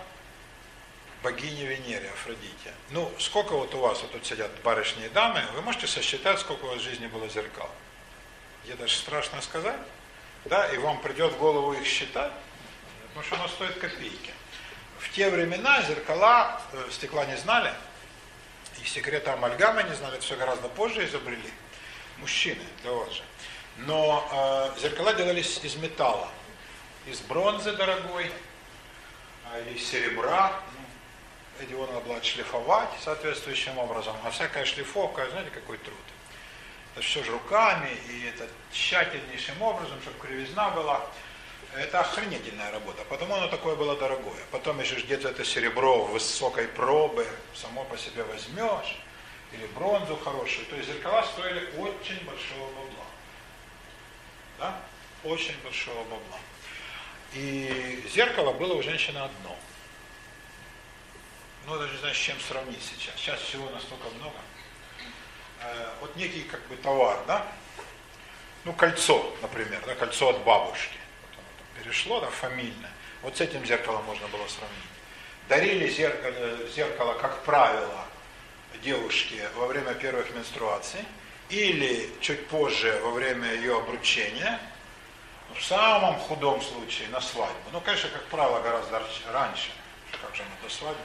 богине 1.22 1.66
Венере, 1.66 2.10
Афродите. 2.10 2.72
Ну, 2.90 3.10
сколько 3.18 3.52
вот 3.52 3.74
у 3.74 3.78
вас, 3.78 4.00
вот 4.02 4.12
тут 4.12 4.26
сидят 4.26 4.50
барышни 4.62 5.06
и 5.06 5.08
дамы, 5.08 5.42
вы 5.54 5.62
можете 5.62 5.86
сосчитать, 5.86 6.38
сколько 6.38 6.64
у 6.64 6.68
вас 6.68 6.78
в 6.78 6.82
жизни 6.82 7.06
было 7.06 7.28
зеркал? 7.28 7.70
Мне 8.64 8.74
даже 8.74 8.96
страшно 8.96 9.40
сказать. 9.40 9.78
Да, 10.44 10.66
и 10.72 10.78
вам 10.78 11.00
придет 11.00 11.32
в 11.32 11.38
голову 11.38 11.72
их 11.72 11.86
считать, 11.86 12.32
потому 13.08 13.24
что 13.24 13.36
оно 13.36 13.48
стоит 13.48 13.78
копейки. 13.78 14.32
В 14.98 15.12
те 15.12 15.30
времена 15.30 15.82
зеркала 15.82 16.60
э, 16.72 16.88
стекла 16.90 17.24
не 17.26 17.36
знали, 17.36 17.72
и 18.82 18.86
секреты 18.86 19.30
амальгамы 19.30 19.82
не 19.82 19.94
знали, 19.94 20.14
это 20.14 20.24
все 20.24 20.36
гораздо 20.36 20.68
позже 20.68 21.04
изобрели. 21.04 21.50
Мужчины, 22.18 22.62
для 22.82 22.92
вас 22.92 23.12
же. 23.12 23.22
Но 23.78 24.72
э, 24.76 24.80
зеркала 24.80 25.14
делались 25.14 25.60
из 25.62 25.76
металла, 25.76 26.28
из 27.06 27.20
бронзы 27.20 27.72
дорогой, 27.72 28.30
э, 29.52 29.72
из 29.74 29.88
серебра, 29.88 30.52
надо 31.60 32.00
было 32.00 32.16
отшлифовать 32.16 32.88
соответствующим 33.02 33.78
образом, 33.78 34.16
а 34.24 34.30
всякая 34.30 34.64
шлифовка, 34.64 35.28
знаете, 35.30 35.50
какой 35.50 35.78
труд. 35.78 35.96
Это 36.94 37.04
все 37.04 37.22
же 37.22 37.32
руками, 37.32 37.90
и 38.08 38.26
это 38.26 38.48
тщательнейшим 38.72 39.60
образом, 39.62 40.00
чтобы 40.02 40.18
кривизна 40.18 40.70
была. 40.70 41.04
Это 41.74 42.00
охренительная 42.00 42.70
работа, 42.70 43.04
потому 43.04 43.34
оно 43.34 43.48
такое 43.48 43.76
было 43.76 43.96
дорогое. 43.96 44.40
Потом 44.50 44.80
еще 44.80 44.96
где-то 44.96 45.28
это 45.28 45.44
серебро 45.44 46.04
высокой 46.04 46.66
пробы, 46.66 47.26
само 47.54 47.84
по 47.84 47.98
себе 47.98 48.24
возьмешь, 48.24 48.96
или 49.52 49.66
бронзу 49.66 50.16
хорошую. 50.16 50.66
То 50.66 50.76
есть 50.76 50.88
зеркала 50.88 51.22
стоили 51.22 51.70
очень 51.78 52.24
большого 52.24 52.68
бабла. 52.68 53.04
Да? 54.58 54.80
Очень 55.24 55.56
большого 55.62 56.02
бабла. 56.04 56.38
И 57.34 58.02
зеркало 58.12 58.52
было 58.52 58.74
у 58.74 58.82
женщины 58.82 59.18
одно– 59.18 59.56
ну, 61.68 61.78
даже 61.78 61.92
не 61.92 61.98
знаю, 61.98 62.14
с 62.14 62.18
чем 62.18 62.40
сравнить 62.40 62.82
сейчас. 62.82 63.14
Сейчас 63.16 63.40
всего 63.40 63.68
настолько 63.70 64.08
много. 64.18 64.36
Э, 65.60 65.88
вот 66.00 66.16
некий 66.16 66.42
как 66.42 66.66
бы 66.68 66.76
товар, 66.76 67.18
да? 67.26 67.46
Ну, 68.64 68.72
кольцо, 68.72 69.34
например, 69.42 69.82
да, 69.86 69.94
кольцо 69.94 70.30
от 70.30 70.42
бабушки. 70.44 70.96
Вот 71.22 71.30
оно 71.34 71.48
там 71.58 71.82
перешло, 71.82 72.20
да, 72.20 72.28
фамильное. 72.28 72.90
Вот 73.22 73.36
с 73.36 73.40
этим 73.40 73.64
зеркалом 73.66 74.04
можно 74.04 74.26
было 74.28 74.46
сравнить. 74.48 74.78
Дарили 75.48 75.88
зеркало, 75.88 76.66
зеркало, 76.74 77.14
как 77.14 77.42
правило, 77.44 78.04
девушке 78.82 79.48
во 79.56 79.66
время 79.66 79.94
первых 79.94 80.30
менструаций 80.34 81.04
или 81.48 82.10
чуть 82.20 82.46
позже 82.48 83.00
во 83.02 83.10
время 83.10 83.52
ее 83.54 83.78
обручения, 83.78 84.60
в 85.54 85.62
самом 85.62 86.16
худом 86.18 86.60
случае 86.62 87.08
на 87.08 87.20
свадьбу. 87.20 87.70
Ну, 87.72 87.80
конечно, 87.80 88.10
как 88.10 88.24
правило, 88.26 88.60
гораздо 88.60 89.02
раньше. 89.32 89.70
Как 90.22 90.34
же 90.34 90.42
она 90.42 90.52
до 90.62 90.68
свадьбы 90.68 91.00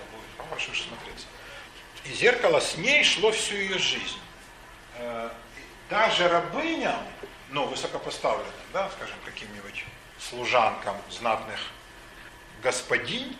будет? 0.54 0.64
Хорошо 0.64 0.74
смотреться. 0.74 1.28
И 2.06 2.14
зеркало 2.14 2.60
с 2.60 2.78
ней 2.78 3.04
шло 3.04 3.32
всю 3.32 3.56
ее 3.56 3.78
жизнь. 3.78 4.20
Э, 4.98 5.30
даже 5.90 6.28
рабыням, 6.28 7.00
ну, 7.50 7.66
высокопоставленным, 7.68 8.54
да, 8.74 8.90
скажем, 8.92 9.16
каким-нибудь 9.26 9.86
служанкам 10.20 10.96
знатных 11.10 11.60
господинь, 12.62 13.38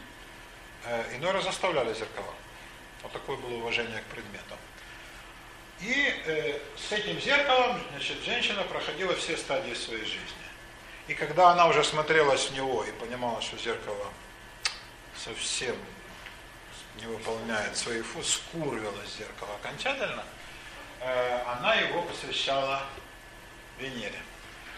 э, 0.86 1.16
иной 1.18 1.32
раз 1.32 1.44
заставляли 1.44 1.94
зеркала. 1.94 2.34
Вот 3.02 3.12
такое 3.12 3.38
было 3.38 3.56
уважение 3.56 4.00
к 4.00 4.06
предметам. 4.06 4.58
И 5.82 6.14
э, 6.26 6.60
с 6.78 6.92
этим 6.92 7.20
зеркалом, 7.20 7.82
значит, 7.92 8.24
женщина 8.24 8.64
проходила 8.64 9.14
все 9.16 9.36
стадии 9.36 9.74
своей 9.74 10.06
жизни. 10.06 10.44
И 11.08 11.14
когда 11.14 11.50
она 11.50 11.68
уже 11.68 11.84
смотрелась 11.84 12.50
в 12.50 12.54
него 12.54 12.86
и 12.86 12.92
понимала, 12.94 13.42
что 13.42 13.58
зеркало 13.58 14.08
совсем 15.18 15.76
не 17.00 17.06
выполняет 17.06 17.76
свои 17.76 18.02
функции, 18.02 18.34
скурвилось 18.34 19.18
зеркало 19.18 19.56
окончательно, 19.62 20.24
э, 21.02 21.42
она 21.48 21.76
его 21.76 22.02
посвящала 22.04 22.84
Венере. 23.80 24.20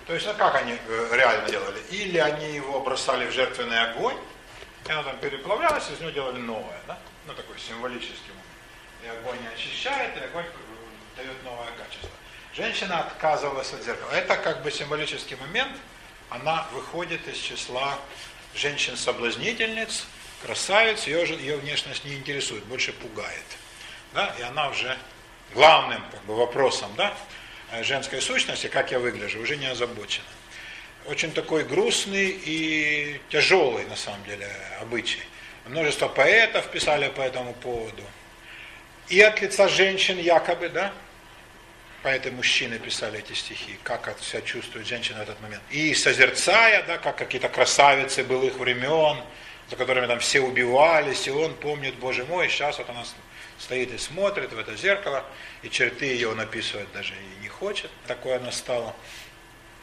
То 0.07 0.13
есть, 0.13 0.27
а 0.27 0.33
как 0.33 0.55
они 0.55 0.73
э, 0.87 1.09
реально 1.13 1.49
делали? 1.49 1.81
Или 1.89 2.17
они 2.19 2.53
его 2.53 2.79
бросали 2.81 3.25
в 3.25 3.31
жертвенный 3.31 3.81
огонь, 3.91 4.17
и 4.87 4.91
оно 4.91 5.03
там 5.03 5.17
переплавлялось, 5.17 5.89
из 5.89 5.99
него 5.99 6.11
делали 6.11 6.39
новое, 6.39 6.79
да? 6.87 6.97
Ну, 7.25 7.33
такой 7.33 7.59
символический 7.59 8.29
момент. 8.29 8.45
И 9.03 9.07
огонь 9.07 9.39
очищает, 9.53 10.15
и 10.15 10.19
огонь 10.19 10.45
э, 10.45 11.17
дает 11.17 11.43
новое 11.43 11.71
качество. 11.77 12.09
Женщина 12.53 12.99
отказывалась 12.99 13.73
от 13.73 13.83
зеркала. 13.83 14.11
Это 14.11 14.37
как 14.37 14.61
бы 14.61 14.71
символический 14.71 15.35
момент, 15.37 15.75
она 16.29 16.67
выходит 16.71 17.27
из 17.27 17.37
числа 17.37 17.97
женщин-соблазнительниц, 18.53 20.05
красавиц, 20.43 21.07
ее, 21.07 21.25
ее 21.37 21.57
внешность 21.57 22.05
не 22.05 22.15
интересует, 22.15 22.63
больше 22.65 22.93
пугает. 22.93 23.45
Да? 24.13 24.33
И 24.39 24.41
она 24.41 24.69
уже 24.69 24.97
главным 25.53 26.03
как 26.11 26.23
бы, 26.25 26.35
вопросом 26.35 26.91
да, 26.97 27.13
э, 27.71 27.83
женской 27.83 28.21
сущности, 28.21 28.67
как 28.67 28.91
я 28.91 28.99
выгляжу, 28.99 29.39
уже 29.39 29.57
не 29.57 29.67
озабочена. 29.67 30.25
Очень 31.05 31.31
такой 31.31 31.63
грустный 31.63 32.29
и 32.29 33.19
тяжелый, 33.29 33.85
на 33.85 33.95
самом 33.95 34.23
деле, 34.25 34.49
обычай. 34.81 35.21
Множество 35.65 36.07
поэтов 36.07 36.69
писали 36.71 37.09
по 37.09 37.21
этому 37.21 37.53
поводу. 37.53 38.03
И 39.09 39.21
от 39.21 39.39
лица 39.41 39.67
женщин 39.67 40.17
якобы, 40.17 40.69
да, 40.69 40.91
поэты 42.01 42.31
мужчины 42.31 42.79
писали 42.79 43.19
эти 43.19 43.33
стихи, 43.33 43.79
как 43.83 44.15
себя 44.19 44.41
чувствует 44.41 44.87
женщина 44.87 45.19
в 45.19 45.21
этот 45.23 45.41
момент. 45.41 45.63
И 45.69 45.93
созерцая, 45.93 46.83
да, 46.83 46.97
как 46.97 47.17
какие-то 47.17 47.49
красавицы 47.49 48.23
былых 48.23 48.55
времен, 48.55 49.23
за 49.69 49.75
которыми 49.75 50.07
там 50.07 50.19
все 50.19 50.41
убивались, 50.41 51.27
и 51.27 51.31
он 51.31 51.55
помнит, 51.55 51.95
Боже 51.95 52.25
мой, 52.25 52.49
сейчас 52.49 52.77
вот 52.77 52.89
она 52.89 53.03
стоит 53.57 53.91
и 53.93 53.97
смотрит 53.97 54.51
в 54.53 54.59
это 54.59 54.75
зеркало, 54.75 55.25
и 55.61 55.69
черты 55.69 56.05
ее 56.05 56.29
он 56.29 56.39
описывать 56.39 56.91
даже 56.93 57.13
и 57.13 57.41
не 57.41 57.47
хочет, 57.47 57.89
такое 58.07 58.37
она 58.37 58.51
стала. 58.51 58.95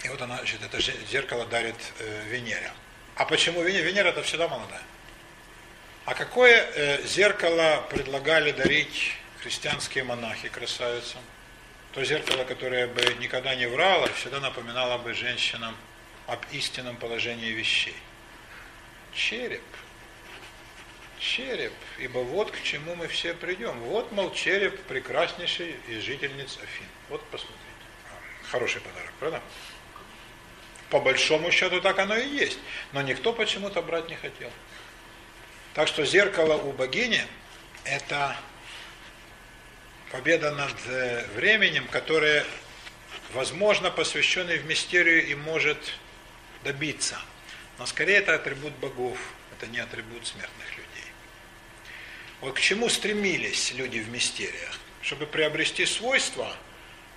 И 0.04 0.08
вот 0.08 0.20
она, 0.20 0.36
значит, 0.36 0.60
это 0.62 0.80
зеркало 0.80 1.46
дарит 1.46 1.76
э, 1.98 2.24
Венере. 2.28 2.72
А 3.16 3.24
почему 3.24 3.62
Венера? 3.62 3.84
Венера 3.84 4.08
это 4.08 4.22
всегда 4.22 4.48
молодая. 4.48 4.82
А 6.04 6.14
какое 6.14 6.68
э, 6.74 7.06
зеркало 7.06 7.86
предлагали 7.88 8.50
дарить 8.50 9.14
христианские 9.40 10.04
монахи 10.04 10.48
красавицам? 10.48 11.20
То 11.92 12.04
зеркало, 12.04 12.44
которое 12.44 12.88
бы 12.88 13.02
никогда 13.20 13.54
не 13.54 13.66
врало, 13.66 14.08
всегда 14.14 14.40
напоминало 14.40 14.98
бы 14.98 15.14
женщинам 15.14 15.76
об 16.26 16.40
истинном 16.50 16.96
положении 16.96 17.50
вещей. 17.50 17.96
Череп. 19.14 19.62
Череп. 21.22 21.72
Ибо 21.98 22.18
вот 22.18 22.50
к 22.50 22.60
чему 22.62 22.96
мы 22.96 23.06
все 23.06 23.32
придем. 23.32 23.78
Вот, 23.80 24.10
мол, 24.10 24.32
череп 24.32 24.78
прекраснейший 24.82 25.76
из 25.88 26.02
жительниц 26.02 26.58
Афин. 26.60 26.86
Вот 27.08 27.24
посмотрите. 27.30 27.60
Хороший 28.50 28.80
подарок, 28.80 29.12
правда? 29.20 29.40
По 30.90 31.00
большому 31.00 31.52
счету 31.52 31.80
так 31.80 31.98
оно 32.00 32.16
и 32.16 32.28
есть. 32.28 32.58
Но 32.92 33.02
никто 33.02 33.32
почему-то 33.32 33.82
брать 33.82 34.08
не 34.08 34.16
хотел. 34.16 34.50
Так 35.74 35.86
что 35.86 36.04
зеркало 36.04 36.56
у 36.56 36.72
богини– 36.72 37.24
это 37.84 38.36
победа 40.10 40.50
над 40.50 40.74
э, 40.86 41.24
временем, 41.36 41.86
которое, 41.86 42.44
возможно, 43.32 43.92
посвященный 43.92 44.58
в 44.58 44.66
мистерию 44.66 45.24
и 45.28 45.36
может 45.36 45.78
добиться. 46.64 47.18
Но 47.78 47.86
скорее 47.86 48.16
это 48.16 48.34
атрибут 48.34 48.72
богов, 48.74 49.18
это 49.56 49.70
не 49.70 49.78
атрибут 49.78 50.26
смертных. 50.26 50.71
Вот 52.42 52.56
к 52.56 52.60
чему 52.60 52.88
стремились 52.88 53.72
люди 53.72 54.00
в 54.00 54.08
мистериях? 54.10 54.76
Чтобы 55.00 55.26
приобрести 55.26 55.86
свойства, 55.86 56.52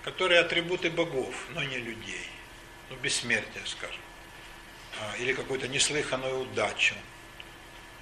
которые 0.04 0.38
атрибуты 0.38 0.88
богов, 0.88 1.34
но 1.50 1.64
не 1.64 1.78
людей. 1.78 2.28
Ну, 2.90 2.96
бессмертие, 2.96 3.66
скажем. 3.66 4.00
А, 5.00 5.16
или 5.18 5.32
какую-то 5.32 5.66
неслыханную 5.66 6.42
удачу. 6.42 6.94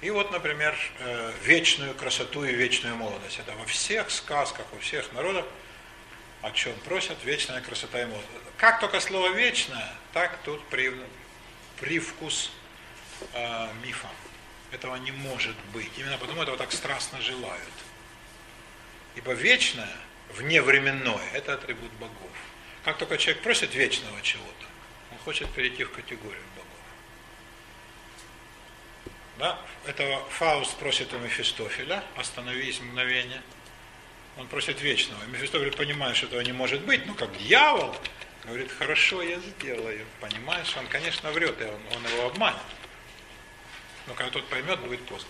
И 0.01 0.11
вот, 0.11 0.31
например, 0.31 0.77
э, 0.99 1.33
вечную 1.43 1.95
красоту 1.95 2.43
и 2.43 2.53
вечную 2.53 2.95
молодость. 2.95 3.39
Это 3.39 3.55
во 3.55 3.65
всех 3.65 4.11
сказках, 4.11 4.67
у 4.73 4.77
всех 4.77 5.11
народов, 5.13 5.47
о 6.43 6.51
чем 6.51 6.75
просят, 6.81 7.17
вечная 7.23 7.59
красота 7.61 8.03
и 8.03 8.05
молодость. 8.05 8.29
Как 8.57 8.79
только 8.79 8.99
слово 8.99 9.29
вечное, 9.29 9.91
так 10.13 10.37
тут 10.43 10.61
привкус 11.79 12.51
э, 13.33 13.67
мифа. 13.83 14.09
Этого 14.71 14.95
не 14.97 15.11
может 15.11 15.55
быть. 15.73 15.91
Именно 15.97 16.17
потому 16.17 16.41
этого 16.41 16.57
так 16.57 16.71
страстно 16.71 17.21
желают. 17.21 17.73
Ибо 19.15 19.33
вечное, 19.33 19.95
вневременное, 20.33 21.29
это 21.33 21.53
атрибут 21.53 21.91
богов. 21.93 22.31
Как 22.83 22.97
только 22.97 23.17
человек 23.17 23.41
просит 23.41 23.73
вечного 23.73 24.21
чего-то, 24.21 24.65
он 25.11 25.17
хочет 25.19 25.49
перейти 25.51 25.83
в 25.83 25.91
категорию 25.91 26.43
богов. 26.55 26.65
Да? 29.37 29.59
Это 29.85 30.21
Фауст 30.31 30.77
просит 30.77 31.13
у 31.13 31.19
Мефистофеля, 31.19 32.03
остановись 32.15 32.79
мгновение. 32.81 33.41
Он 34.37 34.47
просит 34.47 34.81
вечного. 34.81 35.23
И 35.23 35.27
Мефистофель 35.27 35.71
понимает, 35.71 36.17
что 36.17 36.27
этого 36.27 36.41
не 36.41 36.51
может 36.51 36.81
быть, 36.81 37.05
но 37.05 37.13
как 37.13 37.35
дьявол, 37.37 37.95
говорит, 38.43 38.71
хорошо, 38.71 39.21
я 39.21 39.39
сделаю. 39.39 40.05
Понимаешь, 40.19 40.75
он, 40.77 40.87
конечно, 40.87 41.31
врет, 41.31 41.59
и 41.61 41.65
он, 41.65 41.79
он 41.95 42.05
его 42.11 42.27
обманет. 42.27 42.61
Но 44.07 44.13
когда 44.13 44.31
тот 44.31 44.47
поймет, 44.49 44.79
будет 44.79 45.05
поздно. 45.07 45.29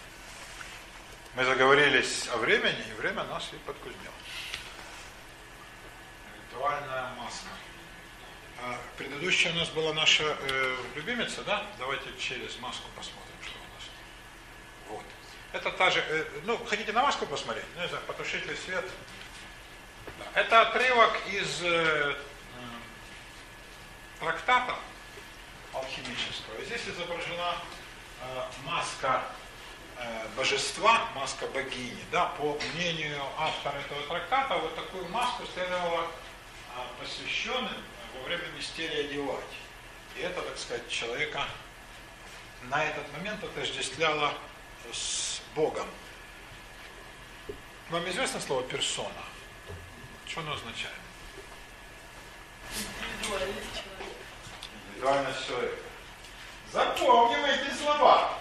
Мы 1.36 1.44
заговорились 1.44 2.28
о 2.30 2.38
времени, 2.38 2.84
и 2.90 2.94
время 2.94 3.24
нас 3.26 3.50
и 3.54 3.58
подкузнело. 3.58 4.14
Ритуальная 6.52 7.10
маска. 7.18 7.48
А 8.62 8.80
предыдущая 8.98 9.52
у 9.52 9.56
нас 9.56 9.70
была 9.70 9.94
наша 9.94 10.24
э, 10.24 10.78
любимица, 10.96 11.44
да? 11.44 11.66
Давайте 11.78 12.06
через 12.18 12.58
маску 12.60 12.88
посмотрим. 12.96 13.36
Вот. 14.90 15.04
Это 15.52 15.72
та 15.72 15.92
же, 15.92 16.00
э, 16.08 16.26
ну, 16.44 16.58
хотите 16.66 16.92
на 16.94 17.04
маску 17.04 17.26
посмотреть? 17.26 17.66
Не 17.78 17.88
знаю, 17.88 18.04
потушить 18.06 18.46
ли 18.46 18.56
свет? 18.56 18.86
Да. 20.06 20.42
Это 20.42 20.62
отрывок 20.62 21.20
из 21.28 21.62
э, 21.64 22.16
трактата 24.20 24.76
алхимического. 25.74 26.64
Здесь 26.64 26.82
изображена 26.88 27.58
маска 28.64 29.24
э, 29.98 30.28
божества, 30.36 31.08
маска 31.16 31.48
богини. 31.48 32.04
Да, 32.12 32.26
по 32.38 32.58
мнению 32.74 33.22
автора 33.38 33.78
этого 33.80 34.02
трактата, 34.08 34.56
вот 34.56 34.76
такую 34.76 35.08
маску 35.10 35.44
следовало 35.54 36.04
э, 36.04 37.02
посвященным 37.02 37.84
во 38.18 38.24
время 38.28 38.44
мистерия 38.56 39.06
одевать. 39.06 39.44
И 40.18 40.22
это, 40.22 40.42
так 40.42 40.58
сказать, 40.58 40.88
человека 40.90 41.46
на 42.64 42.84
этот 42.84 43.12
момент 43.14 43.44
отождествляло 43.44 44.34
с 44.92 45.42
Богом. 45.56 45.88
Вам 47.90 48.10
известно 48.10 48.40
слово 48.40 48.64
персона? 48.64 49.10
Что 50.28 50.42
оно 50.42 50.54
означает? 50.54 50.96
Индивидуальность 54.90 55.48
человека. 55.48 55.85
Запомним 56.76 57.46
эти 57.46 57.74
слова. 57.74 58.38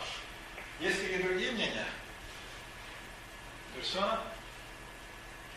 Есть 0.80 1.00
какие-то 1.00 1.28
другие 1.28 1.52
мнения? 1.52 1.86
Персона? 3.76 4.20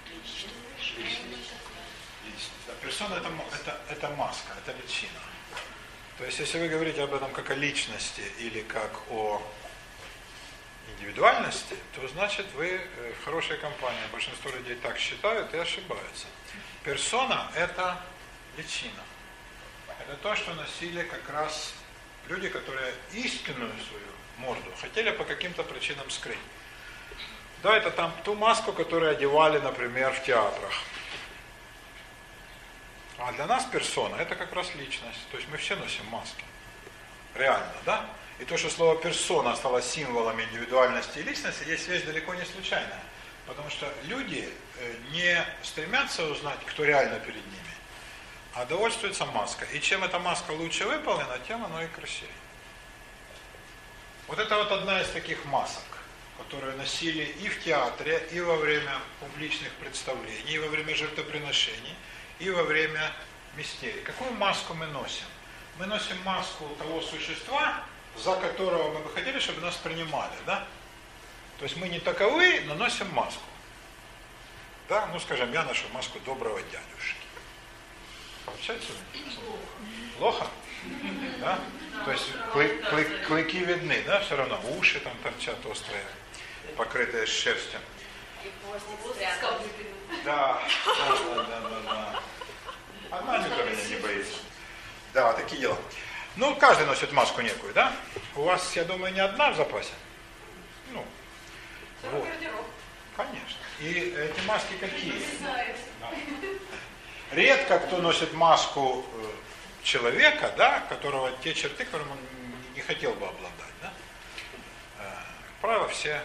Личность. 0.06 0.54
Личность. 0.96 1.54
Персона 2.80 3.16
это, 3.16 3.32
это, 3.52 3.82
это 3.90 4.10
маска, 4.10 4.54
это 4.64 4.78
личина. 4.80 5.20
То 6.20 6.26
есть, 6.26 6.38
если 6.38 6.60
вы 6.60 6.68
говорите 6.68 7.02
об 7.02 7.16
этом 7.16 7.32
как 7.32 7.50
о 7.50 7.56
личности 7.56 8.22
или 8.38 8.62
как 8.62 8.92
о 9.10 9.42
индивидуальности, 10.92 11.76
то 11.96 12.08
значит 12.10 12.46
вы 12.54 12.68
э, 12.68 13.14
в 13.20 13.26
хорошей 13.26 13.58
компании. 13.58 14.06
Большинство 14.12 14.52
людей 14.52 14.76
так 14.76 15.00
считают 15.00 15.52
и 15.52 15.58
ошибаются. 15.58 16.28
Персона– 16.84 17.52
это 17.56 18.00
личина. 18.56 19.02
Это 20.00 20.16
то, 20.18 20.36
что 20.36 20.54
носили 20.54 21.02
как 21.02 21.28
раз 21.32 21.74
люди, 22.30 22.50
которые 22.50 22.94
истинную 23.14 23.72
свою 23.90 24.06
морду 24.38 24.72
хотели 24.80 25.12
по 25.12 25.24
каким-то 25.24 25.64
причинам 25.64 26.10
скрыть. 26.10 26.38
Да, 27.64 27.76
это 27.76 27.90
там 27.92 28.14
ту 28.24 28.36
маску, 28.36 28.72
которую 28.72 29.12
одевали, 29.12 29.58
например, 29.60 30.14
в 30.14 30.24
театрах. 30.24 30.72
А 33.18 33.32
для 33.32 33.48
нас 33.48 33.66
персона– 33.66 34.16
это 34.20 34.36
как 34.36 34.54
раз 34.54 34.76
личность. 34.76 35.20
То 35.32 35.38
есть 35.38 35.50
мы 35.50 35.58
все 35.58 35.76
носим 35.76 36.06
маски. 36.08 36.44
Реально, 37.34 37.74
да? 37.86 38.06
И 38.40 38.46
то, 38.46 38.58
что 38.58 38.70
слово 38.70 39.02
персона 39.02 39.56
стало 39.56 39.82
символом 39.82 40.40
индивидуальности 40.40 41.20
и 41.20 41.24
личности, 41.24 41.68
есть 41.68 41.86
связь 41.86 42.04
далеко 42.04 42.36
не 42.36 42.46
случайная. 42.46 43.02
Потому 43.48 43.70
что 43.72 43.92
люди 44.04 44.48
э, 44.80 44.96
не 45.12 45.44
стремятся 45.64 46.26
узнать, 46.26 46.60
кто 46.66 46.84
реально 46.84 47.20
перед 47.20 47.44
ними, 47.44 47.67
а 48.58 48.66
довольствуются 48.66 49.24
маской. 49.26 49.68
И 49.74 49.82
чем 49.82 50.04
эта 50.04 50.18
маска 50.18 50.50
лучше 50.52 50.86
выполнена, 50.86 51.38
тем 51.48 51.64
оно 51.64 51.84
и 51.84 51.88
красивее. 51.88 52.32
Вот 54.28 54.40
это 54.40 54.58
вот 54.58 54.72
одна 54.72 55.00
из 55.00 55.10
таких 55.10 55.46
масок, 55.46 55.84
которые 56.40 56.76
носили 56.76 57.24
и 57.24 57.50
в 57.50 57.64
театре, 57.64 58.28
и 58.32 58.42
во 58.42 58.56
время 58.56 59.00
публичных 59.20 59.72
представлений, 59.74 60.42
и 60.48 60.58
во 60.58 60.70
время 60.70 60.96
жертвоприношений, 60.96 61.96
и 62.40 62.50
во 62.50 62.64
время 62.64 63.12
мистерий. 63.56 64.02
Какую 64.02 64.32
маску 64.34 64.74
мы 64.74 64.88
носим? 64.88 65.26
Мы 65.78 65.86
носим 65.86 66.20
маску 66.24 66.66
того 66.80 67.02
существа, 67.02 67.84
за 68.18 68.36
которого 68.38 68.92
мы 68.92 69.02
бы 69.02 69.14
хотели, 69.14 69.38
чтобы 69.38 69.62
нас 69.62 69.76
принимали, 69.76 70.34
да? 70.48 70.66
То 71.60 71.66
есть 71.66 71.78
мы 71.78 71.90
не 71.90 72.00
таковы, 72.00 72.62
но 72.66 72.74
носим 72.74 73.08
маску. 73.14 73.44
Да, 74.90 75.06
ну 75.14 75.20
скажем, 75.20 75.54
я 75.54 75.64
ношу 75.64 75.88
маску 75.94 76.20
доброго 76.22 76.60
дядюшки. 76.60 77.17
Получается? 78.48 78.94
Плохо? 80.18 80.48
Да? 81.40 81.60
То 82.06 82.12
есть 82.12 82.32
клы, 82.54 82.68
клы, 82.90 83.04
клыки 83.28 83.60
видны, 83.60 84.02
да, 84.06 84.22
все 84.22 84.36
равно. 84.36 84.60
Уши 84.78 85.00
там 85.02 85.14
торчат 85.22 85.64
острые, 85.66 86.04
покрытые 86.78 87.26
шерстью. 87.26 87.80
Да, 90.24 90.62
да, 90.86 91.44
да, 91.48 91.60
да, 91.60 91.80
да. 91.84 92.22
Одна 93.12 93.38
меня 93.40 93.88
не 93.90 93.96
боится. 93.98 94.40
Да, 95.14 95.34
такие 95.34 95.62
дела. 95.62 95.78
Ну, 96.38 96.56
каждый 96.56 96.86
носит 96.86 97.12
маску 97.12 97.42
некую, 97.42 97.74
да? 97.74 97.92
У 98.36 98.44
вас, 98.44 98.76
я 98.76 98.86
думаю, 98.86 99.14
не 99.14 99.20
одна 99.20 99.52
в 99.52 99.56
запасе? 99.58 99.92
Ну, 100.92 101.06
вот. 102.04 102.28
Конечно. 103.18 103.58
И 103.80 104.16
эти 104.16 104.40
маски 104.46 104.74
какие? 104.80 105.22
Да. 105.42 106.12
Редко 107.32 107.80
кто 107.80 107.98
носит 107.98 108.34
маску 108.34 109.06
э, 109.06 109.26
человека, 109.84 110.54
да, 110.58 110.80
которого 110.88 111.32
те 111.44 111.54
черты, 111.54 111.84
которым 111.84 112.12
он 112.12 112.18
не 112.74 112.82
хотел 112.82 113.14
бы 113.16 113.28
обладать, 113.28 113.74
да? 113.82 113.94
Э, 115.00 115.12
правило, 115.62 115.88
все 115.90 116.22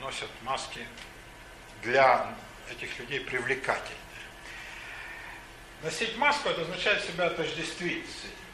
носят 0.00 0.30
маски 0.42 0.86
для 1.82 2.34
этих 2.70 2.98
людей 2.98 3.20
привлекательные. 3.20 3.96
Носить 5.82 6.16
маску, 6.16 6.48
это 6.48 6.62
означает 6.62 7.04
себя 7.04 7.26
отождествить 7.26 8.06
с 8.06 8.24
этим 8.24 8.46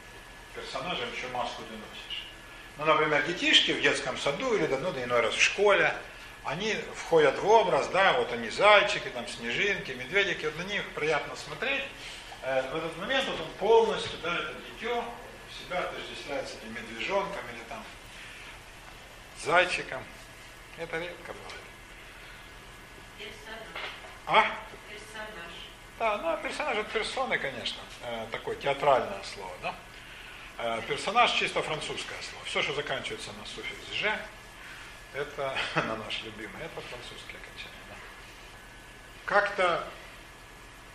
персонажем, 0.55 1.09
чью 1.19 1.29
маску 1.31 1.63
ты 1.63 1.75
носишь. 1.75 2.27
Ну, 2.79 2.85
например, 2.85 3.23
детишки 3.27 3.73
в 3.73 3.81
детском 3.81 4.19
саду 4.19 4.55
или 4.57 4.67
давно, 4.67 4.91
да 4.91 5.05
иной 5.05 5.21
раз 5.21 5.35
в 5.35 5.41
школе, 5.41 5.95
они 6.45 6.75
входят 6.97 7.39
в 7.39 7.47
образ, 7.47 7.89
да, 7.89 8.15
вот 8.15 8.33
они 8.33 8.51
зайчики, 8.51 9.09
там 9.09 9.27
снежинки, 9.29 9.93
медведики, 9.93 10.47
вот 10.47 10.57
на 10.59 10.63
них 10.63 10.89
приятно 10.91 11.37
смотреть. 11.37 11.85
Э, 12.43 12.63
в 12.71 12.77
этот 12.77 12.97
момент 12.97 13.27
вот 13.29 13.41
он 13.41 13.49
полностью, 13.59 14.19
да, 14.23 14.35
это 14.35 14.55
дитё, 14.71 15.05
себя 15.51 15.81
отождествляет 15.81 16.49
с 16.49 16.55
этим 16.57 16.75
медвежонком 16.75 17.43
или 17.55 17.63
там 17.69 17.85
зайчиком. 19.41 20.03
Это 20.79 20.99
редко 20.99 21.33
бывает. 21.33 21.63
А? 24.27 24.45
Персонаж. 24.89 25.53
Да, 25.99 26.19
ну 26.19 26.43
персонаж 26.43 26.79
это 26.79 26.91
персоны, 26.91 27.39
конечно. 27.39 27.81
Э, 28.03 28.27
такое 28.33 28.57
театральное 28.57 29.23
слово, 29.23 29.53
да? 29.63 29.75
Э, 30.59 30.83
персонаж 30.89 31.31
чисто 31.33 31.63
французское 31.63 32.19
слово. 32.21 32.45
Все, 32.47 32.63
что 32.63 32.75
заканчивается 32.75 33.31
на 33.39 33.47
суффикс 33.47 33.93
«ж», 33.93 34.19
это 35.15 35.57
на 35.75 35.97
наш 35.97 36.23
любимый, 36.23 36.63
это 36.63 36.81
французские 36.81 37.39
окончания. 37.41 37.85
Да. 37.89 37.97
Как-то 39.25 39.89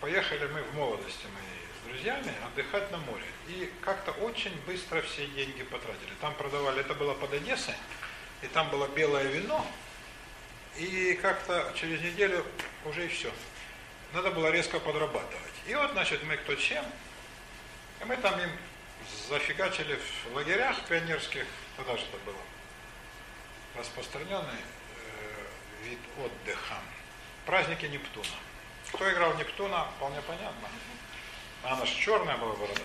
поехали 0.00 0.46
мы 0.48 0.62
в 0.62 0.74
молодости 0.74 1.26
моей 1.26 1.58
с 1.78 1.88
друзьями 1.88 2.32
отдыхать 2.44 2.90
на 2.90 2.98
море. 2.98 3.24
И 3.48 3.72
как-то 3.82 4.12
очень 4.12 4.54
быстро 4.66 5.02
все 5.02 5.26
деньги 5.28 5.62
потратили. 5.62 6.12
Там 6.20 6.34
продавали, 6.34 6.80
это 6.80 6.94
было 6.94 7.14
под 7.14 7.32
Одессой, 7.32 7.74
и 8.42 8.46
там 8.48 8.68
было 8.70 8.88
белое 8.88 9.24
вино, 9.24 9.66
и 10.76 11.18
как-то 11.20 11.72
через 11.74 12.00
неделю 12.00 12.44
уже 12.84 13.06
и 13.06 13.08
все. 13.08 13.32
Надо 14.12 14.30
было 14.30 14.50
резко 14.50 14.78
подрабатывать. 14.80 15.52
И 15.66 15.74
вот, 15.74 15.92
значит, 15.92 16.22
мы 16.24 16.36
кто 16.36 16.54
чем, 16.54 16.84
и 18.00 18.04
мы 18.04 18.16
там 18.16 18.38
им 18.40 18.50
зафигачили 19.28 19.98
в 20.24 20.34
лагерях 20.34 20.80
пионерских, 20.86 21.46
тогда 21.76 21.96
же 21.96 22.04
это 22.04 22.18
было, 22.24 22.38
распространенный 23.78 24.60
э, 24.60 25.84
вид 25.84 25.98
отдыха. 26.18 26.74
Праздники 27.46 27.86
Нептуна. 27.86 28.26
Кто 28.92 29.10
играл 29.10 29.34
Нептуна, 29.36 29.86
вполне 29.96 30.20
понятно. 30.22 30.68
Она 31.62 31.84
же 31.86 31.94
черная 31.94 32.36
была 32.36 32.54
борода. 32.54 32.82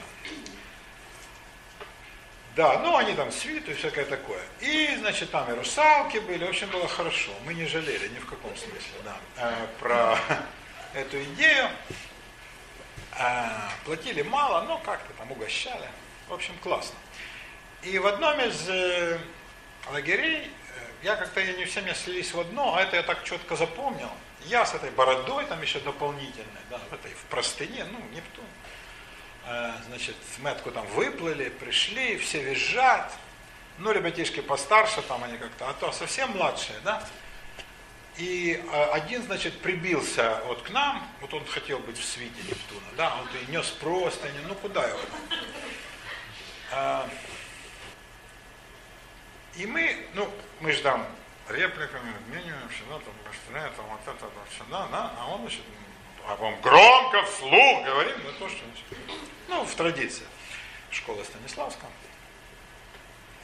Да, 2.55 2.77
ну 2.79 2.95
они 2.95 3.13
там 3.13 3.31
свиту 3.31 3.71
и 3.71 3.73
всякое 3.73 4.05
такое. 4.05 4.41
И, 4.61 4.95
значит, 4.99 5.31
там 5.31 5.51
и 5.51 5.55
русалки 5.55 6.19
были, 6.19 6.45
в 6.45 6.49
общем, 6.49 6.69
было 6.69 6.87
хорошо. 6.87 7.31
Мы 7.45 7.55
не 7.55 7.65
жалели 7.65 8.07
ни 8.09 8.19
в 8.19 8.27
каком 8.27 8.55
смысле, 8.55 8.99
да, 9.03 9.17
э, 9.37 9.67
про 9.79 10.19
эту 10.93 11.23
идею. 11.23 11.69
Э, 13.17 13.47
платили 13.85 14.21
мало, 14.21 14.61
но 14.61 14.77
как-то 14.79 15.13
там 15.13 15.31
угощали. 15.31 15.89
В 16.29 16.33
общем, 16.33 16.53
классно. 16.61 16.95
И 17.81 17.97
в 17.97 18.05
одном 18.05 18.39
из 18.39 18.69
э, 18.69 19.17
лагерей, 19.91 20.51
я 21.03 21.15
как-то 21.17 21.43
не 21.43 21.65
все 21.65 21.81
мне 21.81 21.93
слились 21.93 22.33
в 22.33 22.39
одно, 22.39 22.75
а 22.75 22.81
это 22.81 22.95
я 22.95 23.03
так 23.03 23.23
четко 23.23 23.55
запомнил. 23.55 24.09
Я 24.45 24.65
с 24.65 24.73
этой 24.73 24.89
бородой 24.91 25.45
там 25.45 25.61
еще 25.61 25.79
дополнительной, 25.79 26.61
да, 26.69 26.79
в 26.89 26.93
этой 26.93 27.11
в 27.13 27.23
простыне, 27.25 27.85
ну, 27.91 27.99
Нептун. 28.13 28.45
Э, 29.45 29.73
значит, 29.87 30.15
мы 30.39 30.51
откуда 30.51 30.75
там 30.75 30.87
выплыли, 30.87 31.49
пришли, 31.49 32.17
все 32.17 32.41
визжат. 32.41 33.11
Ну, 33.79 33.91
ребятишки 33.91 34.41
постарше 34.41 35.01
там 35.01 35.23
они 35.23 35.37
как-то, 35.37 35.69
а 35.69 35.73
то 35.73 35.91
совсем 35.91 36.31
младшие, 36.31 36.79
да. 36.83 37.03
И 38.17 38.61
э, 38.71 38.83
один, 38.91 39.23
значит, 39.23 39.59
прибился 39.59 40.39
вот 40.45 40.61
к 40.61 40.69
нам, 40.69 41.05
вот 41.19 41.33
он 41.33 41.45
хотел 41.45 41.79
быть 41.79 41.97
в 41.97 42.05
свите 42.05 42.41
Нептуна, 42.47 42.87
да, 42.95 43.15
он 43.15 43.27
и 43.41 43.51
нес 43.51 43.67
просто, 43.71 44.27
ну 44.47 44.55
куда 44.55 44.87
его? 44.87 44.99
А, 46.71 47.09
и 49.55 49.65
мы, 49.65 49.95
ну, 50.13 50.31
мы 50.63 50.71
ждем 50.71 51.05
репликами, 51.49 52.15
обмениваемся, 52.15 52.83
да, 52.89 52.97
там, 52.99 53.13
остальное, 53.29 53.69
там, 53.71 53.85
вот 53.85 54.15
это, 54.15 54.25
вот 54.25 54.47
сюда, 54.57 54.87
да, 54.89 55.13
а 55.19 55.27
он, 55.33 55.41
значит, 55.41 55.61
а 56.25 56.37
вам 56.37 56.59
громко, 56.61 57.21
вслух 57.23 57.83
говорим, 57.83 58.15
ну, 58.23 58.31
то, 58.39 58.47
что, 58.47 58.63
ну, 59.49 59.65
в 59.65 59.75
традиции 59.75 60.25
школы 60.89 61.25
Станиславского. 61.25 61.89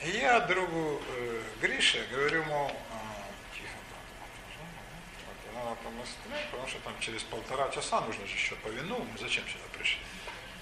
И 0.05 0.11
я 0.11 0.39
другу 0.39 1.01
э, 1.09 1.43
Грише 1.61 2.07
говорю, 2.09 2.45
мол, 2.45 2.69
э, 2.69 3.53
тихо, 3.53 3.75
так, 3.91 5.55
надо 5.55 5.75
помыстрее, 5.83 6.47
потому 6.51 6.67
что 6.69 6.79
там 6.79 6.93
через 7.01 7.23
полтора 7.23 7.67
часа 7.69 7.99
нужно 7.99 8.25
же 8.27 8.33
еще 8.33 8.55
по 8.55 8.69
вину, 8.69 8.97
мы 8.97 9.17
зачем 9.17 9.43
сюда 9.49 9.65
пришли? 9.77 9.99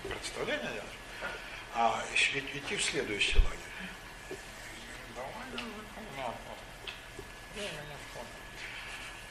Представление 0.09 0.71
делать? 0.73 0.97
А 1.75 2.03
идти 2.13 2.75
в 2.75 2.83
следующий 2.83 3.37
лагерь. 3.37 3.67
Давай, 5.13 5.67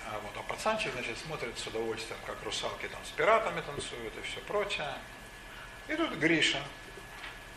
а, 0.09 0.21
вот, 0.23 0.33
а 0.37 0.43
пацанчик, 0.43 0.93
значит, 0.93 1.19
смотрит 1.19 1.59
с 1.59 1.67
удовольствием, 1.67 2.19
как 2.27 2.43
русалки 2.45 2.87
там 2.89 3.01
с 3.05 3.11
пиратами 3.11 3.61
танцуют 3.61 4.15
и 4.17 4.23
все 4.23 4.41
прочее. 4.41 4.93
И 5.89 5.95
тут 5.95 6.13
Гриша, 6.15 6.63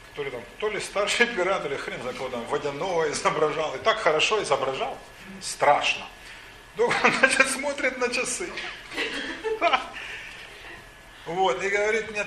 который 0.09 0.31
там 0.31 0.41
то 0.59 0.69
ли 0.69 0.79
старший 0.79 1.27
пират, 1.35 1.65
или 1.65 1.75
хрен 1.75 2.01
за 2.03 2.13
кого 2.13 2.29
там, 2.29 2.43
водяного 2.45 3.09
изображал. 3.11 3.75
И 3.75 3.79
так 3.79 3.99
хорошо 3.99 4.41
изображал, 4.41 4.97
страшно. 5.41 6.05
Он, 6.77 6.93
значит, 7.19 7.49
смотрит 7.49 7.97
на 7.97 8.09
часы. 8.09 8.49
Вот, 11.25 11.63
и 11.63 11.69
говорит 11.69 12.09
мне, 12.11 12.25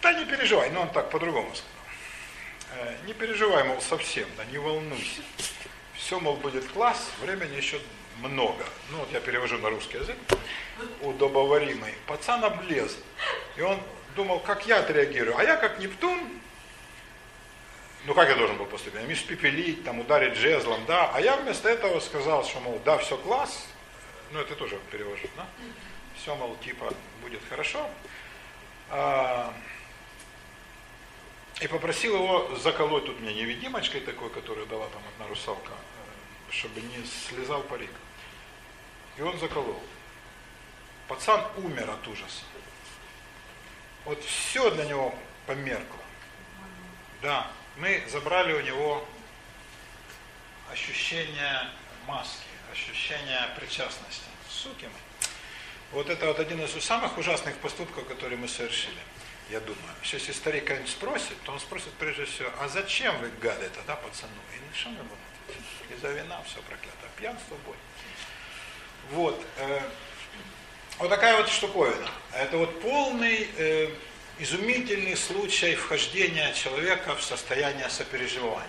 да 0.00 0.12
не 0.14 0.24
переживай, 0.24 0.70
но 0.70 0.82
он 0.82 0.90
так 0.90 1.10
по-другому 1.10 1.50
сказал. 1.54 1.76
Э, 2.78 2.96
не 3.06 3.12
переживай, 3.12 3.64
мол, 3.64 3.80
совсем, 3.80 4.28
да 4.36 4.44
не 4.46 4.58
волнуйся. 4.58 5.20
Все, 6.06 6.20
мол, 6.20 6.36
будет 6.36 6.64
класс, 6.68 7.10
времени 7.20 7.56
еще 7.56 7.80
много. 8.20 8.64
Ну 8.92 8.98
вот 8.98 9.12
я 9.12 9.18
перевожу 9.18 9.58
на 9.58 9.70
русский 9.70 9.98
язык, 9.98 10.16
удобоваримый. 11.00 11.94
Пацан 12.06 12.44
облез. 12.44 12.96
И 13.56 13.60
он 13.60 13.80
думал, 14.14 14.38
как 14.38 14.68
я 14.68 14.78
отреагирую. 14.78 15.36
А 15.36 15.42
я 15.42 15.56
как 15.56 15.80
Нептун, 15.80 16.20
ну 18.04 18.14
как 18.14 18.28
я 18.28 18.36
должен 18.36 18.56
был 18.56 18.66
поступить? 18.66 19.02
Им 19.02 19.12
испепелить, 19.12 19.82
там, 19.82 19.98
ударить 19.98 20.36
жезлом, 20.36 20.80
да. 20.86 21.10
А 21.12 21.20
я 21.20 21.38
вместо 21.38 21.68
этого 21.68 21.98
сказал, 21.98 22.44
что, 22.44 22.60
мол, 22.60 22.80
да, 22.84 22.98
все 22.98 23.16
класс. 23.16 23.66
Ну 24.30 24.38
это 24.38 24.54
тоже 24.54 24.78
перевожу, 24.92 25.26
да. 25.36 25.44
Все, 26.14 26.36
мол, 26.36 26.56
типа, 26.64 26.94
будет 27.20 27.40
хорошо. 27.50 27.84
А, 28.90 29.52
и 31.60 31.66
попросил 31.68 32.14
его 32.14 32.54
заколоть 32.62 33.06
тут 33.06 33.18
меня 33.20 33.32
невидимочкой 33.32 34.02
такой, 34.02 34.28
которую 34.28 34.66
дала 34.66 34.86
там 34.88 35.02
одна 35.14 35.26
русалка, 35.26 35.72
чтобы 36.50 36.80
не 36.80 37.04
слезал 37.04 37.62
парик. 37.62 37.90
И 39.16 39.22
он 39.22 39.38
заколол. 39.38 39.82
Пацан 41.08 41.44
умер 41.58 41.90
от 41.90 42.06
ужаса. 42.08 42.42
Вот 44.04 44.22
все 44.24 44.70
для 44.70 44.84
него 44.84 45.14
померкло. 45.46 45.98
Да, 47.22 47.50
мы 47.76 48.04
забрали 48.08 48.52
у 48.52 48.60
него 48.60 49.06
ощущение 50.70 51.68
маски, 52.06 52.46
ощущение 52.72 53.48
причастности. 53.58 54.24
Суки 54.48 54.84
мы. 54.84 55.06
Вот 55.92 56.10
это 56.10 56.26
вот 56.26 56.40
один 56.40 56.60
из 56.60 56.72
самых 56.84 57.16
ужасных 57.16 57.56
поступков, 57.58 58.06
которые 58.06 58.38
мы 58.38 58.48
совершили, 58.48 58.98
я 59.50 59.60
думаю. 59.60 59.94
Сейчас, 60.02 60.22
если 60.22 60.32
старик 60.32 60.66
кого-нибудь 60.66 60.90
спросит, 60.90 61.40
то 61.44 61.52
он 61.52 61.60
спросит 61.60 61.92
прежде 61.94 62.24
всего, 62.24 62.50
а 62.58 62.68
зачем 62.68 63.16
вы 63.18 63.30
гады 63.40 63.68
тогда 63.70 63.96
пацану? 63.96 64.32
И 64.54 64.76
что 64.76 64.90
мы 64.90 65.02
будем 65.04 65.25
Из-за 65.90 66.08
вина 66.08 66.40
все 66.46 66.60
проклято. 66.62 67.06
Пьянство, 67.16 67.56
боль. 67.66 67.76
Вот. 69.10 69.44
Э, 69.58 69.80
вот 70.98 71.10
такая 71.10 71.36
вот 71.36 71.48
штуковина. 71.48 72.08
Это 72.32 72.56
вот 72.56 72.80
полный 72.80 73.48
э, 73.56 73.90
изумительный 74.38 75.16
случай 75.16 75.74
вхождения 75.74 76.52
человека 76.52 77.14
в 77.14 77.22
состояние 77.22 77.88
сопереживания. 77.88 78.66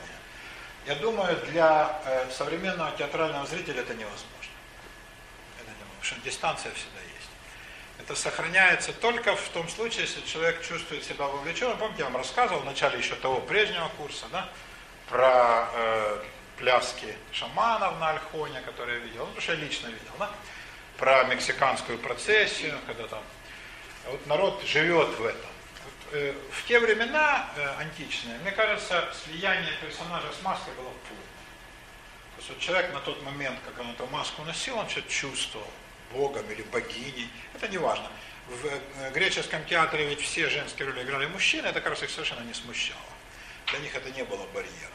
Я 0.85 0.95
думаю, 0.95 1.38
для 1.48 2.02
э, 2.06 2.30
современного 2.31 2.91
театрального 2.98 3.45
зрителя 3.45 3.81
это 3.81 3.94
невозможно. 3.94 4.27
Это 5.60 5.69
невозможно, 5.69 5.85
потому 5.99 6.03
что 6.03 6.15
дистанция 6.22 6.72
всегда 6.73 6.99
есть. 7.02 7.30
Это 7.99 8.15
сохраняется 8.15 8.94
только 8.94 9.35
в 9.35 9.49
том 9.49 9.68
случае, 9.68 10.03
если 10.03 10.22
человек 10.22 10.61
чувствует 10.65 11.03
себя 11.03 11.26
вовлеченным. 11.26 11.77
Помните, 11.77 12.03
я 12.03 12.06
вам 12.06 12.18
рассказывал 12.18 12.61
в 12.61 12.65
начале 12.65 12.99
еще 12.99 13.15
того 13.15 13.41
прежнего 13.41 13.89
курса, 13.98 14.27
да, 14.31 14.49
про 15.10 15.69
э, 15.73 16.23
пляски 16.57 17.15
шаманов 17.31 17.99
на 17.99 18.09
Альхоне, 18.09 18.61
которые 18.61 18.99
я 18.99 19.05
видел, 19.05 19.19
ну, 19.19 19.25
потому 19.27 19.41
что 19.41 19.53
я 19.53 19.59
лично 19.59 19.88
видел, 19.88 20.11
да, 20.19 20.29
про 20.97 21.23
мексиканскую 21.25 21.99
процессию, 21.99 22.77
когда 22.88 23.07
там 23.07 23.23
вот 24.07 24.25
народ 24.25 24.63
живет 24.65 25.09
в 25.17 25.25
этом. 25.25 25.49
Вот, 25.84 26.13
э, 26.13 26.34
в 26.51 26.65
те 26.65 26.79
времена 26.79 27.49
э, 27.55 27.67
античные, 27.79 28.38
мне 28.39 28.51
кажется, 28.51 29.07
слияние 29.23 29.71
персонажа 29.81 30.27
с 30.34 30.43
маской 30.43 30.73
было 30.73 30.89
полное. 31.07 31.27
То 32.35 32.38
есть 32.38 32.49
вот 32.49 32.59
человек 32.59 32.93
на 32.93 32.99
тот 32.99 33.21
момент, 33.23 33.59
как 33.65 33.79
он 33.79 33.91
эту 33.91 34.05
маску 34.07 34.43
носил, 34.43 34.77
он 34.77 34.89
что-то 34.89 35.09
чувствовал, 35.09 35.67
богом 36.11 36.49
или 36.51 36.61
богиней, 36.63 37.29
это 37.53 37.67
не 37.67 37.77
важно. 37.77 38.07
В 38.47 38.65
э, 38.65 39.11
греческом 39.11 39.63
театре 39.65 40.07
ведь 40.07 40.21
все 40.21 40.49
женские 40.49 40.88
роли 40.88 41.03
играли 41.03 41.25
мужчины, 41.27 41.67
это, 41.67 41.81
кажется, 41.81 42.05
их 42.05 42.11
совершенно 42.11 42.41
не 42.41 42.53
смущало. 42.53 42.99
Для 43.67 43.79
них 43.79 43.95
это 43.95 44.09
не 44.11 44.23
было 44.23 44.45
барьером. 44.53 44.93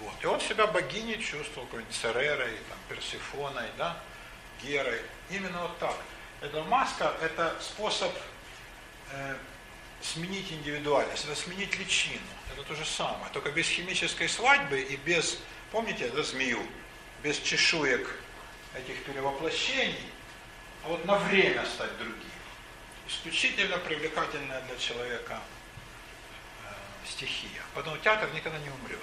Вот. 0.00 0.14
И 0.22 0.26
он 0.26 0.40
себя 0.40 0.66
богиней 0.66 1.20
чувствовал, 1.22 1.66
какой-нибудь 1.66 1.94
Церерой, 1.94 2.56
там, 2.68 2.78
Персифоной, 2.88 3.68
да, 3.78 3.96
Герой. 4.62 5.00
Именно 5.30 5.62
вот 5.62 5.78
так. 5.78 5.96
Эта 6.40 6.62
маска– 6.64 7.14
это 7.22 7.56
способ 7.60 8.12
э, 9.12 9.36
сменить 10.02 10.52
индивидуальность, 10.52 11.24
это 11.24 11.34
сменить 11.34 11.78
личину. 11.78 12.20
Это 12.52 12.62
то 12.62 12.74
же 12.74 12.84
самое, 12.84 13.32
только 13.32 13.50
без 13.50 13.66
химической 13.66 14.28
свадьбы 14.28 14.80
и 14.80 14.96
без, 14.96 15.38
помните, 15.70 16.04
это 16.04 16.22
змею, 16.22 16.62
без 17.22 17.38
чешуек 17.38 18.18
этих 18.74 19.02
перевоплощений, 19.04 20.10
а 20.84 20.88
вот 20.88 21.04
на 21.04 21.16
время 21.16 21.64
стать 21.64 21.96
другим. 21.96 22.20
Исключительно 23.08 23.78
привлекательная 23.78 24.60
для 24.62 24.76
человека 24.76 25.40
э, 26.64 27.08
стихия. 27.08 27.62
Поэтому 27.74 27.96
театр 27.98 28.28
никогда 28.34 28.58
не 28.58 28.70
умрет. 28.70 28.98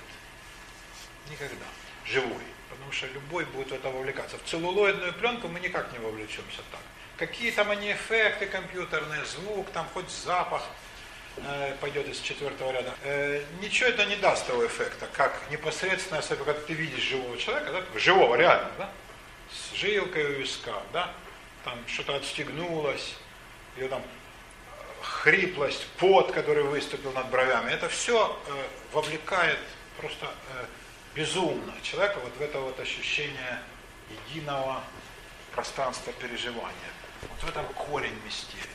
Никогда. 1.30 1.65
Живой. 2.06 2.43
Потому 2.69 2.91
что 2.91 3.07
любой 3.07 3.45
будет 3.45 3.69
в 3.69 3.73
это 3.73 3.89
вовлекаться. 3.89 4.38
В 4.38 4.49
целлулоидную 4.49 5.14
пленку 5.14 5.48
мы 5.48 5.60
никак 5.60 5.91
не 5.93 5.99
вовлечемся 5.99 6.61
так. 6.72 6.81
Какие 7.18 7.52
там 7.52 7.69
они 7.69 7.91
эффекты 7.91 8.48
компьютерные, 8.48 9.23
звук, 9.26 9.69
там 9.72 9.88
хоть 9.93 10.10
запах 10.10 10.64
э, 11.38 11.76
пойдет 11.80 12.07
из 12.07 12.19
четвертого 12.19 12.72
ряда. 12.72 12.95
Э, 13.03 13.43
ничего 13.61 13.89
это 13.89 14.06
не 14.06 14.15
даст 14.15 14.48
того 14.48 14.65
эффекта, 14.65 15.07
как 15.14 15.39
непосредственно, 15.52 16.19
особенно 16.19 16.45
когда 16.45 16.61
ты 16.61 16.73
видишь 16.73 17.03
живого 17.03 17.38
человека, 17.38 17.72
да, 17.72 17.99
живого, 17.99 18.35
реально, 18.35 18.72
да, 18.77 18.89
с 19.52 19.76
жилкой 19.76 20.26
у 20.26 20.39
виска, 20.39 20.81
да, 20.93 21.14
там 21.64 21.77
что-то 21.88 22.15
отстегнулось, 22.15 23.15
или 23.77 23.88
там 23.88 24.02
хриплость, 25.02 25.85
пот, 25.98 26.31
который 26.31 26.64
выступил 26.64 27.11
над 27.11 27.30
бровями, 27.30 27.72
это 27.72 27.89
все 27.89 28.39
э, 28.48 28.68
вовлекает 28.93 29.60
просто 29.98 30.26
э, 30.26 30.65
безумно 31.13 31.73
человека 31.81 32.19
вот 32.19 32.35
в 32.35 32.41
это 32.41 32.59
вот 32.59 32.79
ощущение 32.79 33.61
единого 34.29 34.83
пространства 35.53 36.13
переживания. 36.13 36.91
Вот 37.29 37.43
в 37.43 37.49
этом 37.49 37.65
корень 37.73 38.17
мистерии. 38.25 38.65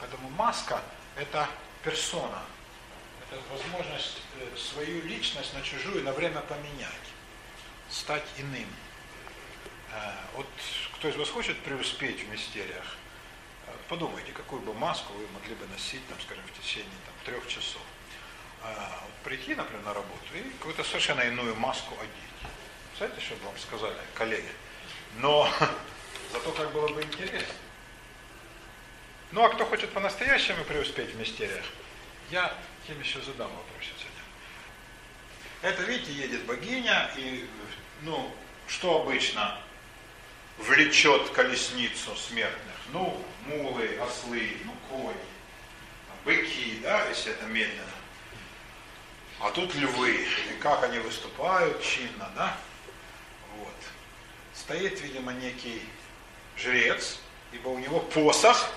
Поэтому 0.00 0.30
маска– 0.30 0.80
это 1.16 1.48
персона, 1.82 2.42
это 3.30 3.40
возможность 3.50 4.18
э, 4.40 4.56
свою 4.56 5.02
личность 5.02 5.54
на 5.54 5.62
чужую 5.62 6.04
на 6.04 6.12
время 6.12 6.40
поменять, 6.42 7.06
стать 7.90 8.24
иным. 8.38 8.68
Э, 9.92 10.12
вот 10.34 10.46
кто 10.94 11.08
из 11.08 11.16
вас 11.16 11.28
хочет 11.28 11.58
преуспеть 11.60 12.24
в 12.24 12.28
мистериях, 12.28 12.96
э, 13.66 13.72
подумайте, 13.88 14.32
какую 14.32 14.62
бы 14.62 14.74
маску 14.74 15.12
вы 15.14 15.26
могли 15.28 15.54
бы 15.54 15.66
носить, 15.68 16.06
там, 16.08 16.20
скажем, 16.20 16.44
в 16.44 16.60
течение 16.60 16.88
там, 17.04 17.14
трех 17.24 17.46
часов. 17.48 17.82
Вот 18.62 19.14
прийти, 19.24 19.54
например, 19.54 19.84
на 19.84 19.94
работу 19.94 20.24
и 20.34 20.42
какую-то 20.58 20.84
совершенно 20.84 21.20
иную 21.20 21.54
маску 21.56 21.94
одеть. 21.94 22.52
Знаете, 22.98 23.20
что 23.20 23.34
бы 23.36 23.44
вам 23.46 23.58
сказали 23.58 23.96
коллеги? 24.14 24.50
Но 25.18 25.48
зато 26.32 26.52
как 26.52 26.72
было 26.72 26.88
бы 26.88 27.02
интересно. 27.02 27.54
Ну 29.32 29.44
а 29.44 29.48
кто 29.50 29.66
хочет 29.66 29.90
по-настоящему 29.92 30.64
преуспеть 30.64 31.10
в 31.10 31.18
мистериях, 31.18 31.64
я 32.30 32.56
тем 32.86 33.00
еще 33.00 33.20
задам 33.22 33.48
вопрос 33.48 33.82
сегодня. 33.82 34.16
Это, 35.62 35.82
видите, 35.82 36.12
едет 36.12 36.44
богиня, 36.44 37.10
и, 37.16 37.48
ну, 38.02 38.32
что 38.68 39.02
обычно 39.02 39.58
влечет 40.58 41.30
колесницу 41.30 42.14
смертных? 42.16 42.74
Ну, 42.92 43.20
мулы, 43.46 43.98
ослы, 44.00 44.56
ну, 44.64 44.74
кони, 44.88 45.16
быки, 46.24 46.78
да, 46.82 47.08
если 47.08 47.32
это 47.32 47.46
медленно. 47.46 47.95
А 49.40 49.50
тут 49.50 49.74
львы, 49.74 50.12
и 50.12 50.60
как 50.60 50.82
они 50.84 50.98
выступают 50.98 51.82
чинно, 51.82 52.30
да? 52.34 52.56
Вот. 53.58 53.74
Стоит, 54.54 55.00
видимо, 55.02 55.32
некий 55.32 55.82
жрец, 56.56 57.18
ибо 57.52 57.68
у 57.68 57.78
него 57.78 58.00
посох, 58.00 58.70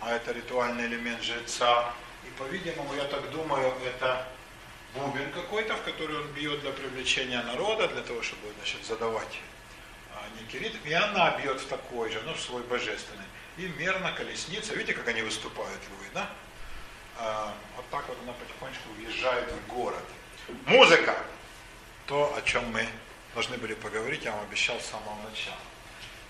а 0.00 0.14
это 0.14 0.32
ритуальный 0.32 0.86
элемент 0.86 1.22
жреца. 1.22 1.92
И, 2.26 2.30
по-видимому, 2.38 2.94
я 2.94 3.04
так 3.04 3.30
думаю, 3.30 3.74
это 3.84 4.26
бубен 4.94 5.30
какой-то, 5.32 5.76
в 5.76 5.82
который 5.82 6.16
он 6.16 6.26
бьет 6.28 6.60
для 6.60 6.72
привлечения 6.72 7.42
народа, 7.42 7.88
для 7.88 8.02
того, 8.02 8.22
чтобы 8.22 8.52
значит, 8.56 8.84
задавать 8.86 9.38
а, 10.14 10.24
некий 10.40 10.60
ритм. 10.60 10.78
И 10.84 10.92
она 10.92 11.36
бьет 11.38 11.60
в 11.60 11.66
такой 11.66 12.10
же, 12.10 12.22
ну, 12.24 12.32
в 12.32 12.40
свой 12.40 12.62
божественный. 12.62 13.26
И 13.58 13.66
мерно 13.78 14.12
колесница, 14.12 14.74
видите, 14.74 14.94
как 14.94 15.08
они 15.08 15.22
выступают, 15.22 15.80
львы, 15.90 16.06
да? 16.14 16.30
А, 17.18 17.54
вот 17.76 17.88
так 17.90 18.08
вот 18.08 18.18
она 18.22 18.32
потихонечку 18.32 18.88
въезжает 18.96 19.50
в 19.50 19.66
город. 19.68 20.04
Музыка! 20.66 21.16
То, 22.06 22.34
о 22.36 22.42
чем 22.42 22.70
мы 22.70 22.86
должны 23.34 23.56
были 23.56 23.74
поговорить, 23.74 24.24
я 24.24 24.32
вам 24.32 24.42
обещал 24.44 24.78
с 24.78 24.86
самого 24.86 25.16
начала. 25.28 25.56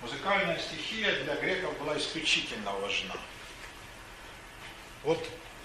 Музыкальная 0.01 0.59
стихия 0.59 1.25
для 1.25 1.35
греков 1.37 1.77
была 1.79 1.97
исключительно 1.99 2.73
важна. 2.73 3.15
Вот 5.03 5.19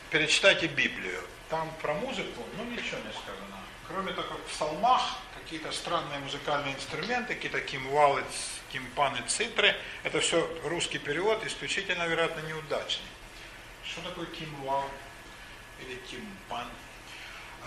перечитайте 0.09 0.67
Библию, 0.67 1.21
там 1.49 1.71
про 1.81 1.93
музыку, 1.93 2.43
ну 2.57 2.63
ничего 2.63 2.97
не 2.99 3.11
сказано. 3.11 3.57
Кроме 3.87 4.13
того, 4.13 4.27
как 4.27 4.37
в 4.37 4.51
псалмах 4.51 5.01
какие-то 5.43 5.71
странные 5.71 6.19
музыкальные 6.19 6.75
инструменты, 6.75 7.35
какие-то 7.35 7.61
кимвалы, 7.61 8.23
кимпаны, 8.71 9.21
цитры, 9.27 9.75
это 10.03 10.19
все 10.19 10.47
русский 10.63 10.99
перевод, 10.99 11.43
исключительно, 11.45 12.07
вероятно, 12.07 12.41
неудачный. 12.41 13.07
Что 13.83 14.01
такое 14.01 14.27
кимвал 14.27 14.85
или 15.81 15.95
кимпан? 16.09 16.67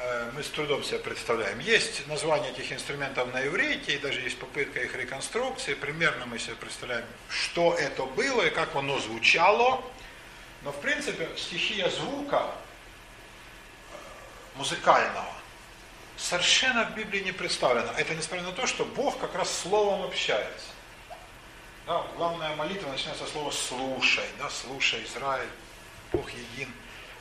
Э, 0.00 0.30
мы 0.34 0.42
с 0.42 0.48
трудом 0.48 0.82
себе 0.82 0.98
представляем. 0.98 1.58
Есть 1.60 2.06
название 2.06 2.50
этих 2.50 2.72
инструментов 2.72 3.32
на 3.32 3.46
иврите, 3.46 3.94
и 3.94 3.98
даже 3.98 4.20
есть 4.20 4.38
попытка 4.38 4.80
их 4.80 4.94
реконструкции. 4.94 5.74
Примерно 5.74 6.26
мы 6.26 6.38
себе 6.38 6.56
представляем, 6.56 7.04
что 7.28 7.74
это 7.74 8.04
было 8.04 8.42
и 8.42 8.50
как 8.50 8.74
оно 8.74 8.98
звучало. 8.98 9.82
Но 10.62 10.72
в 10.72 10.80
принципе 10.80 11.28
стихия 11.36 11.88
звука 11.90 12.46
э, 13.92 13.96
музыкального 14.56 15.32
совершенно 16.16 16.84
в 16.84 16.94
Библии 16.94 17.20
не 17.20 17.32
представлена. 17.32 17.92
Это 17.96 18.14
несмотря 18.14 18.44
на 18.44 18.52
то, 18.52 18.66
что 18.66 18.84
Бог 18.84 19.18
как 19.18 19.34
раз 19.34 19.50
словом 19.50 20.02
общается. 20.02 20.66
Да, 21.86 22.06
главная 22.16 22.54
молитва 22.54 22.88
начинается 22.90 23.24
со 23.24 23.30
слова 23.32 23.50
«слушай», 23.50 24.24
да, 24.38 24.48
«слушай, 24.50 25.02
Израиль, 25.04 25.48
Бог 26.12 26.30
един». 26.30 26.72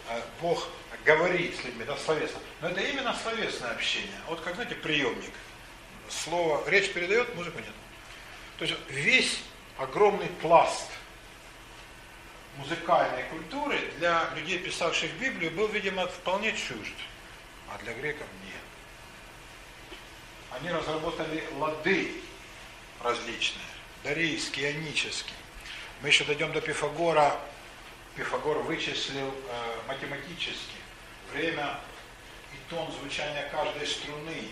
Э, 0.08 0.22
Бог 0.40 0.68
говорит 1.06 1.56
с 1.58 1.64
людьми, 1.64 1.84
да, 1.86 1.98
словесно. 1.98 2.40
Но 2.62 2.70
это 2.70 2.82
именно 2.82 3.16
словесное 3.16 3.72
общение. 3.72 4.20
Вот 4.28 4.42
как, 4.42 4.56
знаете, 4.56 4.76
приемник. 4.76 5.34
Слово, 6.10 6.68
речь 6.70 6.92
передает, 6.92 7.34
музыку 7.36 7.60
нет. 7.60 7.74
То 8.58 8.66
есть 8.66 8.78
весь 8.90 9.40
огромный 9.78 10.28
пласт 10.42 10.90
музыкальной 12.58 13.24
культуры 13.24 13.80
для 13.98 14.30
людей, 14.36 14.60
писавших 14.60 15.12
Библию, 15.14 15.52
был, 15.52 15.68
видимо, 15.68 16.06
вполне 16.08 16.52
чужд, 16.52 16.94
а 17.70 17.78
для 17.80 17.94
греков 17.94 18.28
нет. 18.46 19.98
Они 20.52 20.70
разработали 20.70 21.44
лады 21.58 22.12
различные, 23.02 23.66
дарийский, 24.04 24.66
ионический. 24.66 25.34
Мы 26.02 26.10
еще 26.10 26.26
дойдем 26.26 26.52
до 26.52 26.62
Пифагора. 26.62 27.40
Пифагор 28.16 28.58
вычислил 28.60 29.30
э, 29.30 29.88
математически 29.88 30.81
время 31.34 31.80
и 32.54 32.70
тон 32.70 32.92
звучания 32.92 33.50
каждой 33.50 33.88
струны, 33.88 34.50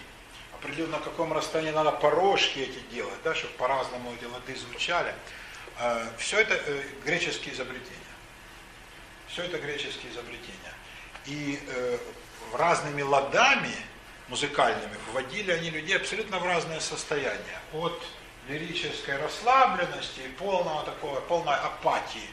определил, 0.54 0.88
на 0.88 1.00
каком 1.00 1.34
расстоянии 1.34 1.72
надо 1.72 1.92
порожки 1.92 2.60
эти 2.60 2.80
делать, 2.94 3.22
да, 3.24 3.34
чтобы 3.36 3.54
по-разному 3.56 4.14
эти 4.14 4.26
лады 4.26 4.56
звучали. 4.56 5.14
Э, 5.80 6.08
все 6.18 6.40
это 6.40 6.56
э, 6.56 6.82
греческие 7.06 7.54
изобретения. 7.54 7.96
Все 9.28 9.44
это 9.44 9.58
греческие 9.60 10.12
изобретения. 10.12 10.74
И 11.26 11.60
э, 11.68 11.98
разными 12.54 13.02
ладами 13.02 13.76
музыкальными 14.28 14.96
вводили 15.12 15.52
они 15.52 15.70
людей 15.70 15.98
абсолютно 15.98 16.40
в 16.40 16.46
разное 16.46 16.80
состояние. 16.80 17.60
От 17.74 18.02
лирической 18.48 19.18
расслабленности 19.18 20.22
и 20.22 20.28
полного 20.30 20.84
такого, 20.84 21.20
полной 21.22 21.56
апатии 21.56 22.28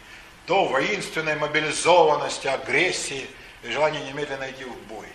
до 0.47 0.65
воинственной 0.65 1.37
мобилизованности, 1.37 2.47
агрессии 2.47 3.29
и 3.67 3.73
желания 3.73 4.01
немедленно 4.01 4.51
идти 4.51 4.65
в 4.65 4.77
бой. 4.85 5.07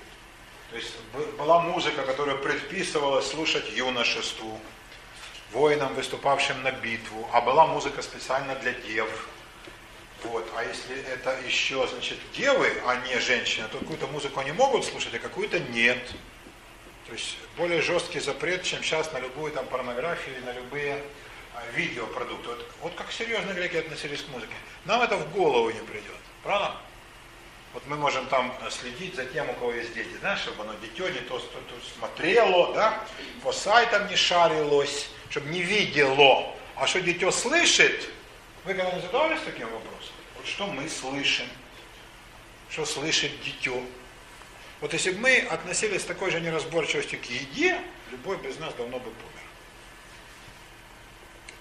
То 0.69 0.78
есть 0.78 0.94
была 1.38 1.61
музыка, 1.61 2.03
которая 2.03 2.36
предписывала 2.36 3.22
слушать 3.22 3.69
юношеству, 3.72 4.60
воинам, 5.52 5.94
выступавшим 5.95 6.64
на 6.64 6.72
битву, 6.72 7.28
а 7.34 7.41
была 7.41 7.68
музыка 7.68 8.02
специально 8.02 8.56
для 8.56 8.72
дев. 8.73 9.28
Вот. 10.23 10.48
А 10.56 10.64
если 10.64 11.02
это 11.11 11.38
еще, 11.45 11.88
значит, 11.88 12.18
девы, 12.34 12.72
а 12.86 12.95
не 13.07 13.19
женщины, 13.19 13.68
то 13.69 13.80
какую-то 13.80 14.07
музыку 14.07 14.40
они 14.40 14.52
могут 14.52 14.86
слушать, 14.86 15.14
а 15.15 15.19
какую-то 15.19 15.60
нет. 15.60 15.99
То 17.07 17.14
есть 17.14 17.38
более 17.57 17.82
жесткий 17.82 18.19
запрет, 18.19 18.64
чем 18.64 18.84
сейчас 18.84 19.11
на 19.11 19.19
любую 19.19 19.52
там 19.52 19.65
порнографию 19.65 20.38
и 20.38 20.45
на 20.45 20.53
любые 20.53 21.03
а, 21.53 21.64
видеопродукты. 21.76 22.48
Вот, 22.48 22.72
вот 22.82 22.94
как 22.95 23.11
серьезно 23.11 23.52
греки 23.52 23.78
относились 23.78 24.22
к 24.22 24.30
музыке. 24.30 24.53
Нам 24.86 25.02
это 25.02 25.18
в 25.18 25.34
голову 25.34 25.69
не 25.72 25.80
придет. 25.80 26.15
Правда? 26.44 26.78
Вот 27.73 27.85
мы 27.88 27.95
можем 27.95 28.27
там 28.27 28.53
следить 28.69 29.15
за 29.15 29.26
тем, 29.26 29.49
у 29.49 29.53
кого 29.53 29.72
есть 29.72 29.93
дети, 29.93 30.18
да, 30.22 30.35
чтобы 30.35 30.64
оно 30.64 30.73
дитё 30.81 31.07
не 31.07 31.19
то, 31.19 31.39
то, 31.39 31.57
то 31.57 31.76
смотрело, 31.98 32.73
да, 32.73 33.06
по 33.43 33.53
сайтам 33.53 34.07
не 34.10 34.15
шарилось, 34.18 35.10
чтобы 35.30 35.49
не 35.49 35.61
видело. 35.61 36.53
А 36.76 36.85
что 36.85 36.99
дитё 36.99 37.31
слышит, 37.31 38.10
вы 38.65 38.73
когда-нибудь 38.73 39.06
задавались 39.06 39.39
таким 39.45 39.69
вопросом? 39.69 40.14
Вот 40.35 40.45
что 40.45 40.68
мы 40.68 40.89
слышим? 40.89 41.48
Что 42.69 42.85
слышит 42.85 43.31
дитё? 43.43 43.81
Вот 44.81 44.93
если 44.93 45.11
бы 45.11 45.19
мы 45.19 45.38
относились 45.38 46.02
с 46.02 46.06
такой 46.06 46.31
же 46.31 46.41
неразборчивостью 46.41 47.19
к 47.22 47.26
еде, 47.26 47.80
любой 48.10 48.38
без 48.38 48.57
нас 48.60 48.73
давно 48.73 48.98
бы 48.98 49.11
помер. 49.11 49.31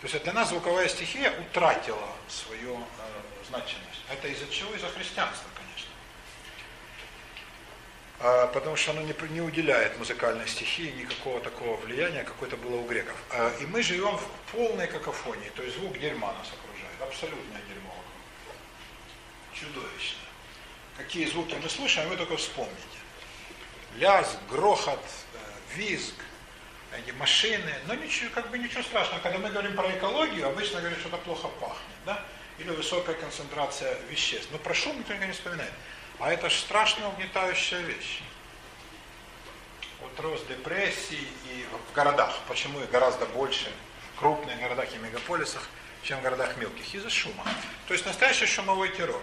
То 0.01 0.07
есть 0.07 0.25
для 0.25 0.33
нас 0.33 0.49
звуковая 0.49 0.89
стихия 0.89 1.31
утратила 1.39 2.09
свою 2.29 2.77
э, 2.77 2.81
значимость. 3.49 4.01
Это 4.11 4.29
из-за 4.29 4.47
чего? 4.49 4.75
Из-за 4.75 4.89
христианства, 4.89 5.50
потому 8.21 8.77
что 8.77 8.93
оно 8.93 9.03
не, 9.03 9.15
не 9.31 9.41
уделяет 9.41 9.99
музыкальной 9.99 10.47
стихии 10.47 10.91
никакого 10.93 11.41
такого 11.41 11.77
влияния, 11.77 12.23
какое 12.23 12.49
то 12.49 12.57
было 12.57 12.77
у 12.77 12.87
греков. 12.87 13.17
А, 13.31 13.53
и 13.61 13.67
мы 13.67 13.83
живем 13.83 14.17
в 14.17 14.27
полной 14.53 14.87
какофонии, 14.87 15.51
то 15.57 15.63
есть 15.63 15.77
звук 15.77 15.99
дерьма 15.99 16.33
нас 16.35 16.49
окружает, 16.49 17.01
абсолютное 17.01 17.63
дерьмо. 17.69 17.95
Чудовищно. 19.55 20.21
Какие 20.97 21.27
звуки 21.27 21.57
мы 21.63 21.69
слушаем, 21.69 22.09
вы 22.09 22.17
только 22.17 22.37
вспомните 22.37 23.01
лязг, 23.97 24.37
грохот, 24.49 25.01
э, 25.35 25.77
визг, 25.77 26.15
эти 26.93 27.13
машины, 27.13 27.75
но 27.87 27.95
ничего, 27.95 28.31
как 28.35 28.51
бы 28.51 28.59
ничего 28.59 28.83
страшного. 28.83 29.21
Когда 29.21 29.39
мы 29.39 29.51
говорим 29.51 29.75
про 29.75 29.91
экологию, 29.91 30.49
обычно 30.49 30.81
говорят, 30.81 30.99
что 30.99 31.09
это 31.09 31.19
плохо 31.19 31.49
пахнет, 31.61 31.99
да? 32.05 32.25
или 32.59 32.71
высокая 32.71 33.15
концентрация 33.15 33.97
веществ. 34.11 34.49
Но 34.51 34.59
про 34.59 34.75
шум 34.75 34.99
никто 34.99 35.15
не 35.15 35.33
вспоминает. 35.33 35.73
А 36.21 36.31
это 36.31 36.51
же 36.51 36.59
страшно 36.59 37.09
угнетающая 37.09 37.81
вещь. 37.81 38.21
Вот 40.03 40.21
рост 40.21 40.47
депрессии 40.49 41.27
и 41.47 41.67
в 41.91 41.95
городах, 41.95 42.39
почему 42.47 42.81
их 42.81 42.91
гораздо 42.91 43.25
больше 43.27 43.73
в 44.15 44.19
крупных 44.19 44.61
городах 44.61 44.95
и 44.95 44.99
мегаполисах, 44.99 45.67
чем 46.03 46.21
в 46.21 46.23
городах 46.23 46.59
мелких, 46.59 46.95
из-за 46.95 47.09
шума. 47.09 47.45
То 47.89 47.95
есть 47.95 48.05
настоящий 48.05 48.47
шумовой 48.47 48.91
террор 48.91 49.23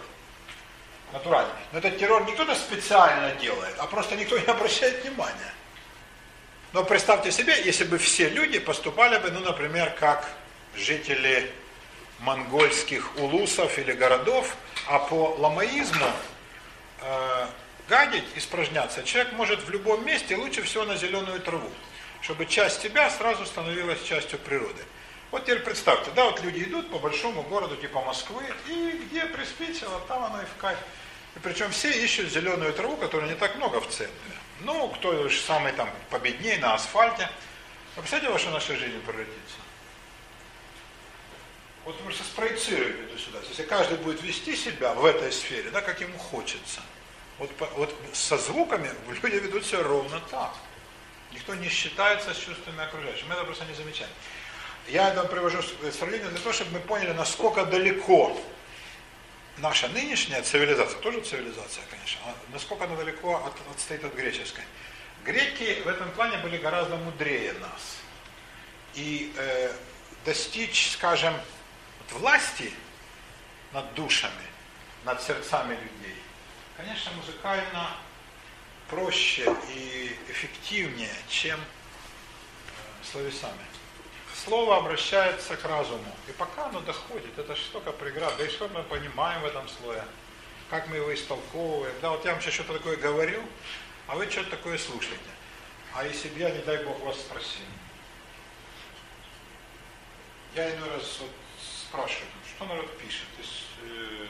натурально. 1.13 1.53
Но 1.71 1.79
этот 1.79 1.99
террор 1.99 2.25
не 2.25 2.33
кто-то 2.33 2.55
специально 2.55 3.31
делает, 3.35 3.75
а 3.77 3.85
просто 3.85 4.15
никто 4.15 4.37
не 4.37 4.45
обращает 4.45 5.03
внимания. 5.03 5.53
Но 6.73 6.83
представьте 6.83 7.31
себе, 7.31 7.63
если 7.63 7.85
бы 7.85 7.99
все 7.99 8.27
люди 8.27 8.57
поступали 8.57 9.19
бы, 9.19 9.29
ну, 9.29 9.39
например, 9.41 9.91
как 9.99 10.27
жители 10.75 11.51
монгольских 12.19 13.15
улусов 13.17 13.77
или 13.77 13.93
городов, 13.93 14.55
а 14.87 14.99
по 14.99 15.35
ламаизму 15.37 16.11
э, 17.07 17.47
гадить, 17.87 18.25
испражняться, 18.35 19.03
человек 19.03 19.33
может 19.33 19.63
в 19.63 19.69
любом 19.69 20.05
месте, 20.05 20.35
лучше 20.35 20.61
всего 20.63 20.83
на 20.83 20.95
зеленую 20.95 21.39
траву, 21.41 21.69
чтобы 22.21 22.45
часть 22.45 22.81
тебя 22.81 23.09
сразу 23.09 23.45
становилась 23.45 24.03
частью 24.03 24.39
природы. 24.39 24.83
Вот 25.31 25.43
теперь 25.43 25.59
представьте, 25.59 26.11
да, 26.15 26.25
вот 26.25 26.41
люди 26.41 26.63
идут 26.63 26.89
по 26.89 26.99
большому 26.99 27.43
городу 27.43 27.75
типа 27.75 28.01
Москвы, 28.01 28.43
и 28.67 28.91
где 29.05 29.25
приспичило, 29.25 29.99
там 30.07 30.23
оно 30.23 30.41
и 30.41 30.45
в 30.45 30.61
кайф. 30.61 30.77
И 31.35 31.39
причем 31.39 31.69
все 31.71 31.91
ищут 31.91 32.29
зеленую 32.29 32.73
траву, 32.73 32.95
которой 32.97 33.29
не 33.29 33.35
так 33.35 33.55
много 33.57 33.81
в 33.81 33.87
центре. 33.89 34.35
Ну, 34.61 34.87
кто 34.89 35.27
же 35.27 35.39
самый 35.39 35.71
там 35.73 35.89
победнее 36.09 36.57
на 36.57 36.73
асфальте. 36.73 37.29
Вы 37.95 38.01
представляете, 38.01 38.33
во 38.33 38.39
что 38.39 38.51
наша 38.51 38.75
жизнь 38.75 38.99
превратится? 39.01 39.57
Вот 41.85 41.95
вы 41.97 42.03
просто 42.05 42.23
спроецируете 42.23 43.03
это 43.03 43.19
сюда. 43.19 43.39
Если 43.47 43.63
каждый 43.63 43.97
будет 43.97 44.21
вести 44.23 44.55
себя 44.55 44.93
в 44.93 45.05
этой 45.05 45.31
сфере, 45.31 45.69
да, 45.69 45.81
как 45.81 46.01
ему 46.01 46.17
хочется. 46.17 46.81
Вот, 47.39 47.51
вот 47.75 47.95
со 48.13 48.37
звуками 48.37 48.89
люди 49.23 49.35
ведут 49.35 49.65
себя 49.65 49.83
ровно 49.83 50.19
так. 50.31 50.53
Никто 51.33 51.53
не 51.55 51.69
считается 51.69 52.33
с 52.33 52.37
чувствами 52.37 52.83
окружающих. 52.83 53.27
Мы 53.27 53.33
это 53.33 53.43
просто 53.43 53.65
не 53.65 53.73
замечаем. 53.73 54.11
Я 54.87 55.09
это 55.09 55.23
привожу 55.25 55.61
сравнение 55.91 56.29
для 56.29 56.39
того, 56.39 56.53
чтобы 56.53 56.71
мы 56.71 56.79
поняли, 56.79 57.11
насколько 57.11 57.65
далеко 57.65 58.37
наша 59.57 59.87
нынешняя 59.89 60.41
цивилизация, 60.41 60.99
тоже 60.99 61.21
цивилизация, 61.21 61.83
конечно, 61.89 62.21
а 62.25 62.35
насколько 62.53 62.85
она 62.85 62.95
далеко 62.95 63.35
от, 63.35 63.53
отстоит 63.71 64.03
от 64.03 64.13
греческой. 64.13 64.63
Греки 65.25 65.81
в 65.81 65.87
этом 65.87 66.09
плане 66.11 66.37
были 66.37 66.57
гораздо 66.57 66.95
мудрее 66.95 67.53
нас. 67.53 67.97
И 68.93 69.33
э, 69.35 69.73
достичь, 70.25 70.91
скажем, 70.91 71.33
власти 72.11 72.71
над 73.73 73.93
душами, 73.93 74.33
над 75.03 75.21
сердцами 75.21 75.73
людей, 75.73 76.16
конечно, 76.77 77.11
музыкально 77.13 77.97
проще 78.89 79.53
и 79.73 80.15
эффективнее, 80.29 81.13
чем 81.27 81.59
э, 81.59 81.63
словесами 83.03 83.67
слово 84.47 84.77
обращается 84.77 85.57
к 85.57 85.65
разуму. 85.65 86.15
И 86.27 86.31
пока 86.31 86.67
оно 86.67 86.79
доходит, 86.81 87.37
это 87.37 87.55
что 87.55 87.79
только 87.79 87.91
преград. 87.91 88.33
Да 88.37 88.45
и 88.45 88.49
что 88.49 88.67
мы 88.69 88.83
понимаем 88.83 89.41
в 89.41 89.45
этом 89.45 89.67
слое? 89.67 90.03
Как 90.69 90.87
мы 90.87 90.97
его 90.97 91.13
истолковываем? 91.13 91.95
Да, 92.01 92.11
вот 92.11 92.23
я 92.25 92.33
вам 92.33 92.41
сейчас 92.41 92.53
что-то 92.53 92.73
такое 92.73 92.97
говорю, 92.97 93.41
а 94.07 94.15
вы 94.15 94.29
что-то 94.29 94.51
такое 94.51 94.77
слушаете. 94.77 95.17
А 95.93 96.05
если 96.05 96.29
бы 96.29 96.39
я, 96.39 96.51
не 96.51 96.59
дай 96.59 96.83
Бог, 96.83 96.99
вас 97.01 97.17
спросил. 97.17 97.65
Я 100.55 100.75
иной 100.75 100.89
раз 100.89 101.19
вот 101.19 101.31
спрашиваю, 101.61 102.27
что 102.55 102.65
народ 102.65 102.97
пишет. 102.97 103.25
То 103.35 103.41
есть, 103.41 103.56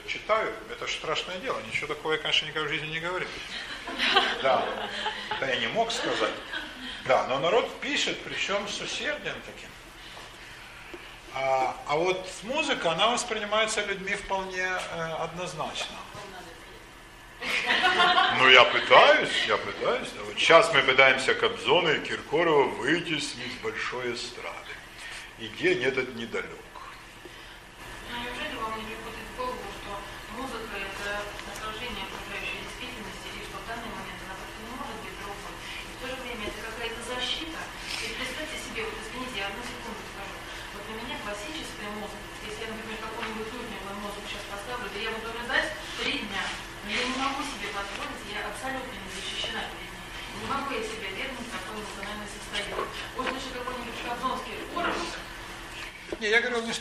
читаю, 0.07 0.53
это 0.71 0.87
же 0.87 0.93
страшное 0.93 1.37
дело. 1.39 1.59
Ничего 1.67 1.87
такого 1.87 2.13
я, 2.13 2.17
конечно, 2.17 2.45
никогда 2.45 2.67
в 2.67 2.71
жизни 2.71 2.87
не 2.87 2.99
говорил. 2.99 3.27
Да, 4.43 4.65
да 5.39 5.47
я 5.47 5.55
не 5.57 5.67
мог 5.67 5.91
сказать. 5.91 6.33
Да, 7.05 7.25
но 7.27 7.39
народ 7.39 7.79
пишет, 7.79 8.17
причем 8.23 8.67
с 8.67 8.81
усердием 8.81 9.35
таким. 9.45 9.69
А, 11.33 11.75
а 11.87 11.95
вот 11.95 12.27
музыка, 12.43 12.91
она 12.91 13.09
воспринимается 13.09 13.85
людьми 13.85 14.15
вполне 14.15 14.67
э, 14.67 15.13
однозначно. 15.19 15.95
Ну, 18.39 18.49
я 18.49 18.63
пытаюсь, 18.63 19.45
я 19.47 19.57
пытаюсь. 19.57 20.09
Вот 20.25 20.37
сейчас 20.37 20.73
мы 20.73 20.81
пытаемся 20.81 21.35
Кобзона 21.35 21.89
и 21.89 21.99
Киркорова 21.99 22.63
вытеснить 22.63 23.53
с 23.53 23.63
большой 23.63 24.13
эстрады. 24.13 24.55
И 25.39 25.47
день 25.49 25.83
этот 25.83 26.15
недалек. 26.15 26.66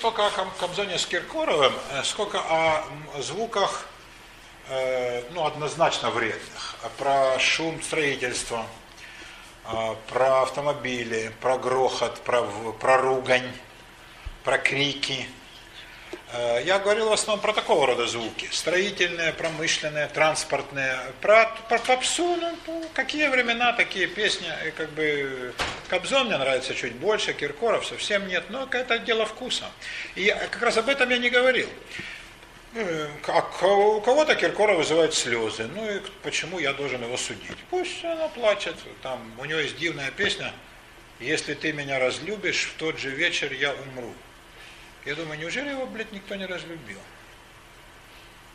Столько 0.06 0.26
о 0.26 0.46
Кобзоне 0.60 0.98
с 0.98 1.06
Киркоровым, 1.06 1.72
э, 1.90 2.04
сколько 2.04 2.38
о 2.38 2.84
звуках, 3.18 3.86
э, 4.68 5.24
ну, 5.32 5.44
однозначно 5.44 6.10
вредных. 6.10 6.76
Про 6.96 7.36
шум 7.40 7.82
строительства, 7.82 8.64
э, 9.64 9.96
про 10.08 10.42
автомобили, 10.42 11.32
про 11.40 11.58
грохот, 11.58 12.20
про, 12.20 12.44
про 12.78 12.98
ругань, 12.98 13.50
про 14.44 14.58
крики. 14.58 15.26
Э, 16.36 16.62
я 16.64 16.78
говорил 16.78 17.08
в 17.08 17.12
основном 17.12 17.40
про 17.42 17.52
такого 17.52 17.86
рода 17.86 18.06
звуки. 18.06 18.48
Строительные, 18.50 19.32
промышленные, 19.32 20.06
транспортные. 20.08 20.98
Про, 21.20 21.50
про 21.68 21.78
попсу, 21.78 22.36
ну, 22.36 22.84
какие 22.94 23.28
времена, 23.28 23.72
такие 23.72 24.06
песни. 24.06 24.48
И 24.66 24.70
как 24.70 24.90
бы 24.90 25.54
Кобзон 25.88 26.26
мне 26.26 26.36
нравится 26.36 26.74
чуть 26.74 26.94
больше, 26.94 27.32
Киркоров 27.32 27.86
совсем 27.86 28.26
нет. 28.28 28.44
Но 28.50 28.68
это 28.70 28.98
дело 28.98 29.24
вкуса. 29.24 29.64
И 30.14 30.34
как 30.50 30.62
раз 30.62 30.76
об 30.76 30.88
этом 30.88 31.08
я 31.10 31.18
не 31.18 31.30
говорил. 31.30 31.68
Э, 32.74 33.08
а 33.28 33.66
у 33.66 34.00
кого-то 34.00 34.34
Киркоров 34.34 34.78
вызывает 34.78 35.14
слезы. 35.14 35.68
Ну 35.74 35.90
и 35.90 36.00
почему 36.22 36.58
я 36.58 36.72
должен 36.72 37.02
его 37.02 37.16
судить? 37.16 37.56
Пусть 37.70 38.04
она 38.04 38.28
плачет. 38.28 38.76
Там, 39.02 39.20
у 39.38 39.44
него 39.44 39.60
есть 39.60 39.78
дивная 39.78 40.10
песня 40.10 40.52
«Если 41.18 41.54
ты 41.54 41.72
меня 41.72 41.98
разлюбишь, 41.98 42.66
в 42.66 42.78
тот 42.78 42.98
же 42.98 43.08
вечер 43.08 43.50
я 43.52 43.72
умру». 43.72 44.12
Я 45.06 45.14
думаю, 45.14 45.38
неужели 45.38 45.70
его, 45.70 45.86
блядь, 45.86 46.10
никто 46.10 46.34
не 46.34 46.46
разлюбил? 46.46 46.98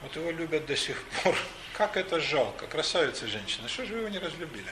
Вот 0.02 0.14
его 0.18 0.32
любят 0.32 0.66
до 0.66 0.76
сих 0.76 1.02
пор. 1.24 1.34
Как 1.78 1.96
это 1.96 2.20
жалко. 2.20 2.68
Красавица 2.68 3.26
женщина. 3.26 3.70
Что 3.70 3.86
же 3.86 3.94
вы 3.94 4.00
его 4.00 4.10
не 4.10 4.20
разлюбили? 4.20 4.66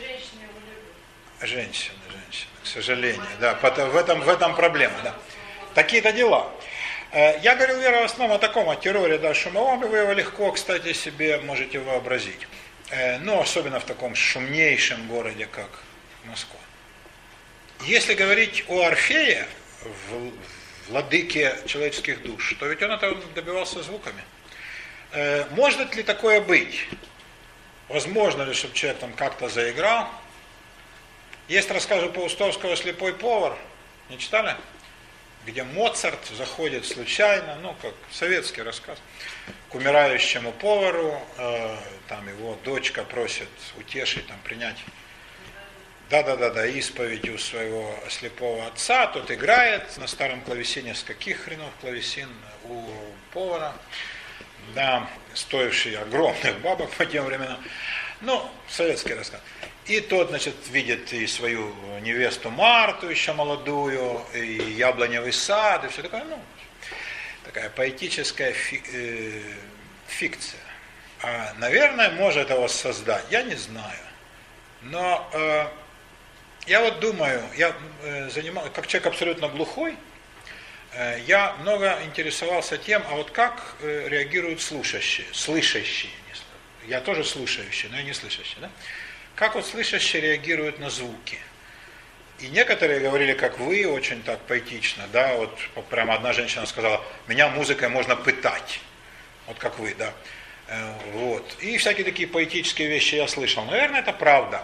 Женщины 0.00 0.42
его 0.42 0.58
любят. 0.58 1.48
Женщины, 1.48 1.98
женщины, 2.10 2.50
к 2.62 2.66
сожалению. 2.66 3.22
Да, 3.38 3.54
в 3.54 3.94
этом, 3.96 4.20
в 4.22 4.28
этом 4.28 4.56
проблема. 4.56 4.94
Да. 5.04 5.14
Такие-то 5.74 6.12
дела. 6.12 6.50
Э, 7.12 7.38
я 7.42 7.56
говорил, 7.56 7.78
Вера, 7.78 8.00
в 8.00 8.04
основном 8.04 8.36
о 8.36 8.38
таком, 8.38 8.70
о 8.70 8.76
терроре 8.76 9.18
да, 9.18 9.34
шумовом, 9.34 9.84
и 9.84 9.88
вы 9.88 9.98
его 9.98 10.14
легко, 10.14 10.50
кстати, 10.52 10.94
себе 10.94 11.38
можете 11.40 11.78
вообразить. 11.78 12.48
Э, 12.88 13.18
ну, 13.18 13.38
особенно 13.38 13.80
в 13.80 13.84
таком 13.84 14.14
шумнейшем 14.14 15.06
городе, 15.08 15.44
как 15.44 15.68
Москва. 16.24 16.60
Если 17.82 18.14
говорить 18.14 18.64
о 18.68 18.86
Орфее, 18.86 19.46
владыке 20.88 21.56
человеческих 21.66 22.22
душ, 22.22 22.54
то 22.58 22.66
ведь 22.66 22.82
он 22.82 22.92
это 22.92 23.14
добивался 23.34 23.82
звуками. 23.82 24.22
Э, 25.12 25.46
может 25.50 25.94
ли 25.94 26.02
такое 26.02 26.40
быть? 26.40 26.88
Возможно 27.88 28.42
ли, 28.42 28.52
чтобы 28.52 28.74
человек 28.74 29.00
там 29.00 29.12
как-то 29.12 29.48
заиграл? 29.48 30.08
Есть 31.48 31.70
рассказы 31.70 32.08
Паустовского 32.08 32.76
«Слепой 32.76 33.14
повар». 33.14 33.56
Не 34.10 34.18
читали? 34.18 34.56
Где 35.44 35.62
Моцарт 35.62 36.26
заходит 36.36 36.84
случайно, 36.84 37.56
ну, 37.62 37.76
как 37.80 37.94
советский 38.10 38.62
рассказ, 38.62 38.98
к 39.68 39.74
умирающему 39.76 40.50
повару, 40.52 41.20
э, 41.38 41.76
там 42.08 42.28
его 42.28 42.58
дочка 42.64 43.04
просит 43.04 43.48
утешить, 43.76 44.26
там, 44.26 44.38
принять 44.42 44.78
да-да-да-да, 46.10 46.66
исповедь 46.66 47.28
у 47.28 47.38
своего 47.38 47.94
слепого 48.08 48.66
отца, 48.66 49.06
тот 49.08 49.30
играет 49.30 49.96
на 49.98 50.06
старом 50.06 50.40
клавесине, 50.42 50.94
с 50.94 51.02
каких 51.02 51.44
хренов 51.44 51.70
клавесин 51.80 52.28
у 52.64 52.84
повара, 53.32 53.74
да, 54.74 55.08
стоивший 55.34 55.96
огромных 55.96 56.60
бабок 56.60 56.90
по 56.90 57.06
тем 57.06 57.24
временам. 57.24 57.58
Ну, 58.20 58.48
советский 58.68 59.14
рассказ. 59.14 59.40
И 59.86 60.00
тот, 60.00 60.30
значит, 60.30 60.54
видит 60.70 61.12
и 61.12 61.26
свою 61.26 61.74
невесту 62.00 62.50
Марту, 62.50 63.08
еще 63.08 63.32
молодую, 63.32 64.20
и 64.34 64.74
яблоневый 64.76 65.32
сад, 65.32 65.84
и 65.84 65.88
все 65.88 66.02
такое, 66.02 66.24
ну, 66.24 66.40
такая 67.44 67.70
поэтическая 67.70 68.52
фи, 68.52 68.82
э, 68.92 69.42
фикция. 70.08 70.60
А, 71.22 71.54
наверное, 71.58 72.10
может 72.10 72.50
его 72.50 72.68
создать, 72.68 73.24
я 73.30 73.42
не 73.42 73.54
знаю. 73.54 73.98
Но 74.82 75.28
э, 75.32 75.66
я 76.66 76.80
вот 76.80 77.00
думаю, 77.00 77.42
я 77.56 77.74
э, 78.02 78.28
занимал, 78.28 78.68
как 78.74 78.86
человек 78.86 79.06
абсолютно 79.06 79.48
глухой, 79.48 79.96
э, 80.92 81.20
я 81.26 81.54
много 81.60 81.98
интересовался 82.04 82.76
тем, 82.76 83.02
а 83.08 83.14
вот 83.14 83.30
как 83.30 83.76
э, 83.80 84.08
реагируют 84.08 84.60
слушающие, 84.60 85.26
слышащие. 85.32 86.12
Я 86.88 87.00
тоже 87.00 87.24
слушающий, 87.24 87.88
но 87.88 87.96
я 87.96 88.02
не 88.02 88.12
слышащий. 88.12 88.56
Да? 88.60 88.70
Как 89.34 89.54
вот 89.54 89.66
слышащие 89.66 90.22
реагируют 90.22 90.78
на 90.78 90.90
звуки? 90.90 91.38
И 92.38 92.48
некоторые 92.48 93.00
говорили, 93.00 93.32
как 93.32 93.58
вы, 93.58 93.86
очень 93.86 94.22
так 94.22 94.40
поэтично, 94.42 95.04
да, 95.12 95.34
вот 95.36 95.58
прямо 95.88 96.14
одна 96.14 96.32
женщина 96.32 96.66
сказала, 96.66 97.02
меня 97.28 97.48
музыкой 97.48 97.88
можно 97.88 98.14
пытать, 98.14 98.80
вот 99.46 99.56
как 99.58 99.78
вы, 99.78 99.94
да. 99.98 100.12
Вот. 101.14 101.56
И 101.60 101.78
всякие 101.78 102.04
такие 102.04 102.28
поэтические 102.28 102.88
вещи 102.88 103.14
я 103.14 103.26
слышал. 103.26 103.64
Наверное, 103.64 104.00
это 104.00 104.12
правда. 104.12 104.62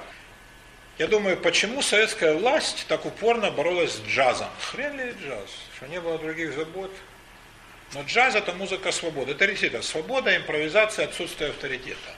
Я 1.03 1.09
думаю, 1.09 1.37
почему 1.37 1.83
советская 1.83 2.33
власть 2.33 2.87
так 2.87 3.05
упорно 3.05 3.51
боролась 3.51 3.95
с 3.95 4.03
джазом? 4.03 4.47
Хрен 4.61 4.97
ли 4.97 5.13
джаз? 5.21 5.51
Что 5.75 5.89
не 5.89 6.01
было 6.01 6.17
других 6.17 6.55
забот? 6.55 6.93
Но 7.93 8.03
джаз 8.03 8.37
это 8.37 8.53
музыка 8.53 8.93
свободы. 8.93 9.33
Это 9.33 9.49
действительно 9.49 9.83
свобода, 9.83 10.37
импровизация, 10.37 11.07
отсутствие 11.07 11.51
авторитета. 11.51 12.15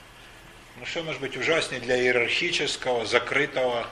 Ну 0.77 0.85
что 0.85 1.01
может 1.01 1.19
быть 1.19 1.35
ужаснее 1.35 1.81
для 1.81 1.97
иерархического, 1.99 3.07
закрытого, 3.07 3.87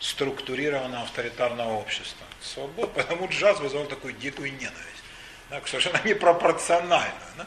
структурированного 0.00 1.02
авторитарного 1.02 1.74
общества? 1.74 2.24
Свобода, 2.40 2.86
потому 2.94 3.28
джаз 3.28 3.60
вызвал 3.60 3.84
такую 3.84 4.14
дикую 4.14 4.50
ненависть. 4.52 5.04
Так, 5.50 5.68
совершенно 5.68 6.00
непропорционально. 6.04 7.12
Да? 7.36 7.46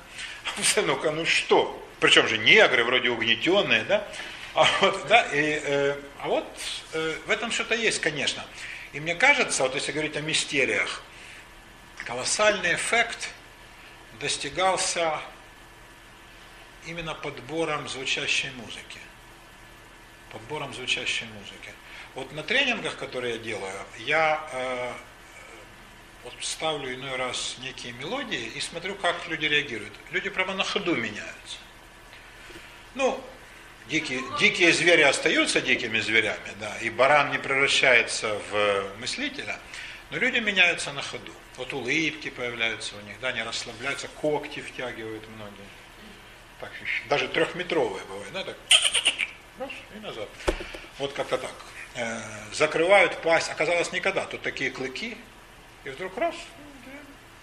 Ну-ка, 0.84 1.10
ну 1.10 1.26
что? 1.26 1.84
Причем 2.00 2.28
же 2.28 2.38
негры 2.38 2.84
вроде 2.84 3.10
угнетенные, 3.10 3.86
да? 3.86 4.08
А 4.56 4.66
вот, 4.80 5.06
да, 5.08 5.26
и, 5.34 5.60
э, 5.62 6.02
а 6.22 6.30
вот 6.30 6.48
э, 6.94 7.18
в 7.26 7.30
этом 7.30 7.52
что-то 7.52 7.76
есть, 7.76 8.00
конечно. 8.00 8.46
И 8.94 9.02
мне 9.02 9.14
кажется, 9.14 9.64
вот 9.64 9.76
если 9.76 9.92
говорить 9.92 10.16
о 10.16 10.22
мистериях, 10.22 11.04
колоссальный 12.06 12.74
эффект 12.76 13.32
достигался 14.22 15.20
именно 16.86 17.14
подбором 17.16 17.90
звучащей 17.90 18.50
музыки. 18.52 19.00
Подбором 20.32 20.74
звучащей 20.74 21.28
музыки. 21.28 21.74
Вот 22.14 22.32
на 22.32 22.42
тренингах, 22.42 22.96
которые 22.96 23.34
я 23.34 23.40
делаю, 23.40 23.86
я 23.98 24.50
э, 24.54 24.94
вот 26.24 26.34
ставлю 26.40 26.96
иной 26.96 27.18
раз 27.18 27.58
некие 27.60 27.92
мелодии 27.92 28.46
и 28.56 28.62
смотрю, 28.62 28.96
как 28.96 29.28
люди 29.28 29.48
реагируют. 29.48 29.94
Люди 30.12 30.30
прямо 30.30 30.54
на 30.54 30.64
ходу 30.64 30.96
меняются. 30.96 31.58
Ну, 32.94 33.22
Дикие, 33.88 34.22
дикие 34.40 34.74
звери 34.74 35.04
остаются 35.04 35.62
дикими 35.62 36.00
зверями, 36.00 36.52
да, 36.60 36.76
и 36.82 36.90
баран 36.90 37.32
не 37.32 37.38
превращается 37.38 38.40
в 38.50 38.98
мыслителя, 39.00 39.60
но 40.10 40.18
люди 40.18 40.40
меняются 40.40 40.92
на 40.92 41.04
ходу. 41.04 41.32
Вот 41.58 41.72
улыбки 41.72 42.30
появляются 42.32 42.96
у 42.96 43.02
них, 43.02 43.20
да, 43.22 43.28
они 43.28 43.44
расслабляются, 43.44 44.08
когти 44.08 44.60
втягивают 44.60 45.24
многие. 45.30 45.70
Так, 46.60 46.72
даже 47.10 47.28
трехметровые 47.28 48.04
бывают, 48.06 48.34
да, 48.34 48.44
так, 48.44 48.58
раз, 49.60 49.72
и 49.96 50.00
назад. 50.00 50.30
Вот 50.98 51.14
как-то 51.14 51.38
так. 51.38 51.54
Э, 51.94 52.20
закрывают 52.54 53.22
пасть, 53.22 53.52
оказалось 53.52 53.92
никогда, 53.92 54.26
тут 54.26 54.42
такие 54.42 54.72
клыки, 54.72 55.16
и 55.84 55.90
вдруг 55.90 56.18
раз, 56.18 56.36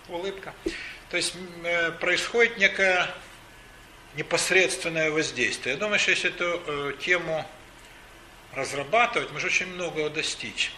улыбка. 0.08 0.52
То 1.08 1.16
есть 1.16 1.34
э, 1.62 1.92
происходит 1.92 2.58
некая 2.58 3.08
непосредственное 4.16 5.10
воздействие. 5.10 5.74
Я 5.74 5.80
думаю, 5.80 5.98
что 5.98 6.10
если 6.10 6.30
эту 6.30 6.62
э, 6.66 6.92
тему 7.00 7.46
разрабатывать, 8.54 9.30
можно 9.32 9.46
очень 9.46 9.66
многого 9.66 10.10
достичь. 10.10 10.72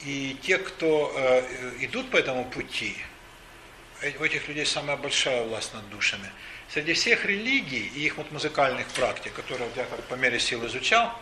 И 0.00 0.36
те, 0.42 0.58
кто 0.58 1.12
э, 1.16 1.74
идут 1.80 2.10
по 2.10 2.16
этому 2.16 2.44
пути, 2.44 2.96
э, 4.00 4.12
у 4.18 4.24
этих 4.24 4.46
людей 4.48 4.64
самая 4.64 4.96
большая 4.96 5.42
власть 5.44 5.74
над 5.74 5.88
душами. 5.90 6.30
Среди 6.68 6.92
всех 6.92 7.24
религий 7.24 7.90
и 7.94 8.06
их 8.06 8.16
вот 8.16 8.30
музыкальных 8.30 8.86
практик, 8.88 9.32
которые 9.32 9.68
я 9.74 9.84
как 9.84 10.02
по 10.04 10.14
мере 10.14 10.38
сил 10.38 10.64
изучал, 10.66 11.18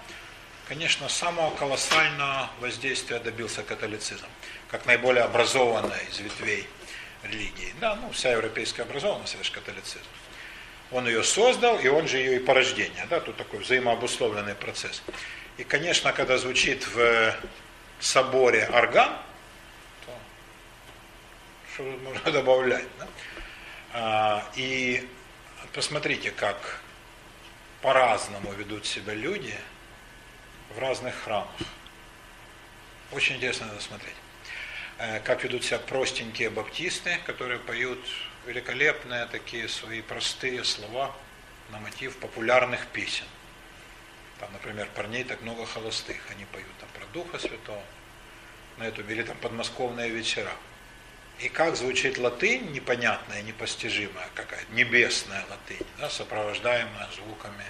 конечно, 0.68 1.08
самого 1.08 1.54
колоссального 1.54 2.50
воздействия 2.60 3.18
добился 3.20 3.62
католицизм, 3.62 4.26
как 4.70 4.84
наиболее 4.86 5.24
образованная 5.24 6.02
из 6.10 6.18
ветвей 6.18 6.66
религии. 7.22 7.72
Да, 7.80 7.94
ну, 7.96 8.10
вся 8.10 8.32
европейская 8.32 8.82
образованность, 8.82 9.34
это 9.34 9.44
же 9.44 9.52
католицизм. 9.52 10.04
Он 10.92 11.06
ее 11.06 11.24
создал, 11.24 11.78
и 11.78 11.88
он 11.88 12.06
же 12.06 12.18
ее 12.18 12.36
и 12.36 12.38
порождение. 12.38 13.06
Да? 13.10 13.20
Тут 13.20 13.36
такой 13.36 13.60
взаимообусловленный 13.60 14.54
процесс. 14.54 15.02
И, 15.56 15.64
конечно, 15.64 16.12
когда 16.12 16.38
звучит 16.38 16.86
в 16.86 17.34
соборе 17.98 18.68
орган, 18.72 19.08
то 20.06 20.12
что 21.74 21.82
можно 21.82 22.30
добавлять? 22.32 22.86
Да? 22.98 23.08
А, 23.92 24.50
и 24.54 25.08
посмотрите, 25.72 26.30
как 26.30 26.80
по-разному 27.82 28.52
ведут 28.52 28.86
себя 28.86 29.14
люди 29.14 29.54
в 30.74 30.78
разных 30.78 31.14
храмах. 31.14 31.50
Очень 33.12 33.36
интересно 33.36 33.66
это 33.72 33.82
смотреть. 33.82 34.14
Э, 34.98 35.20
как 35.20 35.44
ведут 35.44 35.64
себя 35.64 35.78
простенькие 35.78 36.50
баптисты, 36.50 37.18
которые 37.26 37.58
поют 37.58 37.98
великолепные 38.46 39.26
такие 39.26 39.68
свои 39.68 40.00
простые 40.00 40.64
слова 40.64 41.14
на 41.70 41.78
мотив 41.80 42.16
популярных 42.18 42.86
песен. 42.88 43.26
Там, 44.38 44.52
например, 44.52 44.88
парней 44.94 45.24
так 45.24 45.40
много 45.42 45.66
холостых, 45.66 46.20
они 46.30 46.44
поют 46.46 46.68
там 46.78 46.88
про 46.94 47.06
Духа 47.12 47.38
Святого, 47.38 47.82
на 48.76 48.84
эту, 48.84 49.02
или 49.02 49.22
там 49.22 49.36
подмосковные 49.38 50.10
вечера. 50.10 50.52
И 51.38 51.48
как 51.48 51.76
звучит 51.76 52.18
латынь, 52.18 52.72
непонятная, 52.72 53.42
непостижимая 53.42 54.28
какая-то, 54.34 54.72
небесная 54.72 55.44
латынь, 55.50 55.86
да, 55.98 56.08
сопровождаемая 56.08 57.08
звуками 57.14 57.64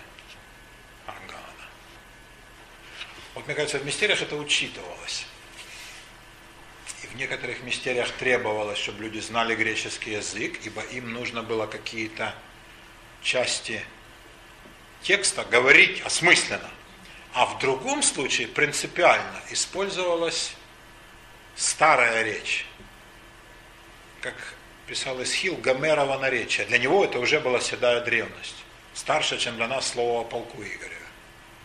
органа. 1.07 1.41
Вот 3.35 3.47
мне 3.47 3.55
кажется, 3.55 3.79
в 3.79 3.85
мистериях 3.85 4.23
это 4.23 4.37
учитывалось. 4.37 5.27
В 7.17 7.19
некоторых 7.19 7.63
мистериях 7.63 8.13
требовалось, 8.13 8.77
чтобы 8.77 9.05
люди 9.05 9.21
знали 9.21 9.55
греческий 9.55 10.11
язык, 10.11 10.61
ибо 10.65 10.83
им 10.83 11.15
нужно 11.15 11.43
было 11.43 11.67
какие-то 11.67 12.35
части 13.23 13.83
текста 15.01 15.43
говорить 15.45 16.03
осмысленно. 16.03 16.69
А 17.33 17.47
в 17.47 17.59
другом 17.59 18.03
случае 18.03 18.49
принципиально 18.49 19.41
использовалась 19.51 20.53
старая 21.55 22.23
речь. 22.23 22.67
Как 24.21 24.35
писал 24.87 25.23
Исхил, 25.23 25.57
Гомерова 25.57 26.19
наречие. 26.19 26.67
Для 26.67 26.77
него 26.77 27.03
это 27.03 27.19
уже 27.19 27.41
была 27.41 27.61
седая 27.61 28.03
древность. 28.03 28.63
Старше, 28.93 29.39
чем 29.39 29.57
для 29.57 29.69
нас 29.69 29.89
слово 29.89 30.21
о 30.21 30.25
полку 30.25 30.63
Игоря. 30.63 30.93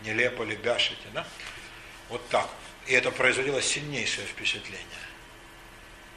Нелепо 0.02 0.44
ли 0.44 0.56
бяшите, 0.56 1.08
да? 1.12 1.26
Вот 2.08 2.26
так. 2.30 2.48
И 2.86 2.94
это 2.94 3.10
производило 3.10 3.60
сильнейшее 3.60 4.26
впечатление. 4.26 5.01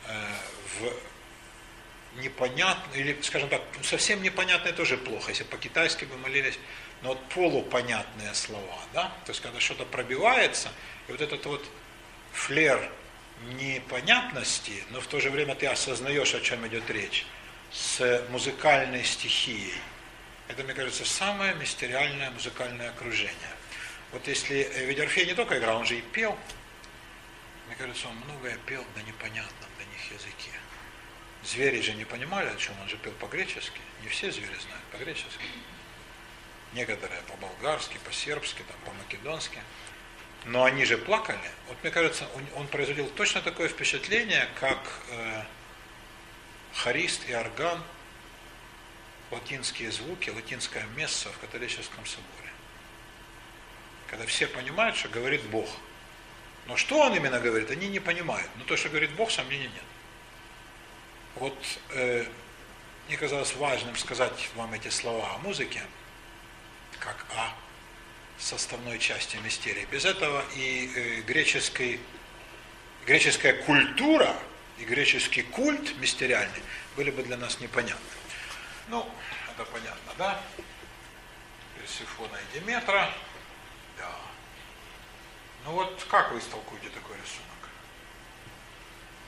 Э, 0.08 0.34
в 0.80 0.94
непонятно, 2.22 2.94
или, 2.96 3.18
скажем 3.22 3.50
так, 3.50 3.62
совсем 3.84 4.22
непонятное 4.24 4.74
тоже 4.74 4.98
плохо, 4.98 5.32
если 5.32 5.44
по-китайски 5.44 6.06
бы 6.06 6.18
молились, 6.18 6.58
но 7.02 7.10
вот 7.10 7.30
полупонятные 7.30 8.34
слова, 8.34 8.80
да, 8.94 9.12
то 9.26 9.32
есть 9.32 9.42
когда 9.42 9.60
что-то 9.60 9.86
пробивается, 9.86 10.70
и 11.08 11.12
вот 11.12 11.22
этот 11.22 11.46
вот 11.46 11.66
флер 12.32 12.90
непонятности, 13.58 14.84
но 14.92 15.02
в 15.02 15.08
то 15.08 15.20
же 15.20 15.30
время 15.30 15.56
ты 15.56 15.68
осознаешь, 15.68 16.34
о 16.34 16.42
чем 16.42 16.66
идет 16.68 16.90
речь, 16.90 17.26
с 17.72 18.26
музыкальной 18.30 19.04
стихией. 19.04 19.74
Это, 20.48 20.64
мне 20.64 20.74
кажется, 20.74 21.06
самое 21.06 21.54
мистериальное 21.56 22.32
музыкальное 22.32 22.90
окружение. 22.90 23.36
Вот 24.12 24.28
если, 24.28 24.70
ведь 24.86 25.00
не 25.26 25.34
только 25.34 25.58
играл, 25.58 25.78
он 25.78 25.86
же 25.86 25.98
и 25.98 26.02
пел. 26.02 26.38
Мне 27.68 27.76
кажется, 27.76 28.08
он 28.08 28.16
многое 28.18 28.58
пел 28.66 28.86
них 29.02 29.16
языке. 29.16 29.65
Звери 31.46 31.80
же 31.82 31.94
не 31.94 32.06
понимали, 32.06 32.50
о 32.50 32.56
чем 32.56 32.74
он 32.82 32.90
же 32.90 32.98
пел 32.98 33.14
по-гречески. 33.14 33.80
Не 34.02 34.10
все 34.10 34.32
звери 34.32 34.56
знают 34.56 34.84
по-гречески. 34.92 35.46
Некоторые 36.74 37.22
по-болгарски, 37.24 38.00
по-сербски, 38.04 38.64
там, 38.68 38.78
по-македонски. 38.86 39.60
Но 40.46 40.64
они 40.64 40.86
же 40.86 40.98
плакали. 40.98 41.38
Вот 41.68 41.78
мне 41.84 41.92
кажется, 41.92 42.28
он, 42.36 42.46
он 42.56 42.68
производил 42.68 43.08
точно 43.10 43.42
такое 43.42 43.68
впечатление, 43.68 44.50
как 44.60 44.80
э, 45.10 45.44
харист 46.74 47.30
и 47.30 47.36
орган, 47.36 47.82
латинские 49.30 49.92
звуки, 49.92 50.32
латинское 50.32 50.84
место 50.96 51.30
в 51.30 51.38
католическом 51.38 52.06
соборе. 52.08 52.52
Когда 54.08 54.26
все 54.26 54.48
понимают, 54.48 54.96
что 54.96 55.10
говорит 55.10 55.44
Бог. 55.44 55.70
Но 56.66 56.76
что 56.76 57.02
он 57.02 57.16
именно 57.16 57.40
говорит, 57.40 57.70
они 57.70 57.88
не 57.88 58.00
понимают. 58.00 58.50
Но 58.56 58.64
то, 58.64 58.76
что 58.76 58.90
говорит 58.90 59.12
Бог, 59.12 59.30
сомнений 59.30 59.68
нет. 59.68 59.84
Вот 61.36 61.58
э, 61.90 62.26
мне 63.08 63.18
казалось 63.18 63.56
важным 63.56 63.96
сказать 63.98 64.50
вам 64.56 64.74
эти 64.74 64.88
слова 64.88 65.36
о 65.36 65.38
музыке, 65.40 65.82
как 67.00 67.26
о 67.36 67.54
составной 68.38 69.00
части 69.00 69.36
мистерии. 69.38 69.86
Без 69.92 70.06
этого 70.06 70.44
и 70.56 70.92
э, 70.96 71.22
греческий, 71.22 72.00
греческая 73.06 73.62
культура 73.64 74.34
и 74.78 74.86
греческий 74.86 75.42
культ 75.42 75.98
мистериальный 75.98 76.62
были 76.96 77.12
бы 77.12 77.22
для 77.24 77.36
нас 77.36 77.60
непонятны. 77.60 78.00
Ну, 78.88 79.06
это 79.52 79.66
понятно, 79.66 80.14
да? 80.18 80.42
Персифона 81.78 82.38
и 82.38 82.60
Диметра. 82.60 83.12
Да. 83.98 84.16
Ну 85.66 85.72
вот 85.72 86.06
как 86.10 86.32
вы 86.32 86.40
истолкуете 86.40 86.90
такой 86.90 87.18
рисунок? 87.18 87.55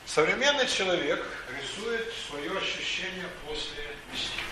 Современный 0.08 0.68
человек 0.68 1.22
рисует 1.60 2.14
свое 2.30 2.58
ощущение 2.58 3.28
после 3.46 3.84
мистерии. 4.10 4.46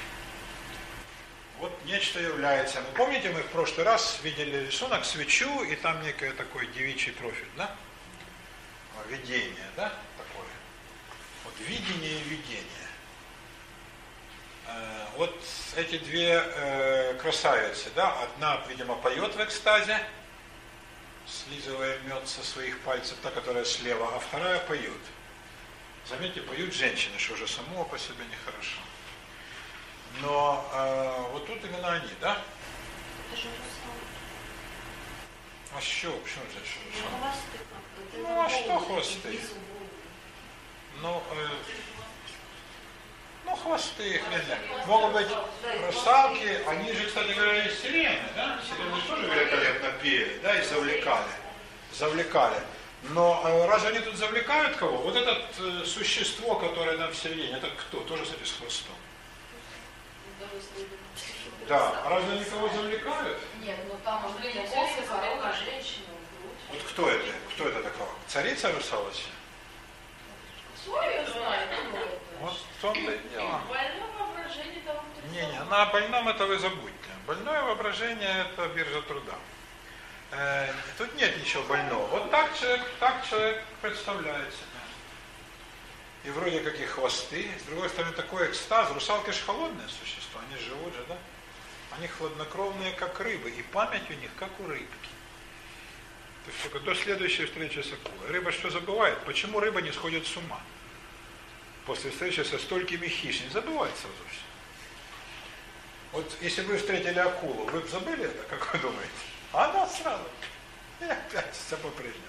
Вот 1.60 1.72
нечто 1.86 2.20
является. 2.20 2.82
Вы 2.82 2.92
помните, 2.98 3.30
мы 3.30 3.42
в 3.42 3.48
прошлый 3.48 3.86
раз 3.86 4.20
видели 4.22 4.66
рисунок 4.66 5.06
свечу, 5.06 5.64
и 5.64 5.78
там 5.78 6.04
некое 6.04 6.34
такой 6.34 6.68
девичий 6.68 7.14
профиль, 7.14 7.48
да? 7.56 7.74
Видение, 9.08 9.70
да? 9.78 9.94
Такое. 10.18 10.50
Вот 11.46 11.54
видение 11.60 12.20
и 12.20 12.24
видение. 12.24 12.88
Э, 14.68 15.06
вот 15.16 15.40
эти 15.78 16.00
две 16.00 16.44
э, 16.46 17.14
красавицы, 17.22 17.90
да, 17.96 18.14
одна, 18.24 18.62
видимо, 18.68 18.96
поет 18.96 19.34
в 19.34 19.42
экстазе, 19.42 19.98
слизывая 21.26 21.98
мед 22.00 22.28
со 22.28 22.44
своих 22.44 22.78
пальцев, 22.82 23.18
та, 23.24 23.32
которая 23.32 23.64
слева, 23.64 24.14
а 24.14 24.20
вторая 24.20 24.60
поет. 24.60 24.92
Заметьте, 26.08 26.42
поют 26.42 26.72
женщины, 26.74 27.18
что 27.18 27.34
уже 27.34 27.48
само 27.48 27.84
по 27.86 27.98
себе 27.98 28.24
нехорошо. 28.30 28.80
Но 30.22 30.70
э, 30.72 31.32
вот 31.32 31.48
тут 31.48 31.66
именно 31.66 31.94
они, 31.94 32.12
да? 32.22 32.38
Это 33.32 33.42
же. 33.42 33.48
А 35.76 35.82
що? 35.82 36.12
Почему 36.12 36.46
же 36.54 36.66
що? 36.66 36.80
Ну, 37.12 37.18
бы. 37.18 38.30
Ну, 38.30 38.42
а 38.42 38.50
что 38.50 38.80
хвосты? 38.80 39.40
Ну, 41.02 41.24
э, 41.32 41.50
ну, 43.46 43.56
хвосты, 43.56 44.20
хрен. 44.20 44.60
Могут 44.86 45.14
быть 45.14 45.28
русалки, 45.88 46.64
они 46.68 46.94
же, 46.94 47.08
кстати 47.08 47.34
говоря, 47.34 47.66
и 47.66 47.76
сирены, 47.76 48.22
да? 48.36 48.60
Сирены 48.70 49.02
тоже 49.10 49.24
великолепно 49.24 49.92
пели, 50.04 50.40
да, 50.44 50.60
и 50.60 50.64
завлекали. 50.64 51.32
Завлекали. 51.92 52.62
Но 53.10 53.42
э, 53.46 53.68
разве 53.68 53.90
они 53.90 54.00
тут 54.00 54.16
завлекают 54.16 54.78
кого? 54.78 54.98
Вот 54.98 55.16
это 55.16 55.40
э, 55.60 55.86
существо, 55.86 56.56
которое 56.56 56.98
там 56.98 57.12
в 57.12 57.16
середине, 57.16 57.58
это 57.58 57.70
кто? 57.70 58.00
Тоже, 58.02 58.24
кстати, 58.24 58.44
с 58.44 58.54
хвостом. 58.54 58.96
Да, 61.68 62.02
а 62.06 62.10
разве 62.10 62.34
они 62.34 62.44
кого 62.46 62.70
завлекают? 62.70 63.38
Нет, 63.62 63.78
ну 63.88 63.96
там 64.04 64.26
уже 64.26 64.52
косы, 64.52 65.02
корона, 65.08 65.54
женщина, 65.54 66.06
грудь. 66.40 66.58
Вот 66.72 66.82
кто 66.84 67.10
это? 67.10 67.32
Кто 67.54 67.70
это 67.70 67.84
такого? 67.84 68.10
Царица 68.28 68.72
русалочья? 68.72 69.32
Кто 70.82 71.02
ее 71.02 71.26
знает? 71.28 71.70
Вот 72.42 72.54
в 72.54 72.82
том-то 72.82 73.12
и 73.12 73.30
дело. 73.30 73.62
Больное 73.68 74.04
воображение 74.20 74.82
того, 74.86 75.00
кто 75.00 75.28
Не-не, 75.30 75.64
на 75.64 75.86
больном 75.88 76.28
это 76.28 76.46
вы 76.46 76.60
забудьте. 76.60 76.92
Больное 77.26 77.62
воображение 77.64 78.46
это 78.46 78.68
биржа 78.68 79.02
труда. 79.04 79.34
Э, 80.38 80.74
тут 80.98 81.16
нет 81.16 81.38
ничего 81.38 81.64
больного. 81.64 82.06
Вот 82.08 82.30
так 82.30 82.58
человек, 82.60 82.82
так 83.00 83.26
человек 83.28 83.64
представляет 83.82 84.54
себя. 84.54 84.66
И 86.26 86.30
вроде 86.30 86.60
как 86.60 86.80
и 86.80 86.86
хвосты. 86.86 87.50
С 87.60 87.64
другой 87.64 87.90
стороны, 87.90 88.14
такой 88.14 88.50
экстаз. 88.50 88.92
Русалки 88.92 89.32
же 89.32 89.42
холодные 89.46 89.88
существа, 89.88 90.42
они 90.50 90.60
живут 90.62 90.94
же, 90.94 91.06
да? 91.08 91.18
Они 91.98 92.08
хладнокровные, 92.08 92.92
как 92.94 93.20
рыбы. 93.20 93.50
И 93.50 93.62
память 93.62 94.10
у 94.10 94.14
них, 94.14 94.30
как 94.38 94.50
у 94.60 94.68
рыбки. 94.68 95.10
То 96.44 96.52
есть 96.52 96.64
только 96.64 96.80
до 96.80 96.96
следующей 96.96 97.46
встречи 97.46 97.80
с 97.80 97.94
акулой. 97.94 98.30
Рыба 98.30 98.52
что 98.52 98.70
забывает? 98.70 99.18
Почему 99.20 99.60
рыба 99.60 99.82
не 99.82 99.92
сходит 99.92 100.28
с 100.28 100.36
ума? 100.36 100.60
После 101.86 102.12
встречи 102.12 102.42
со 102.42 102.58
столькими 102.58 103.08
хищниками. 103.08 103.54
Забывает 103.54 103.96
сразу 103.96 104.16
все. 104.30 104.42
Вот 106.12 106.38
если 106.42 106.62
бы 106.64 106.74
вы 106.74 106.78
встретили 106.78 107.20
акулу, 107.20 107.66
вы 107.66 107.80
бы 107.80 107.88
забыли 107.88 108.26
это, 108.26 108.44
как 108.50 108.74
вы 108.74 108.80
думаете? 108.80 109.35
А 109.56 109.70
она 109.70 109.88
сразу. 109.88 110.26
И 111.00 111.06
опять 111.06 111.56
с 111.56 111.70
собой 111.70 111.92
прежнего. 111.92 112.20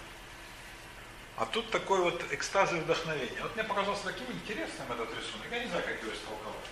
А 1.37 1.45
тут 1.47 1.69
такой 1.71 2.01
вот 2.01 2.23
экстаз 2.33 2.73
и 2.73 2.77
вдохновение. 2.77 3.43
Вот 3.43 3.55
мне 3.57 3.65
показался 3.65 4.05
таким 4.05 4.31
интересным 4.31 4.93
этот 4.93 5.11
рисунок. 5.11 5.47
Я 5.51 5.59
не 5.59 5.67
знаю, 5.67 5.85
как 5.85 6.01
его 6.01 6.13
истолковать. 6.13 6.71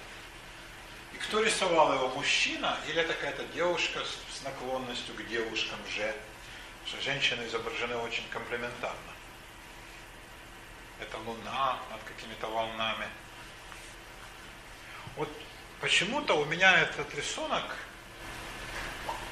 И 1.12 1.16
кто 1.16 1.42
рисовал 1.42 1.92
его, 1.94 2.08
мужчина 2.10 2.78
или 2.86 3.02
это 3.02 3.14
какая-то 3.14 3.44
девушка 3.46 3.98
с 4.32 4.42
наклонностью 4.44 5.14
к 5.16 5.26
девушкам 5.26 5.78
же? 5.88 6.14
Потому 6.84 6.86
что 6.86 7.00
женщины 7.02 7.46
изображены 7.46 7.96
очень 7.96 8.26
комплементарно. 8.30 9.12
Это 11.00 11.18
луна 11.18 11.80
над 11.90 12.02
какими-то 12.04 12.46
волнами. 12.46 13.08
Вот 15.16 15.28
почему-то 15.80 16.34
у 16.34 16.44
меня 16.44 16.78
этот 16.78 17.12
рисунок 17.16 17.64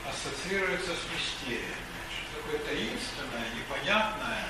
ассоциируется 0.09 0.93
с 0.93 1.13
мистерией. 1.13 1.75
Такое 2.35 2.59
таинственное, 2.61 3.51
непонятное, 3.55 4.49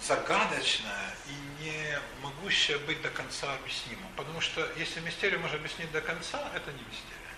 загадочное 0.00 1.14
и 1.26 1.62
не 1.62 1.98
могущее 2.22 2.78
быть 2.78 3.00
до 3.02 3.10
конца 3.10 3.54
объяснимым. 3.54 4.08
Потому 4.16 4.40
что 4.40 4.66
если 4.76 5.00
мистерию 5.00 5.40
можно 5.40 5.56
объяснить 5.56 5.90
до 5.92 6.00
конца, 6.00 6.50
это 6.54 6.72
не 6.72 6.80
мистерия. 6.80 7.32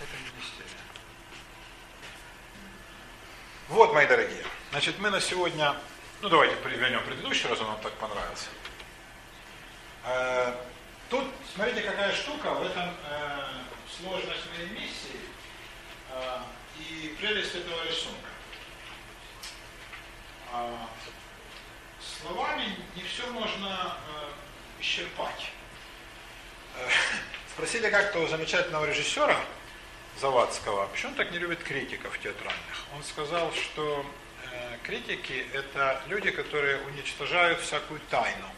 Это 0.00 0.16
не 0.18 0.40
мистерия. 0.40 0.80
Вот, 3.68 3.92
мои 3.94 4.06
дорогие. 4.06 4.44
Значит, 4.70 4.98
мы 4.98 5.10
на 5.10 5.20
сегодня... 5.20 5.76
Ну, 6.22 6.28
давайте 6.28 6.56
перевернем 6.56 7.04
предыдущий 7.04 7.48
раз, 7.48 7.60
он 7.60 7.66
нам 7.66 7.80
так 7.80 7.92
понравился. 7.94 8.48
Э, 10.04 10.54
Тут, 11.08 11.24
смотрите, 11.54 11.82
какая 11.82 12.12
штука, 12.12 12.50
в 12.50 12.66
этом 12.66 12.88
э, 13.08 13.44
сложность 14.00 14.46
моей 14.54 14.68
миссии 14.70 15.20
э, 16.10 16.38
и 16.78 17.16
прелесть 17.18 17.54
этого 17.54 17.84
рисунка. 17.84 18.28
Э, 20.52 20.76
словами 22.00 22.76
не 22.94 23.02
все 23.02 23.26
можно 23.30 23.96
э, 24.08 24.80
исчерпать. 24.80 25.50
Э, 26.76 26.88
спросили 27.52 27.90
как-то 27.90 28.20
у 28.20 28.26
замечательного 28.26 28.86
режиссера 28.86 29.38
Завадского, 30.20 30.86
почему 30.88 31.12
он 31.12 31.16
так 31.16 31.30
не 31.30 31.38
любит 31.38 31.62
критиков 31.62 32.18
театральных. 32.18 32.86
Он 32.94 33.02
сказал, 33.02 33.52
что 33.52 34.04
э, 34.50 34.78
критики 34.82 35.46
это 35.52 36.02
люди, 36.06 36.30
которые 36.30 36.80
уничтожают 36.82 37.60
всякую 37.60 38.00
тайну. 38.10 38.48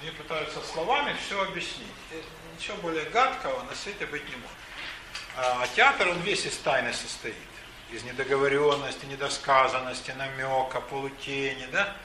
Они 0.00 0.10
пытаются 0.12 0.60
словами 0.62 1.16
все 1.26 1.42
объяснить. 1.42 1.88
Ничего 2.58 2.76
более 2.78 3.04
гадкого 3.04 3.62
на 3.62 3.74
свете 3.76 4.04
быть 4.06 4.28
не 4.28 4.34
может. 4.34 4.56
А 5.36 5.64
театр, 5.76 6.08
он 6.08 6.18
весь 6.22 6.44
из 6.44 6.56
тайны 6.56 6.92
состоит. 6.92 7.36
Из 7.92 8.02
недоговоренности, 8.02 9.06
недосказанности, 9.06 10.10
намека, 10.10 10.80
полутени, 10.80 11.68
да, 11.70 11.96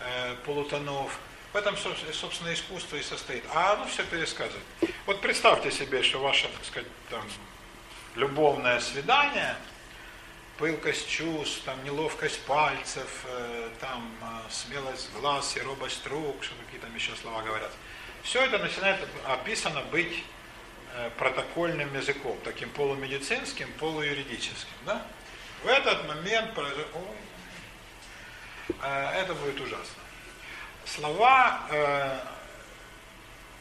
э, 0.00 0.34
полутонов. 0.44 1.16
В 1.52 1.56
этом, 1.56 1.76
собственно, 1.76 2.52
искусство 2.52 2.96
и 2.96 3.02
состоит. 3.02 3.44
А 3.54 3.74
оно 3.74 3.86
все 3.86 4.02
пересказывает. 4.02 4.64
Вот 5.06 5.20
представьте 5.20 5.70
себе, 5.70 6.02
что 6.02 6.18
ваше, 6.18 6.48
так 6.48 6.64
сказать, 6.64 6.88
там, 7.08 7.24
любовное 8.16 8.80
свидание, 8.80 9.54
пылкость 10.58 11.08
чувств, 11.08 11.62
там, 11.64 11.82
неловкость 11.84 12.40
пальцев, 12.40 13.24
э, 13.26 13.68
там, 13.80 14.10
э, 14.20 14.50
смелость 14.50 15.12
глаз 15.12 15.56
и 15.56 15.60
робость 15.60 16.04
рук, 16.08 16.42
что 16.42 16.56
какие 16.64 16.80
там 16.80 16.92
еще 16.96 17.14
слова 17.14 17.42
говорят. 17.42 17.70
Все 18.22 18.42
это 18.44 18.58
начинает 18.58 19.00
описано 19.26 19.82
быть 19.90 20.24
э, 20.94 21.10
протокольным 21.18 21.94
языком, 21.94 22.38
таким 22.44 22.70
полумедицинским, 22.70 23.70
полуюридическим. 23.78 24.76
Да? 24.86 25.04
В 25.64 25.66
этот 25.66 26.06
момент. 26.06 26.50
Э, 28.82 29.10
это 29.20 29.34
будет 29.34 29.60
ужасно 29.60 30.02
слова 30.84 31.66
э, 31.70 32.18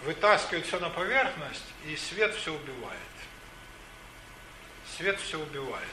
вытаскивают 0.03 0.65
все 0.65 0.79
на 0.79 0.89
поверхность, 0.89 1.65
и 1.85 1.95
свет 1.95 2.33
все 2.35 2.53
убивает. 2.53 2.97
Свет 4.97 5.19
все 5.19 5.39
убивает. 5.39 5.87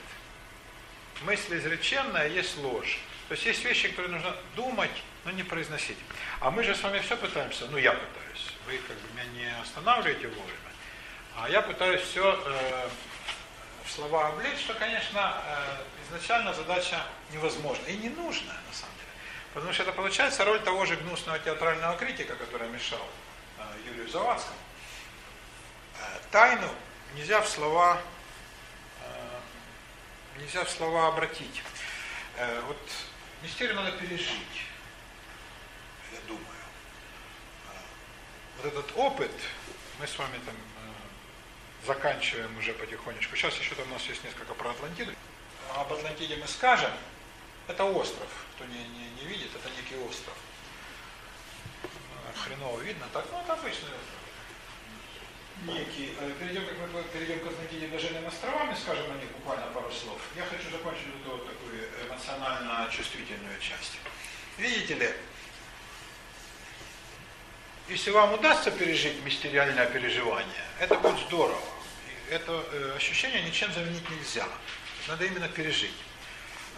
Мысль 1.22 1.58
изреченная 1.58 2.28
есть 2.28 2.56
ложь. 2.58 3.00
То 3.28 3.34
есть 3.34 3.44
есть 3.44 3.64
вещи, 3.64 3.88
которые 3.88 4.12
нужно 4.12 4.36
думать, 4.56 5.02
но 5.24 5.30
не 5.30 5.42
произносить. 5.42 5.98
А 6.40 6.50
мы 6.50 6.62
же 6.62 6.74
с 6.74 6.82
вами 6.82 7.00
все 7.00 7.16
пытаемся, 7.16 7.66
ну 7.66 7.76
я 7.76 7.92
пытаюсь, 7.92 8.27
вы 8.68 8.76
как 8.86 8.96
бы 8.98 9.08
меня 9.14 9.24
не 9.32 9.60
останавливаете 9.62 10.28
вовремя, 10.28 10.72
а 11.36 11.48
я 11.48 11.62
пытаюсь 11.62 12.02
все 12.02 12.38
э, 12.44 12.88
в 13.84 13.90
слова 13.90 14.28
облечь, 14.28 14.58
что, 14.58 14.74
конечно, 14.74 15.42
э, 15.42 15.84
изначально 16.06 16.52
задача 16.52 17.02
невозможна 17.32 17.86
и 17.86 17.96
не 17.96 18.10
нужная 18.10 18.58
на 18.68 18.74
самом 18.74 18.94
деле. 18.96 19.08
Потому 19.54 19.72
что 19.72 19.84
это 19.84 19.92
получается 19.92 20.44
роль 20.44 20.60
того 20.60 20.84
же 20.84 20.96
гнусного 20.96 21.38
театрального 21.38 21.96
критика, 21.96 22.36
который 22.36 22.68
мешал 22.68 23.06
э, 23.56 23.62
Юрию 23.86 24.08
Завадскому. 24.10 24.58
Э, 26.00 26.18
тайну 26.30 26.68
нельзя 27.14 27.40
в 27.40 27.48
слова 27.48 27.98
э, 29.00 30.40
нельзя 30.40 30.64
в 30.64 30.68
слова 30.68 31.08
обратить. 31.08 31.62
Э, 32.36 32.60
вот 32.66 32.78
мистерию 33.42 33.76
надо 33.76 33.92
пережить, 33.92 34.66
я 36.12 36.18
думаю. 36.28 36.57
Э, 38.59 38.62
вот 38.62 38.72
этот 38.72 38.97
опыт, 38.97 39.32
мы 39.98 40.06
с 40.06 40.18
вами 40.18 40.39
там 40.44 40.55
э, 40.55 41.86
заканчиваем 41.86 42.56
уже 42.59 42.72
потихонечку. 42.74 43.36
Сейчас 43.36 43.56
еще 43.59 43.74
там 43.74 43.89
у 43.90 43.94
нас 43.94 44.05
есть 44.05 44.22
несколько 44.24 44.55
про 44.55 44.70
Атлантиду. 44.70 45.12
Об 45.74 45.93
Атлантиде 45.93 46.36
мы 46.36 46.47
скажем. 46.47 46.93
Это 47.66 47.85
остров 47.85 48.28
кто 48.59 48.66
не, 48.66 48.78
не, 48.78 49.10
не 49.10 49.24
видит, 49.28 49.51
это 49.55 49.70
некий 49.70 49.97
остров. 50.05 50.35
Хреново 52.35 52.80
видно, 52.80 53.06
так, 53.12 53.24
ну 53.30 53.40
это 53.40 53.52
обычный 53.52 53.90
остров. 53.94 54.18
Некий. 55.62 56.14
Э, 56.18 56.32
перейдем, 56.40 56.66
как 56.66 56.76
мы 56.93 57.02
перейдем 57.05 57.40
к 57.40 57.47
Атлантиде 57.47 57.86
Блаженными 57.86 58.26
островами, 58.26 58.74
скажем 58.74 59.10
о 59.12 59.14
них 59.14 59.30
буквально 59.30 59.66
пару 59.66 59.90
слов. 59.93 60.20
Я 60.35 60.44
хочу 60.44 60.70
закончить 60.70 61.06
эту 61.22 61.30
вот 61.30 61.47
такую 61.47 61.89
эмоционально 62.06 62.89
чувствительную 62.90 63.60
часть. 63.60 63.98
Видите 64.56 64.94
ли, 64.94 65.14
если 67.89 68.10
вам 68.10 68.35
удастся 68.35 68.70
пережить 68.70 69.23
мистериальное 69.24 69.86
переживание, 69.86 70.65
это 70.78 70.94
будет 70.97 71.19
здорово. 71.27 71.60
Это 72.31 72.65
э, 72.73 72.93
ощущение 72.97 73.43
ничем 73.43 73.73
заменить 73.73 74.09
нельзя. 74.10 74.47
Надо 75.09 75.24
именно 75.24 75.48
пережить. 75.48 75.94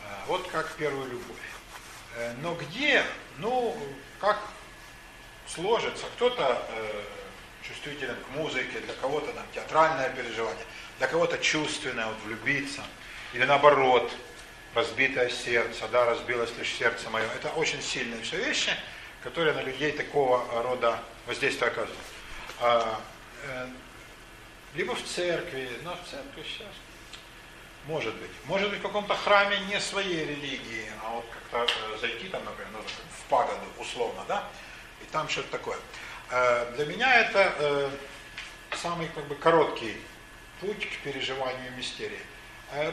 Э, 0.05 0.09
вот 0.27 0.47
как 0.49 0.73
первую 0.77 1.11
любовь. 1.11 1.37
Э, 2.17 2.35
но 2.43 2.55
где, 2.55 3.05
ну, 3.39 3.77
как 4.21 4.39
сложится, 5.49 6.07
кто-то 6.17 6.65
э, 6.71 7.03
чувствителен 7.67 8.17
к 8.17 8.37
музыке, 8.37 8.79
для 8.79 8.95
кого-то 8.95 9.33
там 9.33 9.45
театральное 9.53 10.11
переживание, 10.11 10.65
для 10.99 11.09
кого-то 11.09 11.39
чувственное, 11.39 12.07
вот 12.07 12.17
влюбиться, 12.25 12.83
или 13.33 13.45
наоборот, 13.45 14.13
разбитое 14.75 15.29
сердце, 15.29 15.89
да, 15.89 16.05
разбилось 16.05 16.51
лишь 16.57 16.73
сердце 16.73 17.11
мое. 17.11 17.27
Это 17.35 17.49
очень 17.51 17.83
сильные 17.83 18.23
все 18.23 18.37
вещи, 18.37 18.71
которые 19.23 19.55
на 19.55 19.63
людей 19.63 19.93
такого 19.93 20.45
рода 20.63 20.99
воздействия 21.27 21.69
оказывают. 21.69 21.99
А, 22.61 23.01
э, 23.45 23.69
либо 24.75 24.95
в 24.95 25.03
церкви, 25.03 25.69
но 25.83 25.97
в 25.97 26.09
церкви 26.09 26.45
сейчас 26.45 26.69
может 27.87 28.15
быть. 28.17 28.31
Может 28.45 28.71
быть 28.71 28.79
в 28.79 28.83
каком-то 28.83 29.15
храме 29.15 29.59
не 29.69 29.81
своей 29.81 30.25
религии, 30.25 30.87
а 31.03 31.15
вот 31.15 31.25
как-то 31.51 31.73
э, 31.95 31.99
зайти 31.99 32.29
там, 32.29 32.45
например, 32.45 32.73
ну, 32.73 32.79
в 32.81 33.29
пагоду 33.31 33.65
условно, 33.79 34.23
да, 34.29 34.45
и 35.03 35.11
там 35.11 35.29
что-то 35.29 35.51
такое. 35.51 35.79
Э, 36.31 36.73
для 36.77 36.87
меня 36.87 37.21
это 37.21 37.55
э, 37.59 37.91
самый 38.77 39.09
как 39.09 39.27
бы 39.27 39.35
короткий 39.35 39.97
путь 40.61 40.89
к 40.89 41.03
переживанию 41.03 41.73
мистерии. 41.77 42.21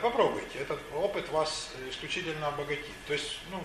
Попробуйте, 0.01 0.57
этот 0.57 0.79
опыт 0.95 1.29
вас 1.29 1.69
исключительно 1.87 2.47
обогатит. 2.47 2.89
То 3.05 3.13
есть, 3.13 3.37
ну, 3.51 3.63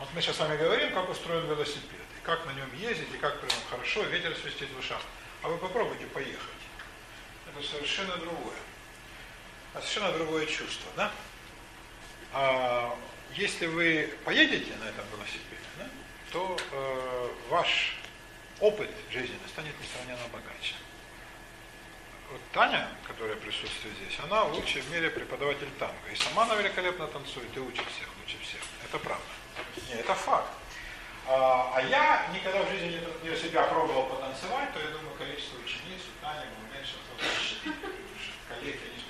вот 0.00 0.08
мы 0.14 0.20
сейчас 0.20 0.36
с 0.36 0.40
вами 0.40 0.56
говорим, 0.56 0.92
как 0.92 1.08
устроен 1.08 1.46
велосипед, 1.46 2.06
и 2.18 2.24
как 2.24 2.44
на 2.46 2.52
нем 2.52 2.72
ездить, 2.76 3.12
и 3.12 3.18
как 3.18 3.40
при 3.40 3.48
нем 3.48 3.60
хорошо, 3.70 4.02
ветер 4.04 4.36
свистит 4.36 4.70
в 4.70 4.78
ушах. 4.78 5.00
А 5.42 5.48
вы 5.48 5.58
попробуйте 5.58 6.06
поехать. 6.06 6.40
Это 7.48 7.66
совершенно 7.66 8.16
другое 8.16 8.56
а 9.74 9.80
совершенно 9.80 10.12
другое 10.12 10.46
чувство, 10.46 10.90
да? 10.96 11.12
А 12.32 12.96
если 13.34 13.66
вы 13.66 14.16
поедете 14.24 14.72
на 14.76 14.88
этом 14.88 15.04
велосипеде, 15.12 15.42
да, 15.78 15.88
то 16.32 16.56
э, 16.72 17.30
ваш 17.50 17.96
опыт 18.60 18.90
жизненный 19.10 19.48
станет 19.48 19.74
несравненно 19.80 20.26
богаче. 20.32 20.74
Вот 22.30 22.40
Таня, 22.52 22.88
которая 23.06 23.36
присутствует 23.36 23.94
здесь, 23.96 24.18
она 24.20 24.44
лучший 24.44 24.80
в 24.80 24.90
мире 24.90 25.10
преподаватель 25.10 25.68
танго. 25.78 26.08
И 26.12 26.16
сама 26.16 26.44
она 26.44 26.54
великолепно 26.54 27.06
танцует, 27.08 27.54
и 27.56 27.60
учит 27.60 27.84
всех, 27.88 28.08
лучше 28.22 28.38
всех. 28.42 28.60
Это 28.84 28.98
правда. 28.98 29.24
Это 29.92 30.14
факт. 30.14 30.50
А, 31.26 31.72
а 31.74 31.82
я 31.82 32.26
никогда 32.34 32.62
в 32.62 32.70
жизни 32.70 33.00
не, 33.22 33.30
не 33.30 33.36
себя 33.36 33.62
пробовал 33.62 34.06
потанцевать, 34.06 34.72
то 34.74 34.80
я 34.80 34.88
думаю, 34.88 35.16
количество 35.16 35.56
учениц 35.58 36.02
у 36.02 36.24
Тани 36.24 36.44
меньше, 36.72 36.96
коллеги, 38.48 38.80
они 38.92 39.04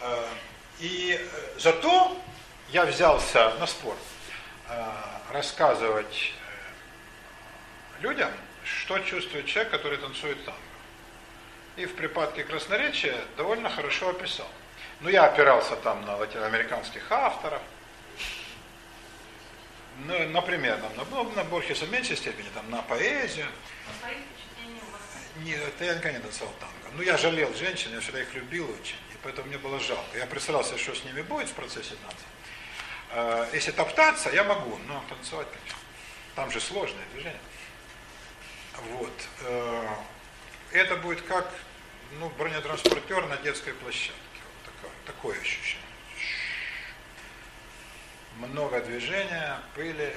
Э, 0.00 0.24
и 0.80 1.18
э, 1.20 1.58
зато 1.58 2.16
я 2.70 2.84
взялся 2.84 3.54
на 3.58 3.66
спорт 3.66 3.98
э, 4.68 4.92
рассказывать 5.32 6.32
людям, 8.00 8.30
что 8.64 8.98
чувствует 9.00 9.46
человек, 9.46 9.72
который 9.72 9.98
танцует 9.98 10.44
танго. 10.44 10.60
И 11.76 11.86
в 11.86 11.94
припадке 11.96 12.44
красноречия 12.44 13.16
довольно 13.36 13.70
хорошо 13.70 14.10
описал. 14.10 14.48
Ну, 15.00 15.08
я 15.08 15.24
опирался 15.24 15.76
там 15.76 16.04
на 16.04 16.16
латиноамериканских 16.16 17.10
авторов, 17.10 17.62
ну, 20.06 20.28
например, 20.28 20.78
там, 20.78 20.92
на, 20.96 21.22
на 21.34 21.44
Борхеса 21.44 21.84
в 21.86 21.90
меньшей 21.90 22.16
степени, 22.16 22.48
там, 22.54 22.70
на 22.70 22.82
поэзию. 22.82 23.46
Нет, 25.44 25.72
я 25.80 25.94
никогда 25.94 26.12
не 26.12 26.18
танцевал 26.18 26.52
танго. 26.58 26.96
Ну, 26.96 27.02
я 27.02 27.16
жалел 27.16 27.54
женщин, 27.54 27.92
я 27.92 28.00
всегда 28.00 28.20
их 28.22 28.34
любил 28.34 28.68
очень 28.70 28.96
поэтому 29.22 29.48
мне 29.48 29.58
было 29.58 29.78
жалко. 29.80 30.16
Я 30.16 30.26
представлял 30.26 30.64
себе, 30.64 30.78
что 30.78 30.94
с 30.94 31.04
ними 31.04 31.22
будет 31.22 31.48
в 31.48 31.54
процессе 31.54 31.94
танца. 32.02 32.24
Э, 33.10 33.48
если 33.52 33.72
топтаться, 33.72 34.30
я 34.30 34.44
могу, 34.44 34.78
но 34.86 35.04
танцевать, 35.08 35.48
конечно. 35.52 35.78
Там 36.34 36.50
же 36.50 36.60
сложное 36.60 37.04
движение. 37.12 37.40
Вот. 38.92 39.28
Э, 39.42 39.88
это 40.72 40.96
будет 40.96 41.22
как 41.22 41.52
ну, 42.18 42.30
бронетранспортер 42.30 43.26
на 43.26 43.36
детской 43.38 43.74
площадке. 43.74 44.14
Вот 44.44 44.74
такое, 44.74 44.92
такое 45.06 45.40
ощущение. 45.40 45.87
Много 48.38 48.80
движения, 48.80 49.58
пыли 49.74 50.14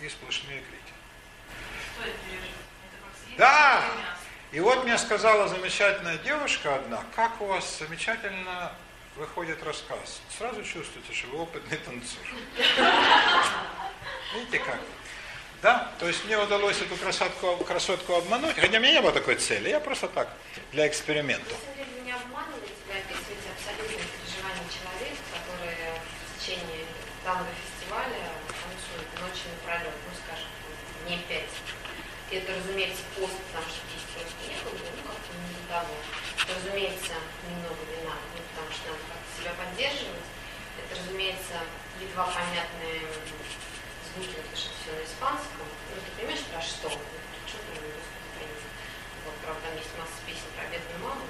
и 0.00 0.08
сплошные 0.08 0.60
крики. 0.60 0.92
Что 1.94 2.08
это 2.08 2.18
Да! 3.38 3.82
И 4.50 4.60
вот 4.60 4.84
мне 4.84 4.98
сказала 4.98 5.48
замечательная 5.48 6.18
девушка 6.18 6.74
одна, 6.74 7.02
как 7.16 7.40
у 7.40 7.46
вас 7.46 7.78
замечательно 7.78 8.72
выходит 9.16 9.62
рассказ. 9.62 10.20
Сразу 10.36 10.62
чувствуете, 10.62 11.12
что 11.14 11.28
вы 11.28 11.38
опытный 11.38 11.78
танцор. 11.78 12.22
Видите 14.34 14.58
как? 14.58 14.80
Да, 15.62 15.92
то 15.98 16.08
есть 16.08 16.24
мне 16.26 16.36
удалось 16.36 16.80
эту 16.82 16.96
красотку, 16.96 17.56
красотку 17.64 18.14
обмануть, 18.14 18.56
хотя 18.56 18.78
у 18.78 18.80
меня 18.80 18.92
не 18.92 19.00
было 19.00 19.12
такой 19.12 19.36
цели, 19.36 19.70
я 19.70 19.80
просто 19.80 20.08
так, 20.08 20.28
для 20.72 20.88
эксперимента. 20.88 21.54
Вы 21.78 22.04
не 22.04 22.12
обманываете, 22.12 22.72
вы 22.88 22.98
описываете 22.98 23.48
абсолютное 23.56 24.04
переживание 24.04 24.64
человека, 24.68 25.22
который 25.38 25.76
в 26.36 26.44
течение 27.22 27.24
данного 27.24 27.50
фестиваля 27.54 28.34
танцует 28.50 29.08
ночи 29.20 29.46
напролет, 29.54 29.94
ну 29.94 30.12
скажем, 30.18 30.50
не 31.06 31.18
пять. 31.28 31.54
И 32.30 32.36
это, 32.36 32.54
разумеется, 32.56 33.02
пост, 33.16 33.36
потому 33.48 33.66
что 33.68 33.82
того. 35.68 35.94
Разумеется, 36.48 37.14
немного 37.48 37.80
вина, 37.88 38.12
ну, 38.12 38.42
потому 38.52 38.68
что 38.72 38.92
надо 38.92 39.04
как-то 39.08 39.28
себя 39.40 39.52
поддерживать. 39.56 40.28
Это, 40.76 41.00
разумеется, 41.00 41.56
едва 42.00 42.26
понятные 42.28 43.08
звуки 44.12 44.36
услышать 44.36 44.76
все 44.80 44.92
на 44.92 45.04
испанском. 45.04 45.64
Ну, 45.64 45.96
ты 45.96 46.10
понимаешь, 46.16 46.44
про 46.52 46.60
что? 46.60 46.88
Что 46.88 47.56
про 47.68 47.80
русскую 47.80 48.20
страницу? 48.32 48.68
Вот, 49.24 49.34
правда, 49.44 49.60
там 49.64 49.76
есть 49.76 49.92
масса 49.96 50.20
песен 50.26 50.48
про 50.56 50.64
бедную 50.68 51.00
маму, 51.00 51.24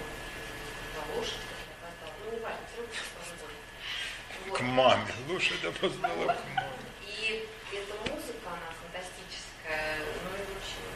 про 0.95 1.03
лошадь, 1.15 1.43
которая 1.47 1.71
опоздала. 1.79 2.15
Ну, 2.19 2.31
не 2.35 2.41
важно, 2.43 2.63
все 2.67 2.83
равно 2.83 2.95
тоже 3.15 3.35
будет. 3.43 3.63
Вот. 4.51 4.52
К 4.63 4.65
маме. 4.65 5.13
Лошадь 5.29 5.65
опоздала 5.65 6.35
к 6.35 6.45
маме. 6.55 6.69
И 7.05 7.49
эта 7.73 7.95
музыка, 8.09 8.47
она 8.47 8.71
фантастическая, 8.81 9.99
ну 9.99 10.05
и 10.39 10.43
общем, 10.57 10.87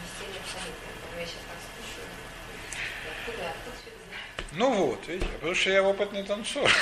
не 0.00 0.06
сильно 0.16 0.40
абсолютно. 0.40 0.88
Я 1.18 1.24
сейчас 1.26 1.44
так 1.50 1.60
слушаю. 1.76 2.08
Откуда, 3.10 3.42
откуда 3.50 3.76
все 3.76 3.90
это? 3.90 4.00
Ну 4.52 4.72
вот, 4.72 5.06
видите, 5.08 5.30
потому 5.32 5.54
что 5.54 5.70
я 5.70 5.82
опытный 5.82 6.22
танцор. 6.22 6.70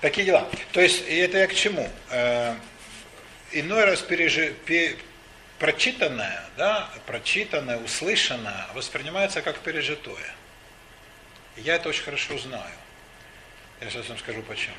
Такие 0.00 0.24
дела. 0.24 0.48
То 0.72 0.80
есть, 0.80 1.04
это 1.06 1.36
я 1.36 1.46
к 1.46 1.54
чему? 1.54 1.90
Э, 2.08 2.54
иной 3.52 3.84
раз 3.84 4.00
прочитанное, 5.58 6.42
да, 6.56 6.88
прочитанное, 7.04 7.76
услышанное 7.76 8.66
воспринимается 8.72 9.42
как 9.42 9.58
пережитое. 9.58 10.34
Я 11.58 11.74
это 11.74 11.90
очень 11.90 12.04
хорошо 12.04 12.38
знаю. 12.38 12.72
Я 13.80 13.90
сейчас 13.90 14.08
вам 14.08 14.18
скажу 14.18 14.42
почему. 14.42 14.74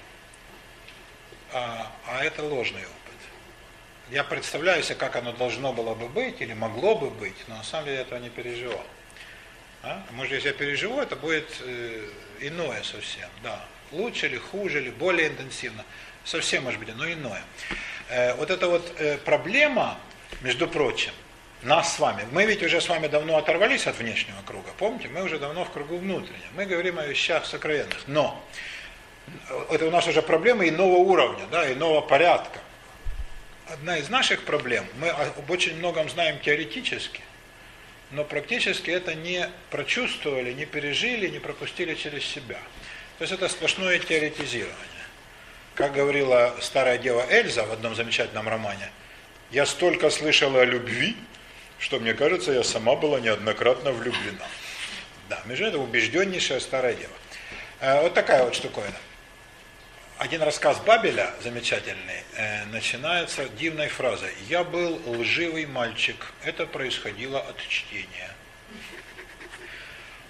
А, 1.53 1.91
а 2.05 2.23
это 2.23 2.43
ложный 2.43 2.81
опыт. 2.81 2.95
Я 4.11 4.23
представляю 4.23 4.83
себе, 4.83 4.95
как 4.95 5.15
оно 5.15 5.31
должно 5.33 5.71
было 5.71 5.95
бы 5.95 6.09
быть 6.09 6.41
или 6.41 6.53
могло 6.53 6.95
бы 6.95 7.09
быть, 7.09 7.47
но 7.47 7.57
на 7.57 7.63
самом 7.63 7.85
деле 7.85 7.97
я 7.97 8.01
этого 8.03 8.19
не 8.19 8.29
переживал. 8.29 8.85
А? 9.83 10.03
Может, 10.11 10.33
если 10.33 10.49
я 10.49 10.53
переживу, 10.53 10.99
это 10.99 11.15
будет 11.15 11.49
э, 11.61 12.09
иное 12.41 12.83
совсем, 12.83 13.29
да. 13.41 13.63
Лучше 13.91 14.27
или 14.27 14.37
хуже, 14.37 14.81
или 14.81 14.89
более 14.89 15.29
интенсивно. 15.29 15.85
Совсем, 16.25 16.63
может 16.63 16.79
быть, 16.79 16.93
но 16.95 17.09
иное. 17.09 17.41
Э, 18.09 18.33
вот 18.35 18.51
эта 18.51 18.67
вот 18.67 18.93
э, 18.97 19.17
проблема, 19.19 19.97
между 20.41 20.67
прочим, 20.67 21.13
нас 21.61 21.95
с 21.95 21.99
вами, 21.99 22.25
мы 22.31 22.45
ведь 22.45 22.63
уже 22.63 22.81
с 22.81 22.89
вами 22.89 23.07
давно 23.07 23.37
оторвались 23.37 23.87
от 23.87 23.97
внешнего 23.97 24.41
круга, 24.45 24.71
помните, 24.77 25.09
мы 25.09 25.23
уже 25.23 25.39
давно 25.39 25.65
в 25.65 25.71
кругу 25.71 25.97
внутреннем, 25.97 26.47
мы 26.55 26.65
говорим 26.65 26.99
о 26.99 27.05
вещах 27.05 27.45
сокровенных, 27.45 28.07
но 28.07 28.41
это 29.69 29.87
у 29.87 29.91
нас 29.91 30.07
уже 30.07 30.21
проблемы 30.21 30.69
иного 30.69 30.97
уровня, 30.97 31.45
да, 31.51 31.71
иного 31.71 32.01
порядка. 32.01 32.59
Одна 33.67 33.97
из 33.97 34.09
наших 34.09 34.43
проблем, 34.43 34.85
мы 34.99 35.09
об 35.09 35.49
очень 35.49 35.77
многом 35.77 36.09
знаем 36.09 36.39
теоретически, 36.39 37.21
но 38.11 38.23
практически 38.23 38.89
это 38.89 39.13
не 39.13 39.47
прочувствовали, 39.69 40.53
не 40.53 40.65
пережили, 40.65 41.27
не 41.27 41.39
пропустили 41.39 41.93
через 41.93 42.25
себя. 42.25 42.59
То 43.19 43.23
есть 43.23 43.33
это 43.33 43.47
сплошное 43.47 43.99
теоретизирование. 43.99 44.75
Как 45.75 45.93
говорила 45.93 46.55
старая 46.61 46.97
дева 46.97 47.25
Эльза 47.29 47.63
в 47.63 47.71
одном 47.71 47.95
замечательном 47.95 48.49
романе, 48.49 48.89
я 49.51 49.65
столько 49.65 50.09
слышала 50.09 50.61
о 50.61 50.65
любви, 50.65 51.15
что 51.79 51.99
мне 51.99 52.13
кажется, 52.13 52.51
я 52.51 52.63
сама 52.63 52.95
была 52.95 53.19
неоднократно 53.19 53.91
влюблена. 53.91 54.45
Да, 55.29 55.41
между 55.45 55.65
это 55.65 55.77
убежденнейшая 55.77 56.59
старая 56.59 56.95
дева. 56.95 57.13
Э, 57.79 58.01
вот 58.01 58.13
такая 58.13 58.43
вот 58.43 58.55
штуковина. 58.55 58.95
Один 60.19 60.41
рассказ 60.43 60.77
Бабеля, 60.81 61.33
замечательный, 61.41 62.25
э, 62.35 62.65
начинается 62.65 63.47
дивной 63.47 63.87
фразой. 63.87 64.33
«Я 64.49 64.65
был 64.65 65.01
лживый 65.05 65.65
мальчик, 65.65 66.33
это 66.43 66.65
происходило 66.65 67.39
от 67.39 67.57
чтения». 67.69 68.29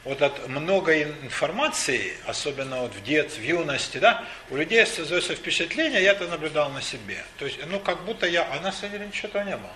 Вот 0.03 0.21
от 0.21 0.47
много 0.47 1.01
информации, 1.01 2.15
особенно 2.27 2.81
вот 2.81 2.93
в 2.93 3.01
детстве, 3.01 3.41
в 3.41 3.47
юности, 3.47 3.97
да, 3.97 4.23
у 4.51 4.57
людей 4.57 4.85
создается 4.85 5.33
впечатление, 5.33 6.03
я 6.03 6.11
это 6.11 6.27
наблюдал 6.27 6.69
на 6.69 6.83
себе. 6.83 7.25
То 7.39 7.45
есть, 7.45 7.57
ну, 7.65 7.79
как 7.79 8.05
будто 8.05 8.27
я, 8.27 8.43
а 8.43 8.59
на 8.59 8.71
самом 8.71 8.91
деле 8.91 9.07
ничего 9.07 9.41
не 9.41 9.57
было. 9.57 9.73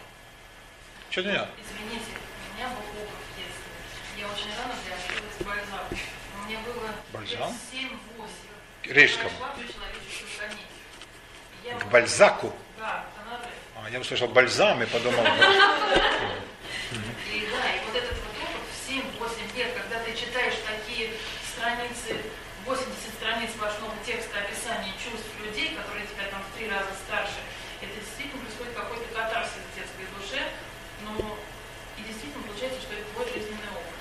Что-то 1.10 1.32
нет. 1.32 1.48
Извините, 1.58 2.12
у 2.52 2.56
меня 2.56 2.68
был 2.70 3.02
опыт 3.02 3.18
в 3.18 3.36
детстве. 3.36 4.22
Я 4.22 4.28
очень 4.28 4.56
рано 4.60 4.76
приобщилась 4.86 5.38
к 5.40 5.44
Бальзаку. 5.44 5.98
Мне 6.46 6.58
было 6.60 6.92
Бальзам? 7.12 7.58
7-8. 7.72 8.94
Рижскому. 8.94 9.32
К 11.80 11.86
Бальзаку? 11.92 12.54
Да. 12.78 13.06
А, 13.76 13.90
я 13.90 14.00
услышал 14.00 14.28
бальзам 14.28 14.82
и 14.82 14.86
подумал... 14.86 15.24
И 17.34 17.48
да, 17.50 17.64
и 17.74 17.80
вот 17.86 17.96
этот 17.96 18.18
вот 18.22 18.36
опыт 18.44 18.64
в 18.70 18.90
7-8 18.90 19.58
лет, 19.58 19.74
когда 19.74 20.00
ты 20.04 20.14
читаешь 20.16 20.54
такие 20.66 21.10
страницы, 21.52 22.22
80 22.66 22.88
страниц 23.18 23.50
сплошного 23.52 23.94
текста 24.06 24.40
описания 24.40 24.94
чувств 25.02 25.28
людей, 25.44 25.76
которые 25.76 26.06
тебя 26.06 26.30
там 26.30 26.42
в 26.44 26.58
три 26.58 26.70
раза 26.70 26.94
старше, 27.06 27.42
это 27.82 27.92
действительно 28.00 28.44
происходит 28.44 28.74
какой-то 28.76 29.06
катарсис 29.16 29.60
в 29.60 29.76
детской 29.76 30.06
душе, 30.16 30.42
но 31.02 31.38
и 31.98 32.02
действительно 32.08 32.44
получается, 32.46 32.80
что 32.82 32.94
это 32.94 33.04
твой 33.12 33.26
жизненный 33.34 33.72
опыт. 33.74 33.98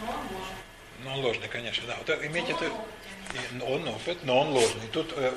Но 0.00 0.10
он 0.10 0.22
ложный. 0.32 0.58
Ну, 1.04 1.06
он 1.12 1.18
ложный, 1.20 1.48
конечно, 1.48 1.84
да. 1.86 1.96
Вот 2.00 2.08
имейте 2.24 2.52
это... 2.52 2.72
Он 3.66 3.88
опыт, 3.88 4.18
но 4.24 4.40
он 4.40 4.48
ложный. 4.48 4.86
Тут 4.92 5.12
э, 5.16 5.32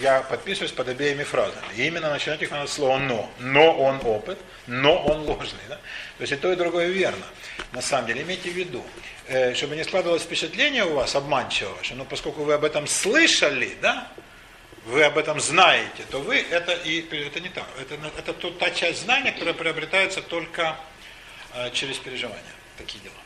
я 0.00 0.20
подписываюсь 0.22 0.72
под 0.72 0.88
обеими 0.88 1.24
фразами. 1.24 1.66
И 1.76 1.86
именно 1.86 2.10
начинать 2.10 2.40
их 2.42 2.50
надо 2.50 2.66
слово 2.66 2.98
«но». 2.98 3.30
Но 3.38 3.76
он 3.76 4.00
опыт, 4.04 4.38
но 4.66 4.96
он 5.04 5.22
ложный. 5.22 5.60
Да? 5.68 5.76
То 6.16 6.22
есть 6.22 6.32
и 6.32 6.36
то, 6.36 6.52
и 6.52 6.56
другое 6.56 6.88
верно. 6.88 7.24
На 7.72 7.82
самом 7.82 8.06
деле, 8.06 8.22
имейте 8.22 8.50
в 8.50 8.54
виду, 8.54 8.82
э, 9.26 9.54
чтобы 9.54 9.76
не 9.76 9.84
складывалось 9.84 10.22
впечатление 10.22 10.84
у 10.84 10.94
вас 10.94 11.14
обманчивого, 11.14 11.82
что 11.82 11.94
ну, 11.94 12.04
поскольку 12.04 12.44
вы 12.44 12.54
об 12.54 12.64
этом 12.64 12.86
слышали, 12.86 13.76
да, 13.82 14.08
вы 14.86 15.04
об 15.04 15.18
этом 15.18 15.38
знаете, 15.40 16.04
то 16.10 16.20
вы 16.20 16.36
это 16.36 16.72
и 16.72 17.00
это 17.26 17.40
не 17.40 17.50
так. 17.50 17.66
Это, 17.78 17.98
это 18.16 18.50
та 18.52 18.70
часть 18.70 19.02
знания, 19.02 19.32
которая 19.32 19.54
приобретается 19.54 20.22
только 20.22 20.76
э, 21.54 21.70
через 21.72 21.98
переживания. 21.98 22.42
Такие 22.78 23.02
дела. 23.02 23.17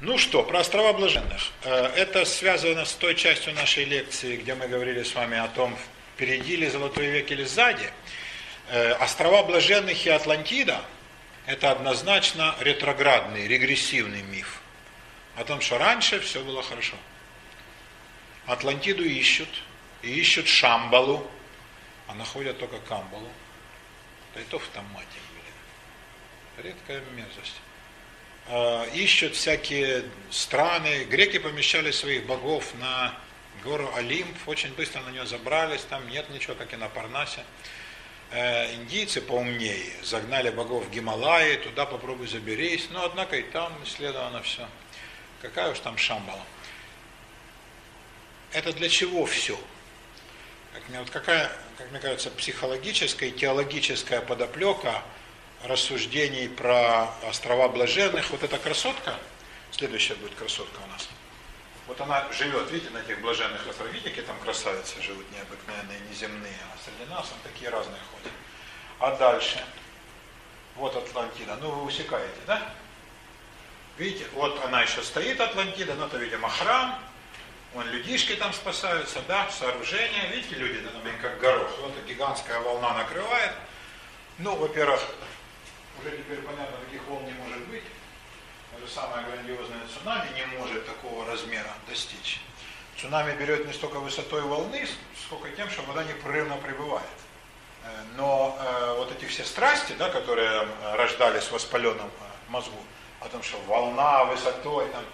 Ну 0.00 0.18
что, 0.18 0.42
про 0.42 0.60
острова 0.60 0.92
блаженных. 0.92 1.50
Э, 1.62 1.86
это 1.96 2.26
связано 2.26 2.84
с 2.84 2.92
той 2.92 3.14
частью 3.14 3.54
нашей 3.54 3.84
лекции, 3.84 4.36
где 4.36 4.54
мы 4.54 4.68
говорили 4.68 5.02
с 5.02 5.14
вами 5.14 5.38
о 5.38 5.48
том, 5.48 5.74
впереди 6.14 6.56
ли 6.56 6.68
золотой 6.68 7.06
век 7.06 7.30
или 7.30 7.44
сзади. 7.44 7.90
Э, 8.68 8.92
острова 8.92 9.42
блаженных 9.42 10.04
и 10.04 10.10
Атлантида– 10.10 10.82
это 11.46 11.70
однозначно 11.70 12.54
ретроградный, 12.60 13.48
регрессивный 13.48 14.20
миф. 14.20 14.60
О 15.34 15.44
том, 15.44 15.62
что 15.62 15.78
раньше 15.78 16.20
все 16.20 16.44
было 16.44 16.62
хорошо. 16.62 16.96
Атлантиду 18.44 19.02
ищут, 19.02 19.48
и 20.02 20.10
ищут 20.10 20.46
Шамбалу, 20.46 21.26
а 22.06 22.14
находят 22.14 22.58
только 22.58 22.78
Камбалу. 22.80 23.30
Да 24.34 24.42
и 24.42 24.44
то 24.44 24.58
в 24.58 24.66
томате, 24.68 25.06
блин. 25.32 26.66
Редкая 26.66 27.00
мерзость. 27.14 27.60
Э, 28.48 28.88
ищут 28.94 29.34
всякие 29.34 30.04
страны. 30.30 31.04
Греки 31.04 31.38
помещали 31.38 31.90
своих 31.90 32.26
богов 32.26 32.74
на 32.74 33.12
гору 33.64 33.90
Олимп, 33.96 34.36
очень 34.46 34.72
быстро 34.74 35.00
на 35.00 35.10
нее 35.10 35.26
забрались, 35.26 35.80
там 35.82 36.08
нет 36.08 36.30
ничего, 36.30 36.54
как 36.54 36.72
и 36.72 36.76
на 36.76 36.88
Парнасе. 36.88 37.44
Э, 38.30 38.72
индийцы 38.74 39.20
поумнее 39.20 39.92
загнали 40.04 40.50
богов 40.50 40.86
в 40.86 40.90
Гималаи, 40.90 41.56
туда 41.56 41.86
попробуй 41.86 42.28
заберись, 42.28 42.88
но 42.90 43.04
однако 43.04 43.36
и 43.36 43.42
там 43.42 43.72
исследовано 43.84 44.42
все. 44.42 44.68
Какая 45.42 45.72
уж 45.72 45.80
там 45.80 45.98
Шамбала. 45.98 46.44
Это 48.52 48.72
для 48.72 48.88
чего 48.88 49.26
все? 49.26 49.58
Как 50.72 50.88
мне, 50.88 51.00
вот 51.00 51.10
какая, 51.10 51.50
как 51.78 51.90
мне 51.90 51.98
кажется, 51.98 52.30
психологическая 52.30 53.30
и 53.30 53.32
теологическая 53.32 54.20
подоплека– 54.20 55.02
рассуждений 55.64 56.48
про 56.48 57.08
острова 57.28 57.68
блаженных. 57.68 58.30
Вот 58.30 58.42
эта 58.42 58.58
красотка, 58.58 59.14
следующая 59.70 60.14
будет 60.14 60.34
красотка 60.34 60.78
у 60.84 60.86
нас. 60.92 61.08
Вот 61.86 62.00
она 62.00 62.26
живет, 62.32 62.70
видите, 62.70 62.90
на 62.90 62.98
этих 62.98 63.20
блаженных 63.20 63.66
островах. 63.66 63.92
Видите, 63.92 64.10
какие 64.10 64.24
там 64.24 64.38
красавицы 64.40 65.00
живут 65.00 65.24
необыкновенные, 65.32 66.00
неземные. 66.10 66.58
А 66.72 66.78
среди 66.84 67.08
нас 67.10 67.28
там 67.28 67.38
такие 67.44 67.70
разные 67.70 68.00
ходят. 68.12 68.32
А 68.98 69.14
дальше, 69.16 69.64
вот 70.74 70.96
Атлантида. 70.96 71.56
Ну, 71.60 71.70
вы 71.70 71.82
усекаете, 71.84 72.40
да? 72.46 72.74
Видите, 73.98 74.26
вот 74.34 74.62
она 74.64 74.82
еще 74.82 75.02
стоит, 75.02 75.40
Атлантида, 75.40 75.94
ну, 75.94 76.06
это, 76.06 76.18
видимо, 76.18 76.48
храм. 76.48 76.98
Вон 77.72 77.86
людишки 77.88 78.34
там 78.34 78.52
спасаются, 78.52 79.20
да, 79.28 79.48
сооружения. 79.50 80.30
Видите, 80.30 80.56
люди 80.56 80.80
там 80.80 81.02
как 81.22 81.38
горох. 81.40 81.70
Вот 81.80 81.92
гигантская 82.06 82.60
волна 82.60 82.94
накрывает. 82.94 83.52
Ну, 84.38 84.56
во-первых, 84.56 85.00
уже 86.00 86.16
теперь 86.16 86.38
понятно, 86.42 86.76
таких 86.84 87.02
волн 87.06 87.24
не 87.24 87.32
может 87.32 87.66
быть. 87.68 87.84
Даже 88.72 88.92
самое 88.92 89.26
грандиозное 89.26 89.82
цунами 89.92 90.28
не 90.34 90.58
может 90.58 90.86
такого 90.86 91.24
размера 91.26 91.72
достичь. 91.88 92.40
Цунами 93.00 93.36
берет 93.36 93.66
не 93.66 93.72
столько 93.72 94.00
высотой 94.00 94.42
волны, 94.42 94.86
сколько 95.26 95.50
тем, 95.50 95.70
что 95.70 95.82
вода 95.82 96.04
непрерывно 96.04 96.56
прибывает. 96.56 97.06
Э, 97.84 97.88
но 98.16 98.56
э, 98.58 98.94
вот 98.98 99.12
эти 99.12 99.24
все 99.26 99.44
страсти, 99.44 99.92
да, 99.98 100.08
которые 100.10 100.66
рождались 100.94 101.44
в 101.44 101.52
воспаленном 101.52 102.08
э, 102.08 102.50
мозгу, 102.50 102.78
о 103.20 103.28
том, 103.28 103.42
что 103.42 103.58
волна 103.66 104.24
высотой, 104.24 104.88
там, 104.88 105.04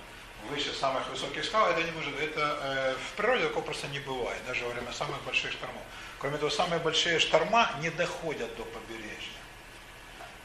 выше 0.51 0.73
самых 0.73 1.09
высоких 1.09 1.45
скал, 1.45 1.69
это 1.69 1.83
не 1.83 1.91
может, 1.93 2.19
это 2.21 2.59
э, 2.63 2.95
в 2.95 3.17
природе 3.17 3.47
такого 3.47 3.65
просто 3.65 3.89
не 3.89 4.01
бывает, 4.01 4.41
даже 4.47 4.65
во 4.65 4.71
время 4.71 4.93
самых 4.93 5.23
больших 5.23 5.53
штормов. 5.53 5.83
Кроме 6.19 6.39
того, 6.39 6.51
самые 6.51 6.81
большие 6.81 7.19
шторма 7.19 7.71
не 7.81 7.91
доходят 7.91 8.55
до 8.57 8.65
побережья. 8.65 9.43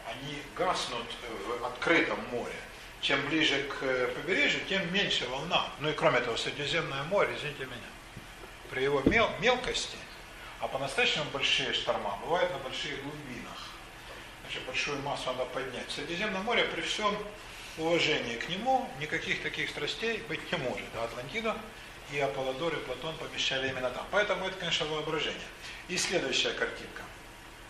Они 0.07 0.41
гаснут 0.55 1.05
в 1.45 1.65
открытом 1.65 2.19
море. 2.31 2.55
Чем 3.01 3.23
ближе 3.27 3.61
к 3.63 3.83
э, 3.83 4.07
побережью, 4.15 4.61
тем 4.67 4.91
меньше 4.91 5.27
волна. 5.27 5.69
Ну 5.79 5.89
и 5.89 5.93
кроме 5.93 6.19
того, 6.21 6.35
Средиземное 6.35 7.03
море, 7.03 7.35
извините 7.37 7.65
меня, 7.65 7.77
при 8.71 8.83
его 8.83 9.01
мел 9.05 9.29
мелкости, 9.39 9.97
а 10.59 10.67
по-настоящему 10.67 11.25
большие 11.31 11.73
шторма 11.73 12.17
бывают 12.23 12.51
на 12.51 12.57
больших 12.59 13.01
глубинах. 13.03 13.67
Значит, 14.41 14.63
большую 14.63 14.99
массу 15.03 15.27
надо 15.27 15.45
поднять. 15.45 15.89
Средиземное 15.91 16.41
море 16.41 16.63
при 16.63 16.81
всем 16.81 17.15
уважении 17.77 18.37
к 18.37 18.49
нему 18.49 18.89
никаких 18.99 19.43
таких 19.43 19.69
страстей 19.69 20.23
быть 20.27 20.51
не 20.51 20.57
может. 20.57 20.87
А 20.95 21.03
Атлантида 21.03 21.55
и 22.11 22.19
Аполлодор 22.19 22.73
и 22.73 22.77
Платон 22.77 23.15
помещали 23.17 23.69
именно 23.69 23.89
там. 23.89 24.05
Поэтому 24.09 24.47
это, 24.47 24.57
конечно, 24.57 24.85
воображение. 24.87 25.39
И 25.87 25.97
следующая 25.97 26.51
картинка. 26.51 27.03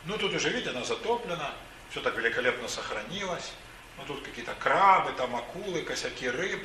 Ну, 0.06 0.18
тут 0.18 0.34
уже, 0.34 0.50
видите, 0.50 0.70
она 0.70 0.84
затоплена, 0.84 1.54
все 1.98 2.04
так 2.04 2.18
великолепно 2.18 2.68
сохранилось. 2.68 3.54
Ну, 3.98 4.04
тут 4.06 4.24
какие-то 4.24 4.54
крабы, 4.60 5.14
там 5.14 5.36
акулы, 5.36 5.82
косяки 5.82 6.30
рыб, 6.30 6.64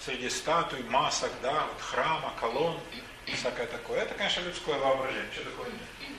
среди 0.00 0.30
статуй, 0.30 0.82
масок, 0.84 1.30
да, 1.42 1.66
вот 1.66 1.82
храма, 1.82 2.32
колонн, 2.40 2.80
всякое 3.26 3.66
такое. 3.66 4.00
Это, 4.00 4.14
конечно, 4.14 4.40
людское 4.40 4.78
воображение, 4.78 5.30
что 5.34 5.44
такое 5.44 5.66
нет. 5.66 6.16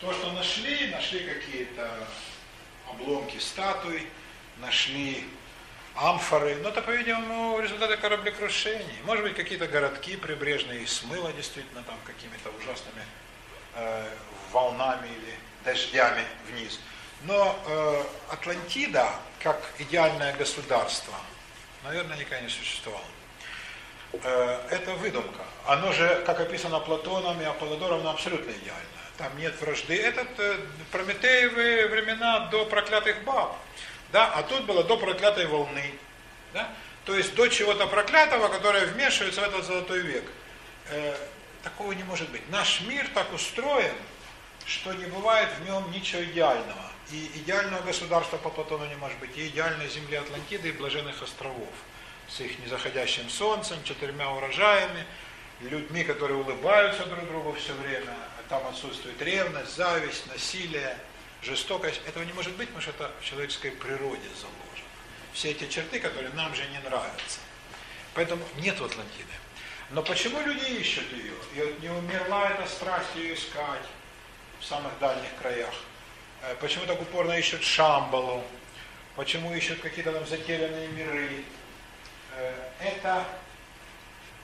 То, 0.00 0.12
что 0.12 0.30
нашли, 0.32 0.88
нашли 0.88 1.20
какие-то 1.20 1.90
обломки 2.90 3.38
статуй, 3.38 4.06
нашли 4.58 5.26
амфоры, 5.94 6.56
но 6.56 6.68
это, 6.68 6.82
по-видимому, 6.82 7.58
результаты 7.60 7.96
кораблекрушений. 7.96 8.98
Может 9.04 9.24
быть, 9.24 9.34
какие-то 9.34 9.68
городки 9.68 10.18
прибрежные 10.18 10.86
смыло 10.86 11.32
действительно 11.32 11.82
там 11.84 11.96
какими-то 12.04 12.50
ужасными 12.50 13.02
э, 13.74 14.10
волнами 14.52 15.06
или 15.06 15.34
дождями 15.64 16.24
вниз. 16.50 16.78
Но 17.26 17.58
э, 17.66 18.04
Атлантида, 18.30 19.10
как 19.42 19.60
идеальное 19.78 20.32
государство, 20.36 21.14
наверное, 21.82 22.16
никогда 22.16 22.40
не 22.40 22.48
существовало. 22.48 23.02
Э, 24.12 24.60
это 24.70 24.94
выдумка. 24.94 25.42
Оно 25.66 25.92
же, 25.92 26.22
как 26.24 26.40
описано 26.40 26.78
Платоном 26.78 27.40
и 27.40 27.44
Аполлодором, 27.44 28.06
абсолютно 28.06 28.52
идеальное. 28.52 28.86
Там 29.18 29.36
нет 29.38 29.60
вражды. 29.60 29.96
Это 30.00 30.24
э, 30.38 30.58
Прометеевы 30.92 31.88
времена 31.88 32.46
до 32.46 32.64
проклятых 32.64 33.24
баб. 33.24 33.56
Да? 34.12 34.32
А 34.32 34.42
тут 34.44 34.64
было 34.64 34.84
до 34.84 34.96
проклятой 34.96 35.46
волны. 35.46 35.94
Да? 36.52 36.68
То 37.04 37.16
есть 37.16 37.34
до 37.34 37.48
чего-то 37.48 37.88
проклятого, 37.88 38.48
которое 38.48 38.86
вмешивается 38.86 39.40
в 39.40 39.44
этот 39.44 39.64
золотой 39.64 40.00
век. 40.00 40.24
Э, 40.90 41.16
такого 41.64 41.90
не 41.92 42.04
может 42.04 42.28
быть. 42.30 42.48
Наш 42.50 42.82
мир 42.82 43.08
так 43.14 43.32
устроен, 43.32 43.94
что 44.64 44.92
не 44.92 45.06
бывает 45.06 45.48
в 45.58 45.66
нем 45.66 45.90
ничего 45.90 46.22
идеального. 46.22 46.95
И 47.12 47.30
идеального 47.36 47.82
государства 47.82 48.36
по 48.36 48.50
Платону 48.50 48.86
не 48.86 48.96
может 48.96 49.18
быть, 49.18 49.36
и 49.36 49.46
идеальной 49.46 49.88
земли 49.88 50.16
Атлантиды 50.16 50.70
и 50.70 50.72
блаженных 50.72 51.22
островов 51.22 51.68
с 52.28 52.40
их 52.40 52.58
незаходящим 52.58 53.30
солнцем, 53.30 53.82
четырьмя 53.84 54.32
урожаями, 54.32 55.06
людьми, 55.60 56.02
которые 56.02 56.38
улыбаются 56.38 57.06
друг 57.06 57.26
другу 57.28 57.52
все 57.52 57.72
время, 57.74 58.12
там 58.48 58.66
отсутствует 58.66 59.20
ревность, 59.22 59.76
зависть, 59.76 60.26
насилие, 60.26 60.98
жестокость, 61.42 62.00
этого 62.06 62.24
не 62.24 62.32
может 62.32 62.54
быть, 62.56 62.68
потому 62.68 62.82
что 62.82 62.90
это 62.90 63.12
в 63.20 63.24
человеческой 63.24 63.70
природе 63.70 64.28
заложено. 64.40 64.88
Все 65.32 65.50
эти 65.50 65.68
черты, 65.68 66.00
которые 66.00 66.32
нам 66.34 66.54
же 66.54 66.66
не 66.66 66.78
нравятся. 66.80 67.40
Поэтому 68.14 68.42
нет 68.56 68.80
Атлантиды. 68.80 69.32
Но 69.90 70.02
почему 70.02 70.40
люди 70.40 70.64
ищут 70.80 71.12
ее? 71.12 71.34
И 71.54 71.60
вот 71.60 71.80
не 71.80 71.88
умерла 71.88 72.50
эта 72.50 72.68
страсть 72.68 73.14
ее 73.14 73.34
искать 73.34 73.86
в 74.58 74.64
самых 74.64 74.98
дальних 74.98 75.28
краях. 75.40 75.74
Э, 76.46 76.54
почему 76.60 76.86
так 76.86 77.00
упорно 77.00 77.32
ищут 77.32 77.64
Шамбалу? 77.64 78.44
Почему 79.16 79.52
ищут 79.54 79.80
какие-то 79.80 80.12
там 80.12 80.26
затерянные 80.26 80.88
миры? 80.88 81.44
Э, 82.36 82.52
это 82.80 83.24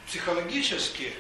психологически 0.06 1.12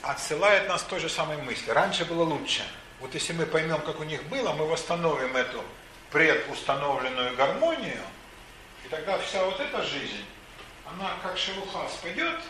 отсылает 0.00 0.66
нас 0.68 0.82
к 0.82 0.88
той 0.88 1.00
же 1.00 1.10
самой 1.10 1.36
мысли. 1.36 1.70
Раньше 1.70 2.06
было 2.06 2.22
лучше. 2.22 2.62
Вот 3.00 3.14
если 3.14 3.34
мы 3.34 3.44
поймем, 3.44 3.82
как 3.82 4.00
у 4.00 4.04
них 4.04 4.24
было, 4.24 4.52
мы 4.52 4.66
восстановим 4.66 5.36
эту 5.36 5.62
предустановленную 6.10 7.36
гармонию, 7.36 8.02
и 8.84 8.88
тогда 8.88 9.18
вся 9.18 9.44
вот 9.44 9.60
эта 9.60 9.82
жизнь, 9.82 10.24
она 10.86 11.16
как 11.22 11.36
шелуха 11.36 11.88
спадет, 11.88 12.40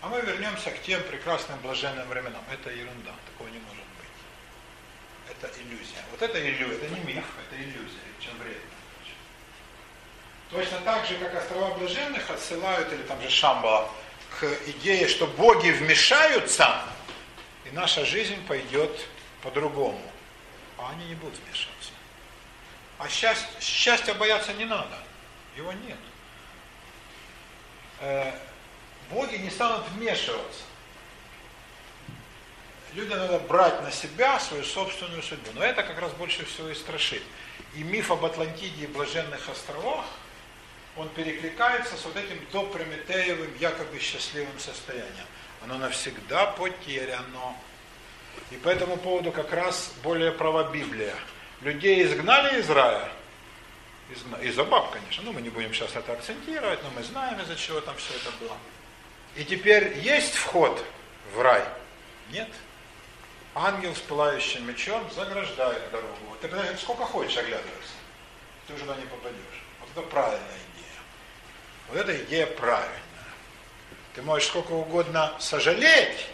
а 0.00 0.08
мы 0.08 0.20
вернемся 0.22 0.70
к 0.70 0.82
тем 0.82 1.02
прекрасным 1.04 1.58
блаженным 1.60 2.08
временам. 2.08 2.42
Это 2.50 2.70
ерунда, 2.70 3.12
такого 3.26 3.48
не 3.48 3.58
может 3.58 3.76
быть. 3.76 5.27
Это 5.40 5.60
иллюзия. 5.60 6.04
Вот 6.10 6.22
это 6.22 6.40
иллюзия, 6.40 6.76
это 6.76 6.88
не 6.88 7.00
миф, 7.00 7.24
это 7.46 7.62
иллюзия, 7.62 8.00
чем 8.20 8.36
вредно. 8.38 8.62
Точно 10.50 10.80
так 10.80 11.06
же, 11.06 11.16
как 11.18 11.34
острова 11.34 11.74
блаженных 11.74 12.28
отсылают, 12.30 12.92
или 12.92 13.02
там 13.02 13.20
же 13.20 13.28
Шамбала, 13.28 13.90
к 14.40 14.44
идее, 14.66 15.06
что 15.06 15.26
боги 15.26 15.70
вмешаются, 15.70 16.82
и 17.64 17.70
наша 17.70 18.04
жизнь 18.04 18.44
пойдет 18.46 19.06
по-другому. 19.42 20.00
А 20.78 20.90
они 20.90 21.06
не 21.06 21.14
будут 21.14 21.38
вмешиваться. 21.38 21.90
А 22.98 23.08
счастье, 23.08 23.48
счастья 23.60 24.14
бояться 24.14 24.52
не 24.54 24.64
надо. 24.64 24.98
Его 25.56 25.72
нет. 25.72 25.98
Э, 28.00 28.32
боги 29.10 29.36
не 29.36 29.50
станут 29.50 29.86
вмешиваться. 29.90 30.62
Людям 32.94 33.18
надо 33.18 33.38
брать 33.38 33.82
на 33.82 33.90
себя 33.90 34.40
свою 34.40 34.64
собственную 34.64 35.22
судьбу. 35.22 35.50
Но 35.54 35.62
это 35.62 35.82
как 35.82 36.00
раз 36.00 36.12
больше 36.12 36.44
всего 36.46 36.68
и 36.68 36.74
страшит. 36.74 37.22
И 37.74 37.82
миф 37.82 38.10
об 38.10 38.24
Атлантиде 38.24 38.84
и 38.84 38.86
Блаженных 38.86 39.48
островах, 39.48 40.06
он 40.96 41.08
перекликается 41.10 41.96
с 41.96 42.04
вот 42.04 42.16
этим 42.16 42.40
допрометеевым 42.52 43.54
якобы 43.58 43.98
счастливым 43.98 44.58
состоянием. 44.58 45.26
Оно 45.62 45.78
навсегда 45.78 46.46
потеряно. 46.46 47.54
И 48.50 48.56
по 48.56 48.68
этому 48.68 48.96
поводу 48.96 49.32
как 49.32 49.52
раз 49.52 49.92
более 50.02 50.32
права 50.32 50.70
Библия. 50.70 51.14
Людей 51.60 52.04
изгнали 52.04 52.60
из 52.60 52.70
рая, 52.70 53.10
из-за 54.42 54.64
баб, 54.64 54.90
конечно, 54.92 55.22
ну 55.24 55.32
мы 55.32 55.42
не 55.42 55.50
будем 55.50 55.74
сейчас 55.74 55.94
это 55.94 56.12
акцентировать, 56.12 56.82
но 56.82 56.90
мы 56.90 57.02
знаем, 57.02 57.40
из-за 57.40 57.56
чего 57.56 57.80
там 57.80 57.96
все 57.96 58.14
это 58.14 58.30
было. 58.40 58.56
И 59.36 59.44
теперь 59.44 59.98
есть 59.98 60.34
вход 60.34 60.82
в 61.34 61.40
рай? 61.40 61.62
Нет. 62.30 62.48
Ангел 63.60 63.92
с 63.92 63.98
пылающим 63.98 64.68
мечом 64.68 65.10
заграждает 65.10 65.90
дорогу. 65.90 66.36
Ты 66.40 66.46
подожди, 66.46 66.76
сколько 66.76 67.04
хочешь 67.04 67.36
оглядываться, 67.38 67.92
ты 68.68 68.74
уже 68.74 68.84
туда 68.84 68.94
не 68.94 69.06
попадешь. 69.06 69.62
Вот 69.80 69.90
это 69.90 70.02
правильная 70.02 70.38
идея. 70.74 71.00
Вот 71.88 71.96
эта 71.98 72.24
идея 72.24 72.46
правильная. 72.46 73.02
Ты 74.14 74.22
можешь 74.22 74.46
сколько 74.46 74.70
угодно 74.70 75.34
сожалеть, 75.40 76.28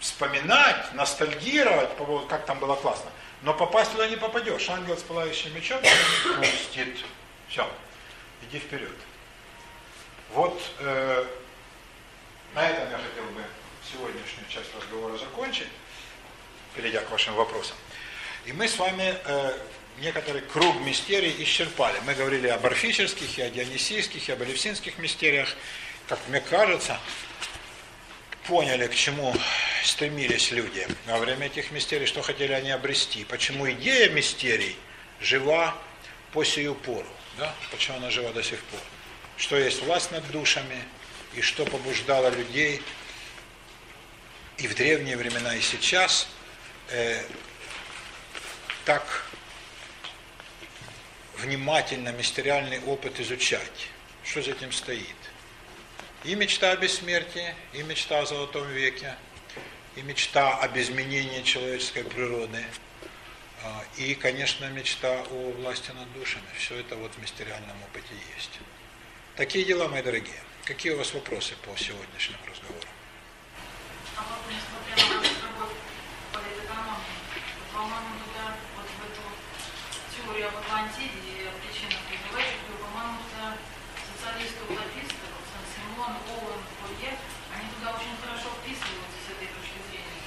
вспоминать, 0.00 0.92
ностальгировать 0.92 1.96
по 1.96 2.04
поводу, 2.04 2.26
как 2.26 2.44
там 2.44 2.58
было 2.58 2.76
классно. 2.76 3.10
Но 3.40 3.54
попасть 3.54 3.92
туда 3.92 4.06
не 4.08 4.16
попадешь. 4.16 4.68
Ангел 4.68 4.98
с 4.98 5.02
пылающим 5.02 5.54
мечом 5.54 5.80
пустит. 5.80 6.98
Все, 7.48 7.66
иди 8.42 8.58
вперед. 8.58 8.92
Вот 10.32 10.60
э, 10.80 11.26
на 12.54 12.68
этом 12.68 12.90
я 12.90 12.98
хотел 12.98 13.24
бы 13.30 13.42
сегодняшнюю 13.90 14.46
часть 14.50 14.74
разговора 14.74 15.16
закончить, 15.16 15.68
перейдя 16.76 17.00
к 17.00 17.10
вашим 17.10 17.34
вопросам. 17.34 17.76
И 18.44 18.52
мы 18.52 18.68
с 18.68 18.78
вами 18.78 19.16
э, 19.24 19.58
некоторый 19.98 20.42
круг 20.42 20.80
мистерий 20.80 21.34
исчерпали. 21.42 21.98
Мы 22.06 22.14
говорили 22.14 22.48
об 22.48 22.64
орфических, 22.64 23.38
и 23.38 23.42
о 23.42 23.50
дионисийских, 23.50 24.28
и 24.28 24.32
об 24.32 24.42
элевсинских 24.42 24.98
мистериях. 24.98 25.54
Как 26.08 26.20
мне 26.28 26.40
кажется, 26.40 27.00
поняли, 28.46 28.86
к 28.86 28.94
чему 28.94 29.34
стремились 29.82 30.50
люди 30.52 30.86
во 31.06 31.18
время 31.18 31.46
этих 31.46 31.70
мистерий, 31.70 32.06
что 32.06 32.22
хотели 32.22 32.52
они 32.52 32.70
обрести, 32.70 33.24
почему 33.24 33.70
идея 33.72 34.10
мистерий 34.10 34.76
жива 35.20 35.76
по 36.32 36.44
сию 36.44 36.74
пору, 36.74 37.08
да? 37.38 37.54
почему 37.70 37.96
она 37.96 38.10
жива 38.10 38.32
до 38.32 38.42
сих 38.42 38.60
пор, 38.64 38.80
что 39.36 39.56
есть 39.56 39.82
власть 39.82 40.12
над 40.12 40.28
душами, 40.30 40.82
и 41.34 41.40
что 41.40 41.64
побуждало 41.66 42.30
людей 42.30 42.80
и 44.58 44.68
в 44.68 44.74
древние 44.74 45.16
времена, 45.16 45.54
и 45.54 45.60
сейчас 45.60 46.28
э, 46.90 47.22
так 48.84 49.24
внимательно 51.38 52.10
мистериальный 52.10 52.80
опыт 52.84 53.20
изучать, 53.20 53.88
что 54.24 54.42
за 54.42 54.52
этим 54.52 54.72
стоит. 54.72 55.16
И 56.24 56.34
мечта 56.34 56.72
о 56.72 56.76
бессмертии, 56.76 57.54
и 57.72 57.82
мечта 57.82 58.20
о 58.20 58.26
золотом 58.26 58.68
веке, 58.68 59.14
и 59.96 60.02
мечта 60.02 60.58
об 60.58 60.76
изменении 60.76 61.42
человеческой 61.42 62.04
природы, 62.04 62.64
а, 63.62 63.84
и, 63.96 64.14
конечно, 64.14 64.66
мечта 64.66 65.22
о 65.30 65.52
власти 65.52 65.90
над 65.90 66.12
душами. 66.12 66.46
Все 66.58 66.76
это 66.76 66.96
вот 66.96 67.14
в 67.14 67.18
мистериальном 67.18 67.76
опыте 67.84 68.14
есть. 68.36 68.58
Такие 69.36 69.64
дела, 69.64 69.88
мои 69.88 70.02
дорогие. 70.02 70.42
Какие 70.64 70.92
у 70.92 70.98
вас 70.98 71.14
вопросы 71.14 71.54
по 71.64 71.76
сегодняшнему 71.76 72.40
разговору? 72.46 72.88
А 74.16 74.24
несмотря 74.48 75.14
на 75.14 75.20
разговор 75.20 75.68
политэкономии, 76.32 77.22
по-моему, 77.72 78.18
туда 78.24 78.56
вот 78.76 78.86
в 78.86 79.00
эту 79.04 79.22
о 80.76 81.52
причинах 81.64 82.00
призывающих, 82.04 82.60
по-моему, 82.80 83.16
вот 84.68 85.44
Сан-Симон, 85.52 86.12
Оуэн, 86.28 86.60
Фурье, 86.82 87.16
они 87.56 87.68
туда 87.78 87.96
очень 87.96 88.12
хорошо 88.20 88.50
вписываются 88.60 89.18
с 89.24 89.30
этой 89.32 89.48
точки 89.48 89.78
зрения. 89.88 90.20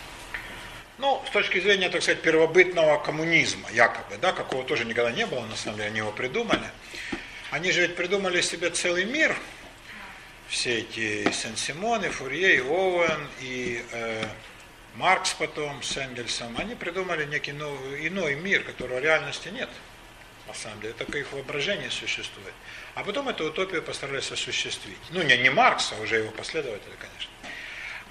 Ну, 0.98 1.22
с 1.28 1.30
точки 1.30 1.60
зрения, 1.60 1.90
так 1.90 2.02
сказать, 2.02 2.24
первобытного 2.24 2.98
коммунизма, 2.98 3.70
якобы, 3.72 4.18
да, 4.18 4.34
какого 4.34 4.64
тоже 4.64 4.86
никогда 4.86 5.12
не 5.12 5.28
было, 5.28 5.46
на 5.46 5.56
самом 5.56 5.78
деле, 5.78 5.90
они 5.90 6.00
его 6.00 6.12
придумали. 6.12 6.68
Они 7.52 7.72
же 7.72 7.82
ведь 7.82 7.96
придумали 7.96 8.42
себе 8.42 8.72
целый 8.72 9.06
мир, 9.06 9.36
все 10.48 10.80
эти 10.80 11.32
Сен-Симон, 11.32 12.06
и 12.06 12.10
Фурье, 12.10 12.56
и 12.56 12.60
Оуэн, 12.60 13.28
и 13.42 13.86
э, 13.92 14.26
Маркс 14.96 15.34
потом 15.34 15.84
с 15.84 15.96
Энгельсом, 15.98 16.56
они 16.58 16.74
придумали 16.74 17.26
некий 17.26 17.52
новый, 17.52 18.08
иной 18.08 18.34
мир, 18.34 18.64
которого 18.64 19.00
реальности 19.00 19.50
нет, 19.50 19.70
на 20.50 20.56
самом 20.56 20.82
деле, 20.82 20.94
только 20.94 21.20
их 21.20 21.32
воображение 21.32 21.92
существует. 21.92 22.54
А 22.96 23.04
потом 23.04 23.30
эту 23.30 23.46
утопию 23.46 23.84
постарались 23.84 24.32
осуществить. 24.32 24.98
Ну, 25.12 25.22
не, 25.22 25.38
не 25.38 25.50
Маркс, 25.50 25.94
а 25.98 26.02
уже 26.02 26.18
его 26.18 26.32
последователи, 26.32 26.94
конечно. 27.00 27.32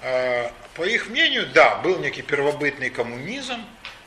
Э, 0.01 0.51
по 0.75 0.83
их 0.83 1.07
мнению, 1.09 1.47
да, 1.53 1.75
был 1.77 1.99
некий 1.99 2.21
первобытный 2.21 2.89
коммунизм, 2.89 3.63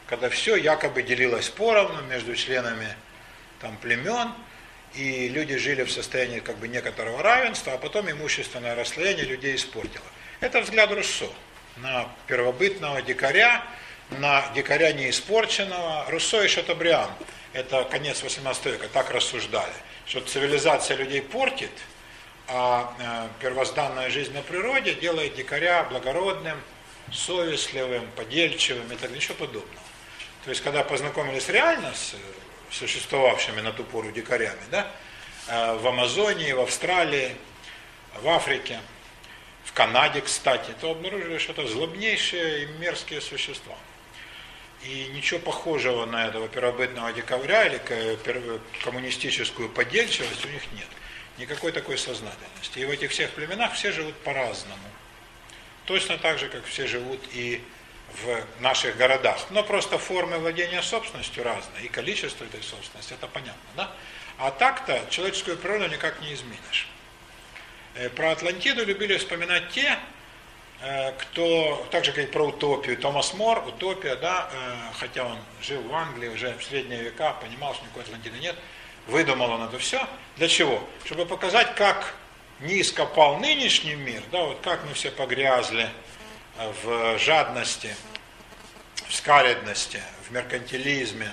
когда 0.06 0.30
все 0.30 0.56
якобы 0.56 1.02
делилось 1.02 1.50
поровну 1.50 2.02
между 2.02 2.34
членами 2.34 2.96
там, 3.60 3.76
племен, 3.76 4.32
и 4.94 5.28
люди 5.28 5.56
жили 5.56 5.82
в 5.84 5.92
состоянии 5.92 6.40
как 6.40 6.56
бы 6.56 6.68
некоторого 6.68 7.22
равенства, 7.22 7.74
а 7.74 7.78
потом 7.78 8.10
имущественное 8.10 8.74
расслоение 8.74 9.24
людей 9.24 9.56
испортило. 9.56 10.04
Это 10.40 10.60
взгляд 10.60 10.90
Руссо 10.90 11.28
на 11.76 12.08
первобытного 12.26 13.02
дикаря, 13.02 13.62
на 14.10 14.44
дикаря 14.54 14.92
неиспорченного. 14.92 16.06
Руссо 16.10 16.42
и 16.42 16.48
Шатобриан, 16.48 17.10
это 17.52 17.84
конец 17.84 18.22
18 18.22 18.66
века, 18.66 18.88
так 18.88 19.10
рассуждали, 19.10 19.72
что 20.06 20.20
цивилизация 20.20 20.96
людей 20.96 21.22
портит, 21.22 21.70
а 22.48 22.94
э, 22.98 23.28
первозданная 23.40 24.10
жизнь 24.10 24.32
на 24.32 24.42
природе 24.42 24.94
делает 24.94 25.34
дикаря 25.34 25.84
благородным, 25.84 26.60
совестливым, 27.12 28.06
подельчивым 28.16 28.86
и 28.86 28.90
так 28.90 29.00
далее, 29.02 29.16
ничего 29.16 29.34
подобного. 29.34 29.82
То 30.44 30.50
есть, 30.50 30.62
когда 30.62 30.82
познакомились 30.82 31.48
реально 31.48 31.92
с 31.94 32.14
существовавшими 32.70 33.60
на 33.60 33.72
ту 33.72 33.84
пору 33.84 34.10
дикарями, 34.10 34.60
да, 34.70 34.90
э, 35.48 35.76
в 35.76 35.86
Амазонии, 35.86 36.52
в 36.52 36.60
Австралии, 36.60 37.36
в 38.20 38.28
Африке, 38.28 38.80
в 39.64 39.72
Канаде, 39.72 40.20
кстати, 40.20 40.72
то 40.80 40.90
обнаружили, 40.90 41.38
что 41.38 41.52
это 41.52 41.66
злобнейшие 41.66 42.64
и 42.64 42.66
мерзкие 42.78 43.20
существа. 43.20 43.76
И 44.84 45.06
ничего 45.14 45.38
похожего 45.38 46.06
на 46.06 46.26
этого 46.26 46.48
первобытного 46.48 47.12
декабря 47.12 47.66
или 47.66 47.80
коммунистическую 48.82 49.68
подельчивость 49.68 50.44
у 50.44 50.48
них 50.48 50.62
нет. 50.72 50.88
Никакой 51.38 51.72
такой 51.72 51.96
сознательности. 51.96 52.78
И 52.78 52.84
в 52.84 52.90
этих 52.90 53.10
всех 53.10 53.30
племенах 53.30 53.74
все 53.74 53.92
живут 53.92 54.14
по-разному. 54.16 54.82
Точно 55.84 56.18
так 56.18 56.38
же, 56.38 56.48
как 56.48 56.64
все 56.64 56.86
живут 56.86 57.20
и 57.32 57.62
в 58.22 58.60
наших 58.60 58.96
городах. 58.96 59.38
Но 59.50 59.62
просто 59.62 59.98
формы 59.98 60.38
владения 60.38 60.82
собственностью 60.82 61.44
разные, 61.44 61.84
и 61.84 61.88
количество 61.88 62.44
этой 62.44 62.62
собственности, 62.62 63.14
это 63.14 63.26
понятно. 63.26 63.62
Да? 63.76 63.90
А 64.38 64.50
так-то 64.50 65.00
человеческую 65.10 65.56
природу 65.56 65.88
никак 65.88 66.20
не 66.20 66.34
изменишь. 66.34 66.88
Э, 67.94 68.08
про 68.08 68.32
Атлантиду 68.32 68.84
любили 68.84 69.16
вспоминать 69.16 69.70
те, 69.70 69.98
кто, 71.18 71.86
так 71.90 72.04
же 72.04 72.12
как 72.12 72.24
и 72.24 72.26
про 72.26 72.44
утопию, 72.44 72.96
Томас 72.96 73.34
Мор, 73.34 73.62
утопия, 73.66 74.16
да, 74.16 74.50
э, 74.52 74.74
хотя 74.98 75.24
он 75.24 75.38
жил 75.60 75.80
в 75.82 75.94
Англии 75.94 76.28
уже 76.28 76.56
в 76.58 76.64
средние 76.64 77.02
века, 77.02 77.34
понимал, 77.34 77.74
что 77.74 77.84
никакой 77.84 78.02
Атлантиды 78.02 78.38
нет, 78.38 78.56
выдумал 79.06 79.50
он 79.50 79.62
это 79.62 79.78
все. 79.78 80.06
Для 80.36 80.48
чего? 80.48 80.82
Чтобы 81.04 81.26
показать, 81.26 81.74
как 81.76 82.14
низко 82.60 83.06
пал 83.06 83.38
нынешний 83.38 83.94
мир, 83.94 84.22
да, 84.32 84.42
вот 84.42 84.60
как 84.62 84.84
мы 84.84 84.94
все 84.94 85.10
погрязли, 85.10 85.88
в 86.82 87.18
жадности, 87.18 87.94
в 89.08 89.14
скаредности, 89.14 90.00
в 90.26 90.32
меркантилизме, 90.32 91.30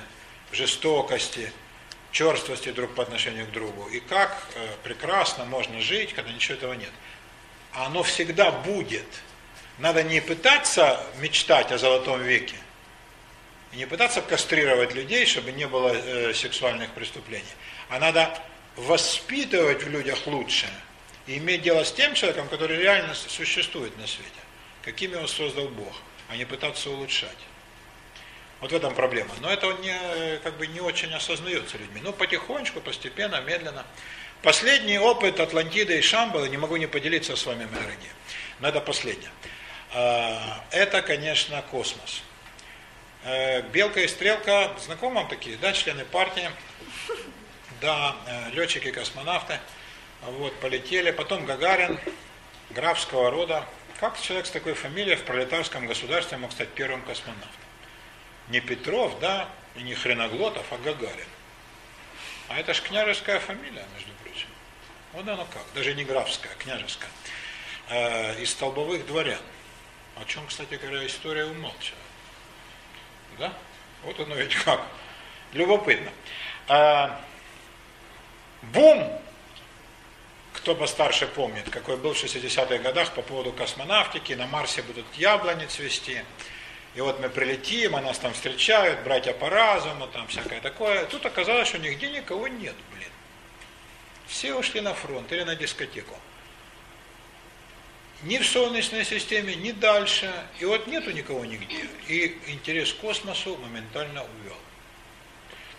в 0.52 0.56
жестокости, 0.56 1.52
черствости 2.12 2.72
друг 2.72 2.96
по 2.96 3.04
отношению 3.04 3.46
к 3.48 3.52
другу. 3.52 3.88
И 3.90 4.00
как 4.00 4.44
э, 4.56 4.68
прекрасно 4.84 5.46
можно 5.46 5.80
жить, 5.80 6.14
когда 6.14 6.32
ничего 6.32 6.58
этого 6.58 6.74
нет. 6.74 6.92
Оно 7.74 8.04
всегда 8.04 8.52
будет. 8.52 9.06
Надо 9.80 10.04
не 10.04 10.22
пытаться 10.22 11.02
мечтать 11.20 11.72
о 11.72 11.78
золотом 11.78 12.22
веке, 12.22 12.56
и 13.72 13.78
не 13.78 13.86
пытаться 13.86 14.22
кастрировать 14.22 14.94
людей, 14.94 15.26
чтобы 15.26 15.52
не 15.52 15.68
было 15.68 15.90
э, 15.94 16.34
сексуальных 16.34 16.92
преступлений, 16.92 17.46
а 17.90 18.00
надо 18.00 18.38
воспитывать 18.76 19.84
в 19.84 19.90
людях 19.90 20.26
лучшее 20.28 20.72
и 21.28 21.38
иметь 21.38 21.62
дело 21.62 21.84
с 21.84 21.92
тем 21.92 22.14
человеком, 22.14 22.48
который 22.48 22.78
реально 22.78 23.14
существует 23.14 23.96
на 23.98 24.08
свете 24.08 24.40
каким 24.84 25.12
его 25.12 25.28
создал 25.28 25.68
Бог, 25.68 25.94
а 26.30 26.36
не 26.36 26.46
пытаться 26.46 26.90
улучшать. 26.90 27.38
Вот 28.60 28.72
в 28.72 28.76
этом 28.76 28.94
проблема. 28.94 29.30
Но 29.40 29.52
это 29.52 29.72
не, 29.82 30.38
как 30.40 30.58
бы 30.58 30.68
не 30.68 30.82
очень 30.82 31.14
осознается 31.14 31.78
людьми. 31.78 32.02
Ну, 32.04 32.12
потихонечку, 32.12 32.82
постепенно, 32.82 33.40
медленно. 33.42 33.86
Последний 34.42 34.98
опыт 34.98 35.40
Атлантиды 35.40 35.98
и 35.98 36.02
Шамбала, 36.02 36.46
не 36.46 36.58
могу 36.58 36.76
не 36.78 36.88
поделиться 36.88 37.36
с 37.36 37.46
вами, 37.46 37.66
мои 37.66 37.82
дорогие. 37.82 38.12
Но 38.60 38.68
это 38.68 38.82
последнее. 38.82 39.32
А, 39.92 40.64
это, 40.72 41.02
конечно, 41.02 41.62
космос. 41.72 42.22
Э, 43.24 43.62
Белка 43.64 44.02
и 44.02 44.08
Стрелка, 44.08 44.72
знакомы 44.80 45.16
вам 45.16 45.28
такие, 45.28 45.58
да, 45.58 45.74
члены 45.74 46.06
партии, 46.06 46.50
да, 47.82 48.16
э, 48.28 48.52
летчики-космонавты, 48.52 49.60
вот, 50.22 50.58
полетели, 50.60 51.12
потом 51.12 51.46
Гагарин, 51.46 52.00
графского 52.70 53.32
рода, 53.32 53.66
как 54.00 54.20
человек 54.22 54.46
с 54.46 54.52
такой 54.52 54.74
фамилией 54.74 55.16
в 55.16 55.24
пролетарском 55.24 55.88
государстве 55.88 56.38
мог 56.38 56.52
стать 56.52 56.70
первым 56.70 57.02
космонавтом? 57.02 57.50
Не 58.48 58.62
Петров, 58.62 59.20
да, 59.20 59.50
и 59.76 59.82
не 59.82 59.96
Хреноглотов, 59.96 60.66
а 60.72 60.78
Гагарин. 60.78 61.28
А 62.48 62.60
это 62.60 62.74
ж 62.74 62.82
княжеская 62.82 63.40
фамилия, 63.40 63.86
между 63.96 64.12
прочим. 64.24 64.48
Вот 65.14 65.28
оно 65.28 65.46
как, 65.52 65.64
даже 65.74 65.94
не 65.96 66.06
графская, 66.06 66.52
а 66.52 66.64
княжеская. 66.64 67.10
Э, 67.90 68.42
из 68.42 68.52
столбовых 68.52 69.06
дворян. 69.06 69.42
О 70.22 70.26
чем, 70.26 70.46
кстати 70.48 70.76
говоря, 70.76 71.06
история 71.06 71.46
умолчала. 71.46 72.00
Да? 73.38 73.54
Вот 74.04 74.20
оно 74.20 74.36
ведь 74.36 74.56
как. 74.56 74.82
Любопытно. 75.54 76.12
Э, 76.68 77.10
бум 78.62 79.20
кто 80.60 80.76
постарше 80.76 81.26
помнит, 81.26 81.70
какой 81.70 81.96
был 81.96 82.14
в 82.14 82.24
60-х 82.24 82.78
годах 82.80 83.14
по 83.14 83.22
поводу 83.22 83.54
космонавтики, 83.54 84.34
на 84.34 84.46
Марсе 84.46 84.82
будут 84.82 85.06
яблони 85.16 85.66
цвести. 85.66 86.22
И 86.96 87.02
вот 87.02 87.20
мы 87.22 87.30
прилетим, 87.30 87.96
а 87.96 88.02
нас 88.02 88.20
там 88.20 88.34
встречают, 88.34 89.00
братья 89.04 89.32
по 89.32 89.50
разуму, 89.50 90.08
там 90.08 90.28
всякое 90.28 90.60
такое. 90.60 91.06
Тут 91.06 91.26
оказалось, 91.26 91.70
что 91.70 91.78
нигде 91.78 92.12
никого 92.12 92.48
нет, 92.48 92.76
блин. 92.94 93.10
Все 94.28 94.54
ушли 94.54 94.82
на 94.82 94.94
фронт 94.94 95.32
или 95.32 95.44
на 95.44 95.56
дискотеку. 95.56 96.16
Ни 98.24 98.38
в 98.38 98.46
Солнечной 98.46 99.06
системе, 99.06 99.56
ни 99.56 99.72
дальше. 99.72 100.34
И 100.60 100.66
вот 100.66 100.88
нету 100.88 101.12
никого 101.12 101.46
нигде. 101.46 101.88
И 102.08 102.38
интерес 102.48 102.94
к 102.94 102.98
космосу 102.98 103.56
моментально 103.58 104.24
увел. 104.24 104.58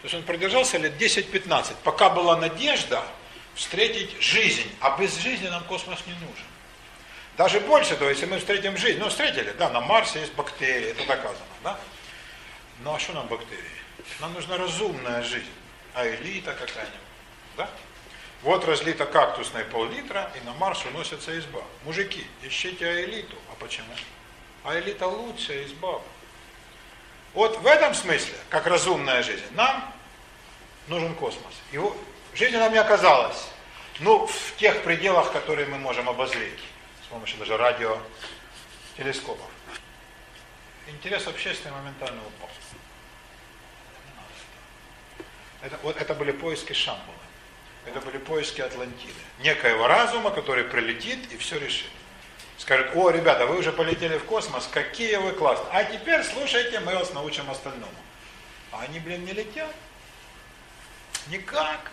То 0.01 0.05
есть 0.05 0.15
он 0.15 0.23
продержался 0.23 0.79
лет 0.79 1.01
10-15. 1.01 1.75
Пока 1.85 2.09
была 2.09 2.37
надежда, 2.37 3.05
встретить 3.55 4.11
жизнь, 4.23 4.71
а 4.81 4.97
без 4.99 5.17
жизни 5.19 5.49
нам 5.49 5.63
космос 5.65 5.99
не 6.07 6.15
нужен. 6.15 6.47
Даже 7.37 7.61
больше 7.61 7.97
того, 7.97 8.11
если 8.11 8.27
мы 8.27 8.39
встретим 8.39 8.77
жизнь, 8.77 8.99
ну 8.99 9.09
встретили, 9.09 9.55
да, 9.59 9.69
на 9.71 9.81
Марсе 9.81 10.21
есть 10.21 10.33
бактерии, 10.35 10.91
это 10.91 11.07
доказано, 11.07 11.45
да? 11.63 11.79
Ну 12.83 12.95
а 12.95 12.99
что 12.99 13.13
нам 13.13 13.27
бактерии? 13.27 13.65
Нам 14.21 14.33
нужна 14.33 14.57
разумная 14.57 15.23
жизнь, 15.23 15.53
а 15.95 16.07
элита 16.07 16.53
какая-нибудь, 16.53 17.01
да? 17.57 17.71
Вот 18.43 18.65
разлито 18.65 19.05
кактусной 19.05 19.65
пол-литра, 19.65 20.31
и 20.41 20.45
на 20.47 20.55
Марс 20.55 20.85
уносится 20.87 21.39
изба. 21.39 21.63
Мужики, 21.85 22.27
ищите 22.43 22.87
аэлиту. 22.89 23.37
А 23.51 23.55
почему? 23.61 23.95
А 24.65 24.79
элита 24.79 25.07
лучшая 25.07 25.65
изба. 25.65 26.01
Вот 27.35 27.59
в 27.59 27.67
этом 27.67 27.95
смысле, 27.95 28.35
как 28.49 28.67
разумная 28.67 29.23
жизнь, 29.23 29.45
нам 29.53 29.95
нужен 30.89 31.15
космос. 31.15 31.53
Его, 31.71 31.97
Жизнь 32.35 32.57
нам 32.57 32.73
не 32.73 32.79
оказалась. 32.79 33.49
Ну, 33.99 34.27
в 34.27 34.57
тех 34.57 34.83
пределах, 34.83 35.33
которые 35.33 35.67
мы 35.67 35.79
можем 35.79 36.09
обозреть. 36.09 36.61
С 37.05 37.07
помощью 37.09 37.39
даже 37.39 37.57
радиотелескопов. 37.57 39.51
Интерес 40.87 41.27
общественный 41.27 41.75
моментально 41.75 42.21
упал. 42.21 42.49
Это, 45.63 45.79
вот 45.83 45.97
это 45.97 46.15
были 46.15 46.33
поиски 46.33 46.73
Шамбала. 46.73 47.20
Это 47.87 48.01
были 48.01 48.19
поиски 48.19 48.61
Атлантиды. 48.61 49.15
Некоего 49.41 49.87
разума, 49.87 50.31
который 50.31 50.65
прилетит 50.65 51.33
и 51.33 51.37
все 51.37 51.59
решит. 51.59 51.91
Скажет, 52.59 52.95
о, 52.95 53.11
ребята, 53.11 53.47
вы 53.47 53.59
уже 53.59 53.73
полетели 53.73 54.19
в 54.19 54.25
космос, 54.25 54.69
какие 54.71 55.17
вы 55.17 55.33
классные. 55.33 55.69
А 55.73 55.85
теперь 55.85 56.23
слушайте, 56.23 56.79
мы 56.81 56.95
вас 56.95 57.13
научим 57.15 57.51
остальному. 57.51 57.93
А 58.71 58.83
они, 58.83 59.01
блин, 59.01 59.25
не 59.25 59.33
летят. 59.33 59.75
Никак. 61.29 61.91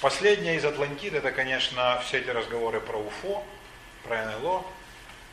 Последнее 0.00 0.56
из 0.56 0.64
Атлантиды, 0.64 1.18
это, 1.18 1.32
конечно, 1.32 2.00
все 2.06 2.18
эти 2.18 2.30
разговоры 2.30 2.80
про 2.80 2.98
УФО, 2.98 3.44
про 4.04 4.24
НЛО, 4.26 4.64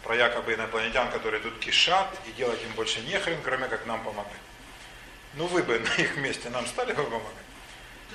про 0.03 0.15
якобы 0.15 0.55
инопланетян, 0.55 1.09
которые 1.09 1.41
тут 1.41 1.57
кишат, 1.59 2.07
и 2.27 2.31
делать 2.31 2.61
им 2.63 2.71
больше 2.73 2.99
нехрен, 3.01 3.39
кроме 3.43 3.67
как 3.67 3.85
нам 3.85 4.03
помогать. 4.03 4.33
Ну 5.35 5.45
вы 5.47 5.63
бы 5.63 5.79
на 5.79 6.01
их 6.01 6.17
месте 6.17 6.49
нам 6.49 6.65
стали 6.67 6.93
бы 6.93 7.03
помогать. 7.03 7.45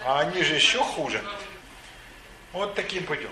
А 0.04 0.20
они 0.20 0.42
же 0.42 0.54
еще 0.54 0.78
хуже. 0.78 1.22
Вот 2.52 2.74
таким 2.74 3.04
путем. 3.06 3.30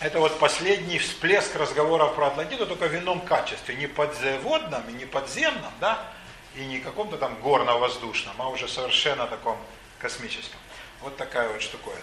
Это 0.00 0.18
вот 0.18 0.38
последний 0.38 0.98
всплеск 0.98 1.54
разговоров 1.56 2.14
про 2.14 2.28
Атлантиду, 2.28 2.66
только 2.66 2.88
в 2.88 2.94
ином 2.94 3.20
качестве. 3.20 3.74
Не 3.76 3.86
подземном, 3.86 4.88
и 4.88 4.92
не 4.92 5.04
подземном, 5.04 5.72
да, 5.80 6.12
и 6.56 6.64
не 6.64 6.80
каком-то 6.80 7.16
там 7.18 7.36
горно-воздушном, 7.40 8.34
а 8.38 8.48
уже 8.48 8.68
совершенно 8.68 9.26
таком 9.26 9.58
космическом. 10.00 10.58
Вот 11.00 11.16
такая 11.16 11.48
вот 11.48 11.62
штуковина. 11.62 12.00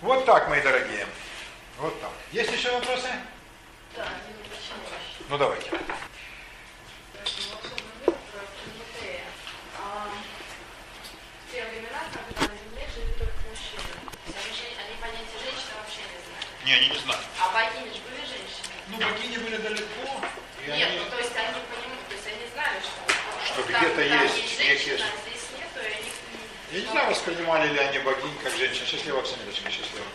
Вот 0.00 0.24
так, 0.24 0.48
мои 0.48 0.62
дорогие. 0.62 1.06
Вот 1.78 2.00
так. 2.00 2.10
Есть 2.32 2.52
еще 2.52 2.70
вопросы? 2.72 3.08
Да, 3.96 4.06
Ну 5.28 5.38
давайте. 5.38 5.70
В 10.50 11.52
те 11.52 11.64
времена, 11.64 12.02
когда 12.12 12.40
на 12.52 12.58
Земле 12.58 12.86
жили 12.94 13.12
только 13.18 13.34
мужчины, 13.48 13.90
они, 14.26 14.52
жен- 14.54 14.78
они 14.78 14.94
понятия 15.00 15.38
женщины 15.42 15.74
вообще 15.82 16.02
не 16.78 16.86
знали. 16.86 16.86
Они 16.86 16.88
не 16.88 16.98
знают. 16.98 17.24
А 17.40 17.48
богини 17.52 17.92
же 17.94 18.00
были 18.06 18.20
женщины. 18.26 18.74
Ну, 18.88 18.96
богини 18.98 19.36
были 19.38 19.56
далеко, 19.56 20.20
и 20.66 20.70
Нет, 20.70 20.88
они... 20.88 20.98
ну 20.98 21.04
то 21.10 21.18
есть 21.18 21.36
они 21.36 21.58
понимают, 21.70 22.08
то 22.08 22.14
есть 22.14 22.26
они 22.26 22.46
знали, 22.52 22.78
что, 22.80 23.44
Что 23.46 23.62
где-то 23.62 23.94
там 23.96 24.22
есть 24.24 24.36
женщина, 24.58 24.62
некие- 24.62 24.94
а 24.94 25.10
здесь 25.26 25.44
нету, 25.58 25.80
и 25.80 25.92
они 25.92 26.10
Я 26.72 26.80
не 26.80 26.86
знаю, 26.92 27.10
воспринимали 27.10 27.72
ли 27.72 27.78
они 27.78 27.98
богинь 28.00 28.36
как 28.42 28.56
женщин. 28.56 28.86
Счастливо, 28.86 29.20
Оксаниточка, 29.20 29.70
счастливо. 29.70 30.06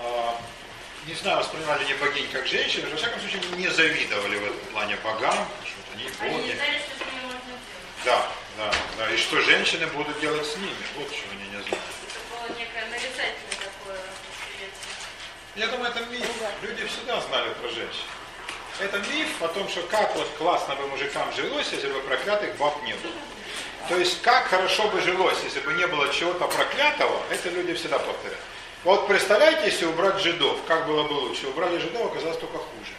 А, 0.00 0.40
не 1.06 1.14
знаю, 1.14 1.38
воспринимали 1.38 1.84
ли 1.84 1.94
богинь 1.94 2.28
как 2.30 2.46
женщин, 2.46 2.82
но, 2.84 2.90
во 2.90 2.96
всяком 2.96 3.20
случае, 3.20 3.40
не 3.56 3.68
завидовали 3.68 4.36
в 4.38 4.44
этом 4.44 4.66
плане 4.72 4.96
богам, 4.96 5.48
что 5.64 5.76
вот 5.76 5.94
они 5.94 6.04
Они 6.20 6.36
не 6.36 6.42
боги. 6.42 6.56
знали, 6.56 6.78
что 6.78 6.92
с 6.96 7.06
ними 7.06 7.22
можно 7.24 7.40
делать. 7.40 8.04
Да, 8.04 8.28
да, 8.58 8.74
да. 8.98 9.10
И 9.12 9.16
что 9.16 9.40
женщины 9.42 9.86
будут 9.88 10.18
делать 10.20 10.46
с 10.46 10.56
ними, 10.56 10.76
вот 10.96 11.08
что 11.08 11.24
они 11.32 11.44
не 11.44 11.50
знают. 11.50 11.68
это 11.68 12.20
было 12.30 12.58
некое 12.58 12.84
нарицательное 12.86 13.58
такое 13.60 14.00
восприятие. 14.00 14.94
Я 15.56 15.68
думаю, 15.68 15.90
это 15.90 16.00
миф. 16.10 16.28
Люди 16.62 16.86
всегда 16.86 17.18
знали 17.22 17.48
про 17.54 17.68
женщин. 17.68 18.04
Это 18.78 18.98
миф 18.98 19.42
о 19.42 19.48
том, 19.48 19.66
что 19.70 19.80
как 19.82 20.14
вот 20.14 20.28
классно 20.36 20.76
бы 20.76 20.86
мужикам 20.88 21.32
жилось, 21.32 21.72
если 21.72 21.88
бы 21.88 21.98
проклятых 22.00 22.54
баб 22.56 22.82
не 22.82 22.92
было. 22.92 23.12
То 23.88 23.96
есть, 23.96 24.20
как 24.20 24.48
хорошо 24.48 24.88
бы 24.88 25.00
жилось, 25.00 25.38
если 25.44 25.60
бы 25.60 25.72
не 25.72 25.86
было 25.86 26.12
чего-то 26.12 26.46
проклятого, 26.46 27.22
это 27.30 27.48
люди 27.48 27.72
всегда 27.72 27.98
повторяют. 27.98 28.40
Вот 28.84 29.08
представляете, 29.08 29.64
если 29.64 29.86
убрать 29.86 30.20
жидов, 30.20 30.58
как 30.68 30.86
было 30.86 31.04
бы 31.04 31.14
лучше? 31.14 31.46
Убрали 31.46 31.78
жидов, 31.78 32.12
оказалось 32.12 32.38
только 32.38 32.58
хуже. 32.58 32.92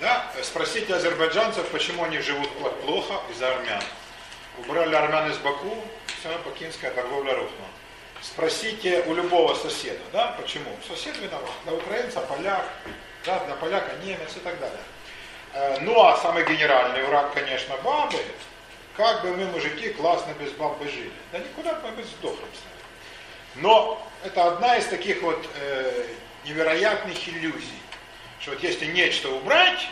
Да? 0.00 0.32
Спросите 0.42 0.94
азербайджанцев, 0.94 1.68
почему 1.68 2.04
они 2.04 2.20
живут 2.20 2.48
плохо 2.82 3.20
из-за 3.30 3.50
армян. 3.50 3.82
Убрали 4.56 4.94
армян 4.94 5.30
из 5.30 5.36
Баку, 5.38 5.84
вся 6.18 6.30
бакинская 6.46 6.92
торговля 6.92 7.34
рухнула. 7.34 7.69
Спросите 8.22 9.02
у 9.06 9.14
любого 9.14 9.54
соседа, 9.54 10.00
да, 10.12 10.34
почему? 10.40 10.70
Сосед 10.86 11.16
виноват. 11.18 11.50
Для 11.64 11.74
украинца 11.74 12.20
поляк, 12.20 12.68
да, 13.24 13.42
для 13.46 13.54
поляка 13.56 13.92
немец 14.04 14.36
и 14.36 14.40
так 14.40 14.58
далее. 14.60 14.80
Э, 15.54 15.78
Ну 15.80 15.98
а 16.02 16.16
самый 16.18 16.44
генеральный 16.44 17.02
враг, 17.04 17.32
конечно, 17.32 17.76
бабы. 17.78 18.18
Как 18.96 19.22
бы 19.22 19.34
мы, 19.34 19.46
мужики, 19.46 19.90
классно 19.90 20.32
без 20.38 20.52
баб 20.52 20.78
бы 20.78 20.86
жили. 20.88 21.12
Да 21.32 21.38
никуда 21.38 21.74
бы 21.74 21.90
мы 21.92 22.04
сдохли 22.04 22.44
с. 22.44 23.56
Но 23.56 24.06
это 24.22 24.46
одна 24.46 24.76
из 24.76 24.86
таких 24.86 25.22
вот 25.22 25.42
э, 25.56 26.06
невероятных 26.44 27.28
иллюзий, 27.28 27.80
что 28.40 28.50
вот 28.52 28.62
если 28.62 28.86
нечто 28.86 29.28
убрать, 29.30 29.88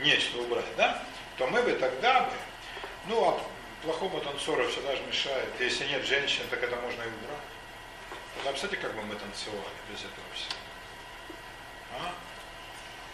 нечто 0.00 0.38
убрать, 0.38 0.64
да, 0.76 1.02
то 1.38 1.46
мы 1.46 1.62
бы 1.62 1.72
тогда 1.72 2.20
бы, 2.20 2.32
ну 3.08 3.28
а 3.28 3.40
плохому 3.84 4.20
танцору 4.20 4.66
всегда 4.68 4.96
же 4.96 5.02
мешает, 5.02 5.48
если 5.60 5.86
нет 5.86 6.04
женщин, 6.04 6.42
так 6.50 6.62
это 6.62 6.76
можно 6.76 7.02
и 7.02 7.06
убрать. 7.06 7.44
Тогда 8.36 8.50
представьте, 8.50 8.76
как 8.78 8.94
бы 8.94 9.02
мы 9.02 9.14
танцевали 9.14 9.60
без 9.90 10.00
этого 10.00 10.26
всего. 10.34 10.58
А? 11.98 12.14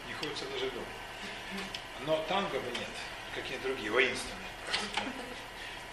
Не 0.08 0.14
хочется 0.14 0.44
даже 0.46 0.70
думать. 0.70 0.88
Но 2.06 2.24
танго 2.28 2.58
бы 2.58 2.70
нет, 2.70 2.88
какие 3.34 3.58
другие, 3.58 3.90
воинственные. 3.90 4.48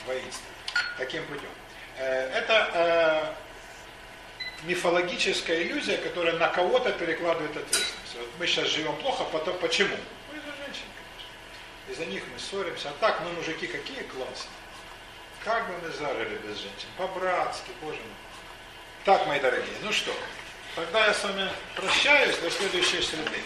Воинственные. 0.06 0.53
Таким 0.97 1.25
путем. 1.25 1.49
Э, 1.97 2.30
Это 2.30 3.35
э, 4.61 4.64
мифологическая 4.64 5.64
иллюзия, 5.64 5.97
которая 5.97 6.33
на 6.38 6.47
кого-то 6.47 6.91
перекладывает 6.93 7.57
ответственность. 7.57 8.15
Вот 8.15 8.30
мы 8.39 8.47
сейчас 8.47 8.67
живем 8.67 8.95
плохо, 8.97 9.25
потом 9.25 9.57
почему? 9.57 9.95
Ну, 10.31 10.38
из-за 10.38 10.56
женщин, 10.64 10.85
конечно. 10.95 11.91
Из-за 11.91 12.06
них 12.06 12.23
мы 12.31 12.39
ссоримся. 12.39 12.89
А 12.89 12.93
так, 12.99 13.22
мы, 13.22 13.31
мужики, 13.33 13.67
какие 13.67 14.03
классные. 14.03 14.51
Как 15.48 15.66
бы 15.66 15.76
мы 15.82 15.90
зажили 15.93 16.35
без 16.40 16.58
женщин? 16.58 16.90
По-братски, 16.98 17.72
боже 17.82 18.00
мой. 18.00 18.16
Так, 19.06 19.26
мои 19.27 19.40
дорогие, 19.40 19.77
ну 19.82 19.93
что, 19.93 20.11
тогда 20.76 21.08
я 21.08 21.14
с 21.14 21.24
вами 21.24 21.50
прощаюсь 21.74 22.38
до 22.40 22.51
следующей 22.51 23.01
среды. 23.01 23.42